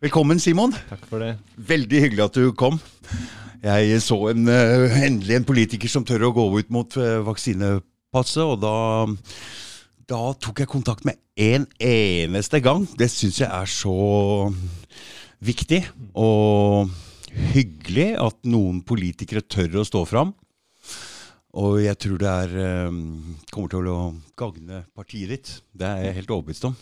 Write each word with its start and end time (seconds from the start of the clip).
Velkommen, 0.00 0.38
Simon. 0.40 0.72
Takk 0.88 1.02
for 1.10 1.20
det. 1.20 1.34
Veldig 1.60 1.98
hyggelig 2.06 2.22
at 2.24 2.36
du 2.40 2.52
kom. 2.56 2.78
Jeg 3.60 3.98
så 4.00 4.16
en, 4.30 4.48
eh, 4.48 4.94
endelig 5.04 5.36
en 5.36 5.44
politiker 5.44 5.92
som 5.92 6.06
tør 6.08 6.30
å 6.30 6.32
gå 6.32 6.46
ut 6.56 6.70
mot 6.72 6.96
eh, 6.96 7.18
vaksinepasset, 7.26 8.40
og 8.40 8.62
da, 8.62 9.04
da 10.08 10.22
tok 10.40 10.62
jeg 10.62 10.72
kontakt 10.72 11.04
med 11.04 11.20
en 11.36 11.68
eneste 11.76 12.62
gang. 12.64 12.88
Det 12.96 13.10
syns 13.12 13.42
jeg 13.42 13.50
er 13.52 13.68
så 13.68 14.48
viktig 15.44 15.82
og 16.16 16.88
hyggelig 17.52 18.14
at 18.24 18.40
noen 18.48 18.80
politikere 18.80 19.44
tør 19.44 19.82
å 19.82 19.88
stå 19.88 20.06
fram. 20.08 20.32
Og 21.60 21.82
jeg 21.84 21.98
tror 22.00 22.20
det 22.24 22.32
er, 22.32 22.58
eh, 22.64 23.00
kommer 23.52 23.68
til 23.76 23.92
å 23.92 24.00
gagne 24.32 24.86
partiet 24.96 25.28
ditt. 25.28 25.56
Det 25.76 25.92
er 25.92 26.06
jeg 26.08 26.22
helt 26.22 26.38
overbevist 26.38 26.70
om. 26.72 26.76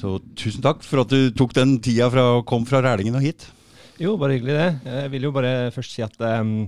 Så 0.00 0.16
tusen 0.38 0.64
takk 0.64 0.84
for 0.86 1.04
at 1.04 1.12
du 1.12 1.30
tok 1.36 1.54
den 1.56 1.76
tida 1.84 2.08
fra 2.12 2.26
å 2.36 2.44
komme 2.46 2.68
fra 2.68 2.82
Rælingen 2.84 3.18
og 3.18 3.24
hit. 3.24 3.48
Jo, 4.00 4.16
bare 4.20 4.36
hyggelig 4.36 4.56
det. 4.58 4.68
Jeg 4.84 5.12
vil 5.14 5.26
jo 5.28 5.32
bare 5.32 5.52
først 5.72 5.96
si 5.96 6.04
at 6.04 6.16
um, 6.20 6.66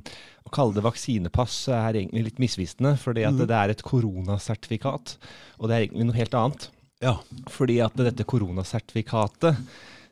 å 0.48 0.52
kalle 0.54 0.78
det 0.78 0.84
vaksinepass 0.86 1.56
er 1.76 2.00
egentlig 2.00 2.24
litt 2.30 2.40
misvisende. 2.40 2.94
Fordi 3.00 3.26
at 3.28 3.36
det 3.42 3.52
er 3.52 3.74
et 3.74 3.84
koronasertifikat, 3.84 5.16
og 5.58 5.68
det 5.68 5.76
er 5.76 5.86
egentlig 5.86 6.08
noe 6.08 6.18
helt 6.18 6.38
annet. 6.38 6.68
Ja. 7.04 7.18
Fordi 7.52 7.78
at 7.84 7.98
dette 8.00 8.26
koronasertifikatet 8.26 9.60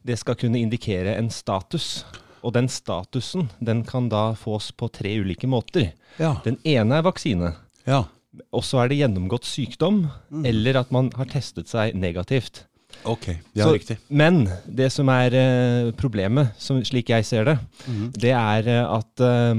det 0.06 0.18
skal 0.20 0.36
kunne 0.38 0.60
indikere 0.60 1.16
en 1.18 1.32
status. 1.34 2.04
Og 2.46 2.52
den 2.54 2.68
statusen 2.70 3.48
den 3.64 3.82
kan 3.88 4.10
da 4.12 4.28
fås 4.38 4.68
på 4.76 4.88
tre 4.94 5.16
ulike 5.18 5.48
måter. 5.50 5.94
Ja. 6.20 6.36
Den 6.44 6.60
ene 6.64 7.00
er 7.00 7.08
vaksine. 7.08 7.56
ja. 7.88 8.04
Og 8.52 8.64
så 8.66 8.82
er 8.82 8.90
det 8.90 9.00
gjennomgått 9.00 9.46
sykdom, 9.48 10.06
eller 10.44 10.80
at 10.82 10.90
man 10.94 11.10
har 11.16 11.28
testet 11.30 11.70
seg 11.72 11.96
negativt. 11.96 12.64
Ok. 13.04 13.28
Ja, 13.54 13.64
Så- 13.66 13.74
riktig. 13.74 13.98
Men 14.08 14.48
det 14.66 14.90
som 14.92 15.08
er 15.08 15.34
eh, 15.34 15.92
problemet, 15.92 16.54
som, 16.58 16.82
slik 16.82 17.10
jeg 17.10 17.24
ser 17.24 17.44
det, 17.44 17.58
mm. 17.86 18.12
det 18.12 18.32
er 18.32 18.68
eh, 18.68 18.96
at 18.96 19.20
eh, 19.20 19.54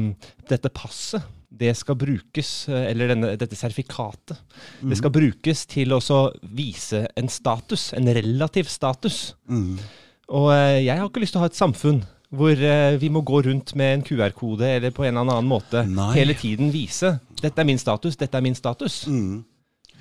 dette 0.50 0.69
passet 0.69 1.22
det 1.58 1.73
skal 1.78 1.95
brukes, 1.97 2.69
eh, 2.69 2.92
eller 2.92 3.14
denne, 3.14 3.38
dette 3.39 3.56
sertifikatet, 3.56 4.38
mm. 4.81 4.89
det 4.89 4.97
skal 5.00 5.14
brukes 5.14 5.66
til 5.66 5.95
å 5.95 6.02
vise 6.41 7.08
en 7.17 7.30
status, 7.30 7.94
en 7.97 8.08
relativ 8.08 8.69
status. 8.69 9.34
Mhm. 9.47 9.80
Og 10.28 10.52
eh, 10.52 10.84
jeg 10.84 10.97
har 10.97 11.08
ikke 11.08 11.23
lyst 11.23 11.38
til 11.38 11.39
å 11.39 11.45
ha 11.45 11.52
et 11.52 11.56
samfunn 11.56 12.02
hvor 12.36 12.52
eh, 12.52 12.97
vi 13.00 13.08
må 13.08 13.22
gå 13.23 13.39
rundt 13.45 13.72
med 13.80 13.94
en 13.94 14.02
QR-kode 14.03 14.67
eller 14.67 14.91
på 14.91 15.06
en 15.06 15.16
eller 15.16 15.38
annen 15.38 15.47
måte 15.47 15.86
Nei. 15.88 16.09
hele 16.17 16.36
tiden 16.36 16.73
vise 16.73 17.14
'dette 17.42 17.62
er 17.62 17.68
min 17.68 17.78
status', 17.78 18.18
'dette 18.18 18.38
er 18.38 18.42
min 18.42 18.56
status'. 18.56 19.08
Mm. 19.08 19.46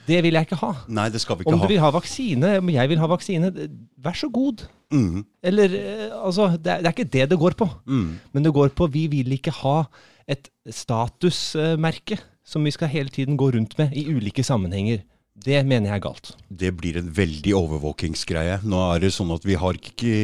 Det 0.06 0.22
vil 0.22 0.36
jeg 0.38 0.46
ikke 0.46 0.58
ha. 0.60 0.72
Nei, 0.88 1.08
det 1.10 1.20
skal 1.20 1.36
vi 1.36 1.42
ikke 1.42 1.52
Om 1.52 1.58
ha. 1.58 1.66
du 1.66 1.72
vil 1.72 1.82
ha 1.82 1.90
vaksine, 1.90 2.58
om 2.58 2.68
jeg 2.70 2.88
vil 2.88 2.98
ha 3.02 3.06
vaksine, 3.10 3.50
vær 3.98 4.14
så 4.14 4.28
god. 4.30 4.62
Mm. 4.94 5.24
Eller 5.42 5.64
eh, 5.74 6.10
altså, 6.14 6.46
det 6.54 6.72
er, 6.72 6.84
det 6.84 6.86
er 6.86 6.94
ikke 6.94 7.10
det 7.16 7.30
det 7.30 7.38
går 7.38 7.56
på. 7.58 7.68
Mm. 7.86 8.18
Men 8.32 8.44
det 8.44 8.54
går 8.54 8.68
på 8.68 8.86
vi 8.86 9.06
vil 9.10 9.32
ikke 9.34 9.50
ha 9.50 9.82
et 10.30 10.48
statusmerke 10.70 12.20
som 12.46 12.64
vi 12.64 12.70
skal 12.70 12.88
hele 12.88 13.10
tiden 13.10 13.36
gå 13.36 13.50
rundt 13.50 13.74
med 13.78 13.92
i 13.98 14.06
ulike 14.06 14.44
sammenhenger. 14.46 15.02
Det 15.44 15.58
mener 15.68 15.90
jeg 15.90 15.98
er 15.98 16.02
galt. 16.02 16.30
Det 16.48 16.70
blir 16.74 16.96
en 16.98 17.10
veldig 17.14 17.52
overvåkingsgreie. 17.58 18.56
Nå 18.66 18.78
er 18.88 19.02
det 19.04 19.12
sånn 19.14 19.34
at 19.34 19.44
vi 19.46 19.58
har 19.60 19.76
ikke 19.76 20.14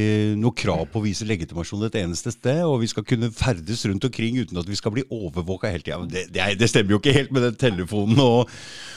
noe 0.41 0.57
krav 0.57 0.87
på 0.91 1.03
å 1.03 1.05
vise 1.05 1.27
legitimasjon 1.29 1.85
et 1.87 1.99
eneste 2.01 2.33
sted, 2.33 2.63
og 2.65 2.81
vi 2.83 2.89
skal 2.91 3.05
kunne 3.07 3.29
ferdes 3.35 3.85
rundt 3.87 4.07
omkring 4.09 4.41
uten 4.41 4.59
at 4.59 4.71
vi 4.71 4.79
skal 4.79 4.95
bli 4.97 5.05
overvåka 5.13 5.71
hele 5.71 5.85
tida. 5.85 6.01
Det, 6.09 6.25
det, 6.33 6.49
det 6.59 6.71
stemmer 6.73 6.97
jo 6.97 7.03
ikke 7.03 7.15
helt 7.19 7.35
med 7.35 7.47
den 7.47 7.61
telefonen 7.61 8.19
og, 8.25 8.51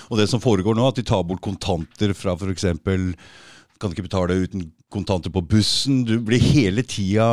og 0.07 0.21
det 0.21 0.29
som 0.31 0.41
foregår 0.41 0.77
nå, 0.77 0.87
at 0.87 1.01
de 1.01 1.05
tar 1.05 1.25
bort 1.27 1.43
kontanter 1.45 2.15
fra 2.17 2.37
f.eks. 2.39 2.71
Kan 3.75 3.91
ikke 3.91 4.07
betale 4.07 4.39
uten 4.39 4.69
kontanter 4.93 5.33
på 5.35 5.43
bussen. 5.43 6.05
Du 6.07 6.15
blir 6.23 6.39
hele 6.39 6.85
tida 6.87 7.27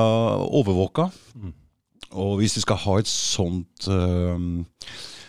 overvåka. 0.51 1.09
Og 2.13 2.41
hvis 2.41 2.59
du 2.59 2.61
skal 2.65 2.81
ha 2.83 2.99
et 3.01 3.09
sånt 3.09 3.87
øhm, 3.89 4.65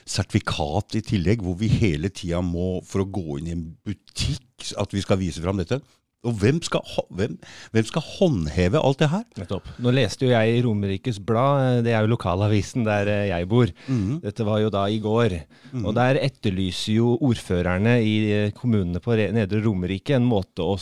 sertifikat 0.09 0.95
i 0.99 1.01
tillegg, 1.05 1.41
hvor 1.43 1.57
vi 1.59 1.69
hele 1.71 2.09
tida 2.13 2.41
må, 2.45 2.79
for 2.87 3.03
å 3.03 3.09
gå 3.09 3.39
inn 3.39 3.49
i 3.51 3.55
en 3.57 3.65
butikk, 3.85 4.71
at 4.79 4.93
vi 4.95 5.01
skal 5.03 5.19
vise 5.19 5.41
fram 5.43 5.57
dette 5.59 5.81
Og 6.23 6.37
hvem 6.39 6.61
skal, 6.63 6.79
hvem, 7.11 7.33
hvem 7.75 7.87
skal 7.89 8.03
håndheve 8.05 8.79
alt 8.79 9.01
det 9.01 9.09
her? 9.11 9.25
Nettopp. 9.41 9.65
Nå 9.83 9.91
leste 9.91 10.23
jo 10.23 10.31
jeg 10.31 10.53
i 10.55 10.61
Romerikes 10.63 11.17
Blad, 11.19 11.81
det 11.83 11.91
er 11.91 12.05
jo 12.05 12.13
lokalavisen 12.13 12.85
der 12.87 13.09
eh, 13.11 13.25
jeg 13.33 13.49
bor. 13.51 13.67
Mhm. 13.91 14.21
Dette 14.23 14.45
var 14.47 14.61
jo 14.63 14.69
da 14.71 14.85
i 14.87 15.01
går. 15.03 15.35
Og 15.83 15.91
der 15.97 16.21
etterlyser 16.23 16.95
jo 17.01 17.17
ordførerne 17.27 17.97
i 18.07 18.13
eh, 18.37 18.53
kommunene 18.55 19.01
på 19.03 19.17
Re- 19.19 19.33
Nedre 19.35 19.59
Romerike 19.65 20.15
en 20.15 20.23
måte 20.29 20.63
å 20.63 20.77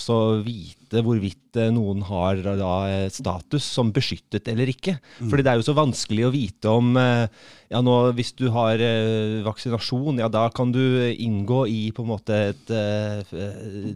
vite 0.46 0.78
hvorvidt 1.00 1.56
eh, 1.62 1.72
noen 1.72 2.03
har 2.09 2.41
da 2.44 2.74
eh, 2.91 3.07
status 3.13 3.63
som 3.63 3.94
beskyttet 3.96 4.52
eller 4.52 4.68
ikke. 4.74 4.97
Fordi 5.24 5.46
det 5.46 5.53
er 5.53 5.62
jo 5.62 5.68
så 5.69 5.78
vanskelig 5.78 6.28
å 6.28 6.34
vite 6.35 6.75
om 6.75 6.91
eh, 7.00 7.25
ja 7.72 7.79
nå 7.79 7.96
hvis 8.18 8.34
du 8.35 8.50
har 8.52 8.81
eh, 8.84 9.40
vaksinasjon, 9.46 10.19
ja 10.19 10.28
da 10.31 10.50
kan 10.51 10.74
du 10.75 10.81
inngå 11.16 11.63
i 11.72 11.81
på 11.96 12.03
en 12.03 12.12
måte 12.12 12.40
et 12.51 12.74
eh, 12.75 13.22
eh, 13.31 13.94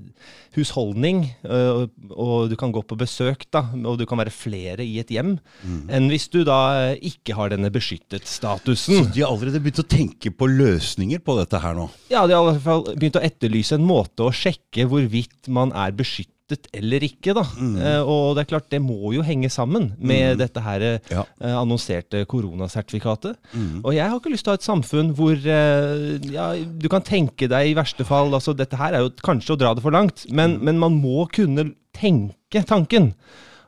husholdning, 0.56 1.26
eh, 1.44 1.82
og, 1.82 1.96
og 2.16 2.50
du 2.52 2.56
kan 2.60 2.72
gå 2.72 2.84
på 2.88 2.98
besøk 3.00 3.44
da, 3.52 3.66
og 3.76 4.00
du 4.00 4.06
kan 4.08 4.20
være 4.22 4.32
flere 4.32 4.86
i 4.86 4.96
et 5.02 5.12
hjem, 5.12 5.36
enn 5.92 6.08
hvis 6.12 6.30
du 6.32 6.44
da 6.48 6.60
eh, 6.94 7.10
ikke 7.12 7.36
har 7.36 7.52
denne 7.52 7.72
beskyttet-statusen. 7.76 9.02
Så 9.04 9.12
de 9.12 9.26
har 9.26 9.34
allerede 9.34 9.60
begynt 9.64 9.84
å 9.84 9.90
tenke 9.92 10.32
på 10.32 10.48
løsninger 10.48 11.20
på 11.26 11.36
dette 11.42 11.60
her 11.60 11.76
nå. 11.76 11.90
Ja, 12.14 12.24
de 12.30 12.38
har 12.38 12.46
i 12.46 12.54
hvert 12.54 12.64
fall 12.64 12.88
begynt 12.96 13.20
å 13.20 13.26
etterlyse 13.28 13.76
en 13.76 13.88
måte 13.88 14.24
å 14.30 14.32
sjekke 14.36 14.88
hvorvidt 14.88 15.52
man 15.52 15.76
er 15.76 15.92
beskyttet 15.96 16.32
eller 16.74 17.02
ikke. 17.08 17.34
da. 17.34 17.42
Eh, 17.58 18.02
og 18.06 18.36
det 18.38 18.44
er 18.46 18.50
klart, 18.52 18.68
det 18.70 18.82
må 18.84 19.14
jo 19.16 19.24
henge 19.26 19.50
sammen 19.50 19.94
med 19.98 20.38
dette 20.38 20.62
her 20.62 20.82
eh, 20.82 21.00
Ja. 21.10 21.24
annonserte 21.62 22.26
koronasertifikatet. 22.30 23.36
Og 23.84 23.94
jeg 23.96 24.06
har 24.10 24.20
ikke 24.20 24.34
lyst 24.34 24.46
til 24.46 24.54
å 24.54 24.56
ha 24.56 24.62
et 24.62 24.68
samfunn 24.68 25.14
hvor 25.18 25.34
eh, 25.34 26.20
ja, 26.34 26.52
du 26.56 26.88
kan 26.92 27.02
tenke 27.02 27.50
deg 27.50 27.72
i 27.72 27.78
verste 27.78 28.06
fall 28.06 28.30
altså 28.36 28.54
Dette 28.56 28.78
her 28.78 28.94
er 28.94 29.06
jo 29.08 29.10
kanskje 29.26 29.56
å 29.56 29.60
dra 29.60 29.74
det 29.74 29.82
for 29.86 29.92
langt, 29.96 30.26
men, 30.30 30.60
men 30.62 30.78
man 30.78 30.94
må 31.02 31.26
kunne 31.34 31.72
tenke 31.96 32.62
tanken. 32.68 33.14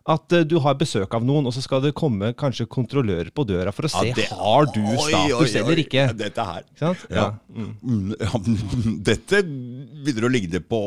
At 0.07 0.31
du 0.47 0.53
har 0.63 0.77
besøk 0.79 1.11
av 1.17 1.25
noen, 1.27 1.49
og 1.49 1.51
så 1.51 1.59
skal 1.59 1.81
det 1.83 1.89
komme 1.97 2.29
kanskje 2.39 2.63
kontrollører 2.71 3.27
på 3.35 3.43
døra 3.43 3.73
for 3.75 3.83
å 3.83 3.91
se 3.91 4.05
Ja, 4.07 4.13
det- 4.15 4.29
har 4.31 4.69
du 4.71 4.79
status 5.03 5.55
eller 5.59 5.81
ikke. 5.83 6.05
Dette 6.15 6.45
her. 6.47 6.63
Ikke 6.63 6.79
sant? 6.79 7.01
Ja. 7.11 7.25
Mm. 7.51 7.73
Mm, 7.83 8.13
ja, 8.15 8.39
Dette 9.09 9.41
begynner 9.43 10.29
å 10.29 10.31
ligne 10.31 10.61
på 10.63 10.79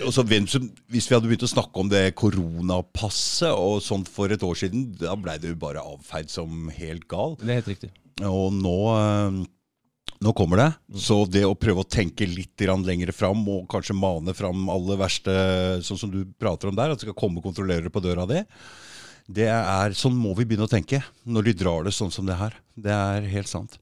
Også 0.06 0.24
hvem 0.28 0.48
som, 0.50 0.66
hvis 0.92 1.08
vi 1.10 1.16
hadde 1.16 1.30
begynt 1.30 1.46
å 1.48 1.50
snakke 1.50 1.82
om 1.82 1.90
det 1.92 2.04
koronapasset 2.20 3.54
og 3.54 3.80
sånt 3.86 4.10
for 4.12 4.32
et 4.34 4.44
år 4.46 4.58
siden, 4.60 4.90
da 5.00 5.16
blei 5.18 5.38
det 5.42 5.54
jo 5.54 5.60
bare 5.62 5.84
avfeid 5.84 6.32
som 6.32 6.68
helt 6.76 7.08
gal. 7.10 7.38
Det 7.42 7.50
er 7.50 7.62
helt 7.62 7.72
riktig. 7.72 7.92
Og 8.28 8.52
nå, 8.54 8.76
eh, 8.98 9.40
nå 10.26 10.34
kommer 10.38 10.62
det. 10.62 10.70
Så 11.08 11.22
det 11.30 11.46
å 11.48 11.58
prøve 11.58 11.86
å 11.86 11.90
tenke 11.90 12.28
litt 12.30 12.60
lenger 12.60 13.14
fram, 13.14 13.48
og 13.50 13.70
kanskje 13.70 13.98
mane 13.98 14.34
fram 14.38 14.70
alle 14.74 14.98
verste, 14.98 15.38
sånn 15.86 16.02
som 16.02 16.12
du 16.12 16.26
prater 16.40 16.70
om 16.70 16.76
der, 16.76 16.92
at 16.92 17.00
det 17.00 17.08
skal 17.08 17.18
komme 17.18 17.42
kontrollører 17.42 17.90
på 17.90 18.04
døra 18.04 18.28
di, 18.30 18.44
det 19.28 19.50
er, 19.52 19.92
sånn 19.92 20.16
må 20.16 20.32
vi 20.38 20.46
begynne 20.48 20.70
å 20.70 20.72
tenke 20.72 21.02
når 21.28 21.50
de 21.50 21.54
drar 21.60 21.84
det 21.84 21.92
sånn 21.96 22.14
som 22.16 22.26
det 22.28 22.38
her. 22.40 22.56
Det 22.80 22.94
er 22.94 23.28
helt 23.28 23.50
sant. 23.52 23.76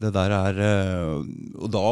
Det 0.00 0.10
der 0.14 0.32
er 0.34 0.58
eh, 0.58 1.18
Og 1.60 1.70
da 1.70 1.84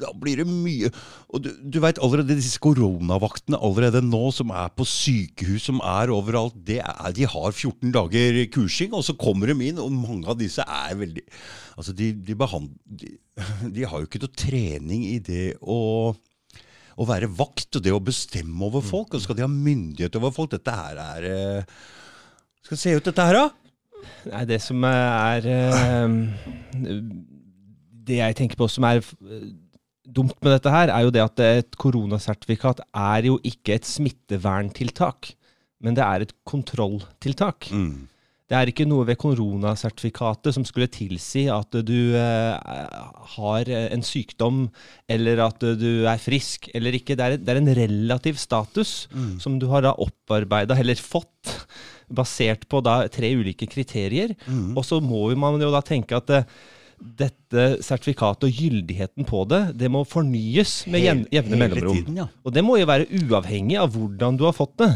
da 0.00 0.12
blir 0.16 0.42
det 0.42 0.46
mye 0.48 0.90
Og 1.34 1.42
du, 1.44 1.50
du 1.62 1.78
veit 1.82 2.00
allerede 2.02 2.36
disse 2.38 2.60
koronavaktene 2.62 3.60
allerede 3.60 4.02
nå, 4.04 4.22
som 4.34 4.52
er 4.54 4.72
på 4.76 4.86
sykehus, 4.88 5.66
som 5.68 5.80
er 5.84 6.12
overalt, 6.14 6.56
det 6.66 6.80
er, 6.82 7.12
de 7.16 7.26
har 7.28 7.50
14 7.52 7.92
dager 7.94 8.42
kursing, 8.54 8.94
og 8.96 9.04
så 9.06 9.16
kommer 9.18 9.52
de 9.52 9.70
inn, 9.70 9.82
og 9.82 9.92
mange 9.94 10.28
av 10.30 10.38
disse 10.40 10.64
er 10.64 10.98
veldig 10.98 11.24
Altså, 11.76 11.92
de, 11.92 12.06
de, 12.24 12.32
behandler, 12.32 12.72
de, 12.88 13.10
de 13.76 13.82
har 13.84 14.00
jo 14.00 14.06
ikke 14.08 14.22
noe 14.22 14.32
trening 14.32 15.02
i 15.10 15.18
det 15.20 15.58
å 15.60 16.14
å 16.96 17.04
være 17.04 17.28
vakt 17.28 17.76
og 17.76 17.84
det 17.84 17.92
å 17.92 18.00
bestemme 18.02 18.64
over 18.64 18.84
folk, 18.84 19.12
og 19.12 19.20
så 19.20 19.26
skal 19.26 19.38
de 19.38 19.44
ha 19.44 19.50
myndighet 19.52 20.16
over 20.16 20.32
folk. 20.32 20.54
Dette 20.54 20.72
her 20.72 21.00
er 21.02 21.28
eh, 21.28 21.76
Skal 22.64 22.76
det 22.76 22.82
se 22.82 22.94
ut, 22.96 23.04
dette 23.04 23.26
her, 23.28 23.36
da? 23.36 23.66
Nei, 24.32 24.42
det 24.48 24.60
som 24.62 24.84
er 24.88 25.46
eh, 25.50 26.16
Det 28.06 28.20
jeg 28.20 28.38
tenker 28.38 28.60
på 28.60 28.68
som 28.70 28.86
er 28.88 29.02
dumt 30.06 30.36
med 30.42 30.56
dette 30.56 30.72
her, 30.72 30.92
er 30.92 31.06
jo 31.06 31.14
det 31.14 31.24
at 31.24 31.42
et 31.44 31.78
koronasertifikat 31.80 32.84
er 32.94 33.30
jo 33.30 33.38
ikke 33.46 33.76
et 33.76 33.88
smitteverntiltak, 33.88 35.32
men 35.82 35.96
det 35.98 36.04
er 36.04 36.24
et 36.24 36.36
kontrolltiltak. 36.48 37.70
Mm. 37.74 38.06
Det 38.46 38.54
er 38.54 38.70
ikke 38.70 38.86
noe 38.86 39.02
ved 39.08 39.18
koronasertifikatet 39.18 40.54
som 40.54 40.62
skulle 40.66 40.86
tilsi 40.94 41.48
at 41.50 41.74
du 41.82 42.14
eh, 42.14 42.76
har 43.34 43.70
en 43.74 44.04
sykdom, 44.06 44.68
eller 45.10 45.42
at 45.48 45.66
du 45.80 46.06
er 46.06 46.22
frisk 46.22 46.68
eller 46.70 46.94
ikke. 46.94 47.16
Det 47.18 47.26
er, 47.26 47.40
det 47.42 47.52
er 47.52 47.58
en 47.58 47.72
relativ 47.80 48.38
status 48.38 49.08
som 49.42 49.58
du 49.58 49.66
har 49.72 49.82
da 49.82 49.96
opparbeida, 49.98 50.78
eller 50.78 50.94
fått, 50.94 51.56
basert 52.06 52.68
på 52.70 52.78
da 52.86 53.00
tre 53.10 53.32
ulike 53.34 53.66
kriterier. 53.66 54.36
Og 54.78 54.84
så 54.86 55.00
må 55.02 55.26
man 55.34 55.58
jo 55.58 55.72
da 55.74 55.82
tenke 55.82 56.14
at 56.14 56.30
eh, 56.30 56.46
dette 56.98 57.66
sertifikatet 57.84 58.48
og 58.48 58.60
gyldigheten 58.60 59.26
på 59.28 59.42
det, 59.50 59.60
det 59.78 59.90
må 59.92 60.02
fornyes 60.08 60.78
med 60.90 61.04
jevne, 61.04 61.28
jevne 61.34 61.60
mellomrom. 61.60 61.98
tiden, 61.98 62.20
ja. 62.22 62.26
Og 62.44 62.54
det 62.56 62.64
må 62.64 62.78
jo 62.80 62.88
være 62.88 63.08
uavhengig 63.20 63.78
av 63.80 63.92
hvordan 63.94 64.38
du 64.40 64.46
har 64.48 64.56
fått 64.56 64.76
det. 64.82 64.92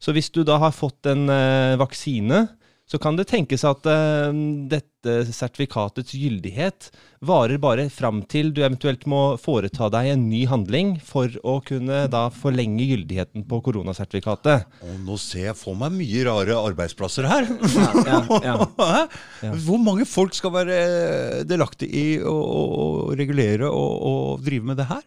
Så 0.00 0.14
hvis 0.16 0.30
du 0.32 0.42
da 0.48 0.56
har 0.62 0.72
fått 0.72 1.10
en 1.10 1.28
eh, 1.28 1.76
vaksine, 1.80 2.46
så 2.90 2.98
kan 2.98 3.14
det 3.18 3.28
tenkes 3.30 3.62
at 3.68 3.86
uh, 3.86 4.34
dette 4.70 4.88
sertifikatets 5.30 6.12
gyldighet 6.18 6.90
varer 7.24 7.60
bare 7.62 7.86
fram 7.92 8.24
til 8.28 8.50
du 8.52 8.60
eventuelt 8.64 9.06
må 9.08 9.36
foreta 9.40 9.88
deg 9.94 10.10
en 10.10 10.26
ny 10.28 10.42
handling 10.50 10.96
for 11.04 11.30
å 11.46 11.60
kunne 11.64 12.02
da 12.10 12.24
forlenge 12.34 12.88
gyldigheten 12.88 13.46
på 13.48 13.60
koronasertifikatet. 13.68 14.66
Og 14.82 14.98
nå 15.06 15.16
ser 15.22 15.50
jeg 15.50 15.58
for 15.60 15.78
meg 15.78 15.94
mye 15.96 16.26
rare 16.26 16.58
arbeidsplasser 16.58 17.30
her. 17.30 17.48
ja, 18.10 18.20
ja. 18.42 18.56
ja. 18.82 19.54
Hvor 19.64 19.80
mange 19.80 20.08
folk 20.08 20.34
skal 20.36 20.56
være 20.58 20.80
delaktige 21.48 21.94
i 21.94 22.06
å, 22.20 22.34
å, 22.34 22.86
regulere 23.16 23.70
og, 23.70 23.92
og 24.10 24.46
drive 24.46 24.72
med 24.72 24.82
det 24.82 24.90
her? 24.90 25.04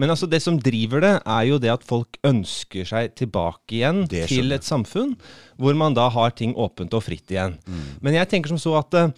Men 0.00 0.12
altså 0.12 0.28
det 0.30 0.42
som 0.44 0.58
driver 0.60 1.02
det, 1.04 1.14
er 1.24 1.46
jo 1.48 1.58
det 1.62 1.72
at 1.72 1.86
folk 1.86 2.18
ønsker 2.26 2.88
seg 2.88 3.14
tilbake 3.18 3.80
igjen 3.80 4.04
til 4.08 4.54
et 4.56 4.66
samfunn 4.66 5.16
hvor 5.60 5.76
man 5.78 5.96
da 5.96 6.08
har 6.12 6.34
ting 6.36 6.54
åpent 6.56 6.94
og 6.96 7.04
fritt 7.06 7.32
igjen. 7.32 7.58
Mm. 7.66 7.82
Men 8.04 8.20
jeg 8.20 8.30
tenker 8.30 8.52
som 8.52 8.60
så 8.60 8.76
at 8.80 8.96
eh, 9.00 9.12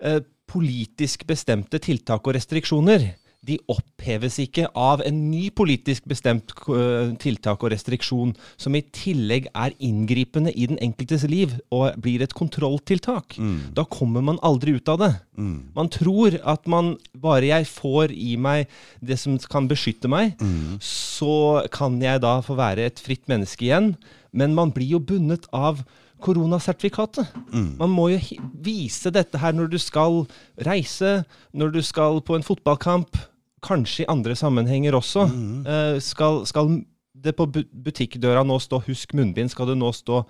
eh, 0.00 0.20
politisk 0.46 1.26
bestemte 1.28 1.80
tiltak 1.82 2.26
og 2.26 2.36
restriksjoner 2.36 3.10
de 3.46 3.58
oppheves 3.70 4.38
ikke 4.42 4.66
av 4.76 5.02
en 5.06 5.18
ny 5.30 5.48
politisk 5.54 6.06
bestemt 6.10 6.52
eh, 6.72 7.12
tiltak 7.22 7.62
og 7.62 7.72
restriksjon 7.72 8.34
som 8.60 8.76
i 8.76 8.82
tillegg 8.94 9.48
er 9.52 9.76
inngripende 9.84 10.52
i 10.52 10.68
den 10.70 10.80
enkeltes 10.82 11.26
liv 11.30 11.54
og 11.74 11.96
blir 12.02 12.24
et 12.24 12.34
kontrolltiltak. 12.36 13.38
Mm. 13.38 13.58
Da 13.76 13.86
kommer 13.88 14.24
man 14.24 14.40
aldri 14.46 14.76
ut 14.76 14.90
av 14.92 15.02
det. 15.02 15.12
Man 15.76 15.90
tror 15.92 16.38
at 16.48 16.66
man 16.70 16.94
bare 17.12 17.50
jeg 17.50 17.68
får 17.68 18.14
i 18.14 18.34
meg 18.40 18.70
det 19.04 19.18
som 19.20 19.36
kan 19.52 19.68
beskytte 19.68 20.08
meg, 20.10 20.40
så 20.80 21.66
kan 21.72 22.00
jeg 22.02 22.22
da 22.24 22.38
få 22.44 22.56
være 22.58 22.88
et 22.88 23.02
fritt 23.02 23.26
menneske 23.30 23.68
igjen. 23.68 23.92
Men 24.36 24.56
man 24.56 24.72
blir 24.74 24.96
jo 24.96 25.02
bundet 25.04 25.46
av 25.54 25.84
koronasertifikatet. 26.24 27.28
Man 27.80 27.92
må 27.92 28.08
jo 28.14 28.20
vise 28.64 29.12
dette 29.14 29.40
her 29.40 29.54
når 29.56 29.70
du 29.72 29.78
skal 29.80 30.24
reise, 30.66 31.22
når 31.52 31.76
du 31.76 31.82
skal 31.84 32.22
på 32.24 32.36
en 32.36 32.46
fotballkamp, 32.46 33.18
kanskje 33.66 34.04
i 34.04 34.10
andre 34.12 34.36
sammenhenger 34.38 34.96
også. 34.98 35.26
Eh, 35.66 35.98
skal, 36.04 36.44
skal 36.46 36.70
det 37.16 37.34
på 37.36 37.48
butikkdøra 37.50 38.44
nå 38.46 38.58
stå 38.62 38.80
'husk 38.86 39.14
munnbind', 39.18 39.50
skal 39.50 39.72
det 39.72 39.78
nå 39.78 39.92
stå 39.92 40.22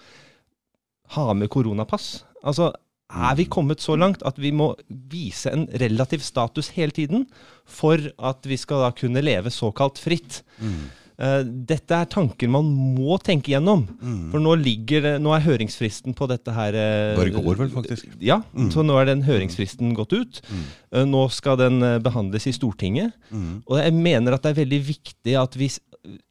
'ha 1.15 1.33
med 1.35 1.51
koronapass'? 1.51 2.25
Altså, 2.45 2.73
er 3.11 3.35
vi 3.39 3.45
kommet 3.45 3.81
så 3.81 3.95
langt 3.97 4.23
at 4.27 4.39
vi 4.39 4.51
må 4.51 4.75
vise 4.89 5.51
en 5.53 5.69
relativ 5.81 6.25
status 6.27 6.73
hele 6.75 6.91
tiden 6.91 7.27
for 7.65 7.99
at 8.19 8.47
vi 8.47 8.57
skal 8.57 8.83
da 8.83 8.91
kunne 8.91 9.23
leve 9.23 9.51
såkalt 9.51 9.99
fritt? 9.99 10.43
Eh, 10.61 11.06
dette 11.17 11.97
er 11.97 12.09
tanker 12.13 12.51
man 12.53 12.67
må 12.97 13.17
tenke 13.25 13.55
gjennom. 13.55 13.87
For 14.33 14.43
nå, 14.43 14.53
ligger 14.61 15.17
nå 15.23 15.33
er 15.33 15.45
høringsfristen 15.47 16.13
på 16.19 16.29
dette 16.29 16.53
her 16.53 16.77
eh, 16.77 17.15
Bare 17.17 17.31
i 17.31 17.35
går, 17.37 17.57
vel, 17.63 17.71
faktisk. 17.73 18.11
Ja, 18.21 18.43
så 18.73 18.85
nå 18.85 18.99
er 19.01 19.09
den 19.09 19.23
høringsfristen 19.25 19.95
gått 19.97 20.13
ut. 20.13 20.43
Mm. 20.51 20.67
Nå 21.15 21.23
skal 21.33 21.57
den 21.63 21.81
eh, 21.83 21.97
behandles 22.05 22.47
i 22.51 22.55
Stortinget. 22.57 23.17
Og 23.33 23.79
jeg 23.81 23.95
mener 23.97 24.37
at 24.37 24.45
det 24.45 24.53
er 24.55 24.61
veldig 24.65 24.83
viktig 24.93 25.39
at 25.41 25.57
vi 25.57 25.71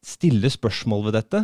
stiller 0.06 0.48
spørsmål 0.54 1.08
ved 1.10 1.18
dette. 1.18 1.42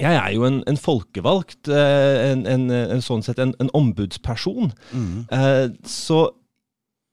Jeg 0.00 0.16
er 0.18 0.32
jo 0.34 0.42
en, 0.48 0.56
en 0.66 0.80
folkevalgt, 0.80 1.68
eh, 1.70 2.32
en, 2.32 2.40
en, 2.50 2.64
en 2.96 3.04
sånn 3.04 3.22
sett 3.22 3.38
en, 3.38 3.52
en 3.62 3.70
ombudsperson. 3.78 4.72
Eh, 5.30 5.68
Så 5.86 6.24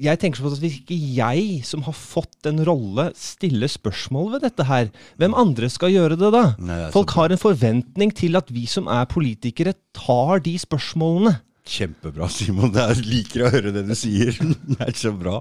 jeg 0.03 0.19
tenker 0.21 0.41
sånn 0.41 0.55
at 0.55 0.63
hvis 0.63 0.79
ikke 0.81 0.97
jeg, 1.15 1.61
som 1.67 1.83
har 1.85 1.95
fått 1.95 2.50
en 2.50 2.61
rolle, 2.67 3.09
stiller 3.17 3.71
spørsmål 3.71 4.33
ved 4.35 4.45
dette 4.47 4.65
her, 4.67 4.89
hvem 5.21 5.35
andre 5.39 5.69
skal 5.71 5.94
gjøre 5.94 6.17
det 6.19 6.31
da? 6.35 6.44
Nei, 6.59 6.79
det 6.85 6.91
Folk 6.95 7.13
har 7.17 7.33
en 7.33 7.41
forventning 7.41 8.13
til 8.15 8.39
at 8.39 8.51
vi 8.53 8.65
som 8.69 8.89
er 8.91 9.07
politikere, 9.11 9.75
tar 9.95 10.44
de 10.45 10.55
spørsmålene. 10.61 11.38
Kjempebra, 11.63 12.27
Simon. 12.27 12.73
Jeg 12.75 13.05
liker 13.07 13.45
å 13.45 13.53
høre 13.53 13.71
det 13.75 13.85
du 13.88 13.95
sier. 13.95 14.35
Det 14.73 14.81
er 14.83 14.95
så 15.00 15.13
bra. 15.15 15.39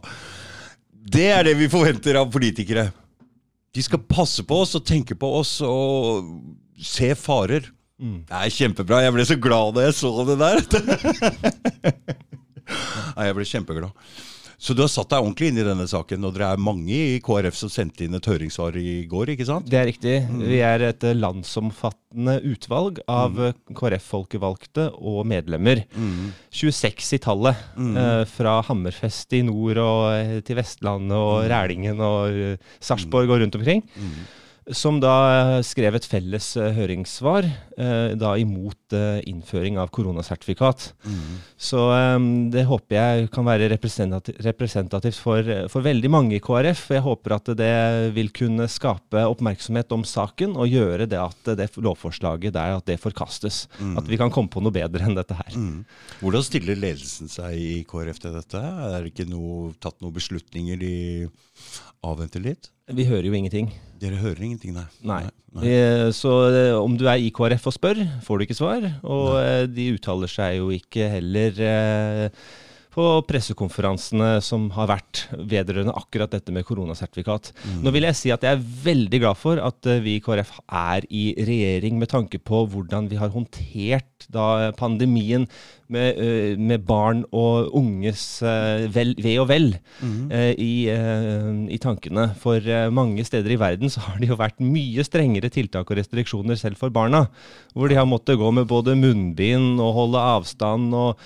Det 1.02 1.28
er 1.34 1.48
det 1.48 1.56
vi 1.58 1.66
forventer 1.70 2.20
av 2.20 2.30
politikere. 2.30 2.92
De 3.74 3.82
skal 3.82 4.04
passe 4.06 4.44
på 4.46 4.60
oss 4.62 4.76
og 4.78 4.84
tenke 4.86 5.16
på 5.18 5.28
oss 5.40 5.56
og 5.66 6.28
se 6.78 7.10
farer. 7.18 7.66
Det 7.98 8.34
er 8.34 8.54
kjempebra. 8.54 9.02
Jeg 9.04 9.14
ble 9.14 9.24
så 9.26 9.36
glad 9.38 9.74
da 9.76 9.80
jeg 9.88 9.94
så 9.98 10.10
det 10.28 10.38
der. 10.40 10.62
Nei, 13.16 13.26
jeg 13.28 13.36
ble 13.38 13.48
kjempeglad. 13.48 13.92
Så 14.62 14.76
du 14.78 14.84
har 14.84 14.90
satt 14.92 15.10
deg 15.10 15.24
ordentlig 15.24 15.48
inn 15.50 15.56
i 15.58 15.64
denne 15.66 15.88
saken, 15.90 16.22
og 16.22 16.36
dere 16.36 16.52
er 16.54 16.60
mange 16.62 16.94
i 16.94 17.16
KrF 17.24 17.56
som 17.58 17.70
sendte 17.72 18.04
inn 18.06 18.14
et 18.14 18.26
høringssvar 18.30 18.76
i 18.78 19.00
går, 19.10 19.32
ikke 19.34 19.46
sant? 19.48 19.66
Det 19.66 19.80
er 19.80 19.88
riktig. 19.90 20.12
Vi 20.38 20.60
er 20.62 20.84
et 20.86 21.06
landsomfattende 21.18 22.36
utvalg 22.46 23.00
av 23.10 23.34
mm. 23.34 23.74
KrF-folkevalgte 23.74 24.84
og 25.00 25.24
medlemmer. 25.26 25.82
26 26.54 27.16
i 27.18 27.20
tallet. 27.24 27.64
eh, 28.04 28.22
Fra 28.30 28.60
Hammerfest 28.68 29.34
i 29.34 29.42
nord 29.48 29.82
og 29.82 30.44
til 30.46 30.60
Vestlandet 30.60 31.18
og 31.18 31.42
Rælingen 31.50 31.98
og 31.98 32.30
eh, 32.30 32.70
Sarpsborg 32.78 33.34
og 33.34 33.42
rundt 33.42 33.58
omkring. 33.58 33.82
Som 34.70 35.00
da 35.02 35.12
eh, 35.58 35.62
skrev 35.66 35.96
et 35.98 36.04
felles 36.06 36.52
eh, 36.56 36.68
høringssvar 36.76 37.42
eh, 37.48 38.12
da 38.14 38.36
imot 38.38 38.94
innføring 39.26 39.78
av 39.80 39.88
koronasertifikat. 39.90 40.84
Så 41.58 41.80
eh, 41.96 42.26
det 42.52 42.62
håper 42.68 42.94
jeg 42.98 43.30
kan 43.34 43.46
være 43.48 43.66
representati- 43.72 44.36
representativt 44.46 45.18
for, 45.18 45.42
for 45.72 45.82
veldig 45.82 46.10
mange 46.12 46.36
i 46.36 46.42
KrF. 46.44 46.84
Jeg 46.94 47.02
håper 47.08 47.34
at 47.40 47.50
det 47.58 47.72
vil 48.14 48.30
kunne 48.36 48.68
skape 48.70 49.24
oppmerksomhet 49.32 49.90
om 49.96 50.04
saken 50.06 50.54
og 50.54 50.70
gjøre 50.70 51.08
det 51.10 51.18
at 51.18 51.52
det 51.58 51.70
lovforslaget 51.82 52.54
der 52.54 52.76
at 52.78 52.86
det 52.86 53.00
forkastes. 53.02 53.64
At 53.98 54.06
vi 54.06 54.20
kan 54.20 54.30
komme 54.30 54.52
på 54.52 54.62
noe 54.62 54.70
bedre 54.78 55.08
enn 55.08 55.18
dette 55.18 55.34
her. 55.42 55.58
Hvordan 56.22 56.46
stiller 56.46 56.78
ledelsen 56.78 57.26
seg 57.32 57.58
i 57.58 57.72
KrF 57.90 58.22
til 58.28 58.36
dette? 58.38 58.60
Er 58.62 59.00
det 59.02 59.10
ikke 59.14 59.26
noe, 59.32 59.72
tatt 59.82 59.98
noen 60.04 60.14
beslutninger? 60.14 60.78
De 60.78 60.94
avventer 62.06 62.44
litt? 62.46 62.70
Vi 62.92 63.08
hører 63.08 63.26
jo 63.30 63.34
ingenting. 63.38 63.72
Dere 64.02 64.18
hører 64.18 64.42
ingenting, 64.42 64.74
nei? 64.74 64.86
Nei. 65.06 65.22
Eh, 65.62 66.08
Så 66.16 66.32
eh, 66.50 66.74
om 66.74 66.96
du 66.98 67.06
er 67.06 67.22
i 67.22 67.30
KrF 67.34 67.68
og 67.70 67.76
spør, 67.76 68.02
får 68.26 68.38
du 68.42 68.46
ikke 68.48 68.58
svar. 68.58 68.88
Og 69.06 69.36
eh, 69.38 69.64
de 69.70 69.92
uttaler 69.94 70.30
seg 70.32 70.58
jo 70.58 70.72
ikke 70.74 71.06
heller 71.12 71.60
eh, 71.62 72.44
på 72.92 73.04
pressekonferansene 73.24 74.34
som 74.44 74.66
har 74.74 74.90
vært 74.90 75.22
vedrørende 75.48 75.94
akkurat 75.96 76.34
dette 76.34 76.52
med 76.52 76.66
koronasertifikat. 76.68 77.52
Nå 77.80 77.92
vil 77.94 78.04
jeg 78.04 78.18
si 78.18 78.32
at 78.34 78.42
jeg 78.44 78.58
er 78.58 78.66
veldig 78.84 79.20
glad 79.22 79.38
for 79.40 79.60
at 79.64 79.88
eh, 79.88 80.02
vi 80.04 80.18
i 80.18 80.24
KrF 80.24 80.50
er 80.68 81.06
i 81.08 81.22
regjering 81.38 81.96
med 82.02 82.10
tanke 82.12 82.40
på 82.42 82.64
hvordan 82.74 83.08
vi 83.08 83.20
har 83.22 83.32
håndtert 83.32 84.26
da 84.32 84.72
pandemien 84.78 85.46
med, 85.92 86.18
eh, 86.18 86.56
med 86.58 86.84
barn 86.88 87.22
og 87.36 87.72
unges 87.78 88.24
eh, 88.46 88.86
vel, 88.92 89.12
ve 89.22 89.34
og 89.42 89.48
vel 89.50 89.68
eh, 90.32 90.52
i, 90.56 90.72
i 90.88 91.78
tankene. 91.82 92.30
For 92.40 92.62
mange 92.94 93.24
steder 93.26 93.54
i 93.54 93.60
verden 93.60 93.92
så 93.92 94.02
har 94.06 94.20
det 94.20 94.30
jo 94.30 94.38
vært 94.40 94.62
mye 94.64 95.04
strengere 95.06 95.52
tiltak 95.52 95.90
og 95.90 95.98
restriksjoner 96.00 96.58
selv 96.60 96.80
for 96.80 96.92
barna. 96.94 97.26
Hvor 97.76 97.90
de 97.90 97.98
har 97.98 98.08
måttet 98.08 98.40
gå 98.40 98.50
med 98.54 98.68
både 98.70 98.96
munnbind 98.98 99.80
og 99.80 99.94
holde 100.00 100.26
avstand. 100.36 100.92
Og, 100.96 101.20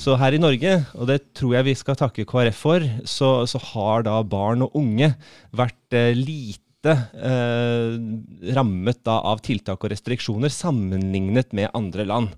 Så 0.00 0.16
her 0.18 0.34
i 0.34 0.40
Norge, 0.40 0.78
og 0.94 1.06
det 1.10 1.20
tror 1.36 1.56
jeg 1.58 1.70
vi 1.70 1.78
skal 1.78 1.98
takke 1.98 2.26
KrF 2.28 2.62
for, 2.62 2.84
så, 3.08 3.44
så 3.48 3.58
har 3.72 4.04
da 4.06 4.20
barn 4.22 4.62
og 4.66 4.76
unge 4.78 5.12
vært 5.56 5.96
lite 6.16 6.94
eh, 7.14 8.54
rammet 8.56 9.02
da 9.06 9.20
av 9.32 9.42
tiltak 9.44 9.82
og 9.84 9.92
restriksjoner 9.92 10.52
sammenlignet 10.52 11.52
med 11.56 11.70
andre 11.74 12.06
land. 12.08 12.34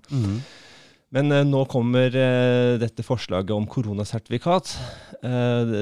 Men 1.13 1.31
eh, 1.31 1.45
nå 1.45 1.61
kommer 1.69 2.15
eh, 2.17 2.75
dette 2.81 3.05
forslaget 3.05 3.53
om 3.53 3.67
koronasertifikat. 3.69 4.73
Eh, 5.21 5.75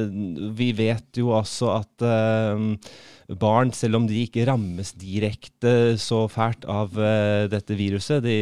vi 0.58 0.70
vet 0.76 1.20
jo 1.20 1.32
altså 1.38 1.72
at 1.78 2.06
eh, 2.06 2.66
barn, 3.40 3.72
selv 3.74 4.02
om 4.02 4.08
de 4.10 4.20
ikke 4.26 4.46
rammes 4.50 4.92
direkte 5.00 5.96
så 6.02 6.26
fælt 6.32 6.68
av 6.70 7.00
eh, 7.00 7.48
dette 7.52 7.78
viruset, 7.80 8.24
de, 8.26 8.36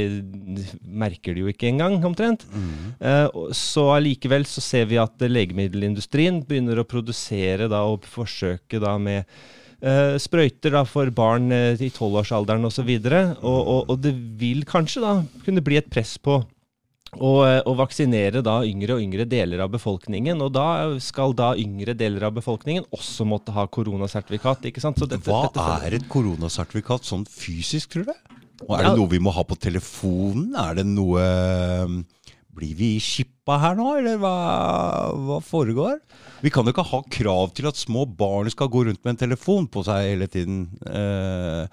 de 0.57 0.65
merker 0.81 1.37
det 1.37 1.45
jo 1.45 1.53
ikke 1.53 1.69
engang, 1.69 1.99
omtrent. 2.07 2.47
mm. 2.49 2.97
og 3.37 3.53
så 3.55 3.87
allikevel 3.95 4.45
så 4.49 4.63
ser 4.63 4.89
vi 4.89 4.99
at 5.01 5.21
legemiddelindustrien 5.21 6.41
begynner 6.47 6.81
å 6.81 6.87
produsere 6.87 7.69
da, 7.71 7.85
og 7.87 8.07
forsøke 8.09 8.81
da 8.81 8.97
med 9.01 9.27
Uh, 9.81 10.13
sprøyter 10.21 10.75
da, 10.75 10.83
for 10.85 11.09
barn 11.09 11.47
uh, 11.49 11.73
i 11.73 11.87
tolvårsalderen 11.89 12.67
osv. 12.67 12.89
Og, 13.01 13.39
og, 13.41 13.79
og 13.89 13.95
det 14.03 14.11
vil 14.37 14.61
kanskje 14.69 15.01
da 15.01 15.13
kunne 15.41 15.63
bli 15.65 15.79
et 15.79 15.87
press 15.89 16.19
på 16.21 16.35
å, 17.17 17.31
og, 17.65 17.73
vaksinere 17.79 18.41
da 18.45 18.61
yngre 18.63 18.95
og 18.95 19.01
yngre 19.03 19.25
deler 19.27 19.59
av 19.65 19.71
befolkningen. 19.73 20.39
Og 20.41 20.53
da 20.55 20.67
skal 21.03 21.33
da 21.33 21.51
yngre 21.59 21.95
deler 21.97 22.23
av 22.29 22.33
befolkningen 22.37 22.85
også 22.95 23.25
måtte 23.27 23.51
ha 23.55 23.65
koronasertifikat. 23.67 24.63
ikke 24.71 24.79
sant? 24.83 24.97
Så 24.97 25.07
dette, 25.09 25.27
Hva 25.27 25.43
dette 25.49 25.59
følger- 25.59 25.87
er 25.87 25.95
et 25.95 26.07
koronasertifikat 26.09 27.03
sånn 27.03 27.25
fysisk, 27.27 27.89
tror 27.89 28.05
du? 28.05 28.13
Og 28.69 28.79
er 28.79 28.83
Ja. 28.83 28.89
det 28.89 28.97
noe 28.99 29.07
vi 29.09 29.19
må 29.19 29.31
ha 29.33 29.43
på 29.43 29.57
telefonen? 29.57 30.53
Er 30.55 30.75
det 30.75 30.85
noe 30.85 31.19
um, 31.83 32.05
blir 32.53 32.75
vi 32.75 32.99
chippa 32.99 33.57
her 33.59 33.75
nå, 33.75 33.97
eller 33.97 34.17
hva, 34.17 35.11
hva 35.15 35.39
foregår? 35.41 35.99
Vi 36.41 36.49
kan 36.49 36.65
jo 36.65 36.71
ikke 36.73 36.85
ha 36.85 37.01
krav 37.09 37.53
til 37.53 37.67
at 37.67 37.75
små 37.75 38.05
barn 38.05 38.49
skal 38.49 38.67
gå 38.69 38.85
rundt 38.85 39.03
med 39.03 39.13
en 39.19 39.27
telefon 39.29 39.67
på 39.67 39.83
seg 39.83 40.03
hele 40.13 40.27
tiden. 40.27 40.69
Eh, 40.85 41.67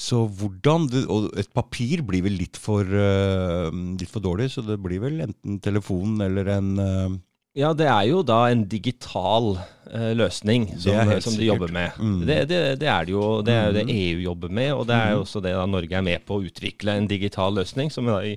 så 0.00 0.22
hvordan 0.24 0.86
Og 1.12 1.26
et 1.38 1.50
papir 1.52 2.00
blir 2.06 2.24
vel 2.24 2.38
litt 2.40 2.56
for, 2.60 2.84
uh, 2.88 3.68
litt 3.70 4.10
for 4.10 4.24
dårlig, 4.24 4.48
så 4.54 4.64
det 4.64 4.78
blir 4.80 5.02
vel 5.02 5.26
enten 5.26 5.58
telefon 5.60 6.16
eller 6.24 6.54
en 6.56 6.70
uh, 6.80 7.18
ja, 7.58 7.72
det 7.74 7.88
er 7.90 8.04
jo 8.06 8.20
da 8.22 8.44
en 8.46 8.62
digital 8.70 9.56
uh, 9.58 10.12
løsning 10.14 10.68
som, 10.78 11.10
som 11.18 11.34
de 11.34 11.48
jobber 11.48 11.72
med. 11.74 11.96
Mm. 11.98 12.20
Det, 12.22 12.36
det, 12.46 12.60
det, 12.78 12.86
er 12.86 13.08
det 13.08 13.14
jo. 13.16 13.24
Det 13.42 13.56
er 13.56 13.64
jo 13.66 13.74
det 13.74 13.84
mm. 13.88 13.94
EU 13.96 14.20
jobber 14.28 14.52
med, 14.60 14.70
og 14.76 14.84
det 14.86 14.94
er 14.94 15.14
jo 15.16 15.18
mm. 15.18 15.24
også 15.26 15.42
det 15.42 15.54
da 15.58 15.64
Norge 15.66 15.98
er 15.98 16.04
med 16.06 16.22
på 16.28 16.38
å 16.38 16.44
utvikle 16.46 16.94
en 16.94 17.10
digital 17.10 17.58
løsning. 17.58 17.90
som 17.90 18.06
da 18.10 18.22
i 18.24 18.36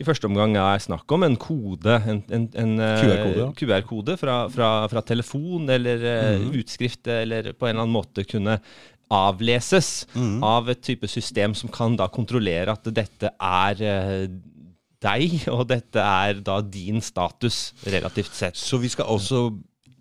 i 0.00 0.04
første 0.08 0.26
omgang 0.26 0.56
er 0.58 0.80
snakk 0.82 1.12
om 1.14 1.22
en 1.22 1.36
kode, 1.38 1.92
en, 2.10 2.22
en, 2.34 2.46
en 2.58 2.70
QR-kode 2.80 3.42
ja. 3.44 3.50
QR 3.84 4.16
fra, 4.18 4.36
fra, 4.50 4.70
fra, 4.90 5.02
telefon 5.06 5.68
eller 5.70 6.00
mm. 6.40 6.48
utskrift, 6.58 7.06
eller 7.06 7.52
på 7.52 7.68
en 7.68 7.76
eller 7.76 7.84
annen 7.84 7.94
måte 7.94 8.24
kunne 8.26 8.56
avleses 9.12 10.06
mm. 10.14 10.38
av 10.46 10.70
et 10.72 10.80
type 10.84 11.08
system 11.10 11.56
som 11.58 11.70
kan 11.72 11.98
da 11.98 12.08
kontrollere 12.12 12.72
at 12.72 12.88
dette 12.94 13.32
er 13.32 13.84
uh, 13.84 14.24
deg, 15.02 15.42
og 15.54 15.66
dette 15.72 16.06
er 16.06 16.40
da 16.44 16.60
din 16.64 17.02
status 17.04 17.72
relativt 17.86 18.34
sett. 18.38 18.58
Så 18.58 18.80
vi 18.82 18.90
skal 18.92 19.10
altså 19.12 19.50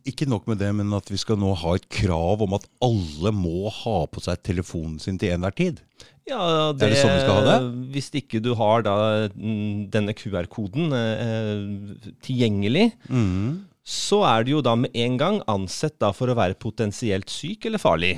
ikke 0.07 0.25
nok 0.29 0.47
med 0.49 0.57
det, 0.61 0.71
men 0.73 0.93
at 0.97 1.09
vi 1.11 1.19
skal 1.21 1.37
nå 1.37 1.53
ha 1.61 1.75
et 1.77 1.87
krav 1.93 2.41
om 2.41 2.55
at 2.57 2.65
alle 2.83 3.33
må 3.35 3.69
ha 3.83 3.99
på 4.09 4.23
seg 4.23 4.41
telefonen 4.45 4.97
sin 5.01 5.19
til 5.21 5.35
enhver 5.35 5.53
tid? 5.57 5.81
Ja, 6.29 6.71
det, 6.73 6.85
er 6.85 6.93
det 6.93 7.01
sånn 7.01 7.15
vi 7.15 7.23
skal 7.23 7.37
ha 7.37 7.43
det? 7.47 7.85
Hvis 7.93 8.09
ikke 8.17 8.41
du 8.43 8.53
har 8.57 8.85
da 8.85 8.95
mm, 9.33 9.89
denne 9.93 10.15
QR-koden 10.17 10.93
eh, 10.95 12.09
tilgjengelig, 12.25 12.87
mm. 13.09 13.47
så 13.85 14.21
er 14.29 14.45
du 14.45 14.55
jo 14.55 14.65
da 14.65 14.77
med 14.79 14.95
en 15.05 15.17
gang 15.21 15.41
ansett 15.51 15.97
da 16.01 16.11
for 16.15 16.31
å 16.31 16.37
være 16.37 16.59
potensielt 16.61 17.29
syk 17.33 17.69
eller 17.69 17.81
farlig 17.81 18.15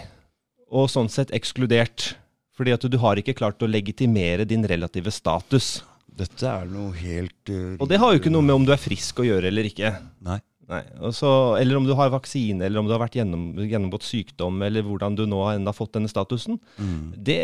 og 0.71 0.91
sånn 0.91 1.11
sett 1.11 1.33
ekskludert. 1.35 2.13
Fordi 2.53 2.73
at 2.75 2.85
du 2.85 2.97
har 3.01 3.17
ikke 3.17 3.33
klart 3.37 3.63
å 3.65 3.69
legitimere 3.69 4.45
din 4.45 4.65
relative 4.69 5.11
status. 5.13 5.79
Dette 6.13 6.45
er 6.45 6.67
noe 6.69 6.93
helt 6.93 7.49
uh, 7.49 7.73
Og 7.81 7.89
det 7.89 7.97
har 8.01 8.13
jo 8.13 8.19
ikke 8.21 8.33
noe 8.33 8.45
med 8.45 8.55
om 8.59 8.65
du 8.67 8.73
er 8.75 8.81
frisk 8.81 9.19
å 9.23 9.25
gjøre 9.25 9.47
eller 9.49 9.65
ikke. 9.69 9.89
Nei. 10.25 10.39
Nei. 10.69 10.83
Så, 11.11 11.29
eller 11.59 11.75
om 11.75 11.85
du 11.87 11.93
har 11.97 12.09
vaksine, 12.13 12.65
eller 12.65 12.79
om 12.79 12.87
du 12.87 12.93
har 12.93 13.01
vært 13.01 13.15
gjennom, 13.19 13.59
gjennomgått 13.59 14.03
sykdom, 14.07 14.61
eller 14.63 14.81
hvordan 14.85 15.15
du 15.17 15.23
nå 15.27 15.39
har 15.43 15.55
enda 15.57 15.73
fått 15.75 15.93
denne 15.97 16.11
statusen. 16.11 16.55
Mm. 16.77 17.13
Det, 17.17 17.39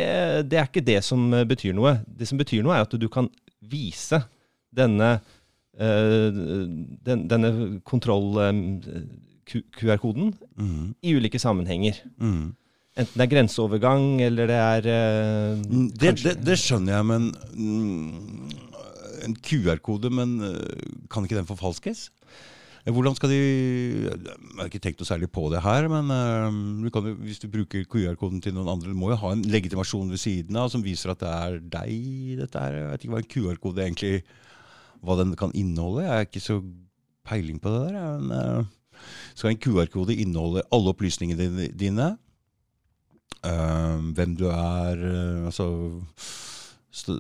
det, 0.48 0.58
er 0.58 0.66
ikke 0.70 0.88
det 0.88 1.02
som 1.06 1.20
betyr 1.50 1.74
noe. 1.78 1.92
Det 2.08 2.26
som 2.30 2.38
betyr 2.40 2.64
noe, 2.66 2.76
er 2.78 2.84
at 2.88 3.02
du 3.02 3.08
kan 3.12 3.28
vise 3.60 4.20
denne, 4.72 5.10
uh, 5.82 6.30
den, 7.10 7.20
denne 7.30 7.50
kontroll-QR-koden 7.90 10.28
mm. 10.56 10.88
i 11.02 11.14
ulike 11.18 11.40
sammenhenger. 11.42 11.96
Mm. 12.22 12.56
Enten 12.98 13.22
det 13.22 13.26
er 13.26 13.32
grenseovergang, 13.32 14.06
eller 14.26 14.50
det 14.50 14.58
er 14.58 14.88
uh, 14.90 15.60
det, 15.94 16.16
det, 16.24 16.34
det, 16.42 16.58
skjønner 16.60 16.98
jeg, 16.98 17.06
men 17.06 17.30
mm, 17.54 18.56
En 19.28 19.36
QR-kode, 19.46 20.10
men 20.10 20.40
uh, 20.42 20.56
kan 21.12 21.24
ikke 21.24 21.38
den 21.38 21.50
forfalskes? 21.50 22.10
Hvordan 22.90 23.14
skal 23.14 23.30
de 23.30 23.38
Jeg 23.38 24.32
har 24.58 24.70
ikke 24.70 24.82
tenkt 24.82 25.02
noe 25.04 25.08
særlig 25.08 25.28
på 25.30 25.44
det 25.54 25.62
her, 25.62 25.86
men 25.92 26.10
uh, 26.10 26.50
du 26.82 26.90
kan, 26.94 27.12
hvis 27.22 27.42
du 27.44 27.48
bruker 27.52 27.86
QR-koden 27.86 28.42
til 28.42 28.56
noen 28.58 28.72
andre, 28.74 28.90
du 28.90 28.98
må 28.98 29.12
jo 29.14 29.20
ha 29.22 29.34
en 29.36 29.46
legitimasjon 29.46 30.10
ved 30.10 30.24
siden 30.24 30.58
av 30.58 30.72
som 30.74 30.84
viser 30.84 31.14
at 31.14 31.22
det 31.22 31.30
er 31.30 31.60
deg. 31.78 32.40
dette 32.42 32.64
her. 32.64 32.80
Jeg 32.80 32.90
vet 32.90 33.06
ikke 33.06 33.14
hva 33.14 33.22
en 33.22 33.34
QR-kode 33.36 33.86
egentlig 33.86 34.16
hva 35.06 35.20
den 35.22 35.36
kan 35.40 35.54
inneholde. 35.56 36.08
Jeg 36.08 36.16
har 36.16 36.26
ikke 36.26 36.44
så 36.44 36.60
peiling 37.30 37.62
på 37.62 37.72
det 37.72 37.94
der. 37.94 38.02
Men, 38.20 38.68
skal 39.36 39.54
en 39.54 39.62
QR-kode 39.62 40.18
inneholde 40.18 40.66
alle 40.76 40.92
opplysningene 40.92 41.70
dine? 41.80 42.10
Uh, 43.40 44.00
hvem 44.18 44.36
du 44.36 44.50
er, 44.52 45.00
uh, 45.00 45.46
altså 45.48 45.70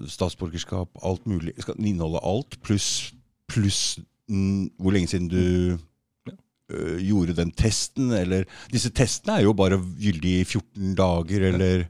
statsborgerskap, 0.09 0.89
alt 1.05 1.27
mulig. 1.29 1.53
Skal 1.61 1.77
den 1.77 1.93
inneholde 1.93 2.19
alt, 2.27 2.57
pluss 2.65 3.13
plus, 3.49 3.99
hvor 4.77 4.93
lenge 4.93 5.09
siden 5.09 5.29
du 5.31 5.43
uh, 6.69 6.97
gjorde 7.01 7.37
den 7.37 7.51
testen, 7.57 8.11
eller 8.13 8.45
Disse 8.71 8.91
testene 8.93 9.39
er 9.39 9.47
jo 9.47 9.55
bare 9.57 9.79
gyldige 9.79 10.43
i 10.43 10.47
14 10.47 10.95
dager, 10.99 11.47
eller 11.53 11.87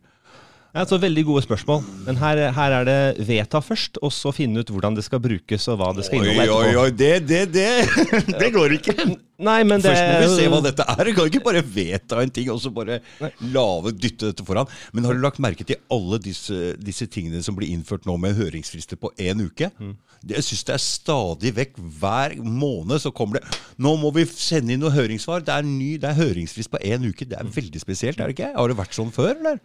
altså, 0.74 1.00
veldig 1.02 1.24
gode 1.26 1.42
spørsmål. 1.46 1.82
Men 2.06 2.20
her, 2.22 2.42
her, 2.56 2.76
er 2.80 2.86
det 2.88 3.28
vedta 3.28 3.62
først, 3.64 3.98
og 4.06 4.14
så 4.14 4.34
finne 4.36 4.62
ut 4.62 4.70
hvordan 4.70 4.98
det 4.98 5.06
skal 5.08 5.22
brukes 5.24 5.68
og 5.72 5.80
hva 5.82 5.94
det 5.98 6.06
skal 6.08 6.22
inneholde 6.22 6.46
etterpå. 6.46 6.60
Oi, 6.60 6.76
oi, 6.84 6.92
det, 6.94 7.16
det, 7.30 7.42
det, 7.54 7.70
det 8.42 8.52
går 8.56 8.78
ikke! 8.78 8.96
Nei, 9.40 9.62
men 9.64 9.80
det... 9.80 9.94
Først 9.94 10.04
må 10.04 10.20
vi 10.20 10.36
se 10.36 10.48
hva 10.52 10.60
dette 10.66 10.84
er. 10.84 11.02
Du 11.08 11.16
kan 11.16 11.30
ikke 11.32 11.44
bare 11.46 11.64
vedta 11.64 12.20
en 12.20 12.34
ting 12.36 12.50
og 12.52 12.60
så 12.60 12.74
bare 12.76 13.00
lave, 13.40 13.94
dytte 13.96 14.34
dette 14.34 14.44
foran. 14.46 14.68
Men 14.92 15.08
har 15.08 15.16
du 15.16 15.24
lagt 15.24 15.40
merke 15.40 15.64
til 15.64 15.80
alle 15.96 16.20
disse, 16.22 16.74
disse 16.76 17.08
tingene 17.08 17.40
som 17.46 17.56
blir 17.56 17.72
innført 17.72 18.08
nå 18.10 18.18
med 18.20 18.36
høringsfrister 18.36 19.00
på 19.00 19.14
én 19.16 19.40
uke? 19.46 19.72
Mm. 19.80 19.96
Jeg 20.28 20.44
syns 20.44 20.66
det 20.68 20.76
er 20.76 20.84
stadig 20.84 21.54
vekk. 21.56 21.80
Hver 22.02 22.36
måned 22.44 23.00
så 23.00 23.14
kommer 23.16 23.40
det 23.40 23.60
Nå 23.80 23.94
må 24.02 24.12
vi 24.18 24.26
sende 24.28 24.76
inn 24.76 24.84
noe 24.84 24.92
høringssvar. 24.92 25.46
Det 25.48 25.56
er, 25.56 25.68
ny, 25.68 25.94
det 26.02 26.12
er 26.12 26.20
høringsfrist 26.20 26.74
på 26.74 26.84
én 26.84 27.08
uke. 27.08 27.28
Det 27.30 27.40
er 27.40 27.54
veldig 27.56 27.80
spesielt, 27.80 28.20
er 28.20 28.28
det 28.28 28.36
ikke? 28.36 28.52
Har 28.58 28.68
det 28.68 28.82
vært 28.82 28.98
sånn 28.98 29.16
før, 29.16 29.38
eller? 29.38 29.64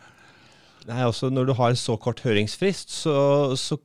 Nei, 0.88 1.00
altså 1.00 1.30
Når 1.32 1.48
du 1.48 1.54
har 1.56 1.76
så 1.80 1.96
kort 2.00 2.20
høringsfrist, 2.24 2.92
så, 2.92 3.16
så 3.56 3.78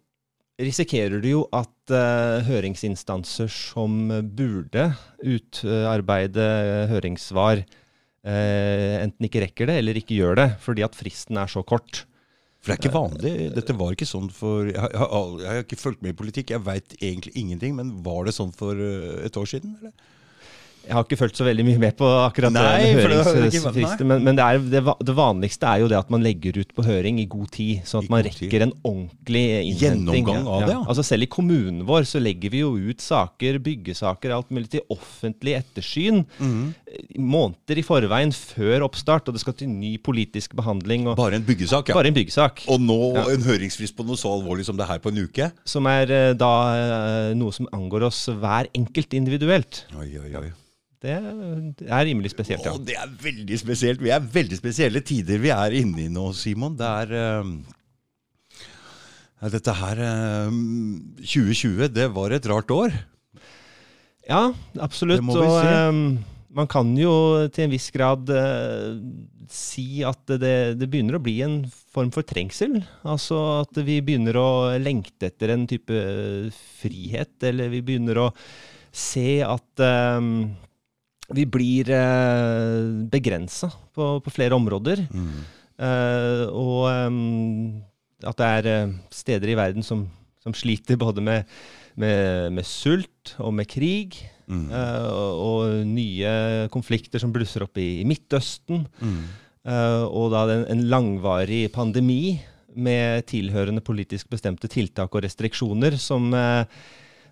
risikerer 0.60 1.22
du 1.24 1.29
jo 1.29 1.44
at 1.56 1.94
uh, 1.94 2.44
høringsinstanser 2.44 3.48
som 3.53 4.10
burde 4.36 4.89
utarbeide 5.24 6.50
høringssvar, 6.91 7.63
uh, 7.63 8.96
enten 9.00 9.29
ikke 9.29 9.46
rekker 9.46 9.72
det 9.72 9.79
eller 9.79 10.01
ikke 10.01 10.20
gjør 10.20 10.41
det, 10.41 10.50
fordi 10.65 10.84
at 10.84 11.00
fristen 11.00 11.39
er 11.39 11.51
så 11.51 11.63
kort. 11.63 12.03
For 12.60 12.74
det 12.74 12.75
er 12.75 12.82
ikke 12.84 12.98
vanlig. 12.98 13.34
Dette 13.56 13.75
var 13.79 13.96
ikke 13.96 14.08
sånn 14.08 14.27
for 14.36 14.68
Jeg 14.68 14.79
har, 14.84 15.12
jeg 15.39 15.48
har, 15.48 15.62
ikke 15.63 15.79
fulgt 15.79 16.01
med 16.03 16.12
i 16.12 16.20
politikk, 16.20 16.51
jeg 16.51 16.65
veit 16.65 16.96
egentlig 17.00 17.32
ingenting. 17.39 17.77
Men 17.77 17.94
var 18.03 18.27
det 18.27 18.36
sånn 18.36 18.51
for 18.56 18.75
eh, 18.75 19.22
et 19.24 19.39
år 19.39 19.48
siden? 19.48 19.77
eller? 19.79 19.94
Jeg 20.89 20.98
har 20.98 21.05
ikke 21.05 21.19
fulgt 21.19 21.38
så 21.38 21.46
veldig 21.46 21.63
mye 21.67 21.79
med 21.81 21.93
på 22.00 22.08
akkurat 22.24 22.53
nei, 22.55 22.93
høringsfrister, 22.98 24.01
men, 24.10 24.24
men 24.25 24.38
det, 24.39 24.46
er, 24.46 24.62
det, 24.74 24.81
det, 25.05 25.13
vanligste 25.13 25.69
er 25.69 25.84
jo 25.84 25.89
det 25.91 26.00
at 26.00 26.10
man 26.10 26.24
legger 26.25 26.58
ut 26.58 26.72
på 26.74 26.86
høring 26.88 27.19
i 27.22 27.27
god 27.29 27.51
tid, 27.53 27.84
sånn 27.86 28.08
at 28.08 28.10
man 28.10 28.24
rekker 28.25 28.65
en 28.65 28.74
ordentlig 28.81 29.43
innhenting. 29.67 30.24
Gjennomgang 30.25 30.48
av 30.50 30.65
det, 30.65 30.74
ja. 30.74 30.79
Altså 30.89 31.05
Selv 31.05 31.27
i 31.27 31.29
kommunen 31.29 31.84
vår 31.86 32.08
så 32.10 32.22
legger 32.24 32.53
vi 32.55 32.63
jo 32.63 32.72
ut 32.74 33.03
saker, 33.05 33.60
byggesaker, 33.67 34.34
alt 34.34 34.50
mulig 34.55 34.72
til 34.74 34.81
offentlig 34.89 35.53
ettersyn 35.60 36.24
mm. 36.39 36.63
måneder 37.22 37.81
i 37.81 37.86
forveien 37.86 38.34
før 38.34 38.88
oppstart, 38.88 39.29
og 39.29 39.38
det 39.38 39.43
skal 39.43 39.58
til 39.60 39.69
ny 39.69 39.93
politisk 40.01 40.58
behandling. 40.58 41.05
Og, 41.12 41.19
bare 41.19 41.38
en 41.38 41.46
byggesak, 41.46 41.93
ja. 41.93 42.00
Bare 42.00 42.10
en 42.10 42.17
byggesak. 42.17 42.65
Og 42.74 42.81
nå 42.81 42.98
ja. 43.19 43.27
en 43.36 43.46
høringsfrist 43.46 43.98
på 43.98 44.08
noe 44.10 44.17
så 44.17 44.34
alvorlig 44.39 44.65
som 44.65 44.79
det 44.79 44.89
her 44.89 45.03
på 45.03 45.13
en 45.13 45.22
uke? 45.22 45.51
Som 45.69 45.86
er 45.91 46.10
uh, 46.10 46.31
da 46.34 46.53
uh, 46.74 47.38
noe 47.38 47.53
som 47.53 47.69
angår 47.77 48.10
oss 48.10 48.25
hver 48.34 48.74
enkelt 48.74 49.13
individuelt. 49.22 49.84
Oi, 49.93 50.10
oi, 50.17 50.34
oi. 50.41 50.50
Det 51.00 51.13
er 51.15 52.01
rimelig 52.10 52.34
spesielt, 52.34 52.65
ja. 52.68 52.74
Å, 52.75 52.79
det 52.84 52.98
er 53.00 53.12
veldig 53.24 53.58
spesielt. 53.62 54.01
Vi 54.03 54.12
er 54.12 54.20
veldig 54.20 54.58
spesielle 54.60 55.01
tider 55.06 55.39
vi 55.39 55.53
er 55.56 55.77
inne 55.79 56.03
i 56.06 56.10
nå, 56.12 56.25
Simon. 56.36 56.75
Det 56.79 56.89
er 57.06 57.13
uh, 57.39 57.46
Dette 59.56 59.77
her 59.79 60.03
uh, 60.03 60.51
2020, 61.24 61.88
det 61.96 62.10
var 62.18 62.36
et 62.36 62.51
rart 62.51 62.75
år. 62.75 63.00
Ja, 64.27 64.50
absolutt. 64.84 65.24
Og 65.24 65.39
si. 65.39 65.72
um, 65.88 66.03
man 66.51 66.68
kan 66.68 66.91
jo 67.00 67.48
til 67.53 67.70
en 67.70 67.74
viss 67.74 67.89
grad 67.96 68.27
uh, 68.36 69.00
si 69.50 70.03
at 70.03 70.36
det, 70.36 70.75
det, 70.82 70.88
begynner 70.91 71.15
å 71.15 71.24
bli 71.24 71.39
en 71.46 71.62
form 71.96 72.12
for 72.12 72.27
trengsel. 72.27 72.82
Altså 73.08 73.39
at 73.63 73.79
vi 73.88 74.01
begynner 74.03 74.36
å 74.36 74.50
lengte 74.84 75.32
etter 75.32 75.56
en 75.56 75.63
type 75.70 75.96
frihet, 76.84 77.38
eller 77.48 77.72
vi 77.72 77.86
begynner 77.88 78.25
å 78.27 78.34
se 78.91 79.39
at 79.46 79.88
um, 80.20 80.50
vi 81.36 81.46
blir 81.46 81.90
eh, 81.94 83.06
begrensa 83.12 83.70
på, 83.94 84.18
på, 84.24 84.34
flere 84.34 84.58
områder. 84.58 85.04
Mm. 85.14 85.40
Eh, 85.80 86.46
og 86.50 86.90
um, 86.90 87.82
at 88.26 88.40
det 88.40 88.48
er 88.48 88.70
eh, 88.74 88.96
steder 89.14 89.54
i 89.54 89.58
verden 89.60 89.86
som, 89.86 90.08
som 90.44 90.56
sliter 90.58 91.00
både 91.00 91.24
med, 91.24 91.60
med, 92.00 92.50
med, 92.56 92.68
sult 92.68 93.36
og 93.38 93.54
med 93.60 93.70
krig. 93.70 94.18
Mm. 94.50 94.68
Eh, 94.74 95.10
og, 95.14 95.44
og, 95.46 95.76
nye 95.88 96.34
konflikter 96.74 97.22
som 97.22 97.34
blusser 97.36 97.68
opp 97.68 97.78
i, 97.80 98.02
i 98.02 98.08
Midtøsten. 98.10 98.88
Mm. 99.00 99.22
Eh, 99.70 100.06
og 100.10 100.32
da 100.34 100.48
en, 100.50 100.66
en 100.74 100.88
langvarig 100.92 101.68
pandemi 101.76 102.40
med 102.80 103.26
tilhørende 103.30 103.82
politisk 103.86 104.30
bestemte 104.32 104.70
tiltak 104.72 105.14
og 105.14 105.24
restriksjoner 105.26 105.98
som 106.02 106.30
eh, 106.38 106.66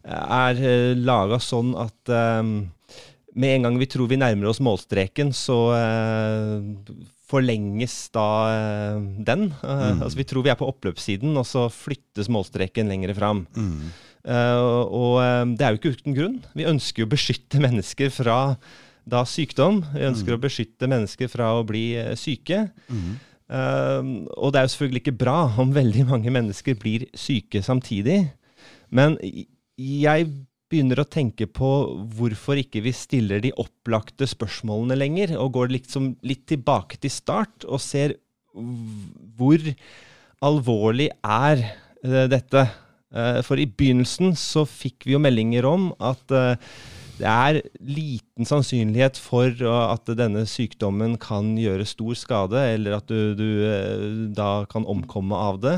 er 0.07 0.61
laga 0.97 1.37
sånn 1.43 1.73
at 1.77 2.11
med 3.37 3.55
en 3.55 3.67
gang 3.67 3.77
vi 3.79 3.89
tror 3.89 4.09
vi 4.09 4.17
nærmer 4.19 4.49
oss 4.49 4.61
målstreken, 4.63 5.29
så 5.35 5.57
uh, 5.77 6.97
forlenges 7.29 7.95
da 8.15 8.27
uh, 8.49 9.07
den. 9.27 9.51
Uh, 9.61 9.93
mm. 9.93 10.01
Altså 10.01 10.17
Vi 10.17 10.27
tror 10.27 10.45
vi 10.47 10.51
er 10.53 10.59
på 10.59 10.69
oppløpssiden, 10.69 11.37
og 11.37 11.45
så 11.45 11.67
flyttes 11.73 12.31
målstreken 12.33 12.89
lenger 12.89 13.13
fram. 13.17 13.45
Mm. 13.53 13.89
Eh, 14.27 14.61
og 14.91 15.21
eh, 15.23 15.45
det 15.55 15.63
er 15.63 15.73
jo 15.73 15.79
ikke 15.79 15.93
uten 15.95 16.17
grunn. 16.17 16.37
Vi 16.57 16.67
ønsker 16.67 17.03
jo 17.03 17.07
å 17.07 17.13
beskytte 17.13 17.61
mennesker 17.63 18.11
fra 18.13 18.39
da 19.07 19.23
sykdom. 19.27 19.81
Vi 19.93 20.03
ønsker 20.09 20.35
å 20.35 20.41
beskytte 20.43 20.89
mennesker 20.91 21.31
fra 21.31 21.53
å 21.55 21.65
bli 21.67 21.89
eh, 21.99 22.13
syke. 22.19 22.65
Uh, 23.47 24.27
og 24.35 24.51
det 24.51 24.59
er 24.59 24.65
jo 24.65 24.71
selvfølgelig 24.73 25.01
ikke 25.05 25.19
bra 25.21 25.37
om 25.63 25.69
veldig 25.71 26.01
mange 26.09 26.31
mennesker 26.35 26.75
blir 26.75 27.05
syke 27.15 27.61
samtidig. 27.63 28.25
Men 28.91 29.15
jeg 29.79 30.25
begynner 30.67 30.99
å 31.01 31.07
tenke 31.07 31.47
på 31.47 31.69
hvorfor 32.17 32.59
ikke 32.59 32.81
vi 32.85 32.93
stiller 32.95 33.41
de 33.43 33.53
opplagte 33.59 34.27
spørsmålene 34.27 34.97
lenger, 34.99 35.35
og 35.39 35.53
går 35.55 35.71
liksom 35.77 36.15
litt 36.27 36.45
tilbake 36.51 36.99
til 37.01 37.13
start 37.13 37.67
og 37.67 37.81
ser 37.83 38.17
hvor 39.37 39.63
alvorlig 40.43 41.09
er 41.23 41.63
eh, 41.63 42.27
dette. 42.29 42.67
Eh, 43.13 43.39
For 43.45 43.59
i 43.61 43.67
begynnelsen 43.69 44.35
så 44.37 44.65
fikk 44.67 45.07
vi 45.07 45.15
jo 45.15 45.23
meldinger 45.23 45.67
om 45.69 45.91
at 46.03 46.33
eh, 46.35 46.57
det 47.17 47.25
er 47.27 47.59
liten 47.81 48.45
sannsynlighet 48.45 49.17
for 49.21 49.49
uh, 49.65 49.93
at 49.93 50.09
denne 50.17 50.43
sykdommen 50.49 51.15
kan 51.21 51.55
gjøre 51.57 51.87
stor 51.89 52.17
skade, 52.17 52.61
eller 52.75 52.97
at 52.99 53.09
du, 53.09 53.33
du 53.37 53.47
eh, 53.65 54.03
da 54.37 54.67
kan 54.69 54.85
omkomme 54.85 55.37
av 55.37 55.59
det. 55.63 55.75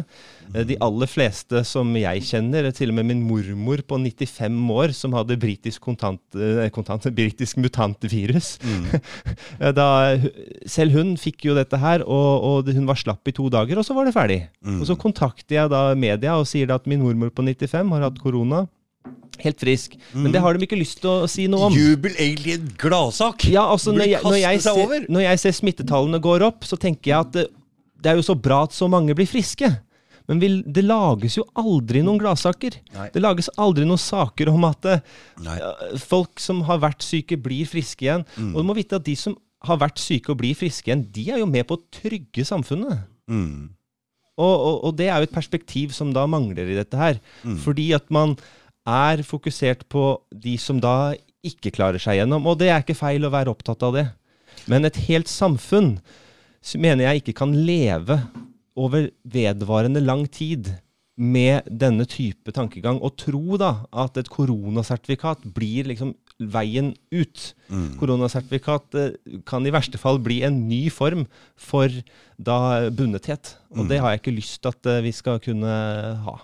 Eh, 0.53 0.65
De 0.67 0.77
aller 0.83 1.09
fleste 1.09 1.61
som 1.67 1.91
jeg 1.97 2.25
kjenner, 2.27 2.69
til 2.75 2.91
og 2.91 2.99
med 2.99 3.09
min 3.11 3.23
mormor 3.23 3.83
på 3.87 3.99
95 4.01 4.59
år 4.75 4.95
som 4.95 5.15
hadde 5.15 5.39
britisk, 5.39 5.81
kontant, 5.85 6.21
eh, 6.35 6.67
kontant, 6.75 7.07
britisk 7.19 7.59
mutantvirus 7.61 8.57
mm. 8.63 8.89
da, 9.79 9.89
Selv 10.69 10.97
hun 10.97 11.15
fikk 11.19 11.47
jo 11.47 11.55
dette 11.57 11.79
her, 11.79 12.03
og, 12.03 12.49
og 12.49 12.73
hun 12.75 12.89
var 12.89 12.99
slapp 12.99 13.31
i 13.31 13.35
to 13.35 13.47
dager, 13.53 13.79
og 13.79 13.87
så 13.87 13.95
var 13.95 14.09
det 14.09 14.15
ferdig. 14.15 14.41
Og 14.79 14.83
så 14.89 14.97
kontakter 14.99 15.61
jeg 15.61 15.71
da 15.71 15.89
media 15.95 16.35
og 16.39 16.47
sier 16.49 16.71
at 16.75 16.87
min 16.89 17.01
mormor 17.03 17.31
på 17.31 17.45
95 17.45 17.95
har 17.95 18.05
hatt 18.09 18.19
korona. 18.21 18.65
Helt 19.39 19.61
frisk. 19.61 19.95
Men 20.11 20.33
det 20.33 20.41
har 20.43 20.55
de 20.55 20.65
ikke 20.67 20.79
lyst 20.79 20.99
til 20.99 21.11
å 21.11 21.27
si 21.31 21.45
noe 21.51 21.69
om. 21.69 21.75
Jubel 21.75 22.15
egentlig 22.19 22.57
en 22.57 22.71
gladsak! 22.81 23.45
Ja, 23.47 23.63
altså 23.71 23.93
når 23.95 24.09
jeg, 24.09 24.23
når, 24.25 24.39
jeg 24.41 24.63
ser, 24.65 25.05
når 25.07 25.23
jeg 25.23 25.41
ser 25.45 25.55
smittetallene 25.55 26.19
går 26.23 26.43
opp, 26.49 26.67
så 26.67 26.79
tenker 26.79 27.13
jeg 27.13 27.19
at 27.19 27.37
det, 27.37 27.45
det 27.99 28.11
er 28.11 28.19
jo 28.19 28.25
så 28.27 28.35
bra 28.35 28.65
at 28.67 28.75
så 28.75 28.89
mange 28.91 29.15
blir 29.15 29.29
friske. 29.29 29.69
Men 30.29 30.41
vi, 30.43 30.51
det 30.61 30.83
lages 30.85 31.39
jo 31.39 31.47
aldri 31.57 32.03
noen 32.05 32.19
gladsaker. 32.21 32.75
Det 33.15 33.21
lages 33.23 33.49
aldri 33.57 33.87
noen 33.87 34.01
saker 34.01 34.51
om 34.51 34.67
at 34.67 34.85
eh, 34.85 35.01
Nei. 35.41 35.57
folk 36.03 36.41
som 36.43 36.61
har 36.67 36.83
vært 36.83 37.01
syke, 37.01 37.39
blir 37.41 37.65
friske 37.69 38.05
igjen. 38.05 38.27
Mm. 38.35 38.51
Og 38.51 38.61
du 38.61 38.67
må 38.67 38.77
vite 38.77 38.99
at 38.99 39.07
de 39.07 39.15
som 39.17 39.33
har 39.65 39.79
vært 39.81 39.99
syke 39.99 40.31
og 40.31 40.39
blir 40.43 40.55
friske 40.55 40.91
igjen, 40.91 41.07
de 41.15 41.25
er 41.33 41.41
jo 41.41 41.49
med 41.49 41.65
på 41.67 41.79
å 41.79 41.83
trygge 41.95 42.45
samfunnet. 42.45 43.07
Mm. 43.31 43.71
Og, 44.39 44.53
og, 44.53 44.75
og 44.87 44.93
det 44.99 45.09
er 45.09 45.17
jo 45.17 45.27
et 45.27 45.35
perspektiv 45.35 45.97
som 45.97 46.13
da 46.15 46.27
mangler 46.29 46.69
i 46.69 46.77
dette 46.77 46.99
her. 46.99 47.17
Mm. 47.41 47.57
Fordi 47.65 47.89
at 47.97 48.05
man 48.13 48.37
er 48.89 49.23
fokusert 49.27 49.85
på 49.91 50.11
de 50.33 50.57
som 50.61 50.81
da 50.81 51.13
ikke 51.45 51.71
klarer 51.75 52.01
seg 52.01 52.19
gjennom. 52.19 52.47
Og 52.49 52.59
det 52.59 52.71
er 52.71 52.83
ikke 52.83 52.97
feil 52.97 53.25
å 53.25 53.33
være 53.33 53.53
opptatt 53.53 53.85
av 53.85 53.95
det. 53.95 54.07
Men 54.69 54.87
et 54.87 54.97
helt 55.07 55.29
samfunn 55.31 55.97
mener 56.75 57.05
jeg 57.05 57.23
ikke 57.23 57.37
kan 57.41 57.55
leve 57.55 58.19
over 58.79 59.09
vedvarende 59.23 60.01
lang 60.03 60.25
tid 60.31 60.71
med 61.19 61.67
denne 61.67 62.05
type 62.07 62.51
tankegang. 62.55 62.99
Og 63.03 63.17
tro 63.19 63.59
da 63.59 63.83
at 63.91 64.17
et 64.19 64.31
koronasertifikat 64.31 65.45
blir 65.55 65.89
liksom 65.91 66.13
veien 66.39 66.93
ut. 67.11 67.49
Mm. 67.67 67.97
Koronasertifikat 67.99 68.95
eh, 68.95 69.39
kan 69.47 69.65
i 69.67 69.73
verste 69.75 69.99
fall 69.99 70.21
bli 70.23 70.39
en 70.47 70.61
ny 70.69 70.85
form 70.93 71.25
for 71.59 71.91
da 72.39 72.89
bundethet. 72.95 73.57
Og 73.75 73.89
det 73.91 73.99
har 73.99 74.15
jeg 74.15 74.23
ikke 74.23 74.37
lyst 74.37 74.61
til 74.63 74.71
at 74.71 74.91
eh, 74.91 75.03
vi 75.03 75.11
skal 75.15 75.41
kunne 75.43 75.73
ha. 76.23 76.37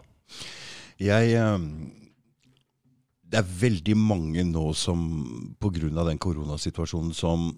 Jeg 1.02 1.36
ehm, 1.40 1.70
Det 3.26 3.40
er 3.42 3.54
veldig 3.62 3.96
mange 3.98 4.44
nå 4.46 4.68
som 4.78 5.00
pga. 5.60 6.04
den 6.06 6.22
koronasituasjonen 6.22 7.14
som 7.14 7.50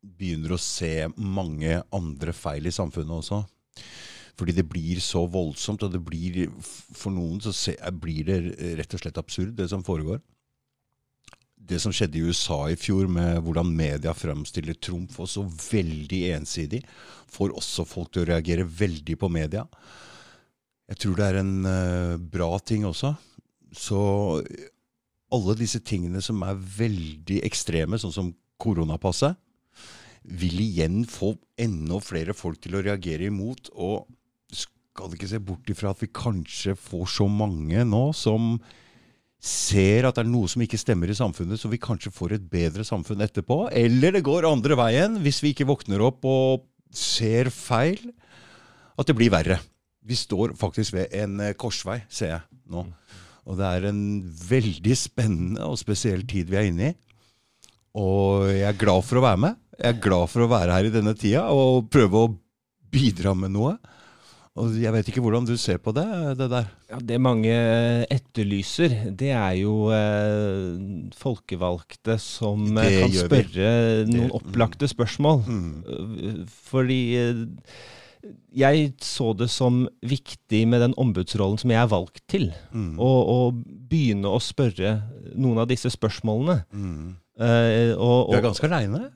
begynner 0.00 0.54
å 0.54 0.62
se 0.62 1.08
mange 1.16 1.82
andre 1.92 2.32
feil 2.32 2.66
i 2.66 2.74
samfunnet 2.74 3.18
også. 3.18 3.42
Fordi 4.38 4.54
det 4.54 4.68
blir 4.70 5.00
så 5.02 5.24
voldsomt, 5.26 5.82
og 5.82 5.92
det 5.92 6.00
blir 6.04 6.44
for 6.62 7.10
noen 7.10 7.40
så 7.42 7.52
se, 7.52 7.74
blir 7.90 8.24
det 8.28 8.38
rett 8.78 8.94
og 8.94 9.02
slett 9.02 9.18
absurd, 9.18 9.56
det 9.58 9.68
som 9.72 9.82
foregår. 9.84 10.20
Det 11.58 11.80
som 11.82 11.92
skjedde 11.92 12.20
i 12.20 12.28
USA 12.30 12.60
i 12.70 12.78
fjor, 12.78 13.10
med 13.10 13.42
hvordan 13.42 13.72
media 13.74 14.14
fremstiller 14.14 14.78
Trump, 14.78 15.10
og 15.18 15.28
så 15.28 15.42
veldig 15.42 16.22
ensidig, 16.36 16.84
får 17.28 17.56
også 17.58 17.84
folk 17.88 18.14
til 18.14 18.24
å 18.24 18.30
reagere 18.30 18.64
veldig 18.64 19.18
på 19.18 19.28
media. 19.32 19.66
Jeg 20.88 21.02
tror 21.02 21.18
det 21.18 21.26
er 21.26 21.40
en 21.42 21.56
uh, 21.66 22.14
bra 22.16 22.52
ting 22.64 22.86
også. 22.88 23.12
Så 23.74 23.98
alle 25.34 25.56
disse 25.58 25.80
tingene 25.84 26.22
som 26.24 26.40
er 26.46 26.58
veldig 26.78 27.42
ekstreme, 27.46 27.98
sånn 28.00 28.14
som 28.14 28.32
koronapasset, 28.60 29.36
vil 30.28 30.60
igjen 30.60 31.04
få 31.08 31.32
enda 31.60 32.00
flere 32.04 32.34
folk 32.36 32.60
til 32.60 32.76
å 32.76 32.82
reagere 32.84 33.28
imot. 33.30 33.70
Og 33.76 34.08
skal 34.52 35.14
ikke 35.14 35.30
se 35.30 35.40
bort 35.40 35.70
ifra 35.70 35.92
at 35.94 36.02
vi 36.02 36.10
kanskje 36.10 36.74
får 36.78 37.06
så 37.18 37.28
mange 37.30 37.84
nå 37.86 38.08
som 38.16 38.56
ser 39.38 40.08
at 40.08 40.16
det 40.16 40.24
er 40.24 40.30
noe 40.32 40.50
som 40.50 40.64
ikke 40.64 40.80
stemmer 40.80 41.12
i 41.12 41.16
samfunnet, 41.16 41.60
så 41.60 41.70
vi 41.70 41.78
kanskje 41.78 42.10
får 42.10 42.34
et 42.34 42.48
bedre 42.50 42.82
samfunn 42.86 43.22
etterpå. 43.22 43.68
Eller 43.70 44.16
det 44.16 44.24
går 44.26 44.48
andre 44.48 44.74
veien, 44.80 45.20
hvis 45.22 45.38
vi 45.44 45.54
ikke 45.54 45.68
våkner 45.68 46.02
opp 46.08 46.26
og 46.26 46.66
ser 46.90 47.52
feil, 47.54 48.00
at 48.98 49.06
det 49.06 49.14
blir 49.14 49.30
verre. 49.30 49.60
Vi 50.02 50.16
står 50.18 50.56
faktisk 50.58 50.96
ved 50.96 51.14
en 51.14 51.38
eh, 51.44 51.54
korsvei, 51.54 52.00
ser 52.10 52.32
jeg 52.32 52.62
nå. 52.72 52.82
Og 53.48 53.56
det 53.56 53.68
er 53.68 53.86
en 53.88 54.02
veldig 54.48 54.96
spennende 54.98 55.64
og 55.64 55.78
spesiell 55.80 56.24
tid 56.28 56.50
vi 56.52 56.58
er 56.60 56.68
inne 56.68 56.90
i. 56.92 56.96
Og 57.98 58.50
jeg 58.52 58.66
er 58.68 58.78
glad 58.78 59.06
for 59.08 59.20
å 59.20 59.24
være 59.24 59.40
med. 59.46 59.60
Jeg 59.78 59.94
er 59.94 60.02
glad 60.04 60.28
for 60.30 60.44
å 60.44 60.50
være 60.50 60.74
her 60.76 60.88
i 60.88 60.92
denne 60.92 61.14
tida 61.18 61.46
og 61.54 61.88
prøve 61.92 62.26
å 62.26 62.32
bidra 62.92 63.32
med 63.38 63.54
noe. 63.56 63.76
Og 64.58 64.74
jeg 64.74 64.90
vet 64.90 65.08
ikke 65.10 65.22
hvordan 65.22 65.46
du 65.46 65.52
ser 65.60 65.78
på 65.78 65.92
det, 65.94 66.04
det 66.40 66.48
der. 66.50 66.66
Ja, 66.90 66.98
Det 66.98 67.18
mange 67.22 67.54
etterlyser, 68.10 68.96
det 69.14 69.30
er 69.30 69.54
jo 69.60 69.74
eh, 69.94 71.12
folkevalgte 71.14 72.16
som 72.20 72.64
eh, 72.74 72.88
Det 72.88 73.04
kan 73.04 73.14
spørre 73.20 73.68
vi. 74.02 74.16
noen 74.16 74.32
opplagte 74.34 74.90
spørsmål. 74.90 75.44
Mm. 75.46 76.42
Fordi 76.72 76.98
eh, 77.20 77.44
jeg 78.54 78.92
så 79.04 79.32
det 79.38 79.48
som 79.52 79.84
viktig 80.02 80.64
med 80.68 80.80
den 80.82 80.94
ombudsrollen 80.98 81.58
som 81.60 81.70
jeg 81.70 81.80
er 81.82 81.90
valgt 81.92 82.22
til, 82.28 82.50
Mm. 82.72 82.98
å, 82.98 83.08
å 83.08 83.38
begynne 83.88 84.28
å 84.28 84.40
spørre 84.42 84.96
noen 85.34 85.58
av 85.62 85.68
disse 85.70 85.90
spørsmålene. 85.90 86.64
Mm. 86.72 87.16
Uh, 87.38 87.94
og, 87.94 88.32
Du 88.32 88.36
er 88.40 88.42
ganske 88.48 88.66
aleine? 88.66 89.10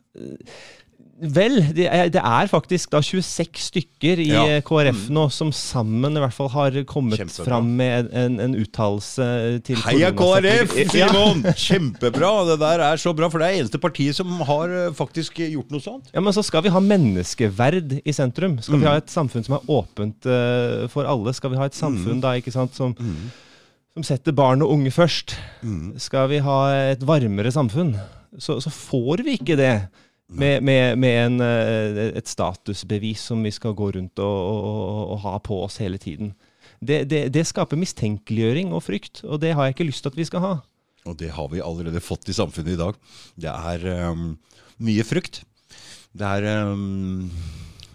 Vel, 1.23 1.61
det 1.71 1.85
er, 1.87 2.09
det 2.11 2.19
er 2.19 2.49
faktisk 2.51 2.91
da 2.91 2.99
26 2.99 3.61
stykker 3.63 4.19
i 4.19 4.25
Ja. 4.33 4.41
eh, 4.57 4.63
KrF 4.67 5.05
nå 5.15 5.29
som 5.31 5.53
sammen 5.55 6.17
i 6.19 6.23
hvert 6.23 6.35
fall 6.35 6.49
har 6.51 6.75
kommet 6.91 7.21
Kjempebra. 7.21 7.45
fram 7.47 7.69
med 7.79 8.09
en, 8.11 8.41
en 8.43 8.57
uttalelse 8.59 9.29
til 9.63 9.79
Heia 9.85 10.11
KrF, 10.19 10.75
Simon! 10.91 11.45
Ja. 11.47 11.53
Kjempebra! 11.55 12.33
Det 12.51 12.57
der 12.65 12.83
er 12.89 12.97
så 12.99 13.13
bra, 13.15 13.29
for 13.31 13.39
det 13.39 13.53
er 13.53 13.61
eneste 13.61 13.79
partiet 13.79 14.19
som 14.19 14.35
har 14.49 14.75
eh, 14.81 14.91
faktisk 14.99 15.39
gjort 15.45 15.71
noe 15.71 15.85
sånt. 15.85 16.11
Ja, 16.11 16.21
men 16.27 16.35
så 16.35 16.43
skal 16.43 16.67
vi 16.67 16.75
ha 16.75 16.83
menneskeverd 16.83 18.01
i 18.03 18.13
sentrum. 18.19 18.59
Skal 18.59 18.81
Mm. 18.81 18.83
vi 18.83 18.91
ha 18.91 18.97
et 18.99 19.11
samfunn 19.15 19.45
som 19.47 19.55
er 19.61 19.71
åpent 19.71 20.27
uh, 20.27 20.89
for 20.91 21.07
alle? 21.07 21.33
Skal 21.39 21.51
vi 21.55 21.61
ha 21.63 21.71
et 21.71 21.79
samfunn 21.79 22.19
da, 22.21 22.35
ikke 22.41 22.51
sant, 22.55 22.75
som, 22.75 22.97
som 23.95 24.03
setter 24.11 24.35
barn 24.35 24.63
og 24.67 24.75
unge 24.75 24.91
først? 24.91 25.37
Mm. 25.63 25.93
Skal 26.03 26.29
vi 26.35 26.43
ha 26.43 26.59
et 26.97 27.07
varmere 27.07 27.53
samfunn? 27.55 27.95
Så, 28.41 28.59
så 28.65 28.71
får 28.73 29.23
vi 29.27 29.39
ikke 29.39 29.55
det 29.61 29.75
med, 30.33 30.63
med, 30.65 30.99
med 30.99 31.19
en, 31.27 31.41
eh, 31.45 32.01
et 32.19 32.31
statusbevis 32.31 33.29
som 33.31 33.43
vi 33.45 33.53
skal 33.55 33.77
gå 33.79 33.91
rundt 33.97 34.23
og, 34.23 34.39
og, 34.49 35.13
og, 35.13 35.19
ha 35.27 35.37
på 35.45 35.63
oss 35.65 35.79
hele 35.83 36.01
tiden. 36.03 36.33
Det, 36.83 37.05
det, 37.11 37.27
det 37.35 37.47
skaper 37.47 37.79
mistenkeliggjøring 37.79 38.73
og 38.75 38.83
frykt, 38.87 39.23
og 39.25 39.43
det 39.43 39.53
har 39.55 39.69
jeg 39.69 39.77
ikke 39.77 39.89
lyst 39.91 40.03
til 40.05 40.13
at 40.13 40.19
vi 40.19 40.27
skal 40.29 40.45
ha. 40.45 40.55
Og 41.07 41.19
det 41.19 41.33
har 41.35 41.49
vi 41.51 41.63
allerede 41.63 42.03
fått 42.03 42.31
i 42.31 42.37
samfunnet 42.37 42.77
i 42.77 42.81
dag. 42.81 42.99
Det 43.39 43.51
er 43.51 44.11
um, 44.11 44.33
mye 44.83 45.05
frykt. 45.07 45.43
Det 46.15 46.29
er 46.29 46.69
um, 46.71 47.31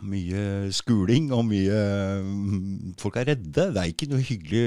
mye 0.08 0.71
skuling 0.76 1.32
og 1.36 1.45
mye 1.47 1.82
um, 2.23 2.93
Folk 3.00 3.19
er 3.19 3.32
redde. 3.32 3.69
Det 3.76 3.84
er 3.84 3.91
ikke 3.91 4.10
noe 4.12 4.23
hyggelig 4.23 4.65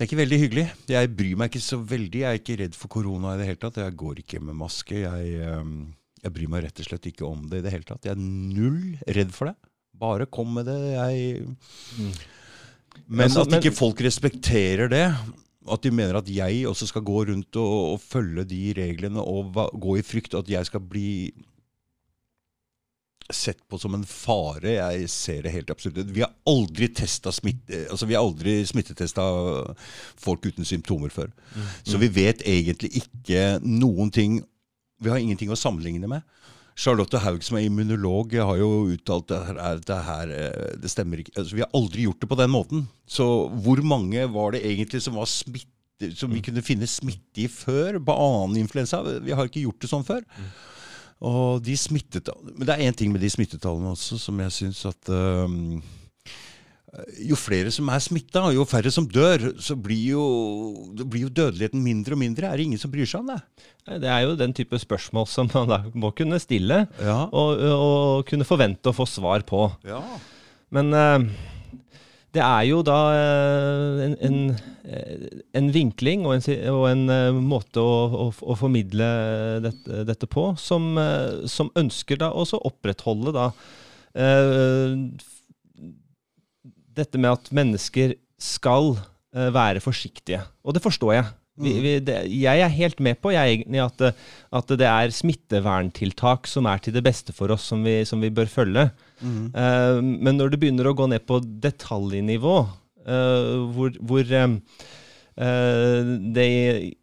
Det 0.00 0.06
er 0.06 0.08
ikke 0.08 0.16
veldig 0.22 0.36
hyggelig. 0.40 0.62
Jeg 0.88 1.08
bryr 1.12 1.36
meg 1.36 1.50
ikke 1.50 1.60
så 1.60 1.76
veldig. 1.84 2.20
Jeg 2.22 2.28
er 2.32 2.38
ikke 2.38 2.54
redd 2.62 2.76
for 2.80 2.88
korona 2.88 3.34
i 3.34 3.40
det 3.42 3.48
hele 3.50 3.58
tatt. 3.60 3.76
Jeg 3.82 3.92
går 4.00 4.22
ikke 4.22 4.38
med 4.40 4.56
maske. 4.56 4.96
Jeg, 5.02 5.50
um, 5.60 5.74
jeg 6.24 6.32
bryr 6.32 6.48
meg 6.54 6.62
rett 6.64 6.80
og 6.80 6.86
slett 6.88 7.08
ikke 7.10 7.26
om 7.28 7.42
det 7.50 7.58
i 7.60 7.64
det 7.66 7.72
hele 7.74 7.84
tatt. 7.84 8.08
Jeg 8.08 8.16
er 8.16 8.22
null 8.22 8.94
redd 9.12 9.34
for 9.36 9.50
det. 9.50 9.54
Bare 10.00 10.24
kom 10.32 10.54
med 10.56 10.70
det. 10.70 10.78
Jeg 10.94 11.44
Men 13.12 13.26
Altså, 13.26 13.42
at 13.44 13.50
men- 13.52 13.60
ikke 13.60 13.76
folk 13.76 14.00
respekterer 14.00 14.88
det, 14.88 15.04
at 15.70 15.82
de 15.84 15.90
mener 15.92 16.16
at 16.16 16.32
jeg 16.32 16.64
også 16.64 16.88
skal 16.88 17.02
gå 17.04 17.26
rundt 17.28 17.60
og, 17.60 17.92
og 17.92 18.00
følge 18.00 18.44
de 18.48 18.72
reglene 18.80 19.20
og 19.20 19.52
gå 19.52 19.98
i 19.98 20.02
frykt, 20.02 20.32
at 20.32 20.48
jeg 20.48 20.64
skal 20.64 20.80
bli 20.80 21.28
sett 23.36 23.60
på 23.68 23.78
som 23.80 23.94
en 23.96 24.04
fare. 24.06 24.76
Jeg 24.76 25.08
ser 25.12 25.44
det 25.44 25.54
helt 25.54 25.70
absolutt. 25.72 26.10
Vi 26.14 26.24
har 26.24 26.32
aldri 26.48 26.90
smitte, 26.96 27.86
altså 27.90 28.08
vi 28.08 28.16
har 28.16 28.24
aldri 28.24 28.60
smittetesta 28.68 29.24
folk 30.20 30.46
uten 30.46 30.68
symptomer 30.68 31.12
før. 31.14 31.32
Mm. 31.54 31.68
Så 31.84 32.00
vi 32.02 32.10
vet 32.14 32.44
egentlig 32.46 32.92
ikke 33.04 33.58
noen 33.64 34.12
ting 34.14 34.42
Vi 35.00 35.08
har 35.08 35.16
ingenting 35.16 35.48
å 35.48 35.56
sammenligne 35.56 36.04
med. 36.04 36.20
Charlotte 36.76 37.16
Haug, 37.24 37.42
som 37.44 37.56
er 37.56 37.64
immunolog, 37.64 38.34
har 38.36 38.58
jo 38.60 38.90
uttalt 38.92 39.32
at 39.32 39.86
det 39.88 39.98
her 40.06 40.32
eh, 40.32 40.74
det 40.80 40.90
stemmer 40.92 41.22
ikke. 41.22 41.32
Altså, 41.40 41.56
vi 41.56 41.64
har 41.64 41.70
aldri 41.76 42.04
gjort 42.04 42.20
det 42.20 42.28
på 42.28 42.36
den 42.36 42.52
måten. 42.52 42.82
Så 43.08 43.26
hvor 43.64 43.80
mange 43.80 44.26
var 44.32 44.52
det 44.52 44.60
egentlig 44.68 45.00
som 45.04 45.16
var 45.16 45.28
smitte, 45.28 46.12
som 46.16 46.28
vi 46.28 46.42
mm. 46.42 46.44
kunne 46.50 46.64
finne 46.64 46.88
smitte 46.88 47.44
i 47.44 47.48
før 47.48 47.96
på 48.04 48.16
annen 48.28 48.60
influensa? 48.60 49.00
Vi 49.24 49.32
har 49.32 49.48
ikke 49.48 49.64
gjort 49.64 49.80
det 49.80 49.92
sånn 49.92 50.04
før. 50.04 50.20
Og 51.20 51.60
de 51.64 51.76
smittetallene 51.76 52.54
Men 52.56 52.68
det 52.68 52.74
er 52.74 52.86
én 52.88 52.96
ting 52.96 53.10
med 53.12 53.20
de 53.20 53.28
smittetallene 53.32 53.92
også 53.92 54.18
som 54.20 54.38
jeg 54.40 54.54
syns 54.56 54.84
at 54.88 55.10
um, 55.12 55.80
jo 57.22 57.36
flere 57.38 57.70
som 57.70 57.88
er 57.92 58.02
smitta, 58.02 58.42
jo 58.54 58.64
færre 58.66 58.90
som 58.90 59.04
dør, 59.06 59.52
så 59.62 59.76
blir 59.78 60.16
jo, 60.16 60.24
blir 61.04 61.28
jo, 61.28 61.30
dødeligheten 61.30 61.82
mindre 61.84 62.16
og 62.16 62.20
mindre. 62.22 62.48
Er 62.48 62.58
det 62.58 62.66
ingen 62.66 62.80
som 62.82 62.90
bryr 62.90 63.06
seg 63.06 63.22
om 63.22 63.30
det? 63.30 63.38
Det 64.02 64.10
er 64.10 64.24
jo 64.24 64.34
den 64.38 64.54
type 64.56 64.78
spørsmål 64.82 65.28
som 65.30 65.50
man 65.54 65.70
da 65.70 65.78
må 65.94 66.10
kunne 66.16 66.40
stille, 66.42 66.82
ja. 66.98 67.20
og, 67.30 67.62
og, 67.62 68.26
kunne 68.26 68.48
forvente 68.48 68.90
å 68.90 68.96
få 68.96 69.06
svar 69.06 69.46
på. 69.46 69.68
Ja. 69.86 70.02
Men 70.74 70.90
uh, 70.90 71.30
det 72.36 72.42
er 72.44 72.64
jo 72.68 72.80
da 72.86 72.98
uh, 73.10 74.02
en, 74.04 74.14
en, 74.26 74.38
en, 75.56 75.70
vinkling 75.74 76.26
og 76.28 76.36
en, 76.36 76.44
og 76.72 76.84
en 76.90 77.04
uh, 77.10 77.40
måte 77.42 77.82
å, 77.82 78.26
å, 78.26 78.28
å 78.30 78.56
formidle 78.58 79.08
dette, 79.66 80.04
dette 80.08 80.30
på 80.30 80.50
som, 80.60 80.92
som, 81.50 81.72
ønsker 81.78 82.20
da 82.22 82.30
også 82.30 82.62
opprettholde 82.70 83.34
da 83.36 83.50
dette 87.00 87.18
med 87.22 87.30
at 87.30 87.52
mennesker 87.54 88.16
skal 88.42 88.96
være 89.30 89.78
forsiktige. 89.78 90.40
Og 90.66 90.74
det 90.74 90.82
forstår 90.82 91.12
jeg. 91.14 91.28
Vi, 91.60 91.72
mm. 91.74 91.82
vi, 91.84 91.92
det, 92.04 92.16
jeg 92.32 92.64
er 92.64 92.72
helt 92.72 93.00
med 93.04 93.20
på 93.20 93.34
jeg, 93.34 93.64
at, 93.82 94.02
at, 94.56 94.74
det 94.80 94.88
er 94.88 95.12
smitteverntiltak 95.14 96.48
som 96.48 96.68
er 96.70 96.80
til 96.82 96.96
det 96.96 97.04
beste 97.04 97.34
for 97.36 97.52
oss, 97.52 97.68
som 97.70 97.84
vi, 97.84 98.00
som 98.08 98.22
vi 98.22 98.32
bør 98.32 98.50
følge. 98.50 98.88
Mm. 99.20 99.50
Uh, 99.54 99.98
men 100.00 100.38
når 100.38 100.52
det 100.52 100.60
begynner 100.62 100.90
å 100.90 100.96
gå 100.96 101.08
ned 101.10 101.26
på 101.28 101.40
detaljnivå, 101.64 102.56
uh, 103.06 103.52
hvor, 103.74 103.94
hvor 104.00 104.34
um, 104.44 104.58
det 105.40 106.46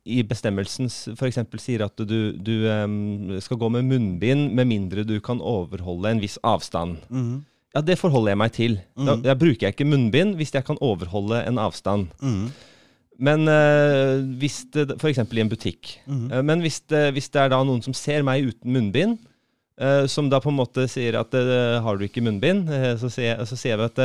i 0.06 0.19
bestemmelsen 0.30 0.91
f.eks. 1.15 1.39
sier 1.63 1.82
at 1.88 2.03
du, 2.06 2.36
du 2.38 2.67
um, 2.69 3.38
skal 3.41 3.58
gå 3.58 3.69
med 3.73 3.88
munnbind 3.88 4.51
med 4.53 4.69
mindre 4.69 5.08
du 5.08 5.15
kan 5.23 5.41
overholde 5.41 6.12
en 6.12 6.21
viss 6.21 6.36
avstand. 6.45 6.99
Mm. 7.10 7.39
Ja, 7.73 7.82
det 7.86 7.97
forholder 7.97 8.34
jeg 8.34 8.41
meg 8.41 8.53
til. 8.56 8.80
Da, 8.97 9.15
da, 9.21 9.36
bruker 9.38 9.67
jeg 9.67 9.75
ikke 9.75 9.89
munnbind 9.89 10.38
hvis 10.38 10.53
jeg 10.53 10.65
kan 10.67 10.77
overholde 10.86 11.41
en 11.45 11.60
avstand. 11.62 12.12
Mm. 12.21 12.49
Men 13.17 13.49
uh, 13.49 14.21
hvis 14.38 14.62
det 14.73 14.95
f.eks. 14.97 15.19
i 15.21 15.41
en 15.41 15.51
butikk. 15.51 15.95
Mm. 16.06 16.27
Uh, 16.32 16.41
men 16.45 16.62
hvis 16.62 16.80
det, 16.89 17.12
hvis 17.15 17.30
det, 17.34 17.41
er 17.41 17.53
da 17.53 17.63
noen 17.65 17.82
som 17.86 17.95
ser 17.97 18.25
meg 18.25 18.45
uten 18.51 18.73
munnbind, 18.73 19.17
uh, 19.17 19.37
som 20.09 20.29
da 20.31 20.39
på 20.41 20.49
en 20.49 20.57
måte 20.57 20.87
sier 20.89 21.19
at 21.19 21.35
har 21.83 21.97
du 21.97 22.05
ikke 22.07 22.23
munnbind, 22.25 22.71
så 22.97 23.11
sier, 23.13 23.43
så, 23.45 23.57
sier, 23.59 23.77
vi 23.77 23.85
at 23.85 23.99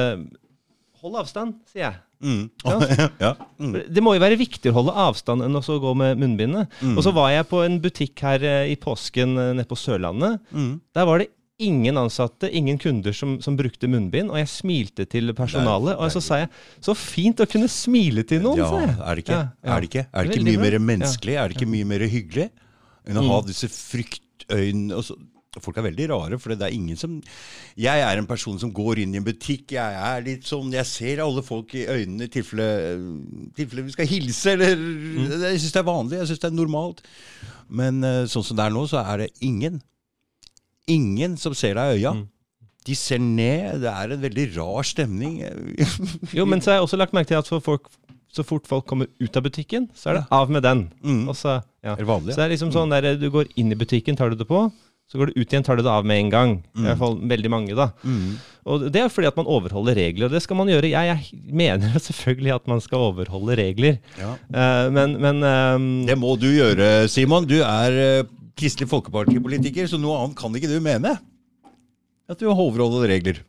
hold 1.01 1.17
avstand, 1.23 1.55
sier 1.73 1.87
jeg. 1.87 2.01
Mm. 2.23 2.43
ja. 3.25 3.33
mm. 3.59 3.77
Det 3.89 4.03
må 4.05 4.15
jo 4.15 4.23
være 4.23 4.39
viktigere 4.39 4.75
å 4.75 4.83
holde 4.83 4.97
avstand 5.09 5.43
enn 5.47 5.59
å 5.59 5.79
gå 5.83 5.95
med 5.99 6.21
munnbindet. 6.21 6.71
Mm. 6.81 6.97
Og 6.97 7.07
så 7.07 7.13
var 7.17 7.33
jeg 7.35 7.49
på 7.51 7.63
en 7.65 7.81
butikk 7.83 8.23
her 8.23 8.45
i 8.69 8.77
påsken 8.79 9.35
nede 9.41 9.67
på 9.69 9.79
Sørlandet. 9.79 10.43
Mm. 10.55 10.75
Der 10.95 11.09
var 11.09 11.23
det 11.23 11.33
ingen 11.63 11.99
ansatte, 11.99 12.51
ingen 12.51 12.79
kunder 12.79 13.13
som, 13.13 13.37
som, 13.43 13.57
brukte 13.59 13.91
munnbind. 13.91 14.31
Og 14.33 14.39
jeg 14.41 14.51
smilte 14.51 15.07
til 15.11 15.35
personalet. 15.37 15.97
Og 15.99 16.15
så 16.15 16.23
sa 16.25 16.43
jeg 16.43 16.51
så 16.83 16.95
fint 16.99 17.43
å 17.43 17.49
kunne 17.51 17.71
smile 17.71 18.27
til 18.29 18.43
noen. 18.47 18.63
Ja, 18.63 18.71
er 19.09 19.19
det 19.19 19.27
ikke? 19.27 19.39
Ja. 19.39 19.75
Er 19.75 19.83
det 19.83 19.91
ikke, 19.91 20.07
er 20.07 20.29
det 20.29 20.37
ikke 20.37 20.49
mye 20.51 20.65
mer 20.65 20.79
menneskelig? 20.93 21.37
Er 21.39 21.51
det 21.51 21.59
ikke 21.59 21.73
mye 21.75 21.91
mer 21.95 22.07
hyggelig 22.11 22.49
enn 23.09 23.19
å 23.19 23.27
ha 23.27 23.43
mm. 23.43 23.51
disse 23.51 23.71
fryktøynene? 23.73 25.03
Folk 25.61 25.77
er 25.77 25.85
veldig 25.85 26.09
rare, 26.15 26.39
for 26.41 26.55
det 26.57 26.65
er 26.65 26.73
ingen 26.73 26.97
som 26.97 27.19
Jeg 27.77 28.01
er 28.01 28.17
en 28.17 28.29
person 28.29 28.57
som 28.59 28.73
går 28.73 29.03
inn 29.03 29.13
i 29.13 29.21
en 29.21 29.27
butikk. 29.27 29.75
Jeg 29.77 29.99
er 30.01 30.25
litt 30.25 30.49
sånn, 30.49 30.73
jeg 30.73 30.89
ser 30.89 31.21
alle 31.21 31.45
folk 31.45 31.75
i 31.77 31.85
øynene 31.85 32.25
i 32.25 32.33
tilfelle, 32.33 32.69
tilfelle 33.59 33.85
vi 33.85 33.93
skal 33.93 34.09
hilse. 34.09 34.57
Eller, 34.57 34.77
mm. 34.77 35.33
Jeg 35.45 35.61
syns 35.61 35.77
det 35.77 35.83
er 35.83 35.89
vanlig, 35.91 36.21
jeg 36.23 36.31
syns 36.33 36.45
det 36.45 36.51
er 36.51 36.57
normalt. 36.57 37.03
Men 37.69 38.01
eh, 38.05 38.25
sånn 38.33 38.47
som 38.49 38.57
det 38.57 38.65
er 38.65 38.73
nå, 38.73 38.87
så 38.89 39.05
er 39.05 39.27
det 39.27 39.33
ingen 39.45 39.83
ingen 40.91 41.37
som 41.41 41.55
ser 41.57 41.77
deg 41.79 41.97
i 41.97 42.01
øya. 42.01 42.15
Mm. 42.17 42.29
De 42.87 42.95
ser 42.99 43.21
ned. 43.23 43.83
Det 43.85 43.91
er 43.91 44.15
en 44.15 44.23
veldig 44.23 44.47
rar 44.57 44.87
stemning. 44.87 45.43
jo, 46.39 46.47
men 46.47 46.63
så 46.63 46.73
har 46.73 46.81
jeg 46.81 46.89
også 46.89 46.99
lagt 46.99 47.15
merke 47.17 47.31
til 47.31 47.41
at 47.41 47.65
folk, 47.65 47.91
så 48.33 48.45
fort 48.47 48.67
folk 48.69 48.87
kommer 48.89 49.11
ut 49.21 49.37
av 49.37 49.45
butikken, 49.45 49.91
så 49.95 50.11
er 50.11 50.21
det 50.21 50.25
av 50.33 50.51
med 50.51 50.65
den. 50.67 50.87
Mm. 51.05 51.27
Så, 51.37 51.61
ja. 51.85 51.95
er 51.95 52.09
vanlig, 52.09 52.33
ja. 52.33 52.35
så 52.35 52.43
det 52.43 52.49
er 52.49 52.55
liksom 52.57 52.73
sånn 52.75 52.95
der 52.95 53.13
du 53.21 53.29
går 53.31 53.53
inn 53.61 53.75
i 53.75 53.79
butikken, 53.79 54.19
tar 54.19 54.33
du 54.33 54.41
det 54.41 54.49
på. 54.49 54.67
Så 55.13 55.21
går 55.21 55.29
du 55.29 55.35
ut 55.37 55.45
igjen, 55.45 55.65
tar 55.67 55.77
du 55.77 55.83
det 55.85 55.93
av 55.93 56.07
med 56.09 56.17
en 56.23 56.31
gang. 56.33 56.53
Mm. 56.73 56.81
I 56.81 56.87
hvert 56.89 57.01
fall 57.03 57.19
veldig 57.29 57.51
mange, 57.53 57.75
da. 57.77 57.91
Mm. 58.01 58.39
Og 58.73 58.87
det 58.95 59.03
er 59.03 59.11
fordi 59.13 59.29
at 59.29 59.37
man 59.37 59.51
overholder 59.51 59.99
regler, 59.99 60.25
og 60.25 60.33
det 60.33 60.41
skal 60.41 60.57
man 60.57 60.71
gjøre. 60.73 60.89
Jeg, 60.89 61.11
jeg 61.11 61.53
mener 61.53 61.99
selvfølgelig 62.09 62.55
at 62.57 62.71
man 62.73 62.81
skal 62.81 63.05
overholde 63.11 63.59
regler, 63.61 63.99
ja. 64.17 64.33
uh, 64.57 64.87
men, 64.95 65.19
men 65.21 65.45
um, 65.45 65.91
Det 66.09 66.17
må 66.17 66.33
du 66.41 66.49
gjøre, 66.49 67.11
Simon. 67.13 67.45
Du 67.45 67.59
er 67.61 67.99
uh, 68.25 68.31
Kristelig 68.57 68.89
Folkeparti-politiker, 68.89 69.91
så 69.91 70.01
noe 70.01 70.17
annet 70.23 70.39
kan 70.41 70.57
ikke 70.57 70.73
du 70.73 70.79
mene. 70.81 71.19
At 72.33 72.41
du 72.41 72.49
overholder 72.49 73.11
regler. 73.13 73.43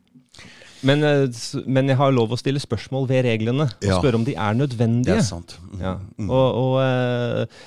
Men, 0.84 1.00
eh, 1.00 1.44
men, 1.64 1.88
jeg 1.88 1.96
har 1.96 2.12
lov 2.12 2.34
å 2.34 2.36
stille 2.36 2.60
spørsmål 2.60 3.08
ved 3.08 3.24
reglene, 3.24 3.70
og 3.72 3.88
ja. 3.88 3.96
spørre 3.96 4.20
om 4.20 4.26
de 4.26 4.34
er 4.36 4.58
nødvendige. 4.58 5.14
Det 5.14 5.22
er 5.22 5.24
sant. 5.24 5.56
Mm. 5.72 5.80
Ja. 5.80 5.94
Og, 6.26 6.58
og 6.60 6.74
eh, 6.84 7.64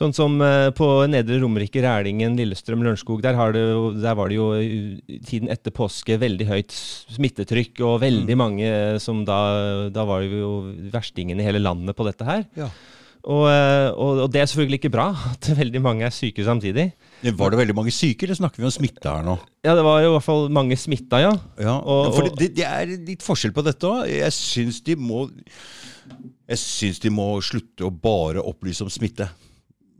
Sånn 0.00 0.14
som 0.16 0.38
eh, 0.40 0.70
på 0.72 0.86
Nedre 1.12 1.36
Romerike, 1.42 1.82
Rælingen, 1.84 2.38
Lillestrøm, 2.38 2.80
Lørenskog. 2.86 3.20
Der, 3.20 3.36
der, 3.36 4.14
var 4.16 4.30
det 4.30 4.38
jo 4.38 4.46
tiden 5.28 5.50
etter 5.52 5.74
påske 5.76 6.16
veldig 6.22 6.46
høyt 6.48 6.72
smittetrykk, 6.72 7.82
og 7.84 7.98
veldig 8.06 8.36
mm. 8.36 8.40
mange 8.40 8.70
som 9.04 9.26
da 9.28 9.40
Da 9.92 10.06
var 10.08 10.24
det 10.24 10.40
jo 10.40 10.54
verstingene 10.94 11.44
i 11.44 11.46
hele 11.50 11.60
landet 11.60 11.98
på 11.98 12.06
dette 12.08 12.24
her. 12.24 12.46
Ja. 12.56 12.70
Og, 13.28 13.44
eh, 13.50 13.90
og, 13.92 14.22
og, 14.24 14.30
det 14.32 14.40
er 14.40 14.48
selvfølgelig 14.48 14.78
ikke 14.80 14.92
bra 14.94 15.10
at 15.34 15.50
veldig 15.58 15.82
mange 15.84 16.06
er 16.08 16.14
syke 16.14 16.44
samtidig. 16.46 16.86
Var 17.20 17.52
det 17.52 17.60
veldig 17.60 17.76
mange 17.76 17.92
syke, 17.92 18.24
eller 18.24 18.38
snakker 18.38 18.62
vi 18.62 18.70
om 18.70 18.72
smitte 18.72 19.04
her 19.04 19.26
nå? 19.26 19.36
Ja, 19.66 19.74
det 19.76 19.84
var 19.84 20.00
i 20.00 20.08
hvert 20.08 20.24
fall 20.24 20.48
mange 20.48 20.78
smitta, 20.80 21.20
ja. 21.20 21.34
ja 21.60 21.76
og, 21.76 22.14
for 22.16 22.32
det, 22.40 22.54
det, 22.56 22.64
er 22.64 22.96
litt 22.96 23.26
forskjell 23.26 23.52
på 23.52 23.66
dette 23.66 23.84
òg. 23.84 24.08
Jeg 24.08 24.32
syns 24.32 24.80
de 24.86 24.96
må 24.96 25.26
Jeg 25.28 26.62
syns 26.64 27.04
de 27.04 27.12
må 27.12 27.34
slutte 27.44 27.84
å 27.84 27.92
bare 27.92 28.40
opplyse 28.40 28.86
om 28.86 28.92
smitte. 28.92 29.28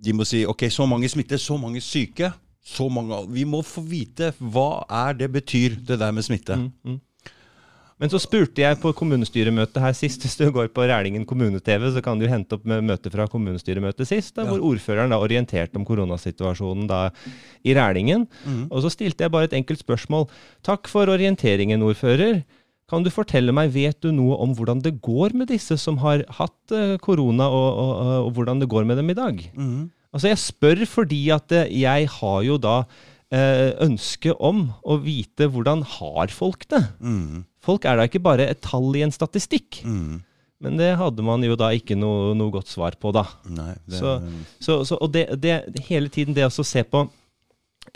De 0.01 0.15
må 0.17 0.25
si 0.29 0.45
ok, 0.49 0.67
så 0.73 0.87
mange 0.89 1.11
smitte, 1.13 1.39
så 1.39 1.59
mange 1.61 1.83
syke. 1.85 2.33
Så 2.65 2.89
mange, 2.93 3.23
vi 3.33 3.47
må 3.49 3.63
få 3.65 3.83
vite 3.85 4.35
hva 4.39 4.85
er 5.07 5.17
det 5.17 5.31
betyr, 5.33 5.79
det 5.87 5.99
der 6.01 6.13
med 6.13 6.27
smitte. 6.27 6.57
Mm, 6.61 6.73
mm. 6.85 6.99
Men 8.01 8.09
så 8.09 8.17
spurte 8.23 8.63
jeg 8.63 8.79
på 8.81 8.95
kommunestyremøtet 8.97 9.81
her 9.83 9.97
sist. 9.97 10.23
Hvis 10.25 10.39
du 10.41 10.47
går 10.55 10.71
på 10.73 10.87
Rælingen 10.89 11.27
kommune-TV, 11.29 11.91
så 11.93 12.01
kan 12.05 12.21
du 12.21 12.29
hente 12.31 12.57
opp 12.57 12.65
møtet 12.65 13.13
fra 13.13 13.27
kommunestyremøtet 13.29 14.09
sist, 14.09 14.35
da, 14.39 14.47
ja. 14.47 14.53
hvor 14.53 14.65
ordføreren 14.71 15.13
da 15.13 15.19
orienterte 15.21 15.77
om 15.77 15.85
koronasituasjonen 15.89 16.89
da 16.89 17.03
i 17.61 17.77
Rælingen. 17.77 18.25
Mm. 18.47 18.65
Og 18.71 18.85
så 18.85 18.93
stilte 18.95 19.27
jeg 19.27 19.35
bare 19.35 19.51
et 19.51 19.59
enkelt 19.59 19.85
spørsmål. 19.85 20.31
Takk 20.65 20.89
for 20.89 21.13
orienteringen, 21.13 21.85
ordfører. 21.85 22.41
Kan 22.91 23.07
du 23.07 23.11
fortelle 23.15 23.55
meg, 23.55 23.71
vet 23.71 24.01
du 24.03 24.11
noe 24.15 24.39
om 24.43 24.55
hvordan 24.59 24.83
det 24.83 24.97
går 25.05 25.37
med 25.39 25.53
disse 25.53 25.77
som 25.79 26.01
har 26.03 26.25
hatt 26.41 26.75
uh, 26.75 26.97
korona, 27.03 27.47
og, 27.47 27.69
og, 27.71 27.93
og, 27.95 28.13
og, 28.25 28.31
hvordan 28.39 28.63
det 28.63 28.71
går 28.73 28.89
med 28.89 28.99
dem 28.99 29.13
i 29.13 29.19
dag? 29.19 29.45
Mm. 29.55 29.85
Altså, 30.11 30.33
jeg 30.33 30.43
spør 30.43 30.83
fordi 30.91 31.21
at 31.35 31.55
uh, 31.55 31.69
jeg 31.71 32.11
har 32.17 32.41
jo 32.47 32.59
da 32.59 32.81
uh, 32.83 33.71
ønske 33.87 34.35
om 34.35 34.67
å 34.83 34.99
vite 35.05 35.47
hvordan 35.47 35.87
har 35.99 36.35
folk 36.35 36.67
det. 36.73 36.83
Mm. 36.99 37.47
Folk 37.63 37.87
er 37.87 38.01
da 38.01 38.09
ikke 38.11 38.25
bare 38.25 38.49
et 38.51 38.63
tall 38.65 38.91
i 38.99 39.05
en 39.07 39.15
statistikk. 39.15 39.85
Mm. 39.87 40.25
Men 40.61 40.77
det 40.77 40.91
hadde 41.01 41.25
man 41.25 41.45
jo 41.47 41.55
da 41.57 41.71
ikke 41.73 41.97
noe, 41.97 42.35
noe 42.37 42.53
godt 42.53 42.69
svar 42.69 42.99
på, 43.01 43.15
da. 43.17 43.25
Nei, 43.49 43.73
det... 43.87 43.97
så, 43.97 44.19
så, 44.59 44.83
så, 44.85 44.99
og 45.01 45.15
det, 45.15 45.29
det, 45.41 45.63
hele 45.87 46.11
tiden 46.13 46.37
det 46.37 46.51
å 46.51 46.53
se 46.53 46.83
på 46.85 47.07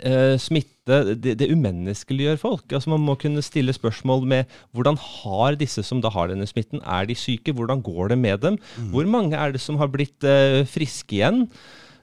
uh, 0.03 0.35
smitte, 0.41 0.99
det, 1.17 1.37
det 1.39 1.51
umenneskeliggjør 1.53 2.41
folk. 2.41 2.65
Altså 2.69 2.91
Man 2.93 3.05
må 3.05 3.15
kunne 3.19 3.43
stille 3.45 3.73
spørsmål 3.75 4.25
med 4.29 4.57
hvordan 4.75 4.99
har 5.01 5.57
disse 5.59 5.83
som 5.85 6.03
da 6.03 6.11
har 6.13 6.29
denne 6.31 6.47
smitten, 6.49 6.83
er 6.83 7.07
de 7.09 7.17
syke? 7.17 7.55
Hvordan 7.55 7.81
går 7.85 8.13
det 8.13 8.19
med 8.21 8.43
dem? 8.43 8.59
Mm. 8.77 8.91
Hvor 8.93 9.09
mange 9.09 9.39
er 9.39 9.55
det 9.55 9.63
som 9.63 9.79
har 9.81 9.91
blitt 9.93 10.25
uh, 10.27 10.65
friske 10.69 11.19
igjen? 11.19 11.47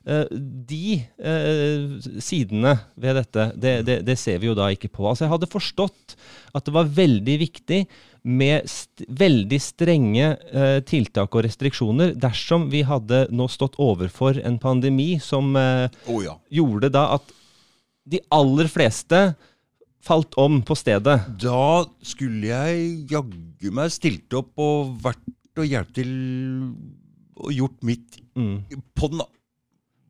Uh, 0.02 0.26
de 0.66 0.98
sidene 2.18 2.72
ved 2.98 3.20
dette, 3.20 3.44
det, 3.54 3.74
det, 3.86 4.00
det, 4.08 4.16
ser 4.18 4.40
vi 4.42 4.48
jo 4.48 4.56
da 4.58 4.66
ikke 4.74 4.90
på. 4.90 5.04
Altså 5.06 5.28
Jeg 5.28 5.34
hadde 5.36 5.52
forstått 5.52 6.16
at 6.58 6.66
det 6.66 6.74
var 6.74 6.90
veldig 6.90 7.36
viktig 7.38 7.84
med 8.22 8.66
st 8.70 9.06
veldig 9.18 9.60
strenge 9.62 10.32
uh, 10.54 10.80
tiltak 10.86 11.30
og 11.38 11.46
restriksjoner 11.46 12.16
dersom 12.18 12.66
vi 12.74 12.82
hadde 12.86 13.28
nå 13.30 13.46
stått 13.50 13.78
overfor 13.82 14.42
en 14.42 14.58
pandemi 14.62 15.20
som 15.22 15.54
oh, 15.54 16.18
ja. 16.22 16.34
gjorde 16.50 16.90
da 16.94 17.06
at 17.20 17.30
de 18.08 18.20
aller 18.34 18.68
fleste 18.70 19.20
falt 20.02 20.34
om 20.40 20.60
på 20.66 20.74
stedet. 20.78 21.18
Da 21.40 21.84
skulle 22.06 22.50
jeg 22.50 23.12
jaggu 23.12 23.70
meg 23.74 23.92
stilt 23.94 24.34
opp 24.34 24.58
og 24.60 24.96
vært 25.04 25.22
og 25.60 25.68
hjulpet 25.68 25.98
til 26.00 26.12
og 27.42 27.52
gjort 27.52 27.82
mitt 27.84 28.18
Mm. 28.32 28.62
på 28.96 29.08
den, 29.12 29.20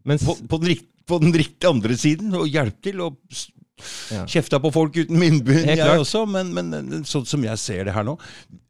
Mens, 0.07 0.23
på, 0.23 0.37
på, 0.47 0.59
den, 0.63 0.77
på 1.11 1.19
den 1.19 1.33
riktige 1.35 1.71
andre 1.71 1.97
siden. 1.99 2.31
Og 2.39 2.47
hjulpet 2.47 2.83
til 2.87 3.01
og 3.03 3.17
Ja. 4.13 4.25
kjefta 4.29 4.59
på 4.63 4.71
folk 4.75 4.97
uten 4.97 5.19
munnbind, 5.19 5.67
jeg 5.73 5.99
også. 6.01 6.25
Men, 6.29 6.53
men 6.55 7.05
sånn 7.09 7.27
som 7.29 7.43
jeg 7.45 7.59
ser 7.59 7.85
det 7.89 7.95
her 7.97 8.05
nå 8.07 8.19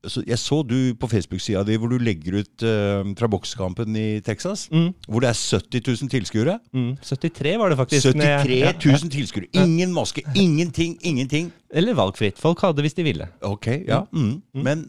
så 0.03 0.19
Jeg 0.27 0.35
så 0.43 0.57
du 0.67 0.95
på 0.99 1.07
Facebook-sida 1.07 1.61
di 1.63 1.77
hvor 1.79 1.87
du 1.93 1.95
legger 2.03 2.41
ut 2.41 2.65
uh, 2.67 3.05
fra 3.15 3.29
boksekampen 3.31 3.95
i 3.95 4.21
Texas. 4.27 4.65
mm, 4.73 4.89
Hvor 5.07 5.23
det 5.23 5.29
er 5.31 5.39
70 5.39 5.85
000 6.03 6.11
tilskuere. 6.11 6.57
mm, 6.75 6.97
73 7.07 7.53
var 7.61 7.71
det 7.71 7.79
faktisk. 7.79 8.09
73 8.11 8.25
jeg- 8.59 8.81
73 8.83 8.91
ja, 8.91 8.99
000 8.99 9.13
tilskuere. 9.15 9.47
Ingen 9.63 9.93
maske, 9.95 10.25
ingenting, 10.35 10.99
ingenting. 11.07 11.53
Eller 11.71 11.95
valgfritt. 11.95 12.39
Folk 12.43 12.59
hadde 12.67 12.83
hvis 12.83 12.95
de 12.99 13.07
ville. 13.07 13.29
Ok, 13.47 13.67
ja. 13.87 14.03
Mm. 14.13 14.43
Men 14.55 14.89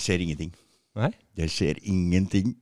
skjer 0.00 0.20
ingenting. 0.26 0.50
Nei. 0.96 1.12
Det 1.36 1.46
skjer 1.52 1.78
ingenting. 1.86 2.56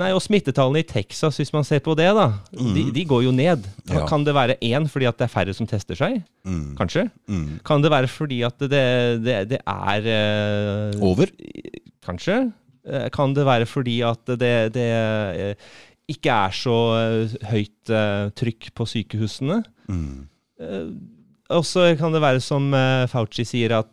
Nei, 0.00 0.08
og 0.16 0.22
smittetallene 0.24 0.80
i 0.80 0.86
Texas, 0.88 1.36
hvis 1.36 1.50
man 1.52 1.66
ser 1.68 1.82
på 1.84 1.92
det, 1.98 2.06
da, 2.16 2.30
de, 2.56 2.86
de 2.96 3.02
går 3.04 3.26
jo 3.26 3.32
ned. 3.36 3.66
Mm. 3.84 3.90
Ja. 3.92 4.06
Kan 4.08 4.22
det 4.24 4.32
være 4.32 4.54
én 4.64 4.86
fordi 4.88 5.04
at 5.10 5.18
det 5.20 5.26
er 5.26 5.32
færre 5.34 5.52
som 5.52 5.68
tester 5.68 5.98
seg? 5.98 6.14
Mm. 6.48 6.70
Kanskje? 6.78 7.02
Mm. 7.28 7.58
Kan 7.68 7.84
det 7.84 7.90
være 7.92 8.08
fordi 8.08 8.38
at 8.48 8.56
det, 8.72 8.80
det, 9.26 9.36
det 9.52 9.60
er 9.68 10.08
eh, 10.14 10.96
Over? 11.04 11.28
Kanskje? 12.06 12.38
Eh, 12.88 13.08
Kan 13.12 13.34
det 13.36 13.44
være 13.46 13.68
fordi 13.68 13.98
at 14.08 14.32
det, 14.40 14.54
det 14.78 14.88
eh, 14.88 15.74
ikke 16.16 16.38
er 16.48 16.56
så 16.56 16.78
eh, 16.96 17.36
høyt 17.52 17.92
eh, 17.92 18.30
trykk 18.40 18.72
på 18.74 18.88
sykehusene? 18.94 19.60
Mm. 19.92 20.24
Eh, 20.56 20.88
Og 21.52 21.66
så 21.68 21.90
kan 22.00 22.16
det 22.16 22.24
være 22.24 22.40
som 22.40 22.72
Fauci 23.12 23.44
sier, 23.44 23.76
at 23.76 23.92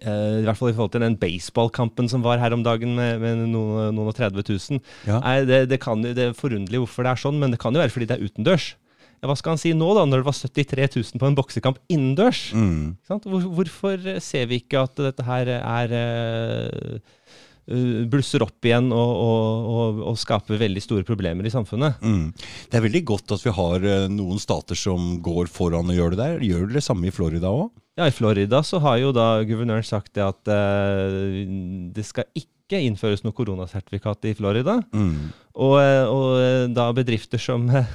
eh, 0.00 0.40
I 0.40 0.46
hvert 0.46 0.58
fall 0.58 0.72
i 0.72 0.76
forhold 0.76 0.92
til 0.94 1.04
den 1.04 1.16
baseballkampen 1.20 2.10
som 2.10 2.24
var 2.24 2.40
her 2.42 2.56
om 2.56 2.64
dagen 2.66 2.96
med, 2.98 3.22
med 3.22 3.46
noen, 3.50 3.94
noen 3.96 4.10
og 4.10 4.16
30 4.18 4.44
000. 4.44 4.82
Ja. 5.08 5.22
Nei, 5.24 5.38
det, 5.48 5.64
det, 5.72 5.80
kan, 5.82 6.02
det 6.04 6.30
er 6.30 6.36
forunderlig 6.36 6.84
hvorfor 6.84 7.06
det 7.06 7.14
er 7.14 7.24
sånn, 7.24 7.40
men 7.40 7.54
det 7.54 7.62
kan 7.62 7.74
jo 7.74 7.82
være 7.82 7.94
fordi 7.94 8.10
det 8.10 8.18
er 8.18 8.28
utendørs. 8.28 8.72
Ja, 9.18 9.26
hva 9.26 9.34
skal 9.38 9.56
han 9.56 9.60
si 9.60 9.72
nå, 9.74 9.88
da, 9.96 10.04
når 10.06 10.22
det 10.22 10.28
var 10.28 10.36
73 10.38 10.84
000 10.94 11.22
på 11.22 11.26
en 11.26 11.38
boksekamp 11.38 11.80
innendørs? 11.90 12.42
Mm. 12.54 12.98
Hvor, 13.08 13.48
hvorfor 13.58 14.12
ser 14.22 14.46
vi 14.50 14.60
ikke 14.62 14.84
at 14.86 14.94
dette 15.08 15.26
her 15.26 15.50
er 15.58 15.94
eh, 15.98 17.16
blusser 18.08 18.44
opp 18.46 18.64
igjen 18.64 18.92
og, 18.94 19.10
og, 19.24 19.66
og, 19.72 19.98
og 20.12 20.20
skaper 20.22 20.62
veldig 20.62 20.84
store 20.84 21.08
problemer 21.08 21.48
i 21.48 21.52
samfunnet? 21.52 21.98
Mm. 21.98 22.30
Det 22.70 22.78
er 22.78 22.86
veldig 22.86 23.04
godt 23.10 23.34
at 23.34 23.42
vi 23.42 23.56
har 23.58 23.90
noen 24.14 24.38
stater 24.42 24.78
som 24.78 25.16
går 25.24 25.50
foran 25.50 25.90
og 25.90 25.98
gjør 25.98 26.14
det 26.14 26.22
der. 26.22 26.46
Gjør 26.52 26.68
dere 26.68 26.78
det 26.78 26.86
samme 26.86 27.10
i 27.10 27.14
Florida 27.14 27.50
òg? 27.50 27.72
Ja, 27.98 28.06
I 28.06 28.14
Florida 28.14 28.60
så 28.62 28.78
har 28.84 29.00
jo 29.00 29.10
da 29.10 29.40
guvernøren 29.42 29.82
sagt 29.86 30.12
det 30.14 30.22
at 30.22 30.50
eh, 30.54 31.42
det 31.90 32.04
skal 32.06 32.28
ikke 32.38 32.78
innføres 32.84 33.24
noe 33.24 33.34
koronasertifikat 33.34 34.28
i 34.30 34.34
Florida. 34.38 34.76
Mm. 34.94 35.32
Og, 35.58 35.74
eh, 35.82 36.04
og 36.06 36.36
eh, 36.38 36.66
da 36.70 36.84
bedrifter 36.94 37.42
som 37.42 37.66
eh, 37.74 37.90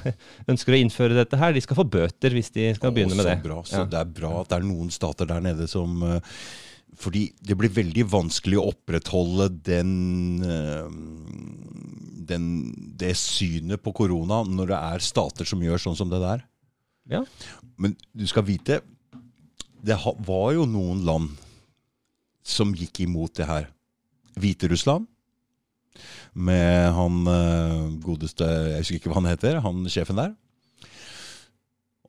ønsker 0.52 0.76
å 0.76 0.80
innføre 0.82 1.16
dette 1.16 1.38
her, 1.40 1.56
de 1.56 1.62
skal 1.64 1.78
få 1.78 1.86
bøter 1.88 2.36
hvis 2.36 2.52
de 2.52 2.68
skal 2.76 2.92
begynne 2.92 3.16
Å, 3.16 3.20
med 3.22 3.24
så 3.24 3.30
det. 3.30 3.38
Bra. 3.46 3.58
Så 3.64 3.80
Ja. 3.80 3.88
Det 3.94 4.00
er 4.02 4.14
bra 4.20 4.34
at 4.42 4.52
det 4.52 4.58
er 4.60 4.68
noen 4.68 4.92
stater 4.92 5.30
der 5.30 5.44
nede 5.44 5.68
som 5.70 6.04
Fordi 7.00 7.24
det 7.40 7.56
blir 7.58 7.72
veldig 7.72 8.04
vanskelig 8.06 8.60
å 8.60 8.68
opprettholde 8.74 9.48
den, 9.66 10.42
den 12.28 12.44
Det 13.00 13.16
synet 13.16 13.82
på 13.82 13.94
korona 13.96 14.44
når 14.44 14.74
det 14.74 14.82
er 14.92 15.06
stater 15.08 15.48
som 15.48 15.64
gjør 15.64 15.80
sånn 15.80 15.96
som 15.96 16.12
det 16.12 16.20
der. 16.20 16.44
Ja. 17.08 17.24
Men 17.80 17.96
du 18.12 18.28
skal 18.28 18.44
vite 18.46 18.82
Det 19.84 19.98
var 20.00 20.54
jo 20.56 20.64
noen 20.64 21.02
land 21.04 21.34
som 22.44 22.72
gikk 22.76 23.02
imot 23.04 23.34
det 23.36 23.48
her. 23.48 23.66
Hviterussland. 24.40 25.04
Med 26.34 26.88
han 26.96 27.20
eh, 27.30 27.82
godeste 28.02 28.46
Jeg 28.48 28.80
husker 28.80 28.98
ikke 28.98 29.12
hva 29.12 29.20
han 29.20 29.28
heter. 29.30 29.60
Han 29.64 29.84
sjefen 29.92 30.18
der. 30.18 30.32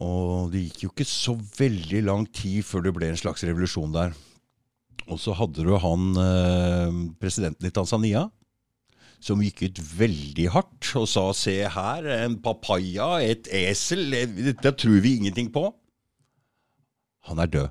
Og 0.03 0.53
det 0.53 0.65
gikk 0.65 0.85
jo 0.85 0.93
ikke 0.93 1.07
så 1.07 1.35
veldig 1.35 2.01
lang 2.07 2.25
tid 2.31 2.63
før 2.67 2.87
det 2.87 2.95
ble 2.95 3.11
en 3.11 3.19
slags 3.19 3.43
revolusjon 3.47 3.93
der. 3.95 4.15
Og 5.05 5.19
så 5.21 5.35
hadde 5.37 5.67
du 5.67 5.75
han 5.79 6.09
eh, 6.17 6.97
presidenten 7.21 7.67
i 7.67 7.75
Tanzania, 7.75 8.25
som 9.23 9.43
gikk 9.43 9.67
ut 9.67 9.79
veldig 9.99 10.47
hardt 10.55 10.95
og 10.99 11.07
sa 11.11 11.27
se 11.35 11.59
her, 11.75 12.07
en 12.23 12.39
papaya, 12.43 13.19
et 13.23 13.47
esel, 13.51 14.15
det 14.63 14.77
tror 14.79 15.03
vi 15.03 15.17
ingenting 15.19 15.51
på. 15.53 15.69
Han 17.29 17.41
er 17.41 17.51
død. 17.51 17.67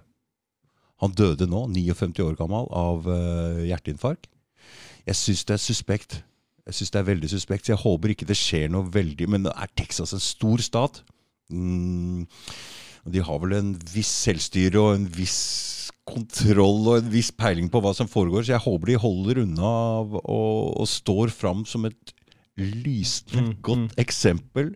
Han 1.02 1.16
døde 1.16 1.48
nå, 1.50 1.66
59 1.74 2.22
år 2.24 2.36
gammel, 2.38 2.68
av 2.70 3.08
uh, 3.08 3.64
hjerteinfarkt. 3.66 4.28
Jeg 5.04 5.18
syns 5.20 5.44
det 5.44 5.56
er 5.56 5.62
suspekt. 5.62 6.20
Jeg 6.64 6.78
synes 6.78 6.94
det 6.94 7.00
er 7.00 7.10
veldig 7.10 7.28
suspekt, 7.28 7.66
så 7.66 7.74
jeg 7.74 7.82
håper 7.82 8.14
ikke 8.14 8.28
det 8.28 8.38
skjer 8.40 8.70
noe 8.72 8.88
veldig 8.88 9.26
Men 9.28 9.50
er 9.50 9.68
Texas 9.76 10.14
en 10.16 10.22
stor 10.22 10.62
stat? 10.64 11.02
Mm, 11.52 12.24
de 13.12 13.20
har 13.20 13.40
vel 13.42 13.52
en 13.58 13.74
viss 13.92 14.12
selvstyre 14.24 14.80
og 14.80 14.94
en 14.94 15.04
viss 15.12 15.42
kontroll 16.08 16.88
og 16.88 16.98
en 16.98 17.10
viss 17.12 17.30
peiling 17.36 17.68
på 17.72 17.80
hva 17.84 17.92
som 17.96 18.08
foregår, 18.08 18.44
så 18.44 18.54
jeg 18.54 18.64
håper 18.64 18.92
de 18.92 19.00
holder 19.00 19.42
unna 19.44 19.72
og, 20.00 20.16
og 20.24 20.88
står 20.88 21.32
fram 21.32 21.64
som 21.68 21.84
et 21.88 22.14
lysende 22.60 23.50
Mm, 23.50 23.54
godt 23.66 23.96
eksempel 23.98 24.74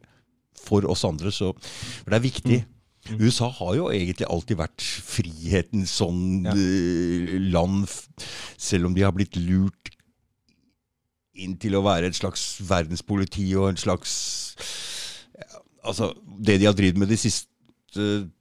for 0.58 0.84
oss 0.90 1.04
andre. 1.06 1.32
Så, 1.32 1.52
for 1.54 2.10
det 2.10 2.18
er 2.18 2.24
viktig. 2.24 2.58
Mm. 3.08 3.20
USA 3.24 3.48
har 3.58 3.74
jo 3.78 3.86
egentlig 3.94 4.26
alltid 4.28 4.58
vært 4.60 4.82
frihetens 4.84 5.94
sånn 6.00 6.44
Ja. 6.46 6.52
eh, 6.52 7.38
land, 7.52 7.86
selv 8.60 8.86
om 8.90 8.94
de 8.96 9.02
har 9.06 9.12
blitt 9.16 9.36
lurt 9.36 9.92
inn 11.38 11.54
til 11.56 11.76
å 11.78 11.84
være 11.86 12.08
et 12.10 12.18
slags 12.18 12.58
verdenspoliti 12.66 13.46
og 13.56 13.68
en 13.70 13.76
slags 13.80 14.12
ja, 15.38 15.60
Altså, 15.88 16.10
det 16.42 16.58
de 16.60 16.66
har 16.66 16.74
drevet 16.76 16.98
med 16.98 17.08
de 17.08 17.16
siste 17.16 17.46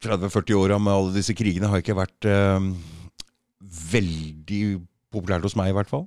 30-40 0.04 0.58
åra 0.58 0.80
med 0.82 0.92
alle 0.94 1.14
disse 1.16 1.34
krigene, 1.38 1.70
har 1.72 1.80
ikke 1.84 1.96
vært 1.96 2.26
eh, 2.28 2.66
veldig 3.94 4.62
populært 5.14 5.46
hos 5.48 5.56
meg, 5.58 5.72
i 5.72 5.76
hvert 5.78 5.92
fall. 5.92 6.06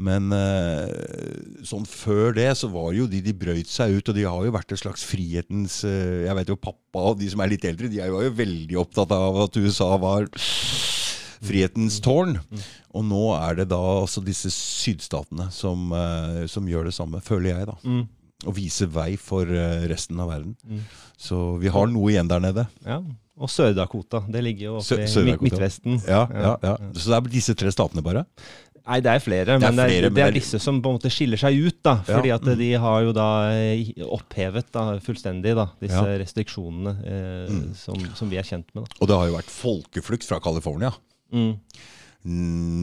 Men 0.00 0.30
eh, 0.34 1.64
sånn 1.66 1.86
før 1.88 2.34
det 2.36 2.48
så 2.58 2.70
var 2.72 2.92
jo 2.96 3.06
de 3.10 3.22
de 3.24 3.34
brøyt 3.36 3.70
seg 3.70 3.98
ut, 3.98 4.10
og 4.10 4.16
de 4.16 4.26
har 4.26 4.46
jo 4.46 4.54
vært 4.54 4.74
et 4.74 4.82
slags 4.82 5.04
frihetens 5.06 5.82
eh, 5.88 6.26
Jeg 6.26 6.36
vet 6.40 6.52
jo 6.52 6.58
pappa 6.60 7.10
og 7.12 7.20
de 7.20 7.30
som 7.30 7.42
er 7.44 7.52
litt 7.52 7.66
eldre, 7.68 7.90
de 7.90 8.02
var 8.02 8.26
jo 8.26 8.34
veldig 8.40 8.80
opptatt 8.80 9.12
av 9.14 9.44
at 9.46 9.60
USA 9.60 9.92
var 10.02 10.26
frihetens 11.40 12.00
tårn. 12.04 12.36
Og 12.96 13.04
nå 13.06 13.24
er 13.38 13.60
det 13.62 13.68
da 13.70 13.80
altså 14.02 14.22
disse 14.24 14.50
sydstatene 14.52 15.48
som, 15.54 15.90
eh, 15.94 16.46
som 16.50 16.66
gjør 16.68 16.90
det 16.90 16.96
samme, 16.96 17.22
føler 17.24 17.54
jeg, 17.54 17.70
da. 17.70 17.78
Mm. 17.84 18.02
Og 18.48 18.54
vise 18.56 18.86
vei 18.88 19.14
for 19.20 19.44
eh, 19.44 19.84
resten 19.90 20.20
av 20.22 20.30
verden. 20.32 20.54
Mm. 20.64 20.84
Så 21.20 21.40
vi 21.60 21.68
har 21.72 21.90
noe 21.92 22.12
igjen 22.12 22.30
der 22.30 22.40
nede. 22.40 22.66
Ja. 22.86 23.02
Og 23.40 23.48
Sør-Dakota. 23.52 24.22
Det 24.28 24.40
ligger 24.44 24.66
jo 24.66 24.78
oppe 24.80 25.04
i 25.04 25.36
Midtvesten. 25.40 26.00
Ja, 26.08 26.26
ja, 26.28 26.56
ja. 26.64 26.74
Så 26.92 27.08
det 27.12 27.16
er 27.18 27.30
disse 27.32 27.54
tre 27.56 27.72
statene, 27.72 28.02
bare? 28.04 28.26
Nei, 28.90 28.96
det 29.04 29.10
er 29.12 29.20
flere, 29.22 29.44
Det 29.44 29.54
er 29.54 29.60
men 29.60 29.76
det 29.76 29.84
er, 29.84 30.04
men 30.08 30.14
det 30.16 30.22
er 30.24 30.34
disse 30.34 30.58
som 30.58 30.80
på 30.82 30.90
en 30.90 30.96
måte 30.96 31.10
skiller 31.12 31.38
seg 31.38 31.56
ut. 31.62 31.76
da, 31.84 31.98
fordi 32.06 32.32
at 32.34 32.42
mm. 32.42 32.54
de 32.58 32.70
har 32.82 33.02
jo 33.04 33.12
da 33.14 33.26
eh, 33.52 33.92
opphevet 34.02 34.70
da, 34.74 34.84
fullstendig 35.04 35.52
da, 35.56 35.68
disse 35.82 36.02
restriksjonene 36.24 36.94
eh, 37.04 37.28
Mm. 37.50 37.74
som, 37.76 38.00
som 38.16 38.28
vi 38.32 38.40
er 38.40 38.46
kjent 38.46 38.66
med. 38.74 38.84
da. 38.88 38.98
Og 39.00 39.08
det 39.08 39.16
har 39.20 39.28
jo 39.30 39.36
vært 39.36 39.52
folkeflukt 39.52 40.26
fra 40.26 40.40
California. 40.42 40.90
Mm, 41.32 41.54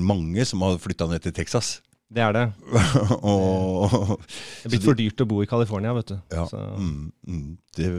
Mange 0.07 0.45
som 0.49 0.63
har 0.65 0.79
flytta 0.81 1.09
ned 1.11 1.21
til 1.25 1.33
Texas. 1.35 1.81
Det 2.07 2.23
er 2.23 2.31
det. 2.35 2.43
og 3.27 3.91
Det 4.21 4.67
er 4.67 4.71
blitt 4.71 4.85
for 4.85 4.95
dyrt 4.99 5.23
å 5.23 5.27
bo 5.27 5.41
i 5.43 5.47
California, 5.49 5.91
vet 5.97 6.13
du. 6.13 6.19
Ja. 6.31 6.45
Så, 6.47 6.61
Mm, 6.77 7.11
mm, 7.27 7.57
det 7.75 7.89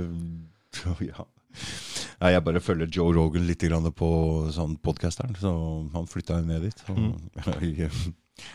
ja. 1.11 1.27
Nei, 2.19 2.31
jeg 2.35 2.45
bare 2.47 2.61
følger 2.63 2.89
Joe 2.93 3.13
Rogan 3.15 3.45
litt 3.47 3.63
grann 3.67 3.87
på 3.95 4.09
sånn 4.55 4.77
podcasteren, 4.83 5.37
så 5.39 5.53
han 5.95 6.09
flytta 6.11 6.41
jo 6.41 6.49
ned 6.49 6.65
dit. 6.67 6.83
Og, 6.89 7.21
jeg 7.63 7.91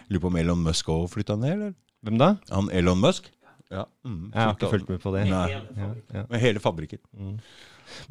lurer 0.09 0.23
på 0.25 0.31
om 0.31 0.37
Elon 0.41 0.63
Musk 0.65 0.89
òg 0.93 1.07
flytta 1.13 1.37
ned, 1.39 1.53
eller? 1.57 1.73
Hvem 2.03 2.17
da? 2.19 2.33
Han 2.51 2.69
Elon 2.75 2.99
Musk? 3.03 3.29
Ja. 3.73 3.85
Mm, 4.05 4.27
Jeg 4.33 4.41
har 4.43 4.53
ikke 4.57 4.69
fulgt 4.73 4.89
med 4.91 4.99
på 5.01 5.13
det. 5.15 5.23
Nei. 5.31 5.45
Ja, 5.53 5.61
ja. 6.13 6.25
Med 6.29 6.41
hele 6.43 6.61
fabrikken. 6.61 6.99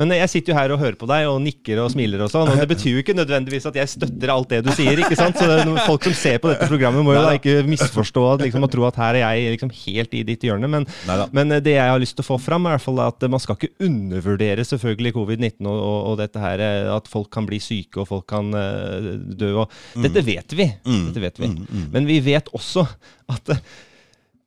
Men 0.00 0.14
jeg 0.16 0.30
sitter 0.32 0.52
jo 0.52 0.58
her 0.58 0.74
og 0.74 0.80
hører 0.82 0.98
på 0.98 1.08
deg 1.10 1.28
og 1.30 1.40
nikker 1.44 1.80
og 1.82 1.90
smiler 1.94 2.24
og 2.24 2.30
sånn, 2.32 2.50
og 2.52 2.60
det 2.60 2.68
betyr 2.70 2.96
jo 2.96 3.02
ikke 3.02 3.16
nødvendigvis 3.16 3.68
at 3.70 3.78
jeg 3.80 3.92
støtter 3.94 4.32
alt 4.34 4.52
det 4.52 4.62
du 4.66 4.70
sier, 4.76 4.98
ikke 5.02 5.18
sant? 5.18 5.38
Så 5.38 5.76
folk 5.86 6.06
som 6.08 6.16
ser 6.16 6.40
på 6.42 6.52
dette 6.52 6.68
programmet 6.70 7.04
må 7.06 7.16
jo 7.16 7.24
da 7.24 7.34
ikke 7.38 7.62
misforstå 7.68 8.24
at, 8.34 8.44
liksom, 8.46 8.66
og 8.66 8.72
tro 8.72 8.86
at 8.88 9.00
her 9.02 9.20
er 9.20 9.36
jeg 9.38 9.56
liksom 9.56 9.72
helt 9.82 10.16
i 10.18 10.24
ditt 10.28 10.46
hjørne, 10.46 10.70
men, 10.70 10.88
men 11.34 11.56
det 11.64 11.76
jeg 11.76 11.92
har 11.92 12.02
lyst 12.02 12.16
til 12.18 12.24
å 12.24 12.30
få 12.32 12.40
fram 12.42 12.66
er 12.66 12.74
i 12.74 12.78
hvert 12.78 12.86
fall 12.86 13.02
at 13.04 13.28
man 13.32 13.42
skal 13.42 13.58
ikke 13.58 13.86
undervurdere 13.88 14.66
selvfølgelig 14.68 15.14
covid-19 15.18 15.68
og, 15.68 15.78
og, 15.78 15.98
og 16.12 16.18
dette 16.22 16.42
her, 16.42 16.62
eh, 16.62 16.90
at 16.92 17.10
folk 17.10 17.30
kan 17.32 17.48
bli 17.48 17.60
syke 17.62 18.02
og 18.02 18.08
folk 18.10 18.28
kan 18.32 18.52
uh, 18.54 19.12
dø 19.16 19.54
og 19.62 19.72
Dette 20.02 20.22
vet 20.24 20.54
vi. 20.56 20.66
Mm. 20.86 21.06
Dette 21.08 21.22
vet 21.22 21.40
vi. 21.40 21.48
Mm, 21.52 21.64
mm. 21.68 21.88
Men 21.94 22.08
vi 22.08 22.18
vet 22.24 22.48
også 22.56 22.84
at 23.32 23.54
eh, 23.54 23.64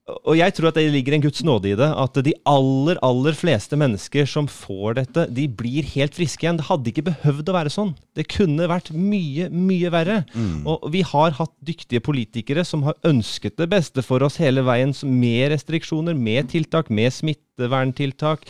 Og 0.05 0.35
jeg 0.37 0.53
tror 0.53 0.69
at 0.69 0.75
det 0.77 0.91
ligger 0.93 1.15
en 1.15 1.23
Guds 1.23 1.41
nåde 1.45 1.71
i 1.71 1.77
det. 1.77 1.87
At 1.97 2.17
de 2.27 2.33
aller, 2.45 2.99
aller 3.05 3.33
fleste 3.37 3.77
mennesker 3.79 4.27
som 4.29 4.45
får 4.45 4.99
dette, 4.99 5.25
de 5.33 5.47
blir 5.49 5.87
helt 5.95 6.13
friske 6.13 6.45
igjen. 6.45 6.59
Det 6.59 6.67
hadde 6.67 6.91
ikke 6.91 7.07
behøvd 7.07 7.49
å 7.49 7.55
være 7.55 7.73
sånn. 7.73 7.95
Det 8.13 8.27
kunne 8.29 8.69
vært 8.69 8.91
mye, 8.93 9.49
mye 9.49 9.89
verre. 9.93 10.19
Mm. 10.37 10.61
Og 10.69 10.85
vi 10.93 11.01
har 11.09 11.33
hatt 11.39 11.53
dyktige 11.65 12.05
politikere 12.05 12.65
som 12.69 12.85
har 12.85 12.99
ønsket 13.07 13.57
det 13.57 13.71
beste 13.73 14.05
for 14.05 14.21
oss 14.25 14.37
hele 14.41 14.61
veien, 14.67 14.93
med 15.09 15.49
restriksjoner, 15.55 16.13
med 16.13 16.53
tiltak, 16.53 16.93
med 16.93 17.09
smitteverntiltak. 17.15 18.45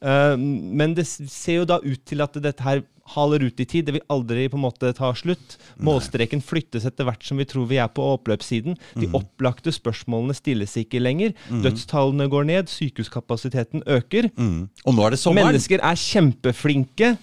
Eh, 0.00 0.36
men 0.38 0.94
det 0.98 1.06
ser 1.08 1.62
jo 1.62 1.68
da 1.68 1.80
ut 1.82 2.04
til 2.06 2.24
at 2.24 2.38
dette 2.42 2.64
her 2.66 2.84
haler 3.14 3.44
ut 3.46 3.60
i 3.60 3.66
tid. 3.68 3.86
Det 3.86 3.94
vil 3.96 4.04
aldri 4.12 4.46
på 4.50 4.58
en 4.58 4.64
måte 4.66 4.90
ta 4.96 5.10
slutt. 5.16 5.56
Målstreken 5.84 6.42
flyttes 6.44 6.86
etter 6.88 7.08
hvert 7.08 7.24
som 7.24 7.40
vi 7.40 7.46
tror 7.48 7.68
vi 7.70 7.80
er 7.80 7.90
på 7.92 8.04
oppløpssiden. 8.16 8.76
De 8.98 9.08
opplagte 9.16 9.72
spørsmålene 9.74 10.36
stilles 10.36 10.76
ikke 10.80 11.00
lenger. 11.02 11.34
Dødstallene 11.48 12.28
går 12.28 12.48
ned, 12.50 12.72
sykehuskapasiteten 12.72 13.86
øker. 13.88 14.30
Mm. 14.36 14.68
Og 14.84 14.96
nå 14.96 15.06
er 15.06 15.16
det 15.16 15.22
sommeren. 15.22 15.52
Mennesker 15.54 15.84
er 15.84 16.02
kjempeflinke. 16.02 17.14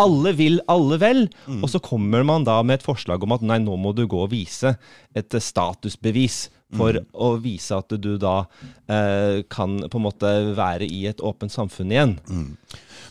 Alle 0.00 0.34
vil 0.38 0.60
alle 0.70 1.00
vel. 1.02 1.24
Og 1.60 1.68
så 1.72 1.82
kommer 1.84 2.24
man 2.26 2.48
da 2.48 2.60
med 2.64 2.80
et 2.80 2.86
forslag 2.86 3.24
om 3.24 3.36
at 3.36 3.44
nei, 3.44 3.60
nå 3.62 3.76
må 3.80 3.92
du 3.96 4.06
gå 4.08 4.24
og 4.24 4.32
vise 4.32 4.76
et 5.14 5.40
statusbevis. 5.44 6.46
For 6.74 6.96
å 7.12 7.34
vise 7.42 7.76
at 7.76 7.92
du 8.02 8.14
da 8.18 8.46
eh, 8.90 9.44
kan 9.52 9.76
på 9.84 10.00
en 10.00 10.06
måte 10.06 10.30
være 10.56 10.88
i 10.88 11.04
et 11.10 11.20
åpent 11.22 11.52
samfunn 11.52 11.92
igjen. 11.92 12.16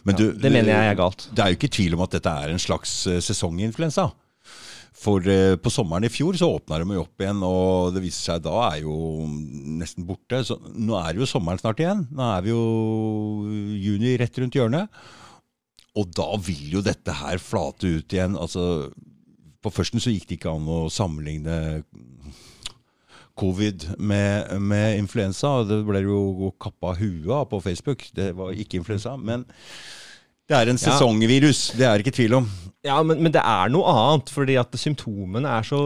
Men 0.03 0.17
du, 0.19 0.25
det 0.35 0.51
mener 0.51 0.73
jeg 0.73 0.91
er 0.91 0.99
galt. 0.99 1.29
Det 1.31 1.43
er 1.43 1.53
jo 1.53 1.59
ikke 1.61 1.71
tvil 1.77 1.95
om 1.95 2.03
at 2.03 2.17
dette 2.17 2.33
er 2.43 2.51
en 2.51 2.59
slags 2.59 2.95
eh, 3.07 3.21
sesonginfluensa. 3.23 4.09
For 5.03 5.25
eh, 5.31 5.55
på 5.59 5.71
sommeren 5.73 6.05
i 6.07 6.11
fjor 6.11 6.37
så 6.39 6.49
åpna 6.57 6.81
de 6.81 6.97
jo 6.97 7.05
opp 7.05 7.23
igjen, 7.23 7.39
og 7.47 7.95
det 7.95 8.03
viser 8.03 8.33
seg 8.33 8.43
da 8.45 8.57
er 8.67 8.83
jo 8.83 8.97
nesten 9.79 10.07
borte. 10.07 10.43
Så 10.47 10.59
nå 10.59 10.97
er 10.99 11.13
det 11.13 11.23
jo 11.23 11.29
sommeren 11.29 11.61
snart 11.61 11.81
igjen. 11.83 12.05
Nå 12.11 12.29
er 12.35 12.45
vi 12.45 12.53
jo 12.53 12.63
juni 13.79 14.17
rett 14.19 14.43
rundt 14.43 14.59
hjørnet. 14.59 15.03
Og 15.99 16.09
da 16.17 16.31
vil 16.41 16.79
jo 16.79 16.83
dette 16.85 17.13
her 17.15 17.39
flate 17.41 17.99
ut 17.99 18.15
igjen. 18.15 18.35
Altså, 18.39 18.89
på 19.63 19.71
førsten 19.71 20.01
så 20.03 20.11
gikk 20.13 20.27
det 20.29 20.39
ikke 20.39 20.53
an 20.55 20.67
å 20.67 20.85
sammenligne 20.91 21.83
covid 23.39 23.87
med, 23.97 24.51
med 24.61 24.97
influensa. 25.01 25.63
Det 25.67 25.81
ble 25.87 26.03
jo 26.05 26.51
kappa 26.61 26.93
huet 26.99 27.31
av 27.33 27.47
på 27.51 27.61
Facebook. 27.63 28.05
Det 28.15 28.31
var 28.37 28.53
ikke 28.53 28.79
influensa. 28.81 29.15
Men 29.17 29.45
det 30.49 30.57
er 30.59 30.69
en 30.69 30.81
sesongvirus. 30.81 31.71
Det 31.77 31.87
er 31.87 31.97
det 31.97 32.05
ikke 32.05 32.17
tvil 32.19 32.37
om. 32.41 32.49
Ja, 32.85 32.99
men, 33.01 33.21
men 33.23 33.33
det 33.33 33.41
er 33.41 33.71
noe 33.73 33.87
annet, 33.89 34.31
fordi 34.33 34.57
at 34.59 34.75
symptomene 34.79 35.49
er 35.49 35.65
så 35.65 35.81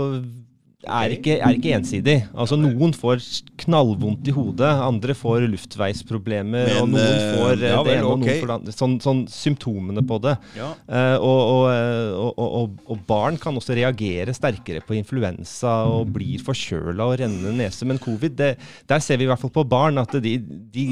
er 0.86 1.14
ikke, 1.16 1.40
er 1.42 1.56
ikke 1.58 1.74
ensidig. 1.74 2.16
Altså 2.38 2.58
Noen 2.60 2.92
får 2.94 3.24
knallvondt 3.64 4.28
i 4.30 4.34
hodet, 4.36 4.70
andre 4.70 5.16
får 5.18 5.48
luftveisproblemer, 5.50 6.70
Men, 6.70 6.78
og 6.84 6.92
noen 6.92 7.02
eh, 7.02 7.32
får 7.34 7.54
eh, 7.56 7.72
ja 7.72 7.80
det 7.82 7.96
ene 7.96 8.06
og 8.12 8.22
noen 8.22 8.38
får 8.44 8.52
det 8.52 8.58
andre. 8.60 8.76
Sånn, 8.78 8.94
sånn 9.02 9.24
symptomene 9.32 10.04
på 10.08 10.20
det. 10.22 10.36
Ja. 10.58 10.70
Uh, 10.86 11.16
og, 11.18 11.40
og, 11.42 11.64
eh, 11.72 12.12
og, 12.14 12.30
og, 12.30 12.52
og, 12.60 12.84
og 12.94 13.02
barn 13.10 13.40
kan 13.42 13.58
også 13.58 13.74
reagere 13.78 14.36
sterkere 14.38 14.84
på 14.86 14.94
influensa 15.00 15.74
og 15.90 16.12
blir 16.14 16.44
forkjøla 16.46 17.10
og 17.10 17.18
rennende 17.24 17.56
nese. 17.58 17.88
Men 17.90 18.02
covid, 18.04 18.38
det, 18.38 18.52
der 18.90 19.02
ser 19.04 19.18
vi 19.18 19.26
i 19.26 19.32
hvert 19.32 19.42
fall 19.42 19.54
på 19.58 19.66
barn 19.68 19.98
at 20.02 20.14
de, 20.22 20.36
de 20.78 20.88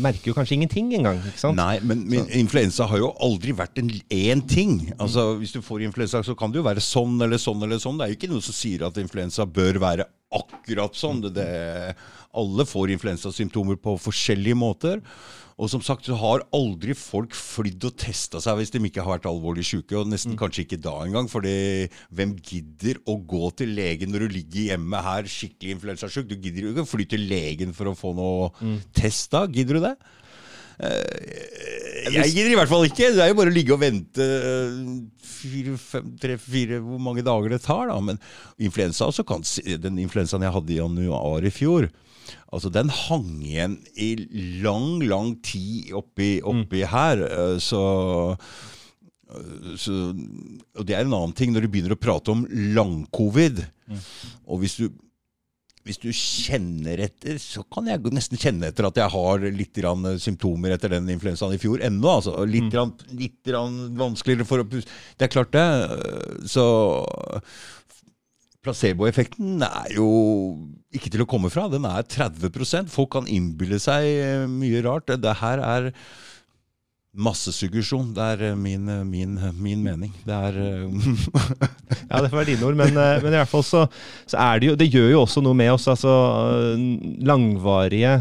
merker 0.00 0.32
jo 0.32 0.36
kanskje 0.38 0.56
ingenting 0.56 0.94
engang. 0.96 1.20
ikke 1.20 1.44
sant? 1.44 1.60
Nei, 1.60 1.76
men, 1.84 2.06
men 2.08 2.32
influensa 2.40 2.88
har 2.88 3.04
jo 3.04 3.12
aldri 3.20 3.52
vært 3.56 3.84
en 3.84 3.92
én 3.92 4.44
ting. 4.48 4.78
Altså, 4.96 5.34
Hvis 5.36 5.52
du 5.52 5.60
får 5.60 5.84
influensa, 5.90 6.24
så 6.24 6.32
kan 6.38 6.54
det 6.54 6.62
jo 6.62 6.66
være 6.66 6.80
sånn 6.80 7.20
eller 7.20 7.40
sånn 7.42 7.60
eller 7.68 7.84
sånn. 7.84 8.00
Det 8.00 8.08
er 8.08 8.14
jo 8.14 8.20
ikke 8.22 8.32
noe 8.32 8.44
som 8.44 8.56
sier 8.56 8.88
at 8.88 8.96
influensa 9.02 9.35
bør 9.44 9.82
være 9.82 10.06
akkurat 10.36 10.96
sånn. 10.96 11.20
Det, 11.26 11.34
det, 11.36 11.96
alle 12.36 12.66
får 12.68 12.94
influensasymptomer 12.96 13.78
på 13.80 13.96
forskjellige 14.00 14.58
måter. 14.58 15.02
Og 15.56 15.70
som 15.72 15.80
sagt 15.80 16.04
så 16.04 16.16
har 16.20 16.42
aldri 16.56 16.92
folk 16.96 17.32
flydd 17.32 17.86
og 17.88 17.94
testa 18.02 18.42
seg 18.44 18.58
hvis 18.58 18.74
de 18.74 18.80
ikke 18.84 19.00
har 19.04 19.14
vært 19.14 19.28
alvorlig 19.30 19.64
syke. 19.64 19.96
Og 19.96 20.10
nesten 20.10 20.36
kanskje 20.36 20.66
ikke 20.66 20.80
da 20.84 20.98
engang. 21.06 21.30
fordi 21.32 21.88
hvem 22.12 22.34
gidder 22.36 23.00
å 23.08 23.16
gå 23.16 23.48
til 23.56 23.72
legen 23.78 24.12
når 24.12 24.26
du 24.26 24.36
ligger 24.36 24.74
hjemme 24.74 25.00
her 25.08 25.30
skikkelig 25.32 25.78
influensasjuk? 25.78 26.28
Du 26.28 26.36
gidder 26.36 26.66
jo 26.66 26.74
ikke 26.74 26.84
å 26.84 26.92
fly 26.92 27.08
til 27.08 27.24
legen 27.30 27.72
for 27.76 27.88
å 27.88 27.96
få 27.96 28.12
noe 28.16 28.76
test 28.96 29.32
da. 29.32 29.46
Gidder 29.48 29.80
du 29.80 29.86
det? 29.88 29.96
Eh, 30.80 32.10
Jeg 32.12 32.32
gidder 32.34 32.52
i 32.52 32.58
hvert 32.58 32.70
fall 32.70 32.84
ikke. 32.86 33.08
Det 33.16 33.22
er 33.24 33.30
jo 33.32 33.38
bare 33.38 33.50
å 33.52 33.54
ligge 33.56 33.74
og 33.74 33.80
vente 33.82 34.22
eh, 34.22 34.74
fire, 35.26 35.76
fem, 35.80 36.10
tre, 36.20 36.36
fire, 36.40 36.80
hvor 36.84 37.00
mange 37.02 37.24
dager 37.26 37.54
det 37.56 37.62
tar. 37.64 37.88
da. 37.90 37.96
Men 38.04 38.20
influensa 38.62 39.08
kan, 39.26 39.42
den 39.82 39.98
influensaen 40.04 40.44
jeg 40.46 40.54
hadde 40.54 40.74
i 40.74 40.80
januar 40.80 41.46
i 41.48 41.52
fjor, 41.54 41.88
altså 42.52 42.70
den 42.74 42.88
hang 42.92 43.26
igjen 43.46 43.78
i 43.96 44.10
lang, 44.62 45.00
lang 45.06 45.34
tid 45.46 45.92
oppi, 45.98 46.36
oppi 46.42 46.84
her. 46.88 47.22
eh, 47.26 47.56
Så, 47.62 47.82
så 49.80 49.92
Og 50.78 50.86
det 50.86 50.94
er 50.94 51.02
en 51.04 51.12
annen 51.16 51.34
ting 51.36 51.52
når 51.54 51.66
du 51.66 51.72
begynner 51.72 51.96
å 51.96 52.00
prate 52.00 52.30
om 52.34 52.44
lang-covid. 52.76 53.64
Og 54.46 54.62
hvis 54.62 54.76
du 54.80 54.88
hvis 55.86 56.00
du 56.02 56.08
kjenner 56.10 57.00
etter, 57.06 57.38
så 57.42 57.62
kan 57.72 57.86
jeg 57.90 58.02
nesten 58.14 58.40
kjenne 58.40 58.70
etter 58.72 58.88
at 58.88 58.98
jeg 58.98 59.12
har 59.12 59.46
litt 59.54 59.72
grann 59.78 60.04
symptomer 60.22 60.74
etter 60.74 60.96
den 60.96 61.08
influensaen 61.14 61.54
i 61.54 61.60
fjor 61.62 61.82
ennå. 61.86 62.16
Altså. 62.18 62.34
Litt, 62.50 62.74
mm. 62.74 63.06
litt 63.20 63.38
grann 63.46 63.78
vanskeligere 63.98 64.48
for 64.48 64.62
å 64.62 64.68
puste. 64.68 64.90
Det 65.16 65.28
er 65.28 65.34
klart 65.36 65.54
det. 65.54 65.66
Så 66.50 66.66
placeboeffekten 68.66 69.62
er 69.62 69.94
jo 69.94 70.08
ikke 70.96 71.12
til 71.14 71.22
å 71.22 71.30
komme 71.30 71.50
fra. 71.52 71.68
Den 71.70 71.86
er 71.88 72.06
30% 72.06 72.90
Folk 72.92 73.12
kan 73.14 73.30
innbille 73.30 73.78
seg 73.82 74.06
eh, 74.10 74.46
mye 74.50 74.82
rart. 74.86 75.12
Det 75.22 75.38
her 75.42 75.62
er 75.62 75.92
massesuggesjon. 77.16 78.10
Det 78.16 78.24
er 78.34 78.44
eh, 78.50 78.56
min, 78.58 78.86
min, 79.08 79.36
min 79.56 79.82
mening. 79.84 80.12
Det 80.26 80.36
er 80.36 80.58
eh, 80.62 81.12
Ja, 82.10 82.20
det 82.22 82.30
får 82.30 82.38
være 82.42 82.50
dine 82.52 82.66
ord, 82.68 82.76
men, 82.78 82.96
eh, 82.96 83.18
men 83.24 83.32
i 83.34 83.38
hvert 83.40 83.50
fall 83.52 83.64
så, 83.66 83.86
så 84.28 84.40
er 84.52 84.60
det 84.62 84.72
jo 84.72 84.78
Det 84.80 84.90
gjør 84.92 85.12
jo 85.14 85.22
også 85.24 85.42
noe 85.44 85.56
med 85.58 85.72
oss. 85.74 85.88
Altså 85.92 86.12
eh, 86.12 86.82
langvarige 87.26 88.18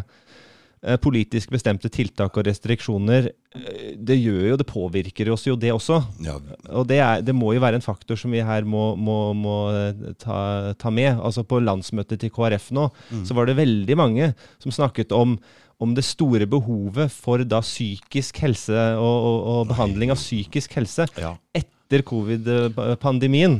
eh, 0.86 0.98
politisk 1.02 1.52
bestemte 1.54 1.90
tiltak 1.94 2.38
og 2.40 2.48
restriksjoner. 2.48 3.30
eh, 3.58 3.92
Det 3.98 4.18
gjør 4.20 4.42
jo, 4.54 4.58
det 4.62 4.68
påvirker 4.70 5.32
oss 5.34 5.46
jo, 5.50 5.56
det 5.60 5.74
også. 5.76 6.00
ja, 6.26 6.38
Og 6.72 6.88
det, 6.90 7.00
er, 7.04 7.22
det 7.26 7.36
må 7.36 7.54
jo 7.56 7.64
være 7.64 7.80
en 7.82 7.86
faktor 7.86 8.20
som 8.20 8.32
vi 8.36 8.44
her 8.46 8.64
må, 8.64 8.94
må, 8.96 9.20
må 9.38 9.58
eh, 9.76 10.14
ta, 10.22 10.74
ta 10.80 10.94
med. 10.94 11.20
Altså 11.20 11.44
På 11.44 11.60
landsmøtet 11.64 12.22
til 12.24 12.34
KrF 12.36 12.72
nå, 12.76 12.90
så 13.28 13.38
var 13.38 13.50
det 13.52 13.60
veldig 13.60 14.00
mange 14.02 14.32
som 14.64 14.72
snakket 14.76 15.12
om 15.16 15.38
om 15.82 15.96
det 15.96 16.06
store 16.08 16.48
behovet 16.50 17.12
for 17.12 17.44
da 17.44 17.62
psykisk 17.64 18.40
helse 18.46 18.82
og, 18.96 19.16
og, 19.16 19.40
og 19.52 19.62
behandling 19.74 20.14
av 20.14 20.20
psykisk 20.20 20.78
helse 20.80 21.08
ja. 21.20 21.36
etter 21.56 22.06
covid-pandemien. 22.08 23.60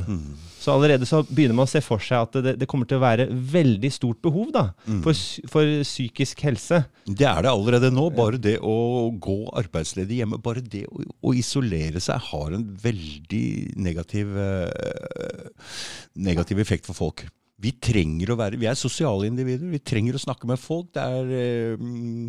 Så 0.66 0.72
allerede 0.74 1.06
så 1.06 1.20
begynner 1.28 1.54
man 1.54 1.68
å 1.68 1.70
se 1.70 1.78
for 1.84 2.02
seg 2.02 2.24
at 2.24 2.38
det, 2.42 2.56
det 2.58 2.66
kommer 2.66 2.88
til 2.90 2.98
å 2.98 3.04
være 3.04 3.28
veldig 3.30 3.90
stort 3.94 4.18
behov 4.24 4.48
da, 4.54 4.64
for, 5.04 5.14
for 5.52 5.70
psykisk 5.86 6.42
helse. 6.48 6.80
Det 7.06 7.28
er 7.28 7.46
det 7.46 7.52
allerede 7.52 7.92
nå. 7.94 8.08
Bare 8.16 8.40
det 8.42 8.56
å 8.58 9.06
gå 9.22 9.38
arbeidsledig 9.62 10.18
hjemme, 10.24 10.40
bare 10.42 10.64
det 10.64 10.82
å, 10.90 11.04
å 11.22 11.36
isolere 11.38 12.02
seg, 12.02 12.18
har 12.32 12.56
en 12.56 12.66
veldig 12.82 13.46
negativ, 13.78 14.34
eh, 14.42 15.70
negativ 16.18 16.64
effekt 16.64 16.90
for 16.90 16.98
folk. 16.98 17.28
Vi 17.62 17.72
trenger 17.80 18.32
å 18.32 18.38
være, 18.38 18.58
vi 18.60 18.68
er 18.68 18.76
sosiale 18.78 19.28
individer. 19.30 19.68
Vi 19.72 19.80
trenger 19.80 20.18
å 20.18 20.22
snakke 20.22 20.48
med 20.48 20.60
folk. 20.60 20.90
Det 20.92 21.04
er 21.04 21.78
mm, 21.80 22.26